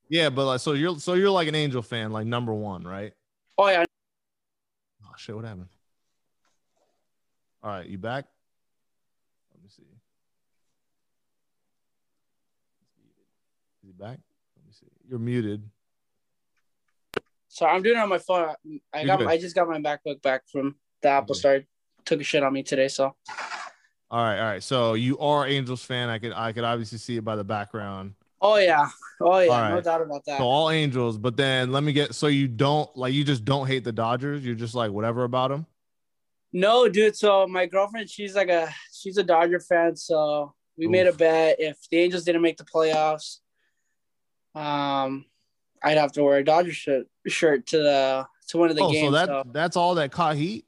Yeah, 0.09 0.29
but 0.29 0.45
like, 0.45 0.59
so 0.61 0.73
you're 0.73 0.97
so 0.99 1.13
you're 1.13 1.29
like 1.29 1.47
an 1.49 1.55
Angel 1.55 1.81
fan, 1.81 2.11
like 2.11 2.25
number 2.27 2.53
one, 2.53 2.83
right? 2.83 3.13
oh 3.57 3.67
yeah. 3.69 3.83
Oh 5.05 5.11
shit, 5.17 5.35
what 5.35 5.43
happened? 5.45 5.67
All 7.61 7.71
right, 7.71 7.85
you 7.85 7.97
back? 7.97 8.25
Let 9.53 9.61
me 9.63 9.69
see. 9.69 9.83
Is 13.83 13.87
he 13.87 13.91
back? 13.91 14.19
Let 14.55 14.65
me 14.65 14.71
see. 14.71 14.87
You're 15.09 15.19
muted. 15.19 15.63
So 17.49 17.65
I'm 17.65 17.81
doing 17.81 17.97
it 17.97 18.01
on 18.01 18.09
my 18.09 18.19
phone. 18.19 18.55
I 18.93 18.99
You're 19.01 19.07
got 19.07 19.19
good. 19.19 19.27
I 19.27 19.37
just 19.37 19.55
got 19.55 19.67
my 19.67 19.77
MacBook 19.79 20.21
back 20.21 20.43
from 20.51 20.75
the 21.01 21.09
Apple 21.09 21.33
Okay. 21.33 21.39
Store. 21.39 21.61
Took 22.05 22.21
a 22.21 22.23
shit 22.23 22.43
on 22.43 22.53
me 22.53 22.63
today, 22.63 22.87
so 22.87 23.15
All 24.09 24.23
right, 24.23 24.39
all 24.39 24.45
right. 24.45 24.63
So 24.63 24.93
you 24.93 25.19
are 25.19 25.45
Angels 25.45 25.83
fan. 25.83 26.09
I 26.09 26.17
could 26.19 26.31
I 26.33 26.53
could 26.53 26.63
obviously 26.63 26.97
see 26.97 27.17
it 27.17 27.25
by 27.25 27.35
the 27.35 27.43
background. 27.43 28.13
oh 28.41 28.55
yeah, 28.57 28.87
oh 29.19 29.39
yeah, 29.39 29.63
All 29.63 29.75
no 29.75 29.81
doubt 29.81 30.01
about 30.01 30.23
that. 30.25 30.37
So 30.37 30.45
all 30.45 30.69
Angels, 30.69 31.17
but 31.17 31.35
then 31.35 31.71
let 31.71 31.83
me 31.83 31.91
get 31.91 32.15
so 32.15 32.27
you 32.27 32.47
don't 32.47 32.89
like 32.95 33.13
you 33.13 33.23
just 33.23 33.43
don't 33.43 33.67
hate 33.67 33.83
the 33.83 33.91
Dodgers. 33.91 34.45
You're 34.45 34.55
just 34.55 34.75
like 34.75 34.91
whatever 34.91 35.23
about 35.25 35.49
them. 35.49 35.65
No, 36.51 36.89
dude. 36.89 37.15
So 37.15 37.47
my 37.47 37.65
girlfriend, 37.65 38.09
she's 38.09 38.35
like 38.35 38.49
a 38.49 38.73
she's 38.91 39.17
a 39.17 39.23
Dodger 39.23 39.59
fan. 39.59 39.95
So 39.95 40.53
we 40.77 40.87
made 40.87 41.07
a 41.07 41.13
bet 41.13 41.57
if 41.59 41.77
the 41.91 41.97
Angels 41.97 42.23
didn't 42.23 42.41
make 42.41 42.57
the 42.57 42.63
playoffs, 42.65 43.39
um, 44.55 45.25
I'd 45.83 45.97
have 45.97 46.11
to 46.13 46.23
wear 46.23 46.37
a 46.39 46.43
Dodger 46.43 46.71
shirt 46.73 47.07
shirt 47.27 47.67
to 47.67 47.77
the 47.77 48.27
to 48.49 48.57
one 48.57 48.69
of 48.69 48.75
the 48.75 48.83
Oh, 48.83 48.91
games. 48.91 49.07
so 49.07 49.11
that 49.11 49.27
so 49.27 49.43
that's 49.51 49.75
all 49.77 49.95
that 49.95 50.11
caught 50.11 50.35
heat. 50.35 50.65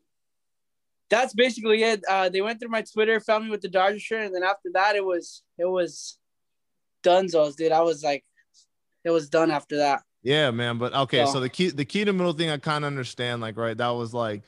that's 1.09 1.33
basically 1.33 1.83
it. 1.83 2.03
Uh, 2.07 2.29
they 2.29 2.41
went 2.41 2.59
through 2.59 2.69
my 2.69 2.83
Twitter, 2.83 3.19
found 3.19 3.45
me 3.45 3.49
with 3.51 3.61
the 3.61 3.67
Dodger 3.67 3.99
shirt, 3.99 4.25
and 4.25 4.35
then 4.35 4.43
after 4.43 4.69
that, 4.73 4.95
it 4.95 5.03
was 5.03 5.43
it 5.57 5.65
was 5.65 6.17
Dunzos, 7.03 7.55
dude. 7.55 7.71
I 7.71 7.81
was 7.81 8.03
like, 8.03 8.23
it 9.03 9.09
was 9.09 9.29
done 9.29 9.49
after 9.49 9.77
that. 9.77 10.03
Yeah, 10.21 10.51
man. 10.51 10.77
But 10.77 10.93
okay, 10.93 11.25
so 11.25 11.33
So- 11.33 11.39
the 11.39 11.49
key 11.49 11.69
the 11.71 11.85
key 11.85 12.05
to 12.05 12.13
middle 12.13 12.33
thing 12.33 12.49
I 12.51 12.57
kind 12.57 12.83
of 12.85 12.87
understand. 12.87 13.41
Like, 13.41 13.57
right, 13.57 13.75
that 13.77 13.89
was 13.89 14.13
like 14.13 14.43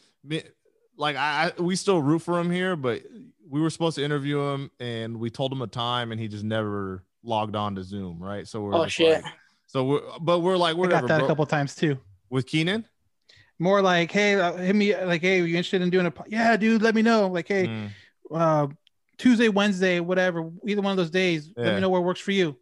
like 0.98 1.16
I, 1.16 1.52
I 1.58 1.62
we 1.62 1.76
still 1.76 2.02
root 2.02 2.20
for 2.20 2.40
him 2.40 2.50
here, 2.52 2.76
but 2.76 3.02
we 3.50 3.62
were 3.62 3.70
supposed 3.70 3.96
to 3.98 4.04
interview 4.04 4.40
him 4.42 4.72
and 4.80 5.20
we 5.20 5.30
told 5.30 5.52
him 5.52 5.62
a 5.62 5.68
time 5.68 6.12
and 6.12 6.20
he 6.20 6.28
just 6.28 6.44
never 6.44 7.04
logged 7.24 7.56
on 7.56 7.76
to 7.76 7.84
Zoom, 7.84 8.22
right? 8.22 8.48
So 8.48 8.62
we're 8.62 8.76
Oh, 8.76 8.88
shit. 8.88 9.24
like- 9.24 9.34
so 9.68 9.84
we're 9.86 10.02
but 10.22 10.40
we're 10.40 10.58
like 10.58 10.76
I 10.76 10.80
whatever 10.80 11.02
got 11.02 11.08
that 11.08 11.18
bro. 11.20 11.26
a 11.26 11.28
couple 11.28 11.46
times 11.46 11.76
too. 11.76 11.98
with 12.30 12.46
Keynan. 12.48 12.86
More 13.60 13.82
like, 13.82 14.12
hey, 14.12 14.36
uh, 14.36 14.54
hit 14.58 14.76
me. 14.76 14.96
Like, 14.96 15.22
hey, 15.22 15.38
you 15.38 15.46
interested 15.46 15.82
in 15.82 15.90
doing 15.90 16.06
a? 16.08 16.12
po- 16.12 16.26
Yeah, 16.28 16.58
dude, 16.58 16.82
let 16.82 16.96
me 16.96 17.02
know. 17.02 17.28
Like, 17.28 17.48
hey, 17.48 17.68
Mm, 17.68 17.90
uh, 18.34 18.68
Tuesday, 19.18 19.48
Wednesday, 19.50 20.00
whatever, 20.00 20.50
either 20.68 20.82
one 20.82 20.92
of 20.92 20.98
those 20.98 21.12
days. 21.12 21.52
Let 21.56 21.76
me 21.76 21.80
know 21.82 21.90
where 21.90 22.02
works 22.02 22.20
for 22.20 22.32
you. 22.32 22.58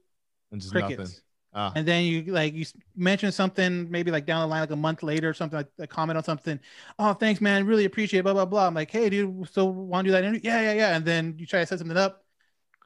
and 0.51 0.59
just 0.61 0.73
Crickets. 0.73 0.99
nothing. 0.99 1.15
Ah, 1.53 1.75
And 1.75 1.87
then 1.87 2.03
you 2.05 2.23
like 2.33 2.53
you 2.53 2.65
mention 2.95 3.31
something 3.31 3.89
maybe 3.89 4.11
like 4.11 4.25
down 4.25 4.41
the 4.41 4.47
line, 4.47 4.61
like 4.61 4.71
a 4.71 4.75
month 4.75 5.03
later 5.03 5.29
or 5.29 5.33
something, 5.33 5.57
like 5.57 5.69
a 5.79 5.87
comment 5.87 6.17
on 6.17 6.23
something. 6.23 6.59
Oh, 6.99 7.13
thanks, 7.13 7.39
man. 7.41 7.65
Really 7.65 7.85
appreciate 7.85 8.21
it, 8.21 8.23
blah 8.23 8.33
blah 8.33 8.45
blah. 8.45 8.67
I'm 8.67 8.73
like, 8.73 8.91
hey, 8.91 9.09
dude, 9.09 9.47
so 9.51 9.65
want 9.65 10.05
to 10.05 10.09
do 10.09 10.11
that 10.13 10.23
interview? 10.23 10.41
Yeah, 10.43 10.61
yeah, 10.61 10.73
yeah. 10.73 10.95
And 10.95 11.05
then 11.05 11.35
you 11.37 11.45
try 11.45 11.61
to 11.61 11.65
set 11.65 11.79
something 11.79 11.97
up, 11.97 12.25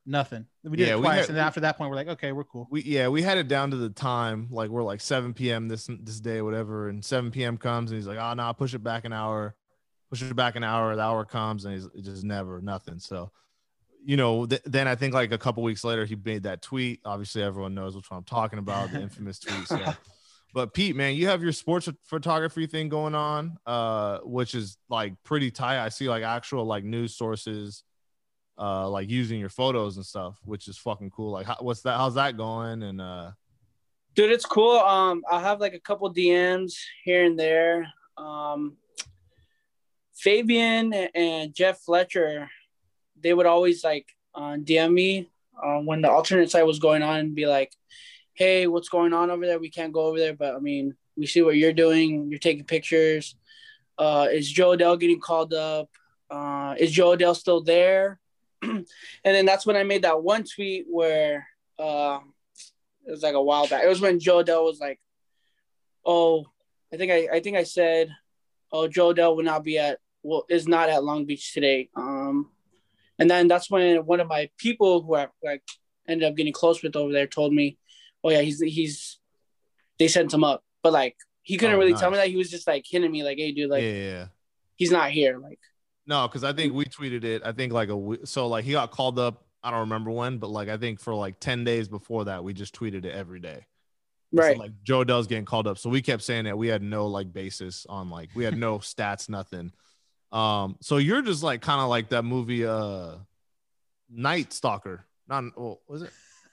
nothing. 0.05 0.45
We 0.63 0.77
did 0.77 0.87
Yeah, 0.87 0.95
it 0.95 1.01
twice, 1.01 1.21
had- 1.21 1.29
and 1.29 1.37
then 1.37 1.45
after 1.45 1.61
that 1.61 1.77
point, 1.77 1.89
we're 1.89 1.95
like, 1.97 2.07
okay, 2.09 2.31
we're 2.31 2.43
cool. 2.45 2.67
we 2.71 2.83
yeah 2.83 3.07
we 3.07 3.21
had 3.21 3.37
it 3.37 3.47
down 3.47 3.71
to 3.71 3.77
the 3.77 3.89
time 3.89 4.47
like 4.51 4.69
we're 4.69 4.83
like 4.83 5.01
7 5.01 5.33
p.m 5.33 5.67
this 5.67 5.87
this 6.01 6.19
day 6.19 6.41
whatever 6.41 6.89
and 6.89 7.03
7 7.03 7.31
p.m 7.31 7.57
comes 7.57 7.91
and 7.91 7.97
he's 7.99 8.07
like 8.07 8.17
oh 8.19 8.33
no 8.33 8.53
push 8.53 8.73
it 8.73 8.83
back 8.83 9.05
an 9.05 9.13
hour 9.13 9.55
push 10.09 10.21
it 10.21 10.35
back 10.35 10.55
an 10.55 10.63
hour 10.63 10.95
the 10.95 11.01
hour 11.01 11.25
comes 11.25 11.65
and 11.65 11.73
he's 11.73 11.87
just 12.05 12.23
never 12.23 12.61
nothing 12.61 12.99
so 12.99 13.31
you 14.06 14.18
know 14.18 14.45
th- 14.45 14.61
then 14.65 14.88
i 14.88 14.95
think 14.95 15.14
like 15.14 15.32
a 15.32 15.38
couple 15.38 15.64
weeks 15.64 15.84
later 15.84 16.06
he 16.06 16.15
made 16.15 16.44
that 16.44 16.61
tweet. 16.61 17.02
Obviously 17.06 17.41
everyone 17.44 17.73
knows 17.73 17.95
which 17.95 18.10
one 18.10 18.19
i'm 18.19 18.23
talking 18.23 18.60
about 18.60 18.91
the 18.91 19.02
infamous 19.02 19.40
tweet 19.40 19.68
so. 19.68 19.94
But 20.53 20.73
pete 20.73 20.95
man 20.95 21.15
you 21.15 21.27
have 21.27 21.44
your 21.44 21.52
sports 21.52 21.90
photography 22.03 22.68
thing 22.68 22.88
going 22.88 23.15
on 23.15 23.57
uh 23.65 24.19
which 24.19 24.56
is 24.56 24.77
like 24.90 25.14
pretty 25.23 25.52
tight. 25.52 25.84
I 25.84 25.90
see 25.90 26.07
like 26.07 26.23
actual 26.23 26.65
like 26.65 26.84
news 26.84 27.15
sources 27.15 27.84
uh 28.57 28.88
like 28.90 29.10
using 29.10 29.40
your 29.40 29.49
photos 29.49 29.98
and 29.98 30.06
stuff 30.06 30.40
which 30.45 30.68
is 30.68 30.77
fucking 30.77 31.10
cool. 31.10 31.32
Like 31.32 31.45
how, 31.45 31.57
what's 31.60 31.82
that 31.82 31.98
how's 31.98 32.15
that 32.15 32.38
going? 32.38 32.84
And 32.84 33.02
uh 33.02 33.32
Dude, 34.15 34.32
it's 34.32 34.45
cool. 34.45 34.80
Um, 34.80 35.26
I 35.30 35.41
have 35.41 35.60
like 35.60 35.73
a 35.73 35.80
couple 35.80 36.11
DMs 36.14 36.76
here 37.03 37.26
and 37.26 37.38
there. 37.38 37.86
Um, 38.18 38.77
Fabian 40.15 40.94
and 40.94 41.53
Jeff 41.53 41.80
Fletcher, 41.80 42.49
they 43.21 43.33
would 43.33 43.45
always 43.45 43.83
like 43.83 44.07
uh, 44.33 44.55
DM 44.55 44.93
me 44.93 45.29
uh, 45.61 45.79
when 45.79 46.01
the 46.01 46.11
alternate 46.11 46.51
site 46.51 46.65
was 46.65 46.79
going 46.79 47.03
on 47.03 47.19
and 47.19 47.35
be 47.35 47.45
like, 47.45 47.73
"Hey, 48.33 48.67
what's 48.67 48.89
going 48.89 49.13
on 49.13 49.31
over 49.31 49.45
there? 49.45 49.59
We 49.59 49.69
can't 49.69 49.93
go 49.93 50.01
over 50.01 50.19
there, 50.19 50.35
but 50.35 50.55
I 50.55 50.59
mean, 50.59 50.95
we 51.15 51.25
see 51.25 51.41
what 51.41 51.57
you're 51.57 51.73
doing. 51.73 52.29
You're 52.29 52.39
taking 52.39 52.65
pictures. 52.65 53.35
Uh, 53.97 54.27
is 54.31 54.51
Jo 54.51 54.75
Adell 54.75 54.99
getting 54.99 55.21
called 55.21 55.53
up? 55.53 55.89
Uh, 56.29 56.75
is 56.77 56.91
Jo 56.91 57.15
Adell 57.15 57.35
still 57.35 57.61
there?" 57.61 58.19
and 58.61 58.85
then 59.23 59.45
that's 59.45 59.65
when 59.65 59.75
I 59.75 59.83
made 59.83 60.03
that 60.03 60.21
one 60.23 60.43
tweet 60.43 60.85
where. 60.89 61.47
Uh, 61.77 62.19
it 63.05 63.11
was 63.11 63.23
like 63.23 63.35
a 63.35 63.41
while 63.41 63.67
back. 63.67 63.83
It 63.83 63.89
was 63.89 64.01
when 64.01 64.19
Jo 64.19 64.43
Adell 64.43 64.63
was 64.63 64.79
like, 64.79 64.99
"Oh, 66.05 66.45
I 66.91 66.97
think 66.97 67.11
I, 67.11 67.37
I 67.37 67.39
think 67.39 67.55
I 67.55 67.63
said, 67.63 68.09
oh, 68.71 68.87
Jo 68.87 69.13
Adell 69.13 69.35
will 69.35 69.43
not 69.43 69.63
be 69.63 69.77
at 69.77 69.99
well 70.23 70.45
is 70.49 70.67
not 70.67 70.89
at 70.89 71.03
Long 71.03 71.25
Beach 71.25 71.53
today." 71.53 71.89
Um, 71.95 72.51
and 73.19 73.29
then 73.29 73.47
that's 73.47 73.69
when 73.69 74.05
one 74.05 74.19
of 74.19 74.27
my 74.27 74.49
people 74.57 75.01
who 75.01 75.15
I 75.15 75.27
like 75.43 75.63
ended 76.07 76.27
up 76.29 76.35
getting 76.35 76.53
close 76.53 76.81
with 76.83 76.95
over 76.95 77.11
there 77.11 77.27
told 77.27 77.53
me, 77.53 77.77
"Oh 78.23 78.29
yeah, 78.29 78.41
he's 78.41 78.59
he's 78.59 79.19
they 79.99 80.07
sent 80.07 80.33
him 80.33 80.43
up, 80.43 80.63
but 80.83 80.93
like 80.93 81.15
he 81.41 81.57
couldn't 81.57 81.75
Oh, 81.75 81.79
really 81.79 81.93
tell 81.93 82.11
me 82.11 82.17
that. 82.17 82.27
He 82.29 82.35
was 82.37 82.49
just 82.49 82.67
like 82.67 82.85
hitting 82.87 83.11
me 83.11 83.23
like, 83.23 83.37
"Hey, 83.37 83.51
dude, 83.51 83.69
like 83.69 83.83
yeah, 83.83 83.89
yeah, 83.91 84.25
he's 84.75 84.91
not 84.91 85.11
here." 85.11 85.37
Like, 85.37 85.59
no 86.07 86.27
because 86.27 86.43
i 86.43 86.53
think 86.53 86.71
we 86.71 86.85
tweeted 86.85 87.23
it 87.23 87.41
i 87.43 87.51
think 87.51 87.73
like 87.73 87.89
a 87.89 87.97
we- 87.97 88.19
so 88.25 88.45
like 88.47 88.63
he 88.63 88.73
got 88.73 88.91
called 88.91 89.17
up 89.17 89.43
i 89.63 89.71
don't 89.71 89.79
remember 89.79 90.11
when 90.11 90.37
but 90.37 90.51
like 90.51 90.69
i 90.69 90.77
think 90.77 90.99
for 90.99 91.15
like 91.15 91.39
10 91.39 91.63
days 91.63 91.87
before 91.87 92.25
that 92.25 92.43
we 92.43 92.53
just 92.53 92.75
tweeted 92.75 93.05
it 93.05 93.15
every 93.15 93.39
day 93.39 93.65
So, 94.31 94.41
right? 94.43 94.55
like 94.55 94.71
Jo 94.83 95.01
Adell's 95.03 95.25
getting 95.25 95.45
called 95.45 95.65
up. 95.65 95.79
So 95.79 95.89
we 95.89 96.03
kept 96.03 96.21
saying 96.21 96.45
that 96.45 96.55
we 96.59 96.67
had 96.67 96.83
no 96.83 97.07
like 97.07 97.33
basis 97.33 97.87
on 97.89 98.11
like 98.11 98.29
we 98.35 98.43
had 98.43 98.55
no 98.55 98.77
stats, 98.91 99.29
nothing. 99.29 99.71
Um, 100.35 100.75
so 100.81 100.97
you're 100.97 101.21
just 101.21 101.43
like 101.43 101.61
kind 101.61 101.79
of 101.81 101.87
like 101.87 102.09
that 102.09 102.23
movie 102.23 102.65
uh 102.65 103.11
Night 104.09 104.51
Stalker. 104.51 105.05
Not 105.27 105.43
what 105.55 105.79
was 105.87 106.01
it? 106.03 106.11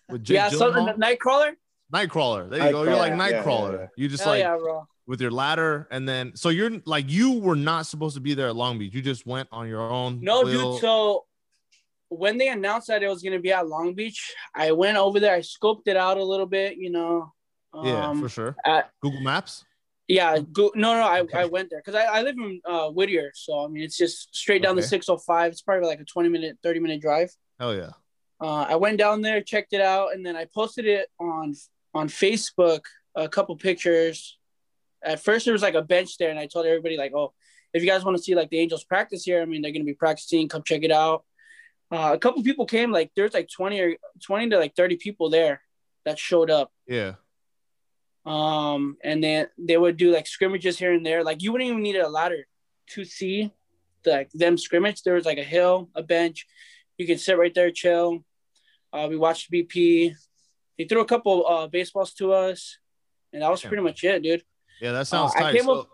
With 0.09 0.25
Jake 0.25 0.37
yeah, 0.37 0.49
so 0.49 0.73
Gyllenhaal? 0.73 0.97
Nightcrawler. 0.99 1.53
Nightcrawler. 1.93 2.49
There 2.49 2.67
you 2.67 2.73
go. 2.73 2.85
You're 2.85 2.97
like 2.97 3.13
Nightcrawler, 3.13 3.73
yeah, 3.73 3.73
yeah, 3.73 3.81
yeah. 3.81 3.87
You 3.97 4.09
just 4.09 4.23
Hell 4.23 4.33
like 4.33 4.41
yeah, 4.41 4.81
with 5.07 5.21
your 5.21 5.31
ladder, 5.31 5.89
and 5.91 6.09
then 6.09 6.37
so 6.37 6.49
you're 6.49 6.71
like 6.87 7.11
you 7.11 7.41
were 7.41 7.57
not 7.57 7.87
supposed 7.87 8.15
to 8.15 8.21
be 8.21 8.35
there 8.35 8.49
at 8.49 8.57
Long 8.57 8.79
Beach. 8.79 8.95
You 8.95 9.03
just 9.03 9.27
went 9.27 9.49
on 9.53 9.69
your 9.69 9.81
own. 9.81 10.21
No, 10.23 10.43
will. 10.43 10.73
dude. 10.73 10.81
So 10.81 11.25
when 12.09 12.39
they 12.39 12.49
announced 12.49 12.87
that 12.89 13.03
it 13.03 13.09
was 13.09 13.23
gonna 13.23 13.41
be 13.41 13.53
at 13.53 13.67
Long 13.67 13.95
Beach, 13.95 14.33
I 14.55 14.73
went 14.73 14.97
over 14.97 15.19
there. 15.19 15.35
I 15.35 15.41
scoped 15.41 15.87
it 15.87 15.97
out 15.97 16.19
a 16.19 16.25
little 16.25 16.47
bit, 16.47 16.77
you 16.77 16.91
know. 16.91 17.33
yeah, 17.83 18.09
Um, 18.09 18.21
for 18.23 18.29
sure. 18.29 18.57
at- 18.65 18.91
Google 19.01 19.21
Maps. 19.23 19.65
Yeah, 20.13 20.41
go, 20.53 20.71
no, 20.75 20.93
no, 20.95 21.01
I, 21.01 21.21
Okay. 21.21 21.39
I 21.39 21.47
went 21.47 21.71
there 21.71 21.81
because 21.83 21.95
I, 21.95 22.19
I 22.19 22.21
live 22.21 22.37
in 22.37 22.61
uh, 22.67 22.91
Whittier, 22.91 23.33
so 23.35 23.65
I 23.65 23.69
mean 23.69 23.83
it's 23.83 23.97
just 23.97 24.35
straight 24.37 24.63
down 24.63 24.77
the 24.77 24.83
605. 24.83 25.53
It's 25.53 25.63
probably 25.63 25.89
like 25.89 26.01
a 26.01 26.05
20 26.05 26.29
minute, 26.29 26.59
30 26.63 26.81
minute 26.81 27.01
drive. 27.01 27.31
Oh 27.59 27.71
yeah. 27.71 27.93
Uh, 28.39 28.67
I 28.69 28.77
went 28.77 28.99
down 28.99 29.23
there, 29.23 29.41
checked 29.41 29.73
it 29.73 29.81
out, 29.81 30.13
and 30.13 30.27
then 30.27 30.37
I 30.37 30.45
posted 30.45 30.85
it 30.85 31.09
on 31.19 31.55
on 31.95 32.09
Facebook. 32.09 32.83
A 33.15 33.27
couple 33.27 33.57
pictures. 33.57 34.39
At 35.03 35.23
first, 35.25 35.47
there 35.47 35.55
was 35.55 35.63
like 35.63 35.75
a 35.75 35.83
bench 35.83 36.19
there, 36.19 36.29
and 36.29 36.39
I 36.39 36.47
told 36.47 36.67
everybody 36.67 36.99
like, 36.99 37.15
"Oh, 37.15 37.33
if 37.73 37.83
you 37.83 37.89
guys 37.89 38.05
want 38.05 38.19
to 38.19 38.23
see 38.23 38.35
like 38.35 38.51
the 38.51 38.59
Angels 38.59 38.85
practice 38.85 39.25
here, 39.25 39.41
I 39.41 39.47
mean 39.47 39.63
they're 39.63 39.73
gonna 39.73 39.85
be 39.85 39.95
practicing. 39.95 40.47
Come 40.47 40.63
check 40.63 40.83
it 40.83 40.93
out." 40.93 41.25
Uh, 41.91 42.11
a 42.13 42.19
couple 42.19 42.43
people 42.43 42.67
came. 42.67 42.93
Like 42.93 43.13
there's 43.17 43.33
like 43.33 43.49
20 43.49 43.81
or 43.81 43.97
20 44.23 44.51
to 44.51 44.59
like 44.59 44.77
30 44.77 44.97
people 44.97 45.31
there 45.31 45.63
that 46.05 46.19
showed 46.19 46.51
up. 46.51 46.71
Yeah. 46.87 47.15
Um, 48.25 48.97
and 49.03 49.23
then 49.23 49.49
they 49.59 49.77
would 49.77 49.97
do 49.97 50.13
like 50.13 50.27
scrimmages 50.27 50.79
here 50.79 50.93
and 50.93 51.05
there. 51.05 51.25
Like 51.25 51.43
you 51.43 51.53
wouldn't 51.53 51.69
even 51.71 51.83
need 51.83 51.97
a 51.97 52.09
ladder 52.09 52.47
to 52.91 53.05
see 53.05 53.53
like 54.07 54.31
them 54.33 54.57
scrimmage. 54.59 55.03
There 55.03 55.15
was 55.15 55.25
like 55.25 55.39
a 55.39 55.43
hill, 55.45 55.91
a 55.95 56.03
bench. 56.03 56.47
You 56.99 57.07
could 57.07 57.21
sit 57.21 57.39
right 57.39 57.55
there, 57.55 57.71
chill. 57.71 58.25
Uh, 58.93 59.07
we 59.11 59.17
watched 59.17 59.51
BP. 59.51 60.15
He 60.77 60.85
threw 60.85 61.01
a 61.01 61.05
couple 61.07 61.47
uh, 61.47 61.67
baseballs 61.67 62.13
to 62.15 62.33
us, 62.33 62.79
and 63.33 63.43
that 63.43 63.51
was 63.51 63.63
pretty 63.63 63.83
much 63.83 64.05
it, 64.05 64.23
dude. 64.23 64.43
Yeah, 64.81 64.93
that 64.93 65.07
sounds 65.07 65.33
Uh, 65.35 65.39
I 65.39 65.43
tight. 65.43 65.55
came 65.57 65.65
So, 65.65 65.81
up- 65.81 65.89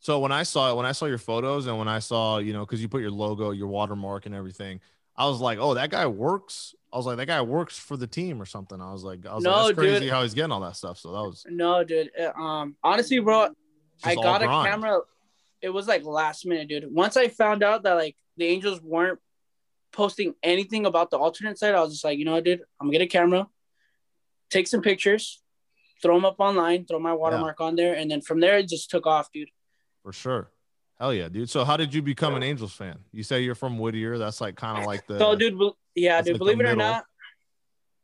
so 0.00 0.18
when 0.18 0.32
I 0.32 0.42
saw 0.42 0.70
it, 0.72 0.76
when 0.76 0.86
I 0.86 0.92
saw 0.92 1.06
your 1.06 1.18
photos 1.18 1.66
and 1.66 1.78
when 1.78 1.88
I 1.88 2.00
saw, 2.00 2.38
you 2.38 2.52
know, 2.52 2.60
because 2.66 2.82
you 2.82 2.88
put 2.88 3.02
your 3.02 3.10
logo, 3.12 3.50
your 3.52 3.68
watermark 3.68 4.26
and 4.26 4.34
everything, 4.34 4.80
I 5.16 5.28
was 5.28 5.40
like, 5.40 5.58
oh, 5.60 5.74
that 5.74 5.90
guy 5.90 6.06
works. 6.06 6.74
I 6.92 6.96
was 6.98 7.06
like, 7.06 7.16
that 7.16 7.26
guy 7.26 7.40
works 7.40 7.78
for 7.78 7.96
the 7.96 8.06
team 8.06 8.40
or 8.40 8.44
something. 8.44 8.80
I 8.80 8.92
was 8.92 9.02
like, 9.02 9.24
I 9.26 9.34
was 9.34 9.44
No, 9.44 9.50
like, 9.50 9.66
that's 9.68 9.78
crazy 9.78 10.00
dude. 10.00 10.10
how 10.10 10.22
he's 10.22 10.34
getting 10.34 10.52
all 10.52 10.60
that 10.60 10.76
stuff. 10.76 10.98
So 10.98 11.12
that 11.12 11.18
was 11.22 11.44
No, 11.48 11.82
dude. 11.84 12.10
Uh, 12.20 12.32
Um, 12.38 12.76
honestly, 12.84 13.18
bro, 13.18 13.48
I 14.04 14.14
got 14.14 14.42
a 14.42 14.46
grind. 14.46 14.68
camera. 14.68 15.00
It 15.62 15.70
was 15.70 15.86
like 15.88 16.04
last 16.04 16.44
minute, 16.44 16.68
dude. 16.68 16.92
Once 16.92 17.16
I 17.16 17.28
found 17.28 17.62
out 17.62 17.84
that 17.84 17.94
like 17.94 18.16
the 18.36 18.44
Angels 18.46 18.80
weren't 18.82 19.18
posting 19.92 20.34
anything 20.42 20.86
about 20.86 21.10
the 21.10 21.18
alternate 21.18 21.58
side, 21.58 21.74
I 21.74 21.80
was 21.80 21.92
just 21.92 22.04
like, 22.04 22.18
you 22.18 22.24
know 22.24 22.32
what, 22.32 22.44
dude? 22.44 22.60
I'm 22.80 22.88
gonna 22.88 22.98
get 22.98 23.02
a 23.02 23.06
camera, 23.06 23.46
take 24.50 24.66
some 24.66 24.82
pictures, 24.82 25.40
throw 26.02 26.14
them 26.16 26.24
up 26.24 26.36
online, 26.40 26.84
throw 26.84 26.98
my 26.98 27.12
watermark 27.14 27.60
on 27.60 27.76
there, 27.76 27.94
and 27.94 28.10
then 28.10 28.20
from 28.20 28.40
there 28.40 28.58
it 28.58 28.68
just 28.68 28.90
took 28.90 29.06
off, 29.06 29.30
dude. 29.32 29.48
for 30.02 30.12
sure. 30.12 30.50
Hell 30.98 31.14
yeah, 31.14 31.28
dude. 31.28 31.48
So 31.50 31.64
how 31.64 31.76
did 31.76 31.92
you 31.94 32.02
become 32.02 32.34
an 32.34 32.42
Angels 32.42 32.72
fan? 32.74 32.98
You 33.12 33.22
say 33.22 33.40
you're 33.40 33.54
from 33.56 33.78
Whittier. 33.78 34.18
That's 34.18 34.40
like 34.40 34.56
kind 34.56 34.78
of 34.78 34.84
like 34.92 35.06
the 35.06 35.18
so, 35.18 35.34
dude, 35.36 35.58
yeah, 35.94 36.16
that's 36.16 36.26
dude. 36.26 36.34
like 36.34 36.38
believe 36.38 36.60
it 36.60 36.66
or 36.66 36.76
not, 36.76 37.04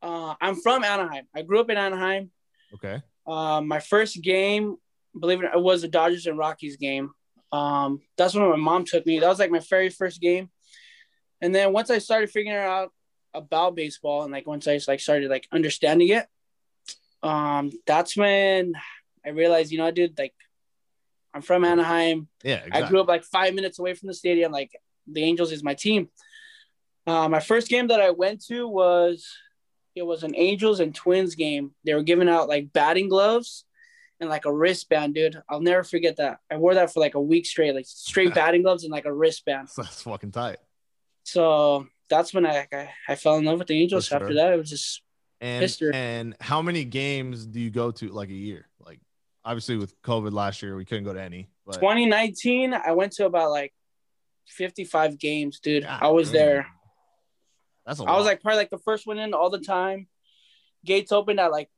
uh, 0.02 0.34
I'm 0.40 0.56
from 0.56 0.84
Anaheim. 0.84 1.26
I 1.34 1.42
grew 1.42 1.60
up 1.60 1.70
in 1.70 1.76
Anaheim. 1.76 2.30
okay. 2.74 3.02
Uh, 3.26 3.60
my 3.60 3.78
first 3.78 4.22
game, 4.22 4.76
believe 5.18 5.40
it, 5.40 5.44
or 5.44 5.48
not, 5.48 5.56
it 5.56 5.62
was 5.62 5.82
the 5.82 5.88
Dodgers 5.88 6.26
and 6.26 6.38
Rockies 6.38 6.76
game. 6.76 7.10
Um, 7.52 8.00
that's 8.16 8.34
when 8.34 8.48
my 8.48 8.56
mom 8.56 8.84
took 8.84 9.04
me. 9.06 9.18
That 9.18 9.28
was 9.28 9.38
like 9.38 9.50
my 9.50 9.60
very 9.60 9.90
first 9.90 10.20
game. 10.20 10.50
And 11.40 11.54
then 11.54 11.72
once 11.72 11.90
I 11.90 11.98
started 11.98 12.30
figuring 12.30 12.56
out 12.56 12.90
about 13.34 13.76
baseball 13.76 14.22
and 14.22 14.32
like 14.32 14.46
once 14.46 14.66
I 14.66 14.80
like 14.88 15.00
started 15.00 15.30
like 15.30 15.46
understanding 15.52 16.08
it, 16.08 16.26
um, 17.22 17.70
that's 17.86 18.16
when 18.16 18.74
I 19.24 19.30
realized, 19.30 19.72
you 19.72 19.78
know, 19.78 19.90
dude, 19.90 20.18
like 20.18 20.34
I'm 21.34 21.42
from 21.42 21.64
Anaheim. 21.64 22.28
Yeah, 22.42 22.56
exactly. 22.56 22.82
I 22.82 22.88
grew 22.88 23.00
up 23.00 23.08
like 23.08 23.24
five 23.24 23.54
minutes 23.54 23.78
away 23.78 23.94
from 23.94 24.08
the 24.08 24.14
stadium. 24.14 24.52
Like 24.52 24.72
the 25.06 25.22
Angels 25.22 25.52
is 25.52 25.62
my 25.62 25.74
team. 25.74 26.08
Uh, 27.08 27.28
my 27.28 27.40
first 27.40 27.68
game 27.68 27.86
that 27.88 28.00
I 28.00 28.10
went 28.10 28.44
to 28.46 28.68
was 28.68 29.26
it 29.94 30.02
was 30.02 30.22
an 30.22 30.34
Angels 30.36 30.80
and 30.80 30.94
Twins 30.94 31.34
game. 31.34 31.72
They 31.84 31.94
were 31.94 32.02
giving 32.02 32.28
out 32.28 32.48
like 32.48 32.72
batting 32.72 33.08
gloves 33.08 33.64
and 34.20 34.28
like 34.28 34.44
a 34.44 34.52
wristband, 34.52 35.14
dude. 35.14 35.40
I'll 35.48 35.60
never 35.60 35.82
forget 35.84 36.16
that. 36.16 36.40
I 36.50 36.56
wore 36.58 36.74
that 36.74 36.92
for 36.92 37.00
like 37.00 37.14
a 37.14 37.20
week 37.20 37.46
straight, 37.46 37.74
like 37.74 37.86
straight 37.86 38.34
batting 38.34 38.62
gloves 38.62 38.84
and 38.84 38.92
like 38.92 39.06
a 39.06 39.12
wristband. 39.12 39.68
That's 39.76 40.02
fucking 40.02 40.32
tight. 40.32 40.58
So 41.24 41.86
that's 42.10 42.34
when 42.34 42.44
I 42.46 42.66
I, 42.72 42.90
I 43.08 43.14
fell 43.14 43.36
in 43.36 43.44
love 43.44 43.58
with 43.58 43.68
the 43.68 43.80
Angels. 43.80 44.08
For 44.08 44.16
After 44.16 44.34
that, 44.34 44.52
it 44.52 44.56
was 44.58 44.70
just 44.70 45.02
And 45.40 45.62
History. 45.62 45.92
and 45.94 46.36
how 46.40 46.60
many 46.62 46.84
games 46.84 47.46
do 47.46 47.58
you 47.58 47.70
go 47.70 47.90
to 47.90 48.08
like 48.08 48.28
a 48.28 48.34
year? 48.34 48.68
Like 48.80 49.00
obviously 49.44 49.76
with 49.76 50.00
COVID 50.02 50.32
last 50.32 50.62
year, 50.62 50.76
we 50.76 50.84
couldn't 50.84 51.04
go 51.04 51.14
to 51.14 51.22
any. 51.22 51.48
But 51.64 51.76
2019. 51.76 52.74
I 52.74 52.92
went 52.92 53.12
to 53.12 53.24
about 53.26 53.50
like 53.50 53.72
55 54.48 55.18
games, 55.18 55.60
dude. 55.60 55.84
God 55.84 56.02
I 56.02 56.08
was 56.08 56.30
damn. 56.32 56.46
there. 56.46 56.66
That's 57.88 58.00
a 58.00 58.04
I 58.04 58.16
was 58.16 58.26
like 58.26 58.42
probably 58.42 58.58
like 58.58 58.70
the 58.70 58.78
first 58.78 59.06
one 59.06 59.18
in 59.18 59.32
all 59.32 59.48
the 59.48 59.60
time. 59.60 60.08
Gates 60.84 61.10
opened 61.10 61.40
at 61.40 61.50
like 61.50 61.70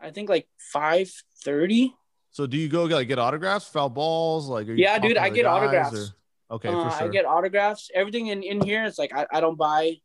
I 0.00 0.10
think 0.10 0.28
like 0.28 0.48
five 0.58 1.10
thirty. 1.44 1.94
So 2.32 2.48
do 2.48 2.56
you 2.56 2.68
go 2.68 2.84
like 2.84 3.06
get 3.06 3.20
autographs, 3.20 3.68
foul 3.68 3.88
balls? 3.88 4.48
Like, 4.48 4.66
are 4.66 4.72
you 4.72 4.82
Yeah, 4.82 4.98
dude, 4.98 5.16
I 5.16 5.30
get 5.30 5.46
autographs. 5.46 6.10
or- 6.50 6.56
Okay, 6.56 6.68
uh, 6.68 6.90
for 6.90 6.98
sure. 6.98 7.08
I 7.08 7.10
get 7.10 7.24
autographs. 7.24 7.90
Everything 7.94 8.26
in, 8.26 8.42
in 8.42 8.60
here 8.60 8.84
is 8.84 8.98
like 8.98 9.14
I, 9.14 9.26
I 9.32 9.40
don't 9.40 9.56
buy 9.56 9.96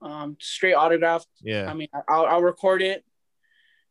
um 0.00 0.36
straight 0.40 0.74
autograph. 0.74 1.24
yeah, 1.40 1.68
I 1.68 1.74
mean 1.74 1.88
I- 1.92 2.02
I'll, 2.08 2.26
I'll 2.26 2.42
record 2.42 2.82
it 2.82 3.04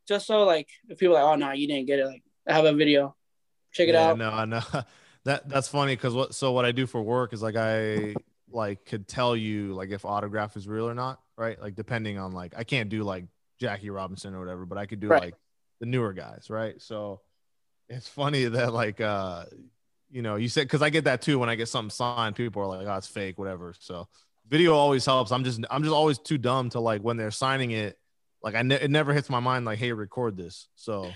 just 0.07 0.25
so 0.27 0.43
like 0.43 0.69
if 0.87 0.99
people 0.99 1.17
are 1.17 1.23
like 1.23 1.33
oh 1.33 1.35
no 1.35 1.51
you 1.51 1.67
didn't 1.67 1.87
get 1.87 1.99
it 1.99 2.05
like 2.05 2.23
I 2.47 2.53
have 2.53 2.65
a 2.65 2.73
video. 2.73 3.15
Check 3.73 3.89
it 3.89 3.95
yeah, 3.95 4.11
out. 4.11 4.17
No, 4.17 4.29
I 4.29 4.45
know 4.45 4.61
that 5.25 5.49
that's 5.49 5.67
funny 5.67 5.95
because 5.95 6.13
what 6.13 6.33
so 6.35 6.51
what 6.53 6.63
I 6.63 6.71
do 6.71 6.85
for 6.85 7.01
work 7.01 7.33
is 7.33 7.41
like 7.41 7.55
I 7.57 8.15
like 8.49 8.85
could 8.85 9.07
tell 9.07 9.35
you 9.35 9.73
like 9.73 9.89
if 9.89 10.05
autograph 10.05 10.55
is 10.57 10.67
real 10.67 10.87
or 10.89 10.93
not, 10.93 11.19
right? 11.37 11.61
Like 11.61 11.75
depending 11.75 12.17
on 12.17 12.31
like 12.31 12.53
I 12.57 12.63
can't 12.63 12.89
do 12.89 13.03
like 13.03 13.25
Jackie 13.59 13.89
Robinson 13.89 14.33
or 14.33 14.39
whatever, 14.39 14.65
but 14.65 14.77
I 14.77 14.85
could 14.85 14.99
do 14.99 15.09
Right. 15.09 15.23
like 15.23 15.35
the 15.79 15.85
newer 15.85 16.13
guys, 16.13 16.49
right? 16.49 16.81
So 16.81 17.21
it's 17.89 18.07
funny 18.07 18.45
that 18.45 18.73
like 18.73 19.01
uh 19.01 19.45
you 20.09 20.21
know 20.21 20.35
you 20.35 20.47
said 20.49 20.63
because 20.63 20.81
I 20.81 20.89
get 20.89 21.03
that 21.05 21.21
too 21.21 21.39
when 21.39 21.49
I 21.49 21.55
get 21.55 21.67
something 21.67 21.89
signed, 21.89 22.35
people 22.35 22.61
are 22.61 22.67
like, 22.67 22.87
oh, 22.87 22.95
it's 22.95 23.07
fake, 23.07 23.37
whatever. 23.37 23.73
So 23.79 24.07
video 24.47 24.73
always 24.73 25.05
helps. 25.05 25.31
I'm 25.31 25.43
just 25.43 25.61
I'm 25.69 25.83
just 25.83 25.93
always 25.93 26.17
too 26.19 26.37
dumb 26.37 26.69
to 26.71 26.79
like 26.79 27.01
when 27.01 27.17
they're 27.17 27.31
signing 27.31 27.71
it, 27.71 27.97
like 28.41 28.55
I 28.55 28.61
ne- 28.61 28.75
it 28.81 28.91
never 28.91 29.13
hits 29.13 29.29
my 29.29 29.39
mind 29.41 29.65
like, 29.65 29.79
hey, 29.79 29.91
record 29.91 30.37
this. 30.37 30.69
So 30.75 31.13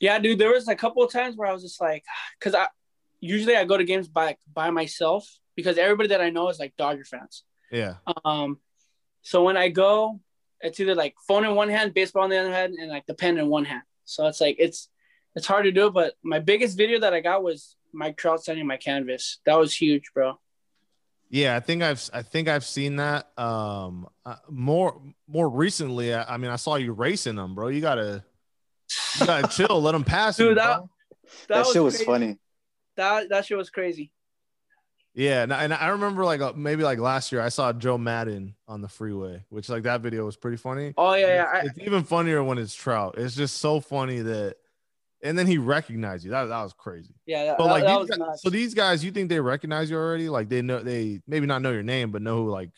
Yeah, 0.00 0.18
dude, 0.18 0.38
there 0.38 0.50
was 0.52 0.66
a 0.68 0.74
couple 0.74 1.02
of 1.04 1.12
times 1.12 1.36
where 1.36 1.48
I 1.48 1.52
was 1.52 1.62
just 1.62 1.80
like, 1.80 2.04
because 2.38 2.54
I 2.54 2.66
usually 3.20 3.56
I 3.56 3.64
go 3.64 3.76
to 3.78 3.84
games 3.84 4.08
by 4.08 4.36
by 4.52 4.70
myself 4.70 5.28
because 5.56 5.78
everybody 5.78 6.08
that 6.10 6.20
I 6.20 6.30
know 6.30 6.48
is 6.48 6.58
like 6.58 6.74
Dodger 6.76 7.04
fans. 7.04 7.42
yeah, 7.70 7.94
Um, 8.24 8.58
so 9.22 9.42
when 9.42 9.56
I 9.56 9.68
go, 9.68 10.20
it's 10.60 10.80
either 10.80 10.94
like 10.94 11.14
phone 11.26 11.44
in 11.44 11.54
one 11.54 11.68
hand, 11.68 11.94
baseball 11.94 12.24
in 12.24 12.30
the 12.30 12.38
other 12.38 12.52
hand, 12.52 12.74
and 12.78 12.88
like 12.90 13.06
the 13.06 13.14
pen 13.14 13.38
in 13.38 13.48
one 13.48 13.64
hand. 13.64 13.82
So 14.04 14.26
it's 14.26 14.40
like 14.40 14.56
it's 14.58 14.88
it's 15.34 15.46
hard 15.46 15.64
to 15.64 15.72
do. 15.72 15.90
But 15.90 16.14
my 16.22 16.38
biggest 16.38 16.76
video 16.76 17.00
that 17.00 17.12
I 17.14 17.20
got 17.20 17.42
was 17.42 17.76
Mike 17.92 18.16
Trout 18.16 18.42
signing 18.44 18.66
my 18.66 18.76
canvas. 18.76 19.38
That 19.46 19.58
was 19.58 19.74
huge, 19.74 20.10
bro. 20.14 20.38
Yeah, 21.30 21.56
I 21.56 21.60
think 21.60 21.82
I've 21.82 22.08
I 22.12 22.22
think 22.22 22.48
I've 22.48 22.64
seen 22.64 22.96
that. 22.96 23.28
Um, 23.38 24.06
uh, 24.24 24.36
more 24.48 25.00
more 25.26 25.48
recently. 25.48 26.14
I, 26.14 26.34
I 26.34 26.36
mean, 26.36 26.50
I 26.50 26.56
saw 26.56 26.76
you 26.76 26.92
racing 26.92 27.36
them, 27.36 27.54
bro. 27.54 27.68
You 27.68 27.80
gotta 27.80 28.24
you 29.18 29.26
gotta 29.26 29.48
chill, 29.48 29.80
let 29.82 29.92
them 29.92 30.04
pass. 30.04 30.36
Dude, 30.36 30.50
you, 30.50 30.54
that- 30.56 30.78
bro. 30.78 30.90
That, 31.48 31.66
shit 31.66 31.82
was 31.82 31.94
crazy. 31.96 32.04
funny. 32.04 32.38
That 32.96 33.30
that 33.30 33.46
shit 33.46 33.56
was 33.56 33.70
crazy. 33.70 34.12
Yeah, 35.14 35.44
and, 35.44 35.52
I- 35.54 35.64
and 35.64 35.72
I 35.72 35.88
remember 35.88 36.24
like 36.24 36.40
uh, 36.40 36.52
maybe 36.56 36.82
like 36.82 36.98
last 36.98 37.30
year 37.30 37.40
I 37.40 37.48
saw 37.48 37.72
Joe 37.72 37.96
Maddon 37.98 38.54
on 38.66 38.80
the 38.80 38.88
freeway, 38.88 39.44
which 39.48 39.68
like 39.68 39.84
that 39.84 40.00
video 40.00 40.24
was 40.26 40.36
pretty 40.36 40.56
funny. 40.56 40.92
Oh 40.96 41.14
yeah, 41.14 41.26
yeah. 41.26 41.50
I, 41.52 41.58
It's 41.66 41.78
even 41.78 42.02
funnier 42.04 42.42
when 42.42 42.58
it's 42.58 42.74
Trout. 42.74 43.14
It's 43.16 43.34
just 43.36 43.58
so 43.58 43.78
funny 43.80 44.20
that, 44.20 44.56
and 45.22 45.38
then 45.38 45.46
he 45.46 45.56
recognized 45.58 46.24
you. 46.24 46.32
That 46.32 46.46
that 46.46 46.62
was 46.62 46.72
crazy. 46.72 47.14
yeah. 47.26 47.44
That, 47.44 47.58
that- 47.58 47.64
like 47.64 47.84
that 47.84 47.90
these 47.90 47.98
was 48.00 48.10
guys, 48.10 48.18
nuts. 48.18 48.42
so 48.42 48.50
these 48.50 48.74
guys, 48.74 49.04
you 49.04 49.12
think 49.12 49.28
they 49.28 49.38
recognize 49.40 49.88
you 49.88 49.96
already? 49.96 50.28
Like 50.28 50.48
they 50.48 50.62
know 50.62 50.80
they 50.82 51.20
maybe 51.28 51.46
not 51.46 51.62
know 51.62 51.70
your 51.70 51.84
name, 51.84 52.10
but 52.10 52.20
know 52.20 52.36
who 52.44 52.50
like 52.50 52.70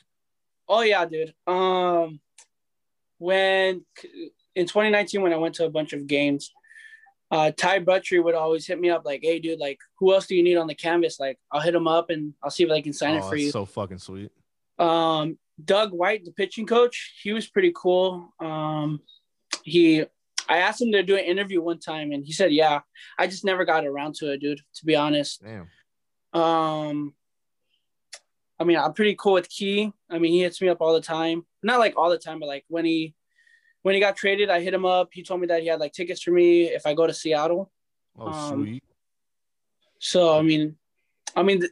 Oh 0.69 0.83
yeah, 0.83 1.07
dude. 1.07 1.33
Um, 1.47 2.21
when 3.19 3.85
in 4.55 4.67
2019 4.67 5.23
when 5.23 5.33
I 5.33 5.37
went 5.37 5.55
to 5.57 5.65
a 5.65 5.71
bunch 5.71 5.93
of 5.93 6.07
games, 6.07 6.53
uh, 7.31 7.51
Ty 7.57 7.81
Buttrey 7.81 8.23
would 8.23 8.35
always 8.35 8.66
hit 8.66 8.78
me 8.78 8.90
up 8.90 9.05
like, 9.05 9.20
"Hey, 9.23 9.39
dude, 9.39 9.59
like, 9.59 9.78
who 9.98 10.15
else 10.15 10.27
do 10.27 10.36
you 10.36 10.43
need 10.43 10.57
on 10.57 10.66
the 10.66 10.74
canvas? 10.74 11.19
Like, 11.19 11.39
I'll 11.51 11.61
hit 11.61 11.74
him 11.74 11.89
up 11.89 12.11
and 12.11 12.35
I'll 12.43 12.51
see 12.51 12.65
if 12.65 12.70
I 12.70 12.81
can 12.81 12.93
sign 12.93 13.15
it 13.15 13.19
oh, 13.19 13.23
for 13.23 13.31
that's 13.31 13.43
you." 13.43 13.51
so 13.51 13.65
fucking 13.65 13.98
sweet. 13.98 14.31
Um, 14.78 15.39
Doug 15.62 15.93
White, 15.93 16.24
the 16.24 16.32
pitching 16.32 16.66
coach, 16.66 17.20
he 17.23 17.32
was 17.32 17.47
pretty 17.47 17.73
cool. 17.74 18.32
Um, 18.39 19.01
he, 19.65 20.05
I 20.48 20.59
asked 20.59 20.81
him 20.81 20.93
to 20.93 21.03
do 21.03 21.16
an 21.16 21.24
interview 21.24 21.61
one 21.61 21.81
time, 21.81 22.12
and 22.12 22.24
he 22.24 22.32
said, 22.32 22.53
"Yeah." 22.53 22.81
I 23.19 23.27
just 23.27 23.44
never 23.44 23.65
got 23.65 23.86
around 23.86 24.15
to 24.16 24.32
it, 24.32 24.40
dude. 24.40 24.61
To 24.77 24.86
be 24.86 24.94
honest. 24.94 25.43
Damn. 25.43 25.69
Um, 26.40 27.15
I 28.59 28.65
mean, 28.65 28.78
I'm 28.78 28.93
pretty 28.93 29.16
cool 29.19 29.35
with 29.35 29.48
Key. 29.48 29.93
I 30.11 30.19
mean, 30.19 30.32
he 30.32 30.43
hits 30.43 30.62
me 30.62 30.69
up 30.69 30.81
all 30.81 30.94
the 30.94 31.01
time. 31.01 31.44
Not 31.62 31.81
like 31.81 31.94
all 31.97 32.11
the 32.11 32.19
time, 32.19 32.39
but 32.39 32.47
like 32.47 32.65
when 32.69 32.85
he 32.85 33.15
when 33.87 33.95
he 33.95 34.01
got 34.01 34.17
traded, 34.17 34.51
I 34.51 34.61
hit 34.61 34.75
him 34.75 34.85
up. 34.85 35.11
He 35.13 35.23
told 35.23 35.41
me 35.41 35.47
that 35.47 35.63
he 35.63 35.69
had 35.69 35.79
like 35.79 35.93
tickets 35.93 36.21
for 36.21 36.33
me 36.33 36.65
if 36.65 36.85
I 36.87 36.93
go 36.93 37.07
to 37.07 37.15
Seattle. 37.15 37.71
Oh, 38.19 38.27
Um, 38.27 38.65
sweet. 38.65 38.83
So 40.01 40.37
I 40.37 40.43
mean, 40.43 40.75
I 41.37 41.45
mean, 41.45 41.63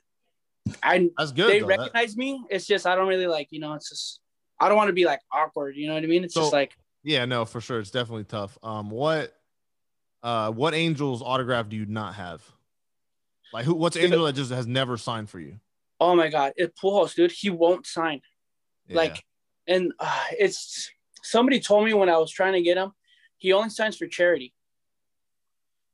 I 0.81 1.11
That's 1.19 1.33
good. 1.33 1.51
they 1.51 1.59
though. 1.59 1.67
That- 1.67 1.79
recognize 1.81 2.17
me. 2.17 2.41
It's 2.51 2.69
just 2.69 2.87
I 2.87 2.95
don't 2.95 3.09
really 3.09 3.27
like 3.27 3.49
you 3.51 3.59
know. 3.59 3.73
It's 3.75 3.89
just 3.89 4.21
I 4.61 4.69
don't 4.69 4.77
want 4.77 4.91
to 4.91 4.93
be 4.93 5.05
like 5.07 5.19
awkward. 5.33 5.75
You 5.75 5.89
know 5.89 5.95
what 5.95 6.05
I 6.05 6.07
mean? 6.07 6.23
It's 6.23 6.35
So- 6.35 6.43
just 6.43 6.53
like 6.53 6.77
Yeah, 7.03 7.25
no, 7.25 7.45
for 7.45 7.61
sure. 7.61 7.81
It's 7.81 7.91
definitely 7.91 8.25
tough. 8.25 8.57
Um, 8.63 8.91
what, 8.91 9.37
uh, 10.23 10.53
what 10.53 10.73
Angels 10.73 11.21
autograph 11.21 11.69
do 11.69 11.75
you 11.75 11.85
not 11.85 12.15
have? 12.15 12.45
Like 13.53 13.65
who? 13.65 13.75
What's 13.75 13.97
Angel 13.97 14.25
that 14.27 14.35
just 14.37 14.53
has 14.53 14.69
never 14.69 14.97
signed 14.97 15.29
for 15.31 15.41
you? 15.41 15.59
oh 16.01 16.15
my 16.15 16.29
god, 16.29 16.53
it 16.57 16.77
Pujols, 16.77 17.17
dude. 17.17 17.33
He 17.33 17.51
won't 17.51 17.87
sign. 17.89 18.21
Yeah. 18.87 18.97
Like, 18.99 19.25
and 19.67 19.93
uh, 19.99 20.25
it's 20.39 20.91
somebody 21.25 21.59
told 21.61 21.85
me 21.85 21.95
when 21.95 22.09
I 22.09 22.17
was 22.19 22.31
trying 22.31 22.53
to 22.53 22.63
get 22.63 22.77
him, 22.77 22.93
he 23.39 23.53
only 23.53 23.71
signs 23.71 23.97
for 23.97 24.07
charity. 24.07 24.55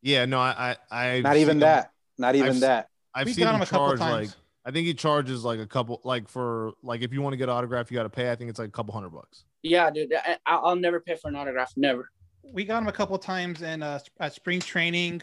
yeah, 0.03 0.25
no, 0.25 0.39
I, 0.39 0.77
I, 0.91 1.09
I 1.17 1.21
Not 1.21 1.37
even 1.37 1.59
that. 1.61 1.93
Not 2.19 2.35
even 2.35 2.51
I've- 2.51 2.61
that. 2.61 2.89
I've 3.15 3.27
we 3.27 3.33
seen 3.33 3.43
got 3.45 3.51
him 3.51 3.57
him 3.57 3.63
a 3.63 3.67
couple 3.67 3.87
charge 3.89 3.99
times. 3.99 4.29
like 4.29 4.37
I 4.65 4.71
think 4.71 4.87
he 4.87 4.95
charges 4.95 5.43
like 5.45 5.59
a 5.59 5.67
couple 5.67 6.01
like 6.05 6.29
for 6.29 6.73
like 6.83 7.03
if 7.03 7.13
you 7.13 7.23
want 7.23 7.33
to 7.33 7.37
get 7.37 7.49
an 7.49 7.57
autograph 7.57 7.91
you 7.91 7.97
got 7.97 8.05
to 8.05 8.09
pay 8.09 8.31
I 8.31 8.37
think 8.37 8.51
it's 8.51 8.59
like 8.61 8.69
a 8.69 8.73
couple 8.73 8.95
hundred 8.95 9.09
bucks. 9.11 9.43
Yeah, 9.63 9.91
dude. 9.91 10.13
I, 10.15 10.37
I- 10.47 10.57
I'll 10.57 10.77
never 10.77 11.01
pay 11.01 11.17
for 11.17 11.27
an 11.29 11.35
autograph. 11.37 11.73
Never. 11.77 12.11
we 12.53 12.65
got 12.65 12.83
him 12.83 12.89
a 12.89 12.93
couple 12.93 13.19
times 13.19 13.63
in 13.63 13.83
uh, 13.83 13.99
at 14.21 14.33
spring 14.35 14.61
training. 14.61 15.23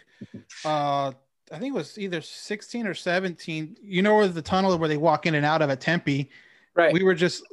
Uh, 0.65 1.11
I 1.49 1.59
think 1.59 1.73
it 1.73 1.77
was 1.77 1.97
either 1.97 2.19
16 2.19 2.85
or 2.87 2.93
17. 2.93 3.77
You 3.81 4.01
know 4.01 4.15
where 4.15 4.27
the 4.27 4.41
tunnel 4.41 4.77
where 4.77 4.89
they 4.89 4.97
walk 4.97 5.25
in 5.25 5.33
and 5.35 5.45
out 5.45 5.61
of 5.61 5.69
at 5.69 5.79
Tempe. 5.79 6.29
Right. 6.75 6.91
We 6.91 7.03
were 7.03 7.15
just 7.15 7.43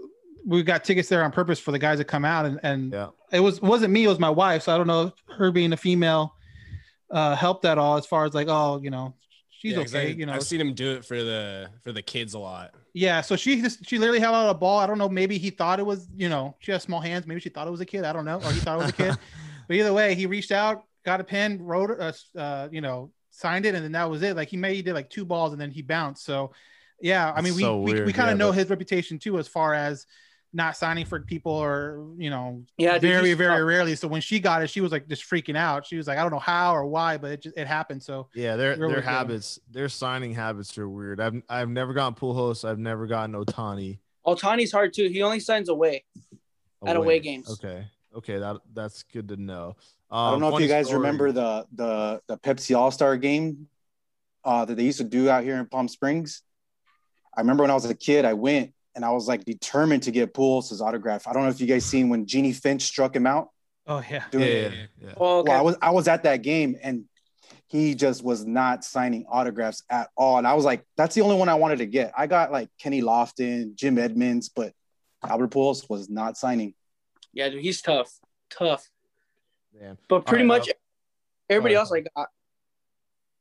we 0.47 0.63
got 0.63 0.85
tickets 0.85 1.09
there 1.09 1.23
on 1.25 1.33
purpose 1.33 1.59
for 1.59 1.73
the 1.73 1.79
guys 1.79 1.99
that 1.99 2.05
come 2.07 2.25
out, 2.25 2.45
and 2.47 2.61
and 2.63 2.93
Yeah. 2.93 3.09
it 3.33 3.41
was 3.41 3.61
wasn't 3.63 3.93
me, 3.93 4.05
it 4.05 4.09
was 4.09 4.19
my 4.19 4.31
wife. 4.31 4.63
So 4.65 4.75
I 4.75 4.79
don't 4.79 4.87
know 4.87 5.07
if 5.07 5.37
her 5.37 5.51
being 5.51 5.73
a 5.73 5.77
female 5.77 6.35
uh, 7.11 7.35
helped 7.37 7.65
at 7.65 7.79
all 7.79 7.97
as 7.97 8.07
far 8.07 8.25
as 8.25 8.35
like 8.35 8.49
oh 8.49 8.81
you 8.83 8.91
know 8.91 9.15
she's 9.51 9.73
Yeah, 9.75 9.79
'cause 9.83 9.95
okay 9.95 10.09
I, 10.09 10.11
you 10.11 10.27
know 10.27 10.33
I've 10.33 10.43
seen 10.43 10.61
him 10.61 10.75
do 10.75 10.93
it 10.97 11.05
for 11.05 11.17
the 11.23 11.69
for 11.83 11.93
the 11.93 12.03
kids 12.03 12.35
a 12.35 12.39
lot. 12.39 12.73
yeah, 12.93 13.21
so 13.21 13.37
she 13.37 13.61
just 13.61 13.87
she 13.87 13.99
literally 13.99 14.21
held 14.21 14.35
out 14.35 14.49
a 14.51 14.55
ball. 14.55 14.79
I 14.79 14.87
don't 14.87 14.99
know. 14.99 15.09
Maybe 15.09 15.39
he 15.39 15.51
thought 15.51 15.79
it 15.81 15.87
was, 15.87 16.09
you 16.17 16.29
know, 16.29 16.57
she 16.61 16.73
has 16.73 16.83
small 16.83 17.01
hands. 17.01 17.27
Maybe 17.27 17.41
she 17.41 17.49
thought 17.51 17.67
it 17.67 17.71
was 17.71 17.81
a 17.81 17.87
kid. 17.87 18.05
I 18.05 18.13
don't 18.13 18.25
know, 18.25 18.37
or 18.37 18.53
he 18.53 18.61
thought 18.61 18.77
it 18.79 18.83
was 18.83 18.91
a 18.91 18.93
kid. 18.93 19.17
but 19.69 19.77
either 19.77 19.93
way, 19.93 20.15
he 20.15 20.27
reached 20.27 20.53
out, 20.53 20.85
got 21.05 21.21
a 21.21 21.25
pen, 21.25 21.63
wrote, 21.63 21.91
uh, 21.99 22.13
uh, 22.39 22.69
you 22.71 22.81
know, 22.81 23.11
signed 23.31 23.65
it, 23.67 23.75
and 23.75 23.85
then 23.85 23.93
that 23.93 24.09
was 24.11 24.23
it. 24.23 24.37
Like 24.37 24.49
he 24.49 24.57
made 24.57 24.75
he 24.77 24.83
did 24.83 24.95
like 24.95 25.09
two 25.11 25.25
balls, 25.25 25.53
and 25.53 25.61
then 25.61 25.71
he 25.71 25.83
bounced. 25.83 26.25
So 26.25 26.53
yeah, 27.01 27.33
I 27.33 27.41
mean, 27.43 27.53
That's 27.55 27.57
we 27.87 27.95
we, 27.95 28.03
we 28.05 28.13
kind 28.13 28.31
of 28.31 28.35
yeah, 28.37 28.45
know 28.45 28.51
but- 28.51 28.59
his 28.59 28.71
reputation 28.71 29.19
too, 29.19 29.39
as 29.39 29.47
far 29.49 29.75
as 29.75 30.07
not 30.55 30.77
signing 30.77 31.05
for 31.05 31.21
people 31.21 31.53
or 31.53 32.07
you 32.17 32.31
know, 32.31 32.63
Yeah, 32.79 32.99
very 32.99 33.29
he's 33.29 33.37
very 33.37 33.59
tough. 33.59 33.67
rarely. 33.67 33.97
So 33.97 34.09
when 34.09 34.21
she 34.21 34.39
got 34.41 34.63
it, 34.63 34.71
she 34.71 34.81
was 34.81 34.93
like 34.93 35.09
just 35.09 35.23
freaking 35.29 35.57
out. 35.57 35.85
She 35.87 35.97
was 35.97 36.07
like, 36.07 36.17
I 36.19 36.23
don't 36.23 36.31
know 36.33 36.39
how 36.39 36.75
or 36.75 36.87
why, 36.87 37.17
but 37.19 37.33
it 37.33 37.43
just 37.43 37.57
it 37.59 37.67
happened. 37.67 38.03
So 38.03 38.29
Yeah, 38.35 38.57
their 38.57 38.77
Really 38.77 38.93
their 38.93 39.03
good. 39.03 39.09
habits, 39.11 39.59
their 39.71 39.89
signing 39.89 40.33
habits 40.33 40.77
are 40.79 40.89
weird. 40.89 41.21
I've 41.21 41.43
I've 41.49 41.69
never 41.69 41.93
gotten 41.93 42.15
Pujols. 42.15 42.69
I've 42.69 42.79
never 42.79 43.07
gotten 43.07 43.35
Ohtani. 43.35 43.99
ohtani's 44.27 44.73
hard 44.73 44.93
too. 44.95 45.09
He 45.09 45.23
only 45.23 45.41
signs 45.41 45.69
away. 45.69 46.05
At 46.87 46.97
away 46.97 47.19
games. 47.19 47.49
Okay, 47.51 47.87
okay, 48.15 48.39
that 48.39 48.57
that's 48.75 49.03
good 49.05 49.29
to 49.29 49.37
know. 49.37 49.75
I 50.11 50.27
don't 50.31 50.35
Um, 50.35 50.41
know 50.51 50.57
if 50.57 50.63
you 50.63 50.69
guys 50.69 50.87
story- 50.87 50.99
remember 51.01 51.33
the 51.33 51.67
the 51.73 52.21
the 52.27 52.37
Pepsi 52.39 52.77
All 52.77 52.91
Star 52.91 53.17
game 53.17 53.69
uh, 54.45 54.67
that 54.67 54.75
they 54.77 54.85
used 54.85 54.99
to 54.99 55.05
do 55.05 55.31
out 55.31 55.45
here 55.45 55.57
in 55.57 55.65
Palm 55.67 55.89
Springs. 55.89 56.43
I 57.35 57.41
remember 57.41 57.63
when 57.63 57.71
I 57.71 57.75
was 57.75 57.87
a 57.87 57.95
kid, 57.95 58.27
I 58.27 58.35
went 58.35 58.74
and 58.95 59.05
I 59.05 59.11
was 59.11 59.27
like 59.29 59.45
determined 59.45 60.03
to 60.05 60.11
get 60.11 60.33
Pujols' 60.35 60.81
autograph. 60.81 61.27
I 61.27 61.33
don't 61.33 61.43
know 61.45 61.49
if 61.51 61.61
you 61.61 61.67
guys 61.67 61.85
seen 61.85 62.09
when 62.09 62.27
Jennie 62.27 62.53
Finch 62.53 62.83
struck 62.83 63.15
him 63.15 63.27
out. 63.27 63.49
oh 63.87 63.99
yeah, 64.09 64.11
Yeah, 64.11 64.23
Doing 64.31 64.45
yeah, 64.49 64.71
yeah. 65.03 65.15
Oh, 65.17 65.39
okay. 65.41 65.51
Well, 65.51 65.59
I 65.59 65.63
was 65.63 65.77
I 65.83 65.91
was 65.91 66.09
at 66.09 66.23
that 66.25 66.43
game 66.43 66.77
and 66.83 67.05
he 67.67 67.95
just 67.95 68.23
was 68.23 68.45
not 68.45 68.85
signing 68.85 69.27
autographs 69.29 69.83
at 69.91 70.09
all. 70.17 70.39
And 70.39 70.47
I 70.47 70.55
was 70.55 70.65
like, 70.65 70.85
that's 70.97 71.15
the 71.15 71.23
only 71.23 71.37
one 71.37 71.49
I 71.49 71.55
wanted 71.55 71.79
to 71.79 71.87
get. 71.87 72.13
I 72.17 72.27
got 72.27 72.53
like 72.53 72.69
Kenny 72.79 73.03
Lofton, 73.03 73.75
Jim 73.75 73.99
Edmonds, 73.99 74.49
but 74.49 74.73
Albert 75.27 75.51
Pujols 75.51 75.89
was 75.91 76.09
not 76.09 76.37
signing. 76.37 76.75
yeah, 77.33 77.49
dude. 77.49 77.63
He's 77.63 77.81
tough. 77.83 78.13
Tough. 78.51 78.89
Man. 79.79 79.99
But 80.09 80.25
pretty 80.27 80.45
All 80.45 80.51
right, 80.51 80.59
much 80.61 80.71
everybody 81.51 81.75
All 81.75 81.81
else 81.81 81.93
I 81.93 82.01
got. 82.01 82.29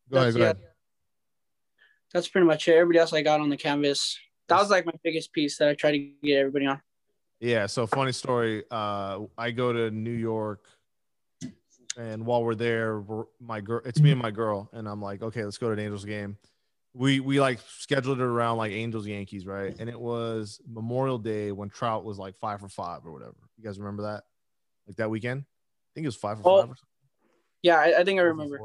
Go 0.09 0.17
ahead, 0.17 0.33
That's- 0.33 0.33
go 0.33 0.39
yeah. 0.39 0.45
ahead. 0.45 0.57
That's 2.13 2.27
pretty 2.27 2.45
much 2.47 2.67
it. 2.67 2.73
Everybody 2.75 2.99
else 2.99 3.11
I 3.13 3.21
got 3.23 3.39
on 3.41 3.49
the 3.49 3.57
canvas. 3.57 4.17
That 4.49 4.59
was 4.59 4.69
like 4.69 4.85
my 4.85 4.93
biggest 5.03 5.31
piece 5.31 5.57
that 5.57 5.69
I 5.69 5.73
tried 5.73 5.91
to 5.93 5.97
get 6.23 6.37
everybody 6.37 6.65
on. 6.65 6.81
Yeah, 7.39 7.65
so 7.65 7.87
funny 7.87 8.11
story. 8.11 8.63
Uh, 8.71 9.21
I 9.37 9.51
go 9.51 9.73
to 9.73 9.91
New 9.91 10.11
York, 10.11 10.65
and 11.97 12.25
while 12.25 12.43
we're 12.43 12.55
there, 12.55 12.99
we're, 13.01 13.25
my 13.41 13.59
girl, 13.61 13.81
it's 13.85 13.99
me 13.99 14.11
and 14.11 14.21
my 14.21 14.31
girl, 14.31 14.69
and 14.73 14.87
I'm 14.87 15.01
like, 15.01 15.21
okay, 15.21 15.43
let's 15.43 15.57
go 15.57 15.67
to 15.67 15.73
an 15.73 15.79
Angels 15.79 16.05
game. 16.05 16.37
We 16.93 17.19
we 17.19 17.41
like 17.41 17.59
scheduled 17.79 18.19
it 18.19 18.23
around 18.23 18.57
like 18.57 18.71
Angels 18.71 19.07
Yankees, 19.07 19.45
right? 19.45 19.75
And 19.79 19.89
it 19.89 19.99
was 19.99 20.61
Memorial 20.67 21.17
Day 21.17 21.51
when 21.51 21.69
Trout 21.69 22.05
was 22.05 22.19
like 22.19 22.37
five 22.37 22.59
for 22.59 22.69
five 22.69 23.05
or 23.05 23.11
whatever. 23.11 23.35
You 23.57 23.63
guys 23.63 23.79
remember 23.79 24.03
that? 24.03 24.23
Like 24.87 24.97
that 24.97 25.09
weekend? 25.09 25.41
I 25.41 25.89
think 25.95 26.05
it 26.05 26.07
was 26.07 26.15
five 26.15 26.37
for 26.37 26.43
Oh, 26.47 26.61
five. 26.61 26.69
Or 26.69 26.75
something. 26.75 26.87
Yeah, 27.63 27.79
I, 27.79 28.01
I 28.01 28.03
think 28.03 28.19
I 28.19 28.23
remember. 28.23 28.59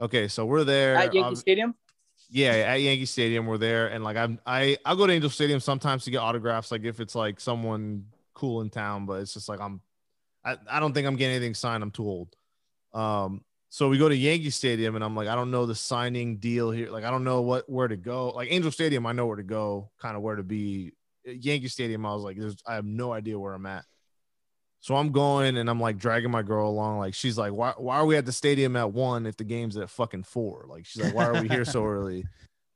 Okay, 0.00 0.28
so 0.28 0.46
we're 0.46 0.64
there. 0.64 0.96
At 0.96 1.14
Yankee 1.14 1.28
um, 1.28 1.36
Stadium. 1.36 1.74
Yeah, 2.28 2.50
at 2.50 2.80
Yankee 2.80 3.06
Stadium, 3.06 3.46
we're 3.46 3.58
there, 3.58 3.88
and 3.88 4.02
like 4.02 4.16
I'm, 4.16 4.38
I, 4.46 4.76
I'll 4.84 4.96
go 4.96 5.06
to 5.06 5.12
Angel 5.12 5.30
Stadium 5.30 5.60
sometimes 5.60 6.04
to 6.04 6.10
get 6.10 6.18
autographs, 6.18 6.70
like 6.70 6.84
if 6.84 7.00
it's 7.00 7.14
like 7.14 7.40
someone 7.40 8.06
cool 8.34 8.60
in 8.60 8.70
town, 8.70 9.06
but 9.06 9.20
it's 9.20 9.34
just 9.34 9.48
like 9.48 9.60
I'm, 9.60 9.80
I, 10.44 10.56
I 10.70 10.80
don't 10.80 10.92
think 10.92 11.06
I'm 11.06 11.16
getting 11.16 11.36
anything 11.36 11.54
signed. 11.54 11.82
I'm 11.82 11.90
too 11.90 12.06
old. 12.06 12.34
Um, 12.92 13.42
so 13.70 13.88
we 13.88 13.98
go 13.98 14.08
to 14.08 14.16
Yankee 14.16 14.50
Stadium, 14.50 14.94
and 14.94 15.04
I'm 15.04 15.16
like, 15.16 15.28
I 15.28 15.34
don't 15.34 15.50
know 15.50 15.66
the 15.66 15.74
signing 15.74 16.36
deal 16.36 16.70
here. 16.70 16.90
Like 16.90 17.04
I 17.04 17.10
don't 17.10 17.24
know 17.24 17.42
what 17.42 17.68
where 17.68 17.88
to 17.88 17.96
go. 17.96 18.28
Like 18.30 18.48
Angel 18.50 18.70
Stadium, 18.70 19.06
I 19.06 19.12
know 19.12 19.26
where 19.26 19.36
to 19.36 19.42
go, 19.42 19.90
kind 20.00 20.16
of 20.16 20.22
where 20.22 20.36
to 20.36 20.42
be. 20.42 20.92
Yankee 21.24 21.68
Stadium, 21.68 22.04
I 22.04 22.12
was 22.12 22.22
like, 22.22 22.36
there's, 22.36 22.56
I 22.66 22.74
have 22.74 22.84
no 22.84 23.12
idea 23.12 23.38
where 23.38 23.54
I'm 23.54 23.66
at. 23.66 23.84
So 24.84 24.96
I'm 24.96 25.12
going 25.12 25.56
and 25.56 25.70
I'm 25.70 25.80
like 25.80 25.96
dragging 25.96 26.30
my 26.30 26.42
girl 26.42 26.68
along. 26.68 26.98
Like 26.98 27.14
she's 27.14 27.38
like, 27.38 27.54
why, 27.54 27.72
why 27.78 27.96
are 27.96 28.04
we 28.04 28.18
at 28.18 28.26
the 28.26 28.32
stadium 28.32 28.76
at 28.76 28.92
one 28.92 29.24
if 29.24 29.34
the 29.34 29.42
game's 29.42 29.78
at 29.78 29.88
fucking 29.88 30.24
four? 30.24 30.66
Like 30.68 30.84
she's 30.84 31.02
like, 31.02 31.14
why 31.14 31.24
are 31.24 31.40
we 31.40 31.48
here 31.48 31.64
so 31.64 31.86
early? 31.86 32.26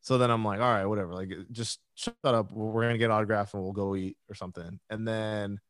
So 0.00 0.16
then 0.16 0.30
I'm 0.30 0.42
like, 0.42 0.58
all 0.58 0.72
right, 0.72 0.86
whatever. 0.86 1.12
Like 1.12 1.30
uh, 1.30 1.42
just 1.52 1.80
shut 1.96 2.16
up. 2.24 2.50
We're 2.50 2.80
gonna 2.80 2.96
get 2.96 3.10
autograph 3.10 3.52
and 3.52 3.62
we'll 3.62 3.74
go 3.74 3.94
eat 3.94 4.16
or 4.30 4.34
something. 4.34 4.80
And 4.88 5.06
then 5.06 5.60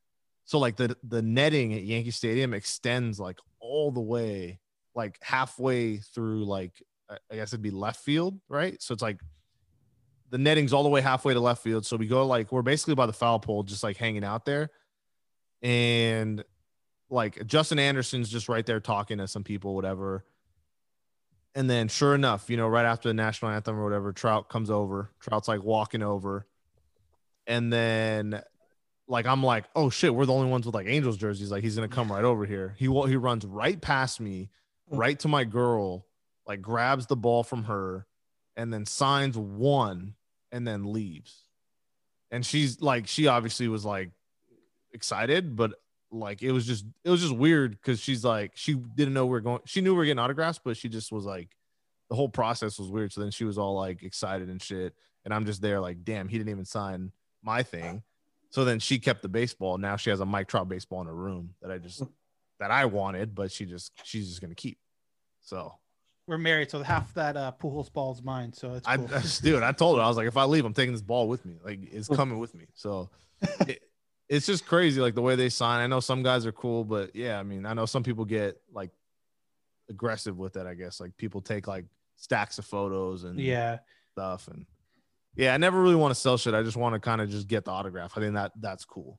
so 0.44 0.60
like 0.60 0.77
the 0.77 0.97
the 1.02 1.23
netting 1.23 1.74
at 1.74 1.82
Yankee 1.82 2.12
Stadium 2.12 2.55
extends 2.55 3.19
like 3.19 3.40
all 3.59 3.90
the 3.90 4.01
way, 4.01 4.60
like 4.94 5.19
halfway 5.20 5.97
through 5.97 6.44
like 6.44 6.81
I- 7.10 7.19
I 7.32 7.35
guess 7.35 7.52
it'd 7.52 7.62
be 7.62 7.73
left 7.73 8.05
field, 8.05 8.39
right? 8.48 8.81
So 8.81 8.93
it's 8.94 9.02
like 9.02 9.19
the 10.31 10.39
netting's 10.39 10.73
all 10.73 10.85
the 10.85 10.89
way 10.89 11.01
halfway 11.01 11.35
to 11.35 11.40
left 11.40 11.65
field. 11.65 11.85
So 11.85 11.97
we 11.97 12.06
go 12.06 12.24
like 12.27 12.52
we're 12.52 12.62
basically 12.62 12.94
by 12.94 13.06
the 13.06 13.12
foul 13.12 13.40
pole, 13.40 13.65
just 13.65 13.82
like 13.82 13.97
hanging 13.97 14.23
out 14.23 14.44
there. 14.44 14.70
And 15.62 16.44
like 17.10 17.47
Justin 17.47 17.78
Anderson's 17.78 18.28
just 18.28 18.48
right 18.48 18.64
there 18.64 18.80
talking 18.80 19.18
to 19.18 19.28
some 19.28 19.44
people, 19.44 19.74
whatever. 19.74 20.24
And 21.55 21.68
then 21.68 21.89
sure 21.89 22.14
enough, 22.14 22.51
you 22.51 22.56
know, 22.56 22.68
right 22.68 22.85
after 22.85 23.09
the 23.09 23.14
national 23.14 23.51
anthem 23.51 23.78
or 23.78 23.85
whatever, 23.85 24.12
Trout 24.12 24.48
comes 24.48 24.70
over. 24.70 25.10
Trout's 25.20 25.48
like 25.48 25.62
walking 25.62 26.02
over. 26.02 26.47
And 27.47 27.72
then 27.72 28.43
like 29.09 29.26
I'm 29.26 29.43
like, 29.43 29.64
oh 29.74 29.90
shit, 29.90 30.14
we're 30.14 30.26
the 30.26 30.35
only 30.35 30.51
ones 30.51 30.66
with 30.66 30.74
like 30.74 30.86
Angels 30.86 31.16
jerseys. 31.16 31.51
Like 31.51 31.64
he's 31.64 31.74
gonna 31.74 31.89
come 31.89 32.12
right 32.12 32.24
over 32.24 32.44
here. 32.44 32.74
He 32.78 32.85
he 32.85 33.16
runs 33.16 33.47
right 33.47 33.80
past 33.80 34.20
me, 34.20 34.51
mm. 34.93 34.98
right 34.98 35.18
to 35.20 35.28
my 35.28 35.44
girl, 35.44 36.06
like 36.47 36.60
grabs 36.60 37.06
the 37.06 37.16
ball 37.16 37.43
from 37.43 37.64
her, 37.64 38.06
and 38.56 38.72
then 38.72 38.85
signs 38.85 39.36
one, 39.36 40.14
and 40.52 40.66
then 40.66 40.93
leaves. 40.93 41.44
And 42.30 42.44
she's 42.44 42.82
like, 42.82 43.06
she 43.06 43.26
obviously 43.26 43.68
was 43.68 43.85
like 43.85 44.10
excited, 44.98 45.54
but 45.56 45.72
like 46.10 46.42
it 46.42 46.52
was 46.52 46.66
just 46.66 46.84
it 47.04 47.10
was 47.10 47.20
just 47.20 47.36
weird 47.36 47.72
because 47.72 48.00
she's 48.00 48.24
like 48.24 48.52
she 48.54 48.74
didn't 48.74 49.14
know 49.14 49.26
we 49.26 49.36
are 49.36 49.40
going. 49.40 49.60
She 49.64 49.80
knew 49.80 49.94
we 49.94 50.02
are 50.02 50.04
getting 50.04 50.18
autographs, 50.18 50.58
but 50.62 50.76
she 50.76 50.88
just 50.88 51.12
was 51.12 51.24
like, 51.24 51.48
the 52.10 52.16
whole 52.16 52.28
process 52.28 52.78
was 52.78 52.88
weird. 52.90 53.12
So 53.12 53.20
then 53.20 53.30
she 53.30 53.44
was 53.44 53.58
all 53.58 53.74
like 53.74 54.02
excited 54.02 54.48
and 54.48 54.60
shit, 54.60 54.94
and 55.24 55.32
I'm 55.32 55.46
just 55.46 55.62
there 55.62 55.80
like, 55.80 56.02
damn, 56.04 56.28
he 56.28 56.36
didn't 56.36 56.50
even 56.50 56.64
sign 56.64 57.12
my 57.42 57.62
thing. 57.62 58.02
So 58.50 58.64
then 58.64 58.80
she 58.80 58.98
kept 58.98 59.22
the 59.22 59.28
baseball. 59.28 59.78
Now 59.78 59.96
she 59.96 60.10
has 60.10 60.20
a 60.20 60.26
Mike 60.26 60.48
Trout 60.48 60.68
baseball 60.68 61.00
in 61.02 61.06
her 61.06 61.14
room 61.14 61.54
that 61.62 61.70
I 61.70 61.78
just 61.78 62.02
that 62.58 62.70
I 62.70 62.86
wanted, 62.86 63.34
but 63.34 63.52
she 63.52 63.64
just 63.66 63.92
she's 64.04 64.28
just 64.28 64.40
gonna 64.40 64.54
keep. 64.54 64.78
So 65.40 65.74
we're 66.26 66.38
married, 66.38 66.70
so 66.70 66.82
half 66.82 67.14
that 67.14 67.36
uh, 67.36 67.52
Pujols 67.58 67.92
ball 67.92 68.12
is 68.12 68.22
mine. 68.22 68.52
So 68.52 68.74
it's 68.74 68.86
I, 68.88 68.96
cool. 68.96 69.06
I 69.14 69.20
just- 69.20 69.42
dude, 69.42 69.62
I 69.62 69.72
told 69.72 69.98
her 69.98 70.04
I 70.04 70.08
was 70.08 70.16
like, 70.16 70.26
if 70.26 70.36
I 70.36 70.44
leave, 70.44 70.64
I'm 70.64 70.74
taking 70.74 70.92
this 70.92 71.02
ball 71.02 71.28
with 71.28 71.44
me. 71.46 71.58
Like 71.64 71.80
it's 71.92 72.08
coming 72.08 72.38
with 72.38 72.54
me. 72.54 72.66
So 72.74 73.10
it, 73.60 73.82
it's 74.28 74.46
just 74.46 74.66
crazy, 74.66 75.00
like 75.00 75.14
the 75.14 75.22
way 75.22 75.36
they 75.36 75.48
sign. 75.48 75.80
I 75.80 75.86
know 75.86 76.00
some 76.00 76.22
guys 76.22 76.44
are 76.46 76.52
cool, 76.52 76.84
but 76.84 77.14
yeah, 77.14 77.38
I 77.38 77.42
mean, 77.42 77.64
I 77.64 77.74
know 77.74 77.86
some 77.86 78.02
people 78.02 78.24
get 78.24 78.60
like 78.72 78.90
aggressive 79.88 80.36
with 80.36 80.56
it. 80.56 80.66
I 80.66 80.74
guess 80.74 81.00
like 81.00 81.16
people 81.16 81.40
take 81.40 81.66
like 81.66 81.86
stacks 82.16 82.59
of 82.59 82.66
photos 82.66 83.24
and 83.24 83.38
yeah, 83.40 83.78
stuff, 84.12 84.48
and 84.48 84.66
yeah, 85.34 85.55
I 85.55 85.56
never 85.56 85.80
really 85.80 85.96
want 85.96 86.14
to 86.14 86.20
sell 86.20 86.36
shit. 86.36 86.55
I 86.55 86.62
just 86.62 86.76
want 86.76 86.94
to 86.94 87.00
kind 87.00 87.20
of 87.20 87.30
just 87.30 87.48
get 87.48 87.64
the 87.64 87.70
autograph. 87.70 88.12
I 88.16 88.20
think 88.20 88.34
that 88.34 88.52
that's 88.60 88.84
cool. 88.84 89.18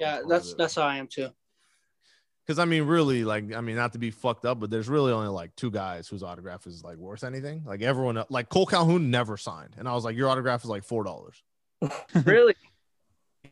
Yeah, 0.00 0.22
that's 0.26 0.54
that's 0.54 0.74
how 0.74 0.82
I 0.82 0.96
am 0.96 1.06
too. 1.06 1.28
Because 2.46 2.58
I 2.60 2.64
mean, 2.64 2.84
really, 2.84 3.24
like, 3.24 3.52
I 3.52 3.60
mean, 3.60 3.74
not 3.74 3.92
to 3.94 3.98
be 3.98 4.12
fucked 4.12 4.44
up, 4.44 4.60
but 4.60 4.70
there's 4.70 4.88
really 4.88 5.10
only 5.10 5.28
like 5.28 5.54
two 5.56 5.70
guys 5.70 6.06
whose 6.06 6.22
autograph 6.22 6.66
is 6.68 6.84
like 6.84 6.96
worth 6.96 7.24
anything. 7.24 7.64
Like 7.66 7.82
everyone, 7.82 8.22
like 8.30 8.48
Kole 8.48 8.68
Calhoun 8.68 9.10
never 9.10 9.36
signed, 9.36 9.74
and 9.76 9.88
I 9.88 9.94
was 9.94 10.04
like, 10.04 10.16
your 10.16 10.28
autograph 10.28 10.62
is 10.62 10.70
like 10.70 10.84
four 10.84 11.04
dollars. 11.04 11.42
Really? 12.24 12.54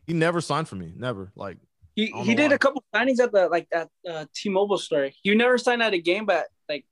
He 0.07 0.13
never 0.13 0.41
signed 0.41 0.69
for 0.69 0.77
me. 0.77 0.93
Never. 0.97 1.33
Like 1.37 1.59
He 1.95 2.07
he 2.07 2.35
did 2.35 2.51
why. 2.51 2.55
a 2.55 2.59
couple 2.59 2.85
signings 2.95 3.21
at 3.21 3.33
the 3.33 3.49
like 3.49 3.69
at 3.73 3.89
uh, 4.09 4.27
T-Mobile 4.35 4.79
store. 4.79 5.11
He 5.23 5.35
never 5.35 5.59
signed 5.59 5.83
at 5.83 5.95
a 5.95 5.99
game, 6.01 6.27
but 6.27 6.47
like 6.69 6.85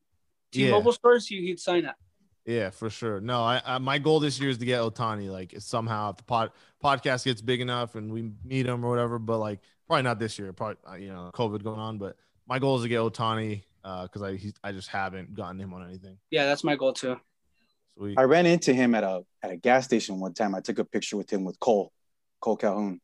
T-Mobile 0.53 0.93
stores, 0.93 1.27
he, 1.27 1.43
he'd 1.47 1.59
sign 1.61 1.85
at. 1.87 1.97
Yeah, 2.45 2.71
for 2.71 2.91
sure. 2.91 3.21
No, 3.21 3.43
I, 3.43 3.63
I 3.65 3.79
my 3.79 3.99
goal 3.99 4.19
this 4.19 4.41
year 4.41 4.51
is 4.51 4.59
to 4.59 4.65
get 4.65 4.81
Ohtani. 4.81 5.31
Like 5.31 5.55
somehow, 5.59 6.11
if 6.11 6.17
the 6.17 6.25
pod 6.25 6.51
podcast 6.83 7.25
gets 7.25 7.41
big 7.41 7.61
enough 7.61 7.95
and 7.95 8.13
we 8.13 8.33
meet 8.45 8.67
him 8.67 8.85
or 8.85 8.91
whatever, 8.91 9.19
but 9.19 9.39
like 9.39 9.61
probably 9.87 10.03
not 10.03 10.19
this 10.19 10.39
year. 10.39 10.53
Probably 10.53 10.77
uh, 10.89 10.95
you 10.97 11.09
know 11.09 11.31
COVID 11.35 11.63
going 11.63 11.79
on, 11.79 11.99
but 11.99 12.17
my 12.49 12.59
goal 12.59 12.77
is 12.77 12.83
to 12.83 12.89
get 12.89 12.99
Ohtani 12.99 13.63
because 13.83 14.23
I 14.23 14.37
he, 14.37 14.53
I 14.65 14.73
just 14.73 14.89
haven't 14.89 15.35
gotten 15.35 15.61
him 15.61 15.73
on 15.73 15.87
anything. 15.89 16.19
Yeah, 16.31 16.47
that's 16.47 16.65
my 16.65 16.75
goal 16.77 16.93
too. 16.93 17.17
Sweet. 17.97 18.19
I 18.19 18.23
ran 18.25 18.47
into 18.47 18.73
him 18.75 18.95
at 18.95 19.05
a 19.05 19.23
at 19.43 19.51
a 19.53 19.57
gas 19.57 19.85
station 19.85 20.19
one 20.19 20.35
time. 20.35 20.55
I 20.55 20.61
took 20.61 20.79
a 20.79 20.85
picture 20.85 21.17
with 21.17 21.31
him 21.33 21.45
with 21.45 21.61
Kole, 21.61 21.91
Kole 22.43 22.59
Calhoun. 22.59 23.01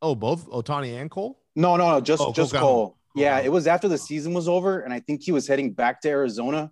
Oh, 0.00 0.14
both 0.14 0.48
Ohtani 0.48 0.98
and 1.00 1.10
Kole. 1.10 1.34
No, 1.56 1.76
no, 1.76 1.90
no, 1.90 2.00
just 2.00 2.22
Oh, 2.22 2.32
just 2.32 2.52
Calhoun. 2.52 2.68
Kole. 2.68 2.94
Yeah, 3.14 3.30
Calhoun. 3.32 3.46
it 3.46 3.48
was 3.52 3.66
after 3.66 3.88
the 3.88 3.98
season 3.98 4.32
was 4.32 4.48
over, 4.48 4.80
and 4.80 4.94
I 4.94 5.00
think 5.00 5.22
he 5.22 5.32
was 5.32 5.46
heading 5.46 5.72
back 5.72 6.00
to 6.02 6.08
Arizona. 6.08 6.70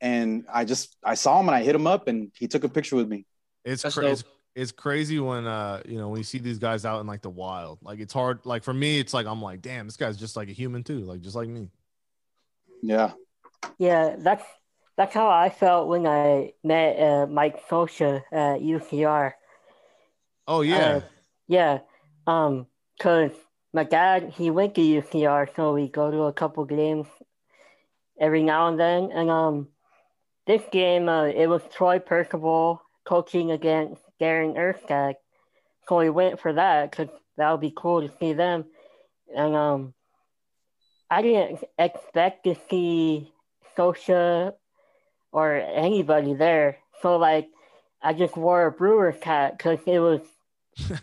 And 0.00 0.44
I 0.52 0.64
just 0.64 0.96
I 1.02 1.14
saw 1.14 1.40
him 1.40 1.48
and 1.48 1.56
I 1.56 1.62
hit 1.62 1.74
him 1.74 1.86
up, 1.86 2.08
and 2.08 2.30
he 2.36 2.46
took 2.48 2.64
a 2.64 2.68
picture 2.68 2.96
with 2.96 3.08
me. 3.08 3.24
It's 3.64 3.82
crazy. 3.82 4.06
It's, 4.12 4.24
it's 4.54 4.72
crazy 4.72 5.18
when 5.20 5.46
uh 5.46 5.82
you 5.86 5.98
know 5.98 6.08
when 6.08 6.18
you 6.18 6.24
see 6.24 6.38
these 6.38 6.58
guys 6.58 6.84
out 6.84 7.00
in 7.00 7.06
like 7.06 7.22
the 7.22 7.30
wild. 7.30 7.78
Like 7.82 7.98
it's 8.00 8.12
hard. 8.12 8.40
Like 8.44 8.62
for 8.64 8.74
me, 8.74 8.98
it's 9.00 9.12
like 9.14 9.26
I'm 9.26 9.40
like, 9.42 9.60
damn, 9.62 9.86
this 9.86 9.96
guy's 9.96 10.16
just 10.16 10.36
like 10.36 10.48
a 10.48 10.52
human 10.52 10.82
too. 10.84 11.00
Like 11.00 11.20
just 11.20 11.34
like 11.36 11.48
me. 11.48 11.68
Yeah, 12.82 13.12
Yeah, 13.78 14.16
that's 14.18 14.44
that's 14.96 15.12
how 15.14 15.28
I 15.28 15.48
felt 15.50 15.88
when 15.88 16.06
I 16.06 16.52
met 16.62 16.98
uh, 16.98 17.26
Mike 17.26 17.66
Scioscia 17.68 18.22
at 18.32 18.60
UCR. 18.60 19.32
Oh 20.46 20.60
yeah. 20.62 20.76
Uh, 20.96 21.00
yeah, 21.48 21.78
um, 22.26 22.66
cause 23.00 23.32
my 23.72 23.84
dad 23.84 24.34
he 24.36 24.50
went 24.50 24.74
to 24.74 24.82
UCR, 24.82 25.48
so 25.56 25.74
we 25.74 25.88
go 25.88 26.10
to 26.10 26.22
a 26.24 26.32
couple 26.32 26.64
games 26.66 27.06
every 28.20 28.42
now 28.42 28.68
and 28.68 28.78
then. 28.78 29.10
And 29.12 29.30
um, 29.30 29.68
this 30.46 30.62
game 30.70 31.08
uh, 31.08 31.24
it 31.24 31.48
was 31.48 31.62
Troy 31.74 31.98
Percival 31.98 32.82
coaching 33.04 33.50
against 33.50 34.02
Darin 34.20 34.54
Erstad, 34.54 35.14
so 35.88 35.98
we 35.98 36.10
went 36.10 36.38
for 36.38 36.52
that 36.52 36.90
because 36.90 37.08
that 37.38 37.50
would 37.50 37.60
be 37.60 37.72
cool 37.74 38.06
to 38.06 38.14
see 38.18 38.34
them. 38.34 38.66
And 39.34 39.56
um, 39.56 39.94
I 41.10 41.22
didn't 41.22 41.64
expect 41.78 42.44
to 42.44 42.56
see 42.68 43.32
Scioscia 43.76 44.52
or 45.32 45.54
anybody 45.54 46.34
there, 46.34 46.76
so 47.00 47.16
like 47.16 47.48
I 48.02 48.12
just 48.12 48.36
wore 48.36 48.66
a 48.66 48.70
Brewers 48.70 49.22
hat 49.22 49.56
because 49.56 49.78
it 49.86 49.98
was 49.98 50.20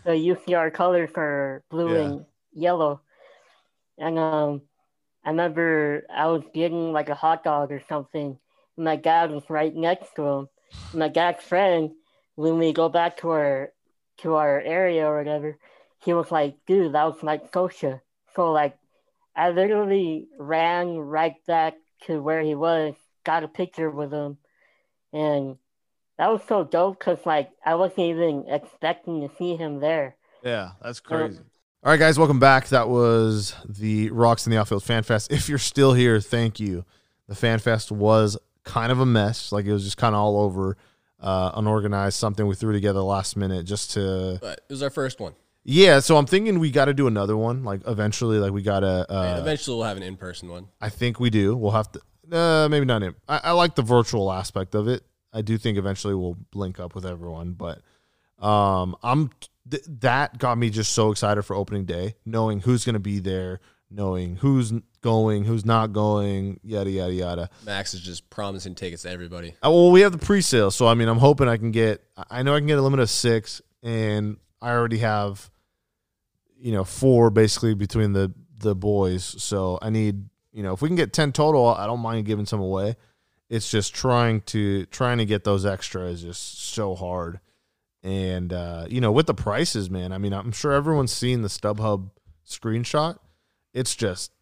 the 0.04 0.16
UCR 0.16 0.70
colors 0.70 1.10
for 1.12 1.62
blue 1.70 1.94
Yeah. 1.94 2.02
and 2.02 2.24
yellow. 2.52 3.00
And 3.98 4.18
um, 4.18 4.54
I 5.16 5.22
remember 5.22 5.98
I 6.04 6.20
was 6.20 6.36
getting 6.46 6.92
like 6.92 7.08
a 7.08 7.14
hot 7.14 7.42
dog 7.42 7.70
or 7.72 7.80
something. 7.88 8.38
And 8.76 8.84
my 8.84 8.96
dad 8.96 9.30
was 9.30 9.48
right 9.50 9.74
next 9.74 10.14
to 10.16 10.22
him. 10.24 10.48
And 10.92 11.00
my 11.00 11.08
dad's 11.08 11.42
friend, 11.44 11.90
when 12.36 12.58
we 12.58 12.72
go 12.72 12.88
back 12.88 13.18
to 13.18 13.30
our 13.30 13.72
to 14.18 14.34
our 14.34 14.60
area 14.60 15.06
or 15.06 15.18
whatever, 15.18 15.58
he 16.04 16.12
was 16.14 16.30
like, 16.30 16.56
"Dude, 16.66 16.92
that 16.94 17.04
was 17.04 17.22
Mike 17.22 17.50
Scioscia." 17.52 18.00
So 18.34 18.52
like, 18.52 18.76
I 19.36 19.50
literally 19.50 20.28
ran 20.38 20.96
right 20.98 21.36
back 21.46 21.74
to 22.02 22.22
where 22.22 22.40
he 22.42 22.54
was, 22.54 22.94
got 23.24 23.44
a 23.44 23.48
picture 23.48 23.90
with 23.90 24.12
him, 24.12 24.38
and 25.12 25.56
that 26.18 26.30
was 26.30 26.40
so 26.48 26.64
dope 26.64 26.98
because 26.98 27.18
like 27.26 27.50
I 27.64 27.74
wasn't 27.74 28.00
even 28.00 28.44
expecting 28.48 29.26
to 29.28 29.34
see 29.36 29.56
him 29.56 29.80
there. 29.80 30.16
Yeah, 30.42 30.72
that's 30.82 31.00
crazy. 31.00 31.38
All 31.84 31.90
right, 31.92 31.98
guys, 31.98 32.18
welcome 32.18 32.40
back. 32.40 32.68
That 32.68 32.88
was 32.88 33.54
the 33.68 34.10
Rocks 34.10 34.46
in 34.46 34.50
the 34.50 34.58
Outfield 34.58 34.82
Fan 34.82 35.02
Fest. 35.02 35.30
If 35.32 35.48
you're 35.48 35.58
still 35.58 35.92
here, 35.92 36.20
thank 36.20 36.58
you. 36.58 36.84
The 37.28 37.34
Fan 37.34 37.58
Fest 37.58 37.92
was 37.92 38.36
kind 38.64 38.90
of 38.90 38.98
a 39.00 39.06
mess. 39.06 39.52
Like 39.52 39.66
it 39.66 39.72
was 39.72 39.84
just 39.84 39.96
kind 39.96 40.14
of 40.14 40.20
all 40.20 40.40
over, 40.40 40.76
uh, 41.20 41.52
unorganized, 41.54 42.18
something 42.18 42.46
we 42.46 42.54
threw 42.54 42.72
together 42.72 43.00
last 43.00 43.36
minute 43.36 43.66
just 43.66 43.92
to. 43.92 44.38
But 44.40 44.60
it 44.68 44.72
was 44.72 44.82
our 44.82 44.90
first 44.90 45.20
one. 45.20 45.34
Yeah, 45.68 45.98
so 45.98 46.16
I'm 46.16 46.26
thinking 46.26 46.60
we 46.60 46.70
got 46.70 46.84
to 46.84 46.94
do 46.94 47.06
another 47.08 47.36
one. 47.36 47.64
Like 47.64 47.80
eventually, 47.86 48.38
like 48.38 48.52
we 48.52 48.62
got 48.62 48.80
to. 48.80 49.06
And 49.08 49.38
Uh, 49.38 49.40
eventually, 49.40 49.76
we'll 49.76 49.86
have 49.86 49.96
an 49.96 50.02
in-person 50.04 50.48
one. 50.48 50.68
I 50.80 50.88
think 50.88 51.18
we 51.20 51.30
do. 51.30 51.56
We'll 51.56 51.72
have 51.72 51.90
to. 51.92 52.00
Uh, 52.32 52.68
maybe 52.68 52.86
not 52.86 53.02
him. 53.02 53.16
I, 53.28 53.40
I 53.44 53.52
like 53.52 53.74
the 53.74 53.82
virtual 53.82 54.32
aspect 54.32 54.74
of 54.74 54.86
it. 54.88 55.04
I 55.36 55.42
do 55.42 55.58
think 55.58 55.76
eventually 55.76 56.14
we'll 56.14 56.38
link 56.54 56.80
up 56.80 56.94
with 56.94 57.04
everyone, 57.04 57.52
but 57.52 57.82
um, 58.44 58.96
I'm 59.02 59.30
th- 59.70 59.84
that 60.00 60.38
got 60.38 60.56
me 60.56 60.70
just 60.70 60.92
so 60.92 61.10
excited 61.10 61.42
for 61.42 61.54
opening 61.54 61.84
day, 61.84 62.14
knowing 62.24 62.60
who's 62.60 62.86
going 62.86 62.94
to 62.94 63.00
be 63.00 63.18
there, 63.18 63.60
knowing 63.90 64.36
who's 64.36 64.72
going, 65.02 65.44
who's 65.44 65.66
not 65.66 65.92
going, 65.92 66.58
yada 66.64 66.90
yada 66.90 67.12
yada. 67.12 67.50
Max 67.66 67.92
is 67.92 68.00
just 68.00 68.30
promising 68.30 68.74
tickets 68.74 69.02
to 69.02 69.10
everybody. 69.10 69.50
Uh, 69.62 69.70
well, 69.70 69.90
we 69.90 70.00
have 70.00 70.12
the 70.12 70.18
pre-sale, 70.18 70.70
so 70.70 70.86
I 70.86 70.94
mean, 70.94 71.08
I'm 71.08 71.18
hoping 71.18 71.48
I 71.48 71.58
can 71.58 71.70
get. 71.70 72.02
I 72.30 72.42
know 72.42 72.54
I 72.54 72.58
can 72.58 72.66
get 72.66 72.78
a 72.78 72.82
limit 72.82 73.00
of 73.00 73.10
six, 73.10 73.60
and 73.82 74.38
I 74.62 74.70
already 74.70 74.98
have, 74.98 75.50
you 76.58 76.72
know, 76.72 76.84
four 76.84 77.28
basically 77.28 77.74
between 77.74 78.14
the 78.14 78.32
the 78.58 78.74
boys. 78.74 79.22
So 79.42 79.78
I 79.82 79.90
need, 79.90 80.24
you 80.54 80.62
know, 80.62 80.72
if 80.72 80.80
we 80.80 80.88
can 80.88 80.96
get 80.96 81.12
ten 81.12 81.30
total, 81.32 81.66
I 81.68 81.86
don't 81.86 82.00
mind 82.00 82.24
giving 82.24 82.46
some 82.46 82.60
away. 82.60 82.96
It's 83.48 83.70
just 83.70 83.94
trying 83.94 84.40
to 84.42 84.86
trying 84.86 85.18
to 85.18 85.26
get 85.26 85.44
those 85.44 85.64
extra 85.64 86.04
is 86.04 86.22
just 86.22 86.72
so 86.72 86.94
hard, 86.94 87.40
and 88.02 88.52
uh, 88.52 88.86
you 88.88 89.00
know, 89.00 89.12
with 89.12 89.26
the 89.26 89.34
prices, 89.34 89.88
man. 89.88 90.12
I 90.12 90.18
mean, 90.18 90.32
I'm 90.32 90.52
sure 90.52 90.72
everyone's 90.72 91.12
seen 91.12 91.42
the 91.42 91.48
StubHub 91.48 92.10
screenshot. 92.46 93.18
It's 93.72 93.94
just, 93.94 94.32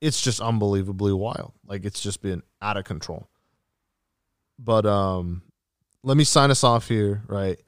it's 0.00 0.22
just 0.22 0.40
unbelievably 0.40 1.12
wild. 1.14 1.54
Like 1.66 1.84
it's 1.84 2.00
just 2.00 2.22
been 2.22 2.42
out 2.62 2.76
of 2.76 2.84
control 2.84 3.28
but 4.58 4.84
um 4.84 5.42
let 6.02 6.16
me 6.16 6.24
sign 6.24 6.50
us 6.50 6.64
off 6.64 6.88
here 6.88 7.22
right 7.26 7.60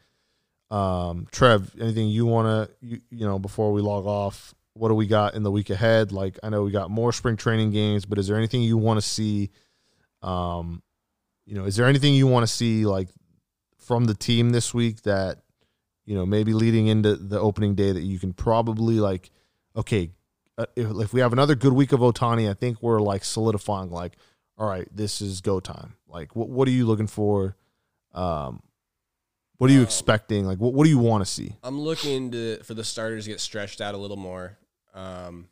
um 0.71 1.27
trev 1.31 1.75
anything 1.81 2.09
you 2.09 2.27
want 2.27 2.47
to 2.47 2.75
you, 2.87 3.01
you 3.11 3.27
know 3.27 3.39
before 3.39 3.73
we 3.73 3.81
log 3.81 4.07
off 4.07 4.55
what 4.75 4.89
do 4.89 4.95
we 4.95 5.07
got 5.07 5.35
in 5.35 5.43
the 5.43 5.51
week 5.51 5.71
ahead 5.71 6.13
like 6.13 6.39
i 6.43 6.49
know 6.49 6.63
we 6.63 6.71
got 6.71 6.91
more 6.91 7.13
spring 7.13 7.37
training 7.37 7.71
games 7.71 8.05
but 8.05 8.19
is 8.19 8.27
there 8.27 8.37
anything 8.37 8.63
you 8.63 8.77
want 8.77 9.01
to 9.01 9.07
see 9.07 9.51
um 10.23 10.83
you 11.47 11.55
know 11.55 11.65
is 11.65 11.77
there 11.77 11.87
anything 11.87 12.15
you 12.15 12.27
want 12.27 12.47
to 12.47 12.53
see 12.53 12.85
like 12.85 13.09
from 13.79 14.05
the 14.05 14.15
team 14.15 14.51
this 14.51 14.75
week 14.75 15.03
that 15.03 15.39
you 16.05 16.15
know 16.15 16.27
maybe 16.27 16.53
leading 16.53 16.87
into 16.87 17.17
the 17.17 17.39
opening 17.39 17.75
day 17.75 17.93
that 17.93 18.03
you 18.03 18.19
can 18.19 18.33
probably 18.33 19.01
like 19.01 19.31
okay 19.77 20.11
uh, 20.59 20.67
if, 20.77 20.91
if 20.91 21.13
we 21.13 21.21
have 21.21 21.33
another 21.33 21.55
good 21.55 21.73
week 21.73 21.93
of 21.93 22.01
Ohtani 22.01 22.51
i 22.51 22.55
think 22.55 22.83
we're 22.83 23.01
like 23.01 23.25
solidifying 23.25 23.91
like 23.91 24.17
all 24.59 24.69
right, 24.69 24.87
this 24.95 25.23
is 25.23 25.41
go 25.41 25.59
time. 25.59 25.95
Like, 26.07 26.37
what 26.37 26.51
what 26.51 26.69
are 26.69 26.71
you 26.71 26.85
looking 26.85 27.07
for? 27.07 27.57
Um, 28.13 28.63
what 29.57 29.71
are 29.71 29.73
you 29.73 29.79
Um, 29.79 29.85
expecting? 29.87 30.45
Like, 30.45 30.59
what 30.59 30.75
what 30.75 30.85
do 30.85 30.91
you 30.91 30.99
want 30.99 31.25
to 31.25 31.31
see? 31.31 31.57
I'm 31.65 31.81
looking 31.81 32.31
to 32.33 32.63
for 32.63 32.75
the 32.75 32.85
starters 32.85 33.25
to 33.25 33.31
get 33.31 33.41
stretched 33.41 33.81
out 33.81 33.95
a 33.95 33.97
little 33.97 34.19
more. 34.19 34.59
Um, 34.93 35.49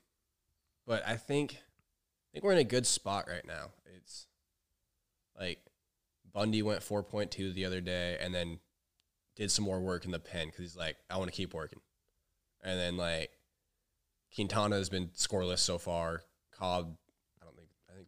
but 0.86 1.02
I 1.08 1.16
think 1.16 1.54
I 1.54 2.28
think 2.34 2.44
we're 2.44 2.52
in 2.52 2.58
a 2.58 2.64
good 2.64 2.86
spot 2.86 3.24
right 3.30 3.46
now. 3.46 3.70
Like 5.38 5.60
Bundy 6.32 6.62
went 6.62 6.80
4.2 6.80 7.54
the 7.54 7.64
other 7.64 7.80
day 7.80 8.16
and 8.20 8.34
then 8.34 8.58
did 9.36 9.50
some 9.50 9.64
more 9.64 9.80
work 9.80 10.04
in 10.04 10.10
the 10.10 10.18
pen 10.18 10.48
because 10.48 10.60
he's 10.60 10.76
like, 10.76 10.96
I 11.08 11.16
want 11.18 11.30
to 11.30 11.36
keep 11.36 11.54
working. 11.54 11.80
And 12.62 12.78
then 12.78 12.96
like 12.96 13.30
Quintana 14.34 14.76
has 14.76 14.88
been 14.88 15.08
scoreless 15.08 15.58
so 15.58 15.78
far. 15.78 16.22
Cobb, 16.58 16.96
I 17.40 17.44
don't 17.44 17.56
think 17.56 17.68
I 17.88 17.94
think, 17.94 18.06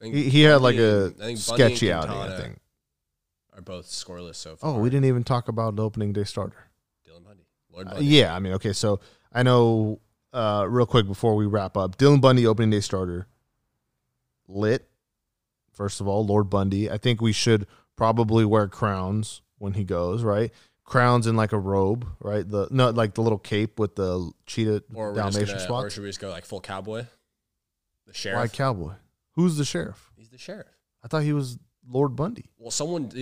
I 0.00 0.04
think 0.04 0.14
He, 0.14 0.30
he 0.30 0.42
had 0.42 0.62
like 0.62 0.76
Bundy 0.76 0.88
a 0.88 1.04
and- 1.06 1.14
I 1.20 1.24
think 1.24 1.38
sketchy 1.38 1.92
outing, 1.92 2.10
I 2.10 2.36
think. 2.36 2.60
Are 3.54 3.60
both 3.62 3.86
scoreless 3.86 4.36
so 4.36 4.54
far. 4.54 4.76
Oh, 4.76 4.78
we 4.78 4.88
didn't 4.88 5.06
even 5.06 5.24
talk 5.24 5.48
about 5.48 5.74
the 5.74 5.82
opening 5.82 6.12
day 6.12 6.22
starter. 6.22 6.70
Dylan 7.04 7.24
Bundy, 7.24 7.44
Lord 7.72 7.88
Uh, 7.88 7.96
yeah, 7.98 8.32
I 8.32 8.38
mean, 8.38 8.52
okay, 8.52 8.72
so 8.72 9.00
I 9.32 9.42
know 9.42 9.98
uh, 10.32 10.64
real 10.68 10.86
quick 10.86 11.08
before 11.08 11.34
we 11.34 11.46
wrap 11.46 11.76
up, 11.76 11.98
Dylan 11.98 12.20
Bundy 12.20 12.46
opening 12.46 12.70
day 12.70 12.80
starter, 12.80 13.26
lit. 14.46 14.88
First 15.78 16.00
of 16.00 16.08
all, 16.08 16.26
Lord 16.26 16.50
Bundy. 16.50 16.90
I 16.90 16.98
think 16.98 17.20
we 17.22 17.30
should 17.32 17.68
probably 17.96 18.44
wear 18.44 18.66
crowns 18.66 19.42
when 19.58 19.74
he 19.74 19.84
goes, 19.84 20.24
right? 20.24 20.50
Crowns 20.82 21.28
in 21.28 21.36
like 21.36 21.52
a 21.52 21.58
robe, 21.58 22.04
right? 22.18 22.46
The 22.46 22.66
no, 22.72 22.90
like 22.90 23.14
the 23.14 23.22
little 23.22 23.38
cape 23.38 23.78
with 23.78 23.94
the 23.94 24.32
cheetah 24.44 24.82
Or 24.92 25.14
Dalmatian 25.14 25.56
gonna, 25.68 25.84
or 25.84 25.88
should 25.88 26.02
we 26.02 26.08
just 26.08 26.18
go 26.18 26.30
like 26.30 26.44
full 26.44 26.60
cowboy? 26.60 27.02
The 27.02 27.06
Why 28.08 28.12
sheriff. 28.12 28.52
cowboy? 28.54 28.94
Who's 29.36 29.56
the 29.56 29.64
sheriff? 29.64 30.10
He's 30.16 30.30
the 30.30 30.36
sheriff. 30.38 30.66
I 31.04 31.06
thought 31.06 31.22
he 31.22 31.32
was 31.32 31.58
Lord 31.88 32.16
Bundy. 32.16 32.50
Well, 32.58 32.72
someone 32.72 33.12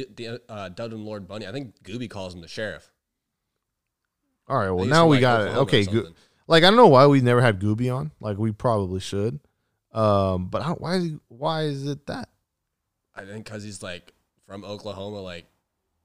uh, 0.49 0.69
dubbed 0.71 0.95
him 0.95 1.05
Lord 1.05 1.29
Bundy. 1.29 1.47
I 1.47 1.53
think 1.53 1.75
Gooby 1.83 2.09
calls 2.09 2.35
him 2.35 2.41
the 2.41 2.49
sheriff. 2.49 2.91
All 4.49 4.57
right, 4.57 4.71
well 4.71 4.87
now 4.87 5.07
we 5.09 5.17
like 5.17 5.21
got 5.21 5.41
it. 5.43 5.45
Oklahoma 5.45 5.59
or 5.59 5.63
Okay, 5.65 5.85
Go- 5.85 6.09
like 6.47 6.65
I 6.65 6.69
don't 6.69 6.77
know 6.77 6.87
why 6.87 7.07
we 7.07 7.21
never 7.21 7.43
had 7.43 7.61
Gooby 7.61 7.95
on. 7.95 8.13
Like 8.19 8.39
we 8.39 8.51
probably 8.53 9.01
should. 9.01 9.41
Um, 9.93 10.47
but 10.47 10.81
why? 10.81 11.11
Why 11.29 11.65
is 11.65 11.87
it 11.87 12.07
that? 12.07 12.31
I 13.17 13.25
think 13.25 13.45
because 13.45 13.63
he's 13.65 13.83
like 13.83 14.13
from 14.47 14.65
Oklahoma. 14.65 15.21
Like 15.21 15.47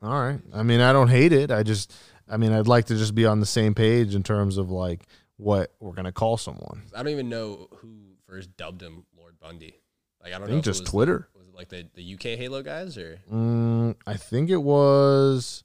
All 0.02 0.10
right. 0.20 0.40
I 0.54 0.64
mean, 0.64 0.80
I 0.82 0.94
don't 0.94 1.10
hate 1.10 1.34
it. 1.34 1.52
I 1.52 1.64
just 1.64 1.94
I 2.30 2.38
mean, 2.38 2.52
I'd 2.54 2.68
like 2.68 2.86
to 2.86 2.96
just 2.98 3.14
be 3.16 3.26
on 3.26 3.40
the 3.40 3.46
same 3.46 3.74
page 3.76 4.16
in 4.16 4.24
terms 4.24 4.58
of 4.58 4.70
like 4.72 5.02
what 5.38 5.74
we're 5.80 5.94
gonna 5.94 6.12
call 6.12 6.38
someone. 6.38 6.84
I 6.96 7.04
don't 7.04 7.12
even 7.12 7.30
know 7.30 7.68
who 7.78 7.90
first 8.28 8.56
dubbed 8.58 8.82
him 8.82 9.06
Lord 9.18 9.40
Bundy. 9.40 9.76
Like 10.24 10.34
I 10.34 10.36
I 10.36 10.40
don't 10.40 10.48
know. 10.48 10.54
think 10.56 10.60
if 10.60 10.68
it 10.68 10.70
just 10.72 10.82
was- 10.84 10.90
Twitter. 10.92 11.28
Was 11.36 11.48
it 11.48 11.56
like 11.56 11.70
the, 11.70 11.88
the 11.96 12.14
UK 12.16 12.38
Halo 12.40 12.62
guys 12.64 12.98
or 12.98 13.20
Mm, 13.32 13.96
I 14.08 14.16
think 14.18 14.50
it 14.50 14.62
was. 14.62 15.64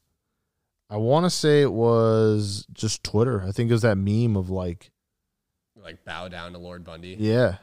I 0.88 0.96
want 0.98 1.26
to 1.26 1.30
say 1.30 1.62
it 1.62 1.72
was 1.72 2.64
just 2.72 3.02
Twitter. 3.02 3.42
I 3.42 3.50
think 3.52 3.70
it 3.70 3.72
was 3.74 3.82
that 3.82 3.96
meme 3.96 4.36
of 4.36 4.50
like, 4.50 4.92
like 5.82 6.04
bow 6.04 6.28
down 6.28 6.52
to 6.52 6.58
Lord 6.58 6.84
Bundy? 6.84 7.16
yeah, 7.18 7.56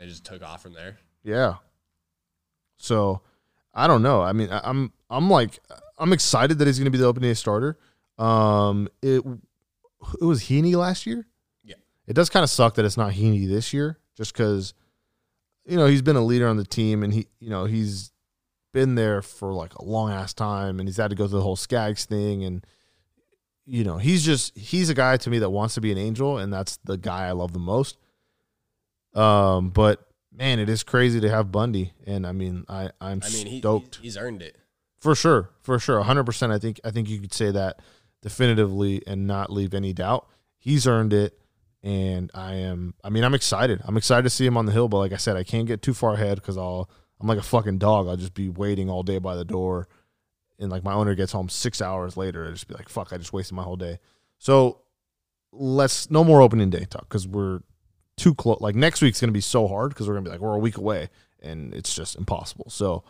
It 0.00 0.06
just 0.06 0.24
took 0.24 0.40
off 0.42 0.62
from 0.62 0.72
there. 0.74 0.98
yeah. 1.24 1.54
So 2.76 3.22
I 3.72 3.86
don't 3.86 4.02
know. 4.02 4.20
I 4.22 4.32
mean, 4.32 4.50
I- 4.50 4.60
I'm 4.64 4.92
I'm 5.10 5.30
like 5.30 5.58
I'm 5.98 6.12
excited 6.12 6.58
that 6.58 6.66
he's 6.66 6.78
going 6.78 6.86
to 6.86 6.90
be 6.90 6.98
the 6.98 7.06
opening 7.06 7.30
day 7.30 7.34
starter. 7.34 7.78
Um, 8.18 8.88
it 9.02 9.22
it 10.20 10.24
was 10.24 10.42
Heaney 10.44 10.74
last 10.74 11.06
year. 11.06 11.26
Yeah. 11.64 11.76
It 12.06 12.14
does 12.14 12.28
kind 12.30 12.44
of 12.44 12.50
suck 12.50 12.74
that 12.74 12.84
it's 12.84 12.96
not 12.96 13.12
Heaney 13.12 13.48
this 13.48 13.72
year, 13.72 13.98
just 14.16 14.32
because 14.32 14.74
you 15.66 15.76
know 15.76 15.86
he's 15.86 16.02
been 16.02 16.16
a 16.16 16.24
leader 16.24 16.46
on 16.48 16.56
the 16.56 16.64
team 16.64 17.02
and 17.02 17.12
he 17.14 17.26
you 17.40 17.50
know 17.50 17.64
he's 17.64 18.10
been 18.72 18.96
there 18.96 19.22
for 19.22 19.52
like 19.52 19.74
a 19.76 19.84
long 19.84 20.10
ass 20.10 20.34
time 20.34 20.80
and 20.80 20.88
he's 20.88 20.96
had 20.96 21.08
to 21.10 21.16
go 21.16 21.26
through 21.28 21.38
the 21.38 21.44
whole 21.44 21.56
Skaggs 21.56 22.04
thing 22.06 22.42
and 22.44 22.66
you 23.66 23.84
know 23.84 23.98
he's 23.98 24.24
just 24.24 24.56
he's 24.58 24.90
a 24.90 24.94
guy 24.94 25.16
to 25.16 25.30
me 25.30 25.38
that 25.38 25.48
wants 25.50 25.74
to 25.74 25.80
be 25.80 25.92
an 25.92 25.96
angel 25.98 26.38
and 26.38 26.52
that's 26.52 26.76
the 26.84 26.98
guy 26.98 27.26
I 27.26 27.32
love 27.32 27.52
the 27.52 27.58
most. 27.60 27.96
Um, 29.14 29.70
but 29.70 30.06
man, 30.36 30.58
it 30.58 30.68
is 30.68 30.82
crazy 30.82 31.20
to 31.20 31.30
have 31.30 31.52
Bundy 31.52 31.92
and 32.06 32.26
I 32.26 32.32
mean 32.32 32.64
I 32.68 32.90
I'm 33.00 33.20
I 33.24 33.30
mean, 33.30 33.46
he, 33.46 33.58
stoked. 33.60 33.96
he's, 33.96 34.14
he's 34.14 34.16
earned 34.16 34.42
it. 34.42 34.56
For 34.98 35.14
sure, 35.14 35.50
for 35.60 35.78
sure, 35.78 36.02
hundred 36.02 36.24
percent. 36.24 36.52
I 36.52 36.58
think 36.58 36.80
I 36.84 36.90
think 36.90 37.08
you 37.08 37.20
could 37.20 37.34
say 37.34 37.50
that 37.50 37.80
definitively 38.22 39.02
and 39.06 39.26
not 39.26 39.50
leave 39.52 39.74
any 39.74 39.92
doubt. 39.92 40.26
He's 40.58 40.86
earned 40.86 41.12
it, 41.12 41.38
and 41.82 42.30
I 42.34 42.54
am. 42.54 42.94
I 43.04 43.10
mean, 43.10 43.22
I'm 43.22 43.34
excited. 43.34 43.82
I'm 43.84 43.98
excited 43.98 44.22
to 44.22 44.30
see 44.30 44.46
him 44.46 44.56
on 44.56 44.64
the 44.64 44.72
hill. 44.72 44.88
But 44.88 44.98
like 44.98 45.12
I 45.12 45.18
said, 45.18 45.36
I 45.36 45.44
can't 45.44 45.66
get 45.66 45.82
too 45.82 45.92
far 45.94 46.14
ahead 46.14 46.36
because 46.36 46.56
I'll. 46.56 46.88
I'm 47.20 47.28
like 47.28 47.38
a 47.38 47.42
fucking 47.42 47.78
dog. 47.78 48.08
I'll 48.08 48.16
just 48.16 48.34
be 48.34 48.48
waiting 48.48 48.90
all 48.90 49.02
day 49.02 49.18
by 49.18 49.34
the 49.36 49.44
door, 49.44 49.88
and 50.58 50.70
like 50.70 50.82
my 50.82 50.94
owner 50.94 51.14
gets 51.14 51.32
home 51.32 51.48
six 51.48 51.82
hours 51.82 52.16
later, 52.16 52.46
I 52.46 52.50
just 52.50 52.66
be 52.66 52.74
like, 52.74 52.88
"Fuck! 52.88 53.12
I 53.12 53.18
just 53.18 53.32
wasted 53.34 53.54
my 53.54 53.62
whole 53.62 53.76
day." 53.76 53.98
So 54.38 54.80
let's 55.52 56.10
no 56.10 56.24
more 56.24 56.40
opening 56.40 56.70
day 56.70 56.86
talk 56.88 57.08
because 57.08 57.28
we're 57.28 57.60
too 58.16 58.34
close. 58.34 58.60
Like 58.60 58.74
next 58.74 59.02
week's 59.02 59.20
gonna 59.20 59.32
be 59.32 59.40
so 59.40 59.66
hard 59.68 59.90
because 59.90 60.08
we're 60.08 60.14
gonna 60.14 60.24
be 60.24 60.30
like 60.30 60.40
we're 60.40 60.54
a 60.54 60.58
week 60.58 60.76
away, 60.76 61.08
and 61.42 61.74
it's 61.74 61.94
just 61.94 62.16
impossible. 62.16 62.70
So, 62.70 63.04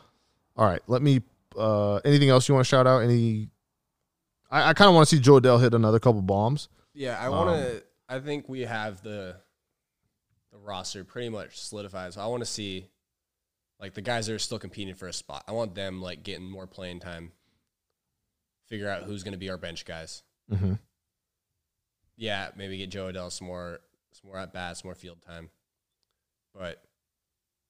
all 0.56 0.66
right, 0.66 0.82
let 0.86 1.02
me 1.02 1.22
uh, 1.56 1.96
anything 2.04 2.30
else 2.30 2.48
you 2.48 2.54
want 2.54 2.66
to 2.66 2.68
shout 2.68 2.86
out? 2.86 3.02
Any? 3.02 3.48
I, 4.50 4.70
I 4.70 4.74
kind 4.74 4.88
of 4.88 4.94
want 4.94 5.08
to 5.08 5.16
see 5.16 5.20
Jo 5.20 5.40
Adell 5.40 5.60
hit 5.60 5.74
another 5.74 5.98
couple 5.98 6.22
bombs. 6.22 6.68
Yeah, 6.92 7.18
I 7.20 7.28
want 7.28 7.50
to. 7.50 7.82
I 8.08 8.20
think 8.20 8.48
we 8.48 8.60
have 8.62 9.02
the 9.02 9.36
the 10.52 10.58
roster 10.58 11.04
pretty 11.04 11.28
much 11.28 11.58
solidified. 11.58 12.14
So 12.14 12.20
I 12.20 12.26
want 12.26 12.42
to 12.42 12.48
see 12.50 12.86
like 13.80 13.94
the 13.94 14.02
guys 14.02 14.26
that 14.26 14.34
are 14.34 14.38
still 14.38 14.58
competing 14.58 14.94
for 14.94 15.08
a 15.08 15.12
spot. 15.12 15.44
I 15.48 15.52
want 15.52 15.74
them 15.74 16.00
like 16.00 16.22
getting 16.22 16.48
more 16.48 16.66
playing 16.66 17.00
time. 17.00 17.32
Figure 18.68 18.88
out 18.88 19.02
who's 19.02 19.22
going 19.22 19.32
to 19.32 19.38
be 19.38 19.50
our 19.50 19.58
bench 19.58 19.84
guys. 19.84 20.22
Mm-hmm. 20.50 20.74
Yeah, 22.16 22.48
maybe 22.56 22.78
get 22.78 22.90
Jo 22.90 23.12
Adell 23.12 23.30
some 23.30 23.48
more 23.48 23.80
more 24.24 24.38
at 24.38 24.52
bats, 24.52 24.84
more 24.84 24.94
field 24.94 25.18
time. 25.26 25.50
But 26.54 26.82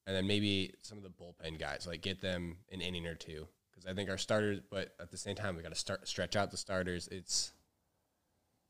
and 0.06 0.14
then 0.14 0.26
maybe 0.26 0.74
some 0.82 0.98
of 0.98 1.04
the 1.04 1.10
bullpen 1.10 1.58
guys, 1.58 1.86
like 1.86 2.02
get 2.02 2.20
them 2.20 2.58
an 2.70 2.80
inning 2.80 3.06
or 3.06 3.14
two. 3.14 3.46
Because 3.70 3.90
I 3.90 3.94
think 3.94 4.10
our 4.10 4.18
starters, 4.18 4.60
but 4.70 4.92
at 5.00 5.10
the 5.10 5.16
same 5.16 5.34
time, 5.34 5.56
we 5.56 5.62
got 5.62 5.72
to 5.72 5.78
start 5.78 6.06
stretch 6.06 6.36
out 6.36 6.50
the 6.50 6.56
starters. 6.56 7.08
It's 7.08 7.52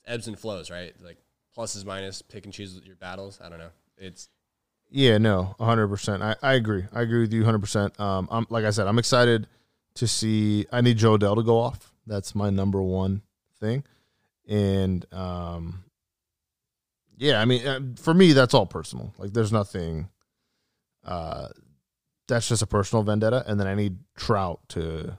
ebbs 0.07 0.29
and 0.29 0.39
flows, 0.39 0.71
right? 0.71 0.95
Like 1.03 1.19
pluses, 1.57 1.85
minus, 1.85 2.23
pick 2.23 2.45
and 2.45 2.55
choose 2.55 2.81
your 2.85 2.97
battles. 2.97 3.41
I 3.43 3.49
don't 3.49 3.59
know. 3.59 3.71
It's 3.99 4.29
Yeah, 4.91 5.19
no, 5.19 5.57
hundred 5.61 5.89
percent. 5.89 6.23
I, 6.23 6.37
I 6.43 6.55
agree. 6.55 6.85
I 6.93 7.03
agree 7.03 7.21
with 7.21 7.33
you 7.33 7.45
hundred 7.45 7.61
percent. 7.61 7.99
Um, 8.01 8.29
I'm 8.31 8.47
like 8.49 8.65
I 8.65 8.71
said, 8.71 8.87
I'm 8.87 8.99
excited 8.99 9.47
to 9.95 10.07
see. 10.07 10.67
I 10.73 10.81
need 10.81 10.99
Jo 10.99 11.19
Adell 11.19 11.37
to 11.37 11.43
go 11.43 11.59
off. 11.59 11.93
That's 12.07 12.35
my 12.35 12.51
number 12.51 12.83
one 12.83 13.23
thing, 13.61 13.85
and 14.49 15.05
um, 15.13 15.84
yeah, 17.17 17.41
I 17.41 17.45
mean, 17.45 17.67
uh, 17.67 17.81
for 17.97 18.15
me, 18.15 18.33
that's 18.33 18.55
all 18.55 18.67
personal. 18.67 19.13
Like, 19.19 19.33
there's 19.33 19.53
nothing. 19.53 20.09
Uh, 21.05 21.49
that's 22.29 22.49
just 22.49 22.63
a 22.63 22.67
personal 22.67 23.03
vendetta, 23.03 23.45
and 23.47 23.61
then 23.61 23.67
I 23.67 23.75
need 23.75 23.99
Trout 24.17 24.61
to 24.71 25.19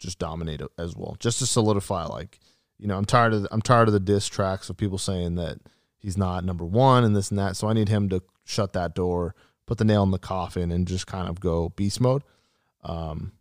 just 0.00 0.18
dominate 0.18 0.60
as 0.78 0.96
well, 0.96 1.16
just 1.20 1.38
to 1.38 1.46
solidify. 1.46 2.04
Like, 2.06 2.40
you 2.78 2.88
know, 2.88 2.96
I'm 2.98 3.04
tired 3.04 3.32
of 3.32 3.46
I'm 3.52 3.62
tired 3.62 3.88
of 3.88 3.94
the 3.94 4.00
diss 4.00 4.26
tracks 4.26 4.68
of 4.68 4.76
people 4.76 4.98
saying 4.98 5.36
that 5.36 5.58
he's 5.98 6.16
not 6.18 6.44
number 6.44 6.64
one 6.64 7.04
and 7.04 7.14
this 7.14 7.30
and 7.30 7.38
that. 7.38 7.56
So 7.56 7.68
I 7.68 7.72
need 7.72 7.88
him 7.88 8.08
to 8.08 8.20
shut 8.44 8.72
that 8.72 8.94
door, 8.94 9.34
put 9.66 9.78
the 9.78 9.84
nail 9.84 10.02
in 10.02 10.10
the 10.10 10.18
coffin, 10.18 10.72
and 10.72 10.86
just 10.88 11.06
kind 11.06 11.28
of 11.28 11.38
go 11.38 11.68
beast 11.70 12.00
mode. 12.00 12.22
Um, 12.82 13.32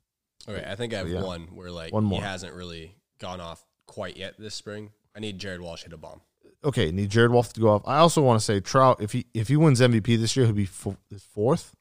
okay. 0.48 0.64
I 0.70 0.76
think 0.76 0.94
I 0.94 0.98
have 1.00 1.10
Yeah. 1.10 1.24
one 1.24 1.48
where 1.56 1.72
like 1.72 1.92
One 1.92 2.04
more. 2.04 2.20
he 2.20 2.24
hasn't 2.26 2.54
really 2.54 2.96
gone 3.20 3.42
off 3.42 3.66
quite 3.88 4.16
yet 4.16 4.36
this 4.38 4.54
spring. 4.54 4.92
I 5.16 5.20
need 5.20 5.40
Jared 5.40 5.62
Walsh 5.62 5.84
hit 5.84 5.94
a 5.94 5.98
bomb. 5.98 6.22
Okay, 6.64 6.92
need 6.92 7.10
Jared 7.10 7.32
Wolf 7.32 7.54
to 7.54 7.60
go 7.60 7.70
off. 7.70 7.84
I 7.86 7.98
also 7.98 8.22
want 8.22 8.40
to 8.40 8.46
say 8.46 8.60
Trout, 8.60 9.02
if 9.02 9.12
he 9.12 9.26
if 9.34 9.48
he 9.48 9.58
wins 9.58 9.82
MVP 9.82 10.20
this 10.20 10.36
year, 10.36 10.46
he'll 10.46 10.56
be 10.56 10.66
fo- 10.66 10.98
fourth, 11.34 11.76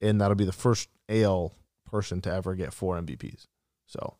and 0.00 0.20
that'll 0.20 0.34
be 0.34 0.44
the 0.44 0.52
first 0.52 0.88
AL 1.08 1.54
person 1.90 2.20
to 2.22 2.32
ever 2.32 2.54
get 2.54 2.72
four 2.72 2.98
MVPs. 3.00 3.46
So 3.86 4.16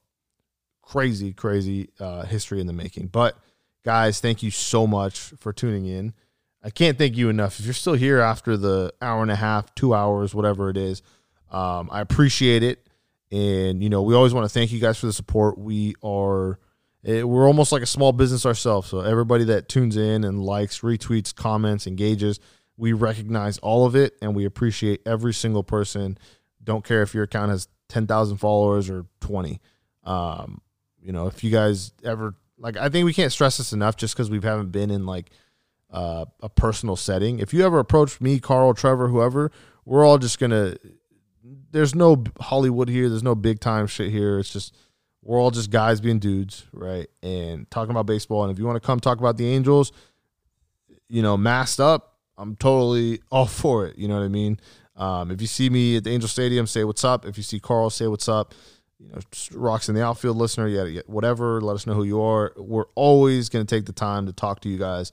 crazy, 0.82 1.32
crazy 1.32 1.90
uh, 1.98 2.22
history 2.24 2.60
in 2.60 2.66
the 2.66 2.72
making. 2.72 3.06
But 3.06 3.36
guys, 3.84 4.20
thank 4.20 4.42
you 4.42 4.50
so 4.50 4.86
much 4.86 5.18
for 5.38 5.52
tuning 5.52 5.86
in. 5.86 6.12
I 6.62 6.70
can't 6.70 6.96
thank 6.96 7.16
you 7.16 7.28
enough. 7.28 7.58
If 7.58 7.64
you're 7.64 7.74
still 7.74 7.94
here 7.94 8.20
after 8.20 8.56
the 8.56 8.92
hour 9.00 9.22
and 9.22 9.30
a 9.30 9.36
half, 9.36 9.74
two 9.74 9.94
hours, 9.94 10.34
whatever 10.34 10.70
it 10.70 10.76
is, 10.76 11.02
um, 11.50 11.88
I 11.90 12.00
appreciate 12.00 12.62
it. 12.62 12.86
And 13.30 13.82
you 13.82 13.88
know, 13.88 14.02
we 14.02 14.14
always 14.14 14.34
want 14.34 14.44
to 14.44 14.52
thank 14.52 14.72
you 14.72 14.78
guys 14.78 14.98
for 14.98 15.06
the 15.06 15.12
support. 15.12 15.58
We 15.58 15.94
are 16.04 16.58
it, 17.02 17.26
we're 17.26 17.46
almost 17.46 17.72
like 17.72 17.82
a 17.82 17.86
small 17.86 18.12
business 18.12 18.46
ourselves. 18.46 18.88
So 18.88 19.00
everybody 19.00 19.44
that 19.44 19.68
tunes 19.68 19.96
in 19.96 20.24
and 20.24 20.42
likes, 20.42 20.80
retweets, 20.80 21.34
comments, 21.34 21.86
engages, 21.86 22.38
we 22.76 22.92
recognize 22.92 23.58
all 23.58 23.86
of 23.86 23.96
it 23.96 24.14
and 24.22 24.34
we 24.34 24.44
appreciate 24.44 25.02
every 25.06 25.34
single 25.34 25.62
person. 25.62 26.18
Don't 26.62 26.84
care 26.84 27.02
if 27.02 27.14
your 27.14 27.24
account 27.24 27.50
has 27.50 27.68
10,000 27.88 28.36
followers 28.36 28.88
or 28.88 29.06
20. 29.20 29.60
Um, 30.04 30.60
you 31.00 31.12
know, 31.12 31.26
if 31.26 31.42
you 31.42 31.50
guys 31.50 31.92
ever 32.04 32.34
like, 32.58 32.76
I 32.76 32.88
think 32.88 33.04
we 33.04 33.12
can't 33.12 33.32
stress 33.32 33.56
this 33.58 33.72
enough 33.72 33.96
just 33.96 34.14
because 34.14 34.30
we 34.30 34.40
haven't 34.40 34.70
been 34.70 34.90
in 34.90 35.04
like 35.04 35.30
uh, 35.90 36.24
a 36.40 36.48
personal 36.48 36.96
setting. 36.96 37.40
If 37.40 37.52
you 37.52 37.64
ever 37.64 37.78
approach 37.78 38.20
me, 38.20 38.38
Carl, 38.38 38.74
Trevor, 38.74 39.08
whoever, 39.08 39.50
we're 39.84 40.04
all 40.04 40.18
just 40.18 40.38
gonna. 40.38 40.76
There's 41.72 41.94
no 41.94 42.22
Hollywood 42.40 42.88
here. 42.88 43.08
There's 43.08 43.22
no 43.22 43.34
big 43.34 43.60
time 43.60 43.86
shit 43.86 44.10
here. 44.10 44.38
It's 44.38 44.52
just 44.52 44.74
we're 45.22 45.40
all 45.40 45.50
just 45.50 45.70
guys 45.70 46.00
being 46.00 46.18
dudes, 46.18 46.66
right? 46.72 47.08
And 47.22 47.70
talking 47.70 47.92
about 47.92 48.06
baseball. 48.06 48.42
And 48.42 48.52
if 48.52 48.58
you 48.58 48.64
want 48.64 48.76
to 48.76 48.86
come 48.86 48.98
talk 49.00 49.18
about 49.18 49.36
the 49.36 49.48
Angels, 49.48 49.92
you 51.08 51.22
know, 51.22 51.36
masked 51.36 51.80
up, 51.80 52.16
I'm 52.36 52.56
totally 52.56 53.20
all 53.30 53.46
for 53.46 53.86
it. 53.86 53.96
You 53.98 54.08
know 54.08 54.16
what 54.16 54.24
I 54.24 54.28
mean? 54.28 54.58
Um, 54.96 55.30
if 55.30 55.40
you 55.40 55.46
see 55.46 55.70
me 55.70 55.96
at 55.96 56.04
the 56.04 56.10
Angel 56.10 56.28
Stadium, 56.28 56.66
say 56.66 56.84
what's 56.84 57.04
up. 57.04 57.24
If 57.24 57.36
you 57.36 57.42
see 57.42 57.60
Carl, 57.60 57.88
say 57.90 58.08
what's 58.08 58.28
up. 58.28 58.54
You 58.98 59.10
know, 59.10 59.18
rocks 59.52 59.88
in 59.88 59.94
the 59.94 60.04
outfield 60.04 60.36
listener, 60.36 60.68
yeah, 60.68 60.84
yeah, 60.84 61.00
whatever. 61.06 61.60
Let 61.60 61.74
us 61.74 61.86
know 61.86 61.94
who 61.94 62.04
you 62.04 62.22
are. 62.22 62.52
We're 62.56 62.86
always 62.94 63.48
going 63.48 63.66
to 63.66 63.74
take 63.74 63.86
the 63.86 63.92
time 63.92 64.26
to 64.26 64.32
talk 64.32 64.60
to 64.60 64.68
you 64.68 64.78
guys, 64.78 65.10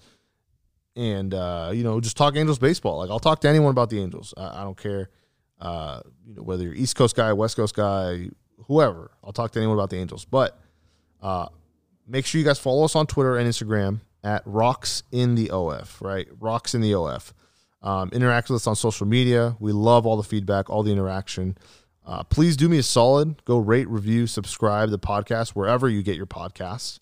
and 0.95 1.33
uh, 1.33 1.71
you 1.73 1.83
know, 1.83 1.99
just 1.99 2.15
talk 2.15 2.35
Angels 2.35 2.59
baseball. 2.59 2.99
Like 2.99 3.09
I'll 3.09 3.19
talk 3.19 3.41
to 3.41 3.49
anyone 3.49 3.71
about 3.71 3.89
the 3.89 3.99
Angels. 3.99 4.31
I, 4.37 4.61
I 4.61 4.63
don't 4.63 4.77
care, 4.77 5.09
uh, 5.59 6.01
you 6.27 6.35
know, 6.35 6.43
whether 6.43 6.63
you're 6.63 6.75
East 6.75 6.97
Coast 6.97 7.15
guy, 7.15 7.33
West 7.33 7.55
Coast 7.55 7.73
guy, 7.73 8.29
whoever. 8.67 9.11
I'll 9.23 9.33
talk 9.33 9.51
to 9.51 9.59
anyone 9.59 9.77
about 9.77 9.89
the 9.89 9.97
Angels. 9.97 10.25
But 10.25 10.59
uh, 11.21 11.47
make 12.07 12.25
sure 12.25 12.39
you 12.39 12.45
guys 12.45 12.59
follow 12.59 12.83
us 12.85 12.95
on 12.95 13.07
Twitter 13.07 13.37
and 13.37 13.49
Instagram 13.49 14.01
at 14.23 14.43
Rocks 14.45 15.03
in 15.11 15.35
the 15.35 15.51
OF. 15.51 15.97
Right, 16.01 16.27
Rocks 16.39 16.73
in 16.73 16.81
the 16.81 16.93
OF. 16.93 17.33
Um, 17.81 18.09
interact 18.11 18.49
with 18.49 18.57
us 18.57 18.67
on 18.67 18.75
social 18.75 19.07
media. 19.07 19.55
We 19.59 19.71
love 19.71 20.05
all 20.05 20.17
the 20.17 20.23
feedback, 20.23 20.69
all 20.69 20.83
the 20.83 20.91
interaction. 20.91 21.57
Uh, 22.05 22.23
please 22.23 22.57
do 22.57 22.67
me 22.67 22.79
a 22.79 22.83
solid. 22.83 23.43
Go 23.45 23.57
rate, 23.57 23.87
review, 23.87 24.27
subscribe 24.27 24.89
the 24.89 24.99
podcast 24.99 25.49
wherever 25.49 25.87
you 25.87 26.01
get 26.01 26.15
your 26.15 26.25
podcasts. 26.25 26.99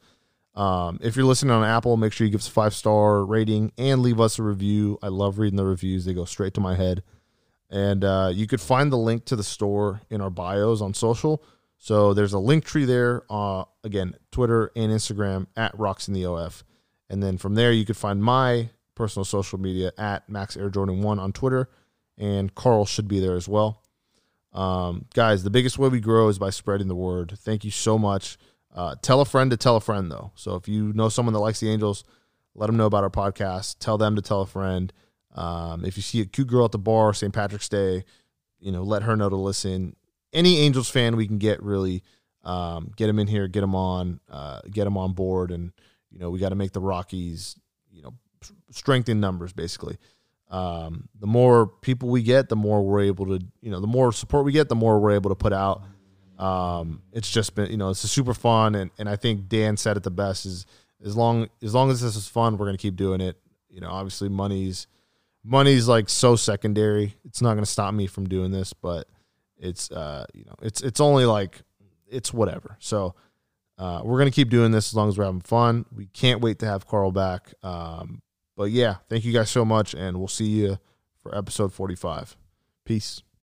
Um, 0.54 1.00
if 1.02 1.16
you're 1.16 1.26
listening 1.26 1.52
on 1.52 1.64
Apple, 1.64 1.98
make 1.98 2.14
sure 2.14 2.26
you 2.26 2.32
give 2.32 2.42
us 2.42 2.48
a 2.48 2.52
five 2.52 2.74
star 2.74 3.24
rating 3.24 3.72
and 3.78 4.02
leave 4.02 4.20
us 4.20 4.40
a 4.40 4.44
review. 4.44 4.98
I 5.02 5.08
love 5.08 5.38
reading 5.38 5.58
the 5.58 5.66
reviews; 5.66 6.06
they 6.06 6.14
go 6.14 6.26
straight 6.26 6.54
to 6.56 6.62
my 6.62 6.76
head. 6.76 7.04
And 7.70 8.04
uh, 8.04 8.32
you 8.34 8.48
could 8.48 8.62
find 8.62 8.92
the 8.92 8.98
link 8.98 9.26
to 9.26 9.36
the 9.36 9.44
store 9.44 10.02
in 10.10 10.22
our 10.22 10.30
bios 10.30 10.82
on 10.82 10.94
social. 10.94 11.44
So 11.78 12.14
there's 12.14 12.34
a 12.34 12.40
link 12.40 12.66
tree 12.66 12.86
there. 12.86 13.24
Uh, 13.30 13.66
again, 13.84 14.16
Twitter 14.32 14.72
and 14.76 14.92
Instagram 14.92 15.48
at 15.56 15.78
Rocks 15.78 16.08
in 16.08 16.14
the 16.14 16.26
OF. 16.26 16.64
And 17.10 17.22
then 17.22 17.38
from 17.38 17.56
there, 17.56 17.72
you 17.72 17.86
could 17.86 17.98
find 17.98 18.24
my 18.24 18.70
personal 18.98 19.24
social 19.24 19.60
media 19.60 19.92
at 19.98 20.28
Max 20.28 20.58
Air 20.58 20.70
Jordan 20.70 21.02
One 21.02 21.20
on 21.20 21.32
Twitter, 21.32 21.70
and 22.18 22.54
Carl 22.56 22.86
should 22.86 23.08
be 23.08 23.20
there 23.20 23.36
as 23.36 23.48
well. 23.48 23.84
Um, 24.54 25.06
guys, 25.14 25.44
the 25.44 25.50
biggest 25.50 25.78
way 25.78 25.88
we 25.88 26.00
grow 26.00 26.28
is 26.30 26.40
by 26.40 26.50
spreading 26.50 26.88
the 26.88 26.96
word. 26.96 27.38
Thank 27.38 27.64
you 27.64 27.72
so 27.72 27.98
much. 28.00 28.38
Uh, 28.76 28.96
tell 29.02 29.22
a 29.22 29.26
friend 29.26 29.52
to 29.52 29.58
tell 29.58 29.76
a 29.76 29.82
friend 29.82 30.12
though. 30.12 30.32
So 30.36 30.56
if 30.56 30.68
you 30.68 30.94
know 30.94 31.10
someone 31.10 31.34
that 31.34 31.40
likes 31.40 31.60
the 31.60 31.70
Angels, 31.70 32.04
let 32.56 32.68
them 32.68 32.78
know 32.78 32.88
about 32.88 33.04
our 33.04 33.10
podcast. 33.10 33.78
Tell 33.80 33.98
them 33.98 34.16
to 34.16 34.22
tell 34.22 34.42
a 34.42 34.48
friend. 34.48 34.92
Um, 35.38 35.86
if 35.86 35.96
you 35.98 36.04
see 36.04 36.22
a 36.22 36.26
cute 36.26 36.48
girl 36.48 36.66
at 36.66 36.72
the 36.72 36.80
bar, 36.80 37.14
St. 37.14 37.34
Patrick's 37.34 37.70
Day, 37.70 38.04
you 38.60 38.72
know, 38.72 38.84
let 38.84 39.04
her 39.04 39.16
know 39.16 39.30
to 39.30 39.36
listen. 39.36 39.96
Any 40.34 40.60
Angels 40.60 40.90
fan 40.90 41.16
we 41.16 41.28
can 41.28 41.38
get 41.38 41.62
really 41.62 42.04
um, 42.48 42.92
get 42.96 43.08
them 43.08 43.20
in 43.20 43.28
here, 43.28 43.48
get 43.48 43.62
them 43.62 43.76
on, 43.76 44.22
uh, 44.30 44.62
get 44.72 44.86
them 44.86 44.98
on 44.98 45.14
board, 45.14 45.52
and 45.52 45.74
you 46.10 46.20
know 46.20 46.30
we 46.30 46.40
got 46.40 46.50
to 46.50 46.56
make 46.56 46.72
the 46.72 46.80
Rockies, 46.80 47.60
you 47.92 48.02
know, 48.02 48.14
strength 48.72 49.10
in 49.10 49.20
numbers 49.20 49.54
basically. 49.54 49.98
Um, 50.50 51.10
the 51.20 51.28
more 51.28 51.68
people 51.68 52.08
we 52.08 52.24
get, 52.24 52.48
the 52.48 52.56
more 52.56 52.82
we're 52.82 53.02
able 53.02 53.26
to, 53.38 53.46
you 53.62 53.70
know, 53.70 53.82
the 53.82 53.88
more 53.88 54.14
support 54.14 54.46
we 54.46 54.54
get, 54.54 54.70
the 54.70 54.76
more 54.76 54.98
we're 54.98 55.12
able 55.12 55.30
to 55.30 55.36
put 55.36 55.52
out. 55.52 55.84
Um, 56.40 57.02
it's 57.12 57.30
just 57.30 57.54
been, 57.54 57.70
you 57.70 57.76
know, 57.76 57.90
it's 57.90 58.00
super 58.00 58.34
fun, 58.34 58.76
and, 58.76 58.92
and 58.98 59.10
I 59.10 59.18
think 59.18 59.50
Dan 59.50 59.76
said 59.76 59.98
it 59.98 60.04
the 60.04 60.12
best 60.12 60.46
is 60.46 60.66
as 61.04 61.18
long 61.18 61.50
as 61.62 61.76
long 61.76 61.92
as 61.92 62.02
this 62.02 62.16
is 62.16 62.28
fun, 62.30 62.58
we're 62.58 62.66
gonna 62.66 62.78
keep 62.78 62.96
doing 62.96 63.20
it. 63.20 63.38
You 63.70 63.82
know, 63.82 63.90
obviously 63.90 64.30
money's 64.30 64.88
money's 65.48 65.88
like 65.88 66.10
so 66.10 66.36
secondary. 66.36 67.16
It's 67.24 67.42
not 67.42 67.54
gonna 67.54 67.66
stop 67.66 67.94
me 67.94 68.08
from 68.08 68.28
doing 68.28 68.52
this, 68.52 68.74
but 68.74 69.08
it's 69.58 69.90
uh, 69.92 70.26
you 70.34 70.44
know, 70.46 70.56
it's 70.62 70.82
it's 70.82 71.00
only 71.00 71.26
like 71.26 71.62
it's 72.08 72.34
whatever. 72.34 72.78
So 72.80 73.16
uh, 73.78 74.02
we're 74.04 74.18
gonna 74.18 74.32
keep 74.32 74.50
doing 74.50 74.72
this 74.72 74.90
as 74.90 74.96
long 74.96 75.10
as 75.10 75.18
we're 75.18 75.26
having 75.26 75.42
fun. 75.42 75.86
We 75.96 76.08
can't 76.08 76.42
wait 76.42 76.60
to 76.60 76.66
have 76.66 76.86
Carl 76.86 77.12
back. 77.12 77.54
Um, 77.64 78.22
but 78.56 78.72
yeah, 78.72 78.96
thank 79.10 79.24
you 79.24 79.34
guys 79.34 79.50
so 79.50 79.64
much, 79.64 79.94
and 79.94 80.18
we'll 80.18 80.28
see 80.28 80.46
you 80.46 80.78
for 81.22 81.36
episode 81.36 81.74
forty-five. 81.74 82.36
Peace. 82.86 83.24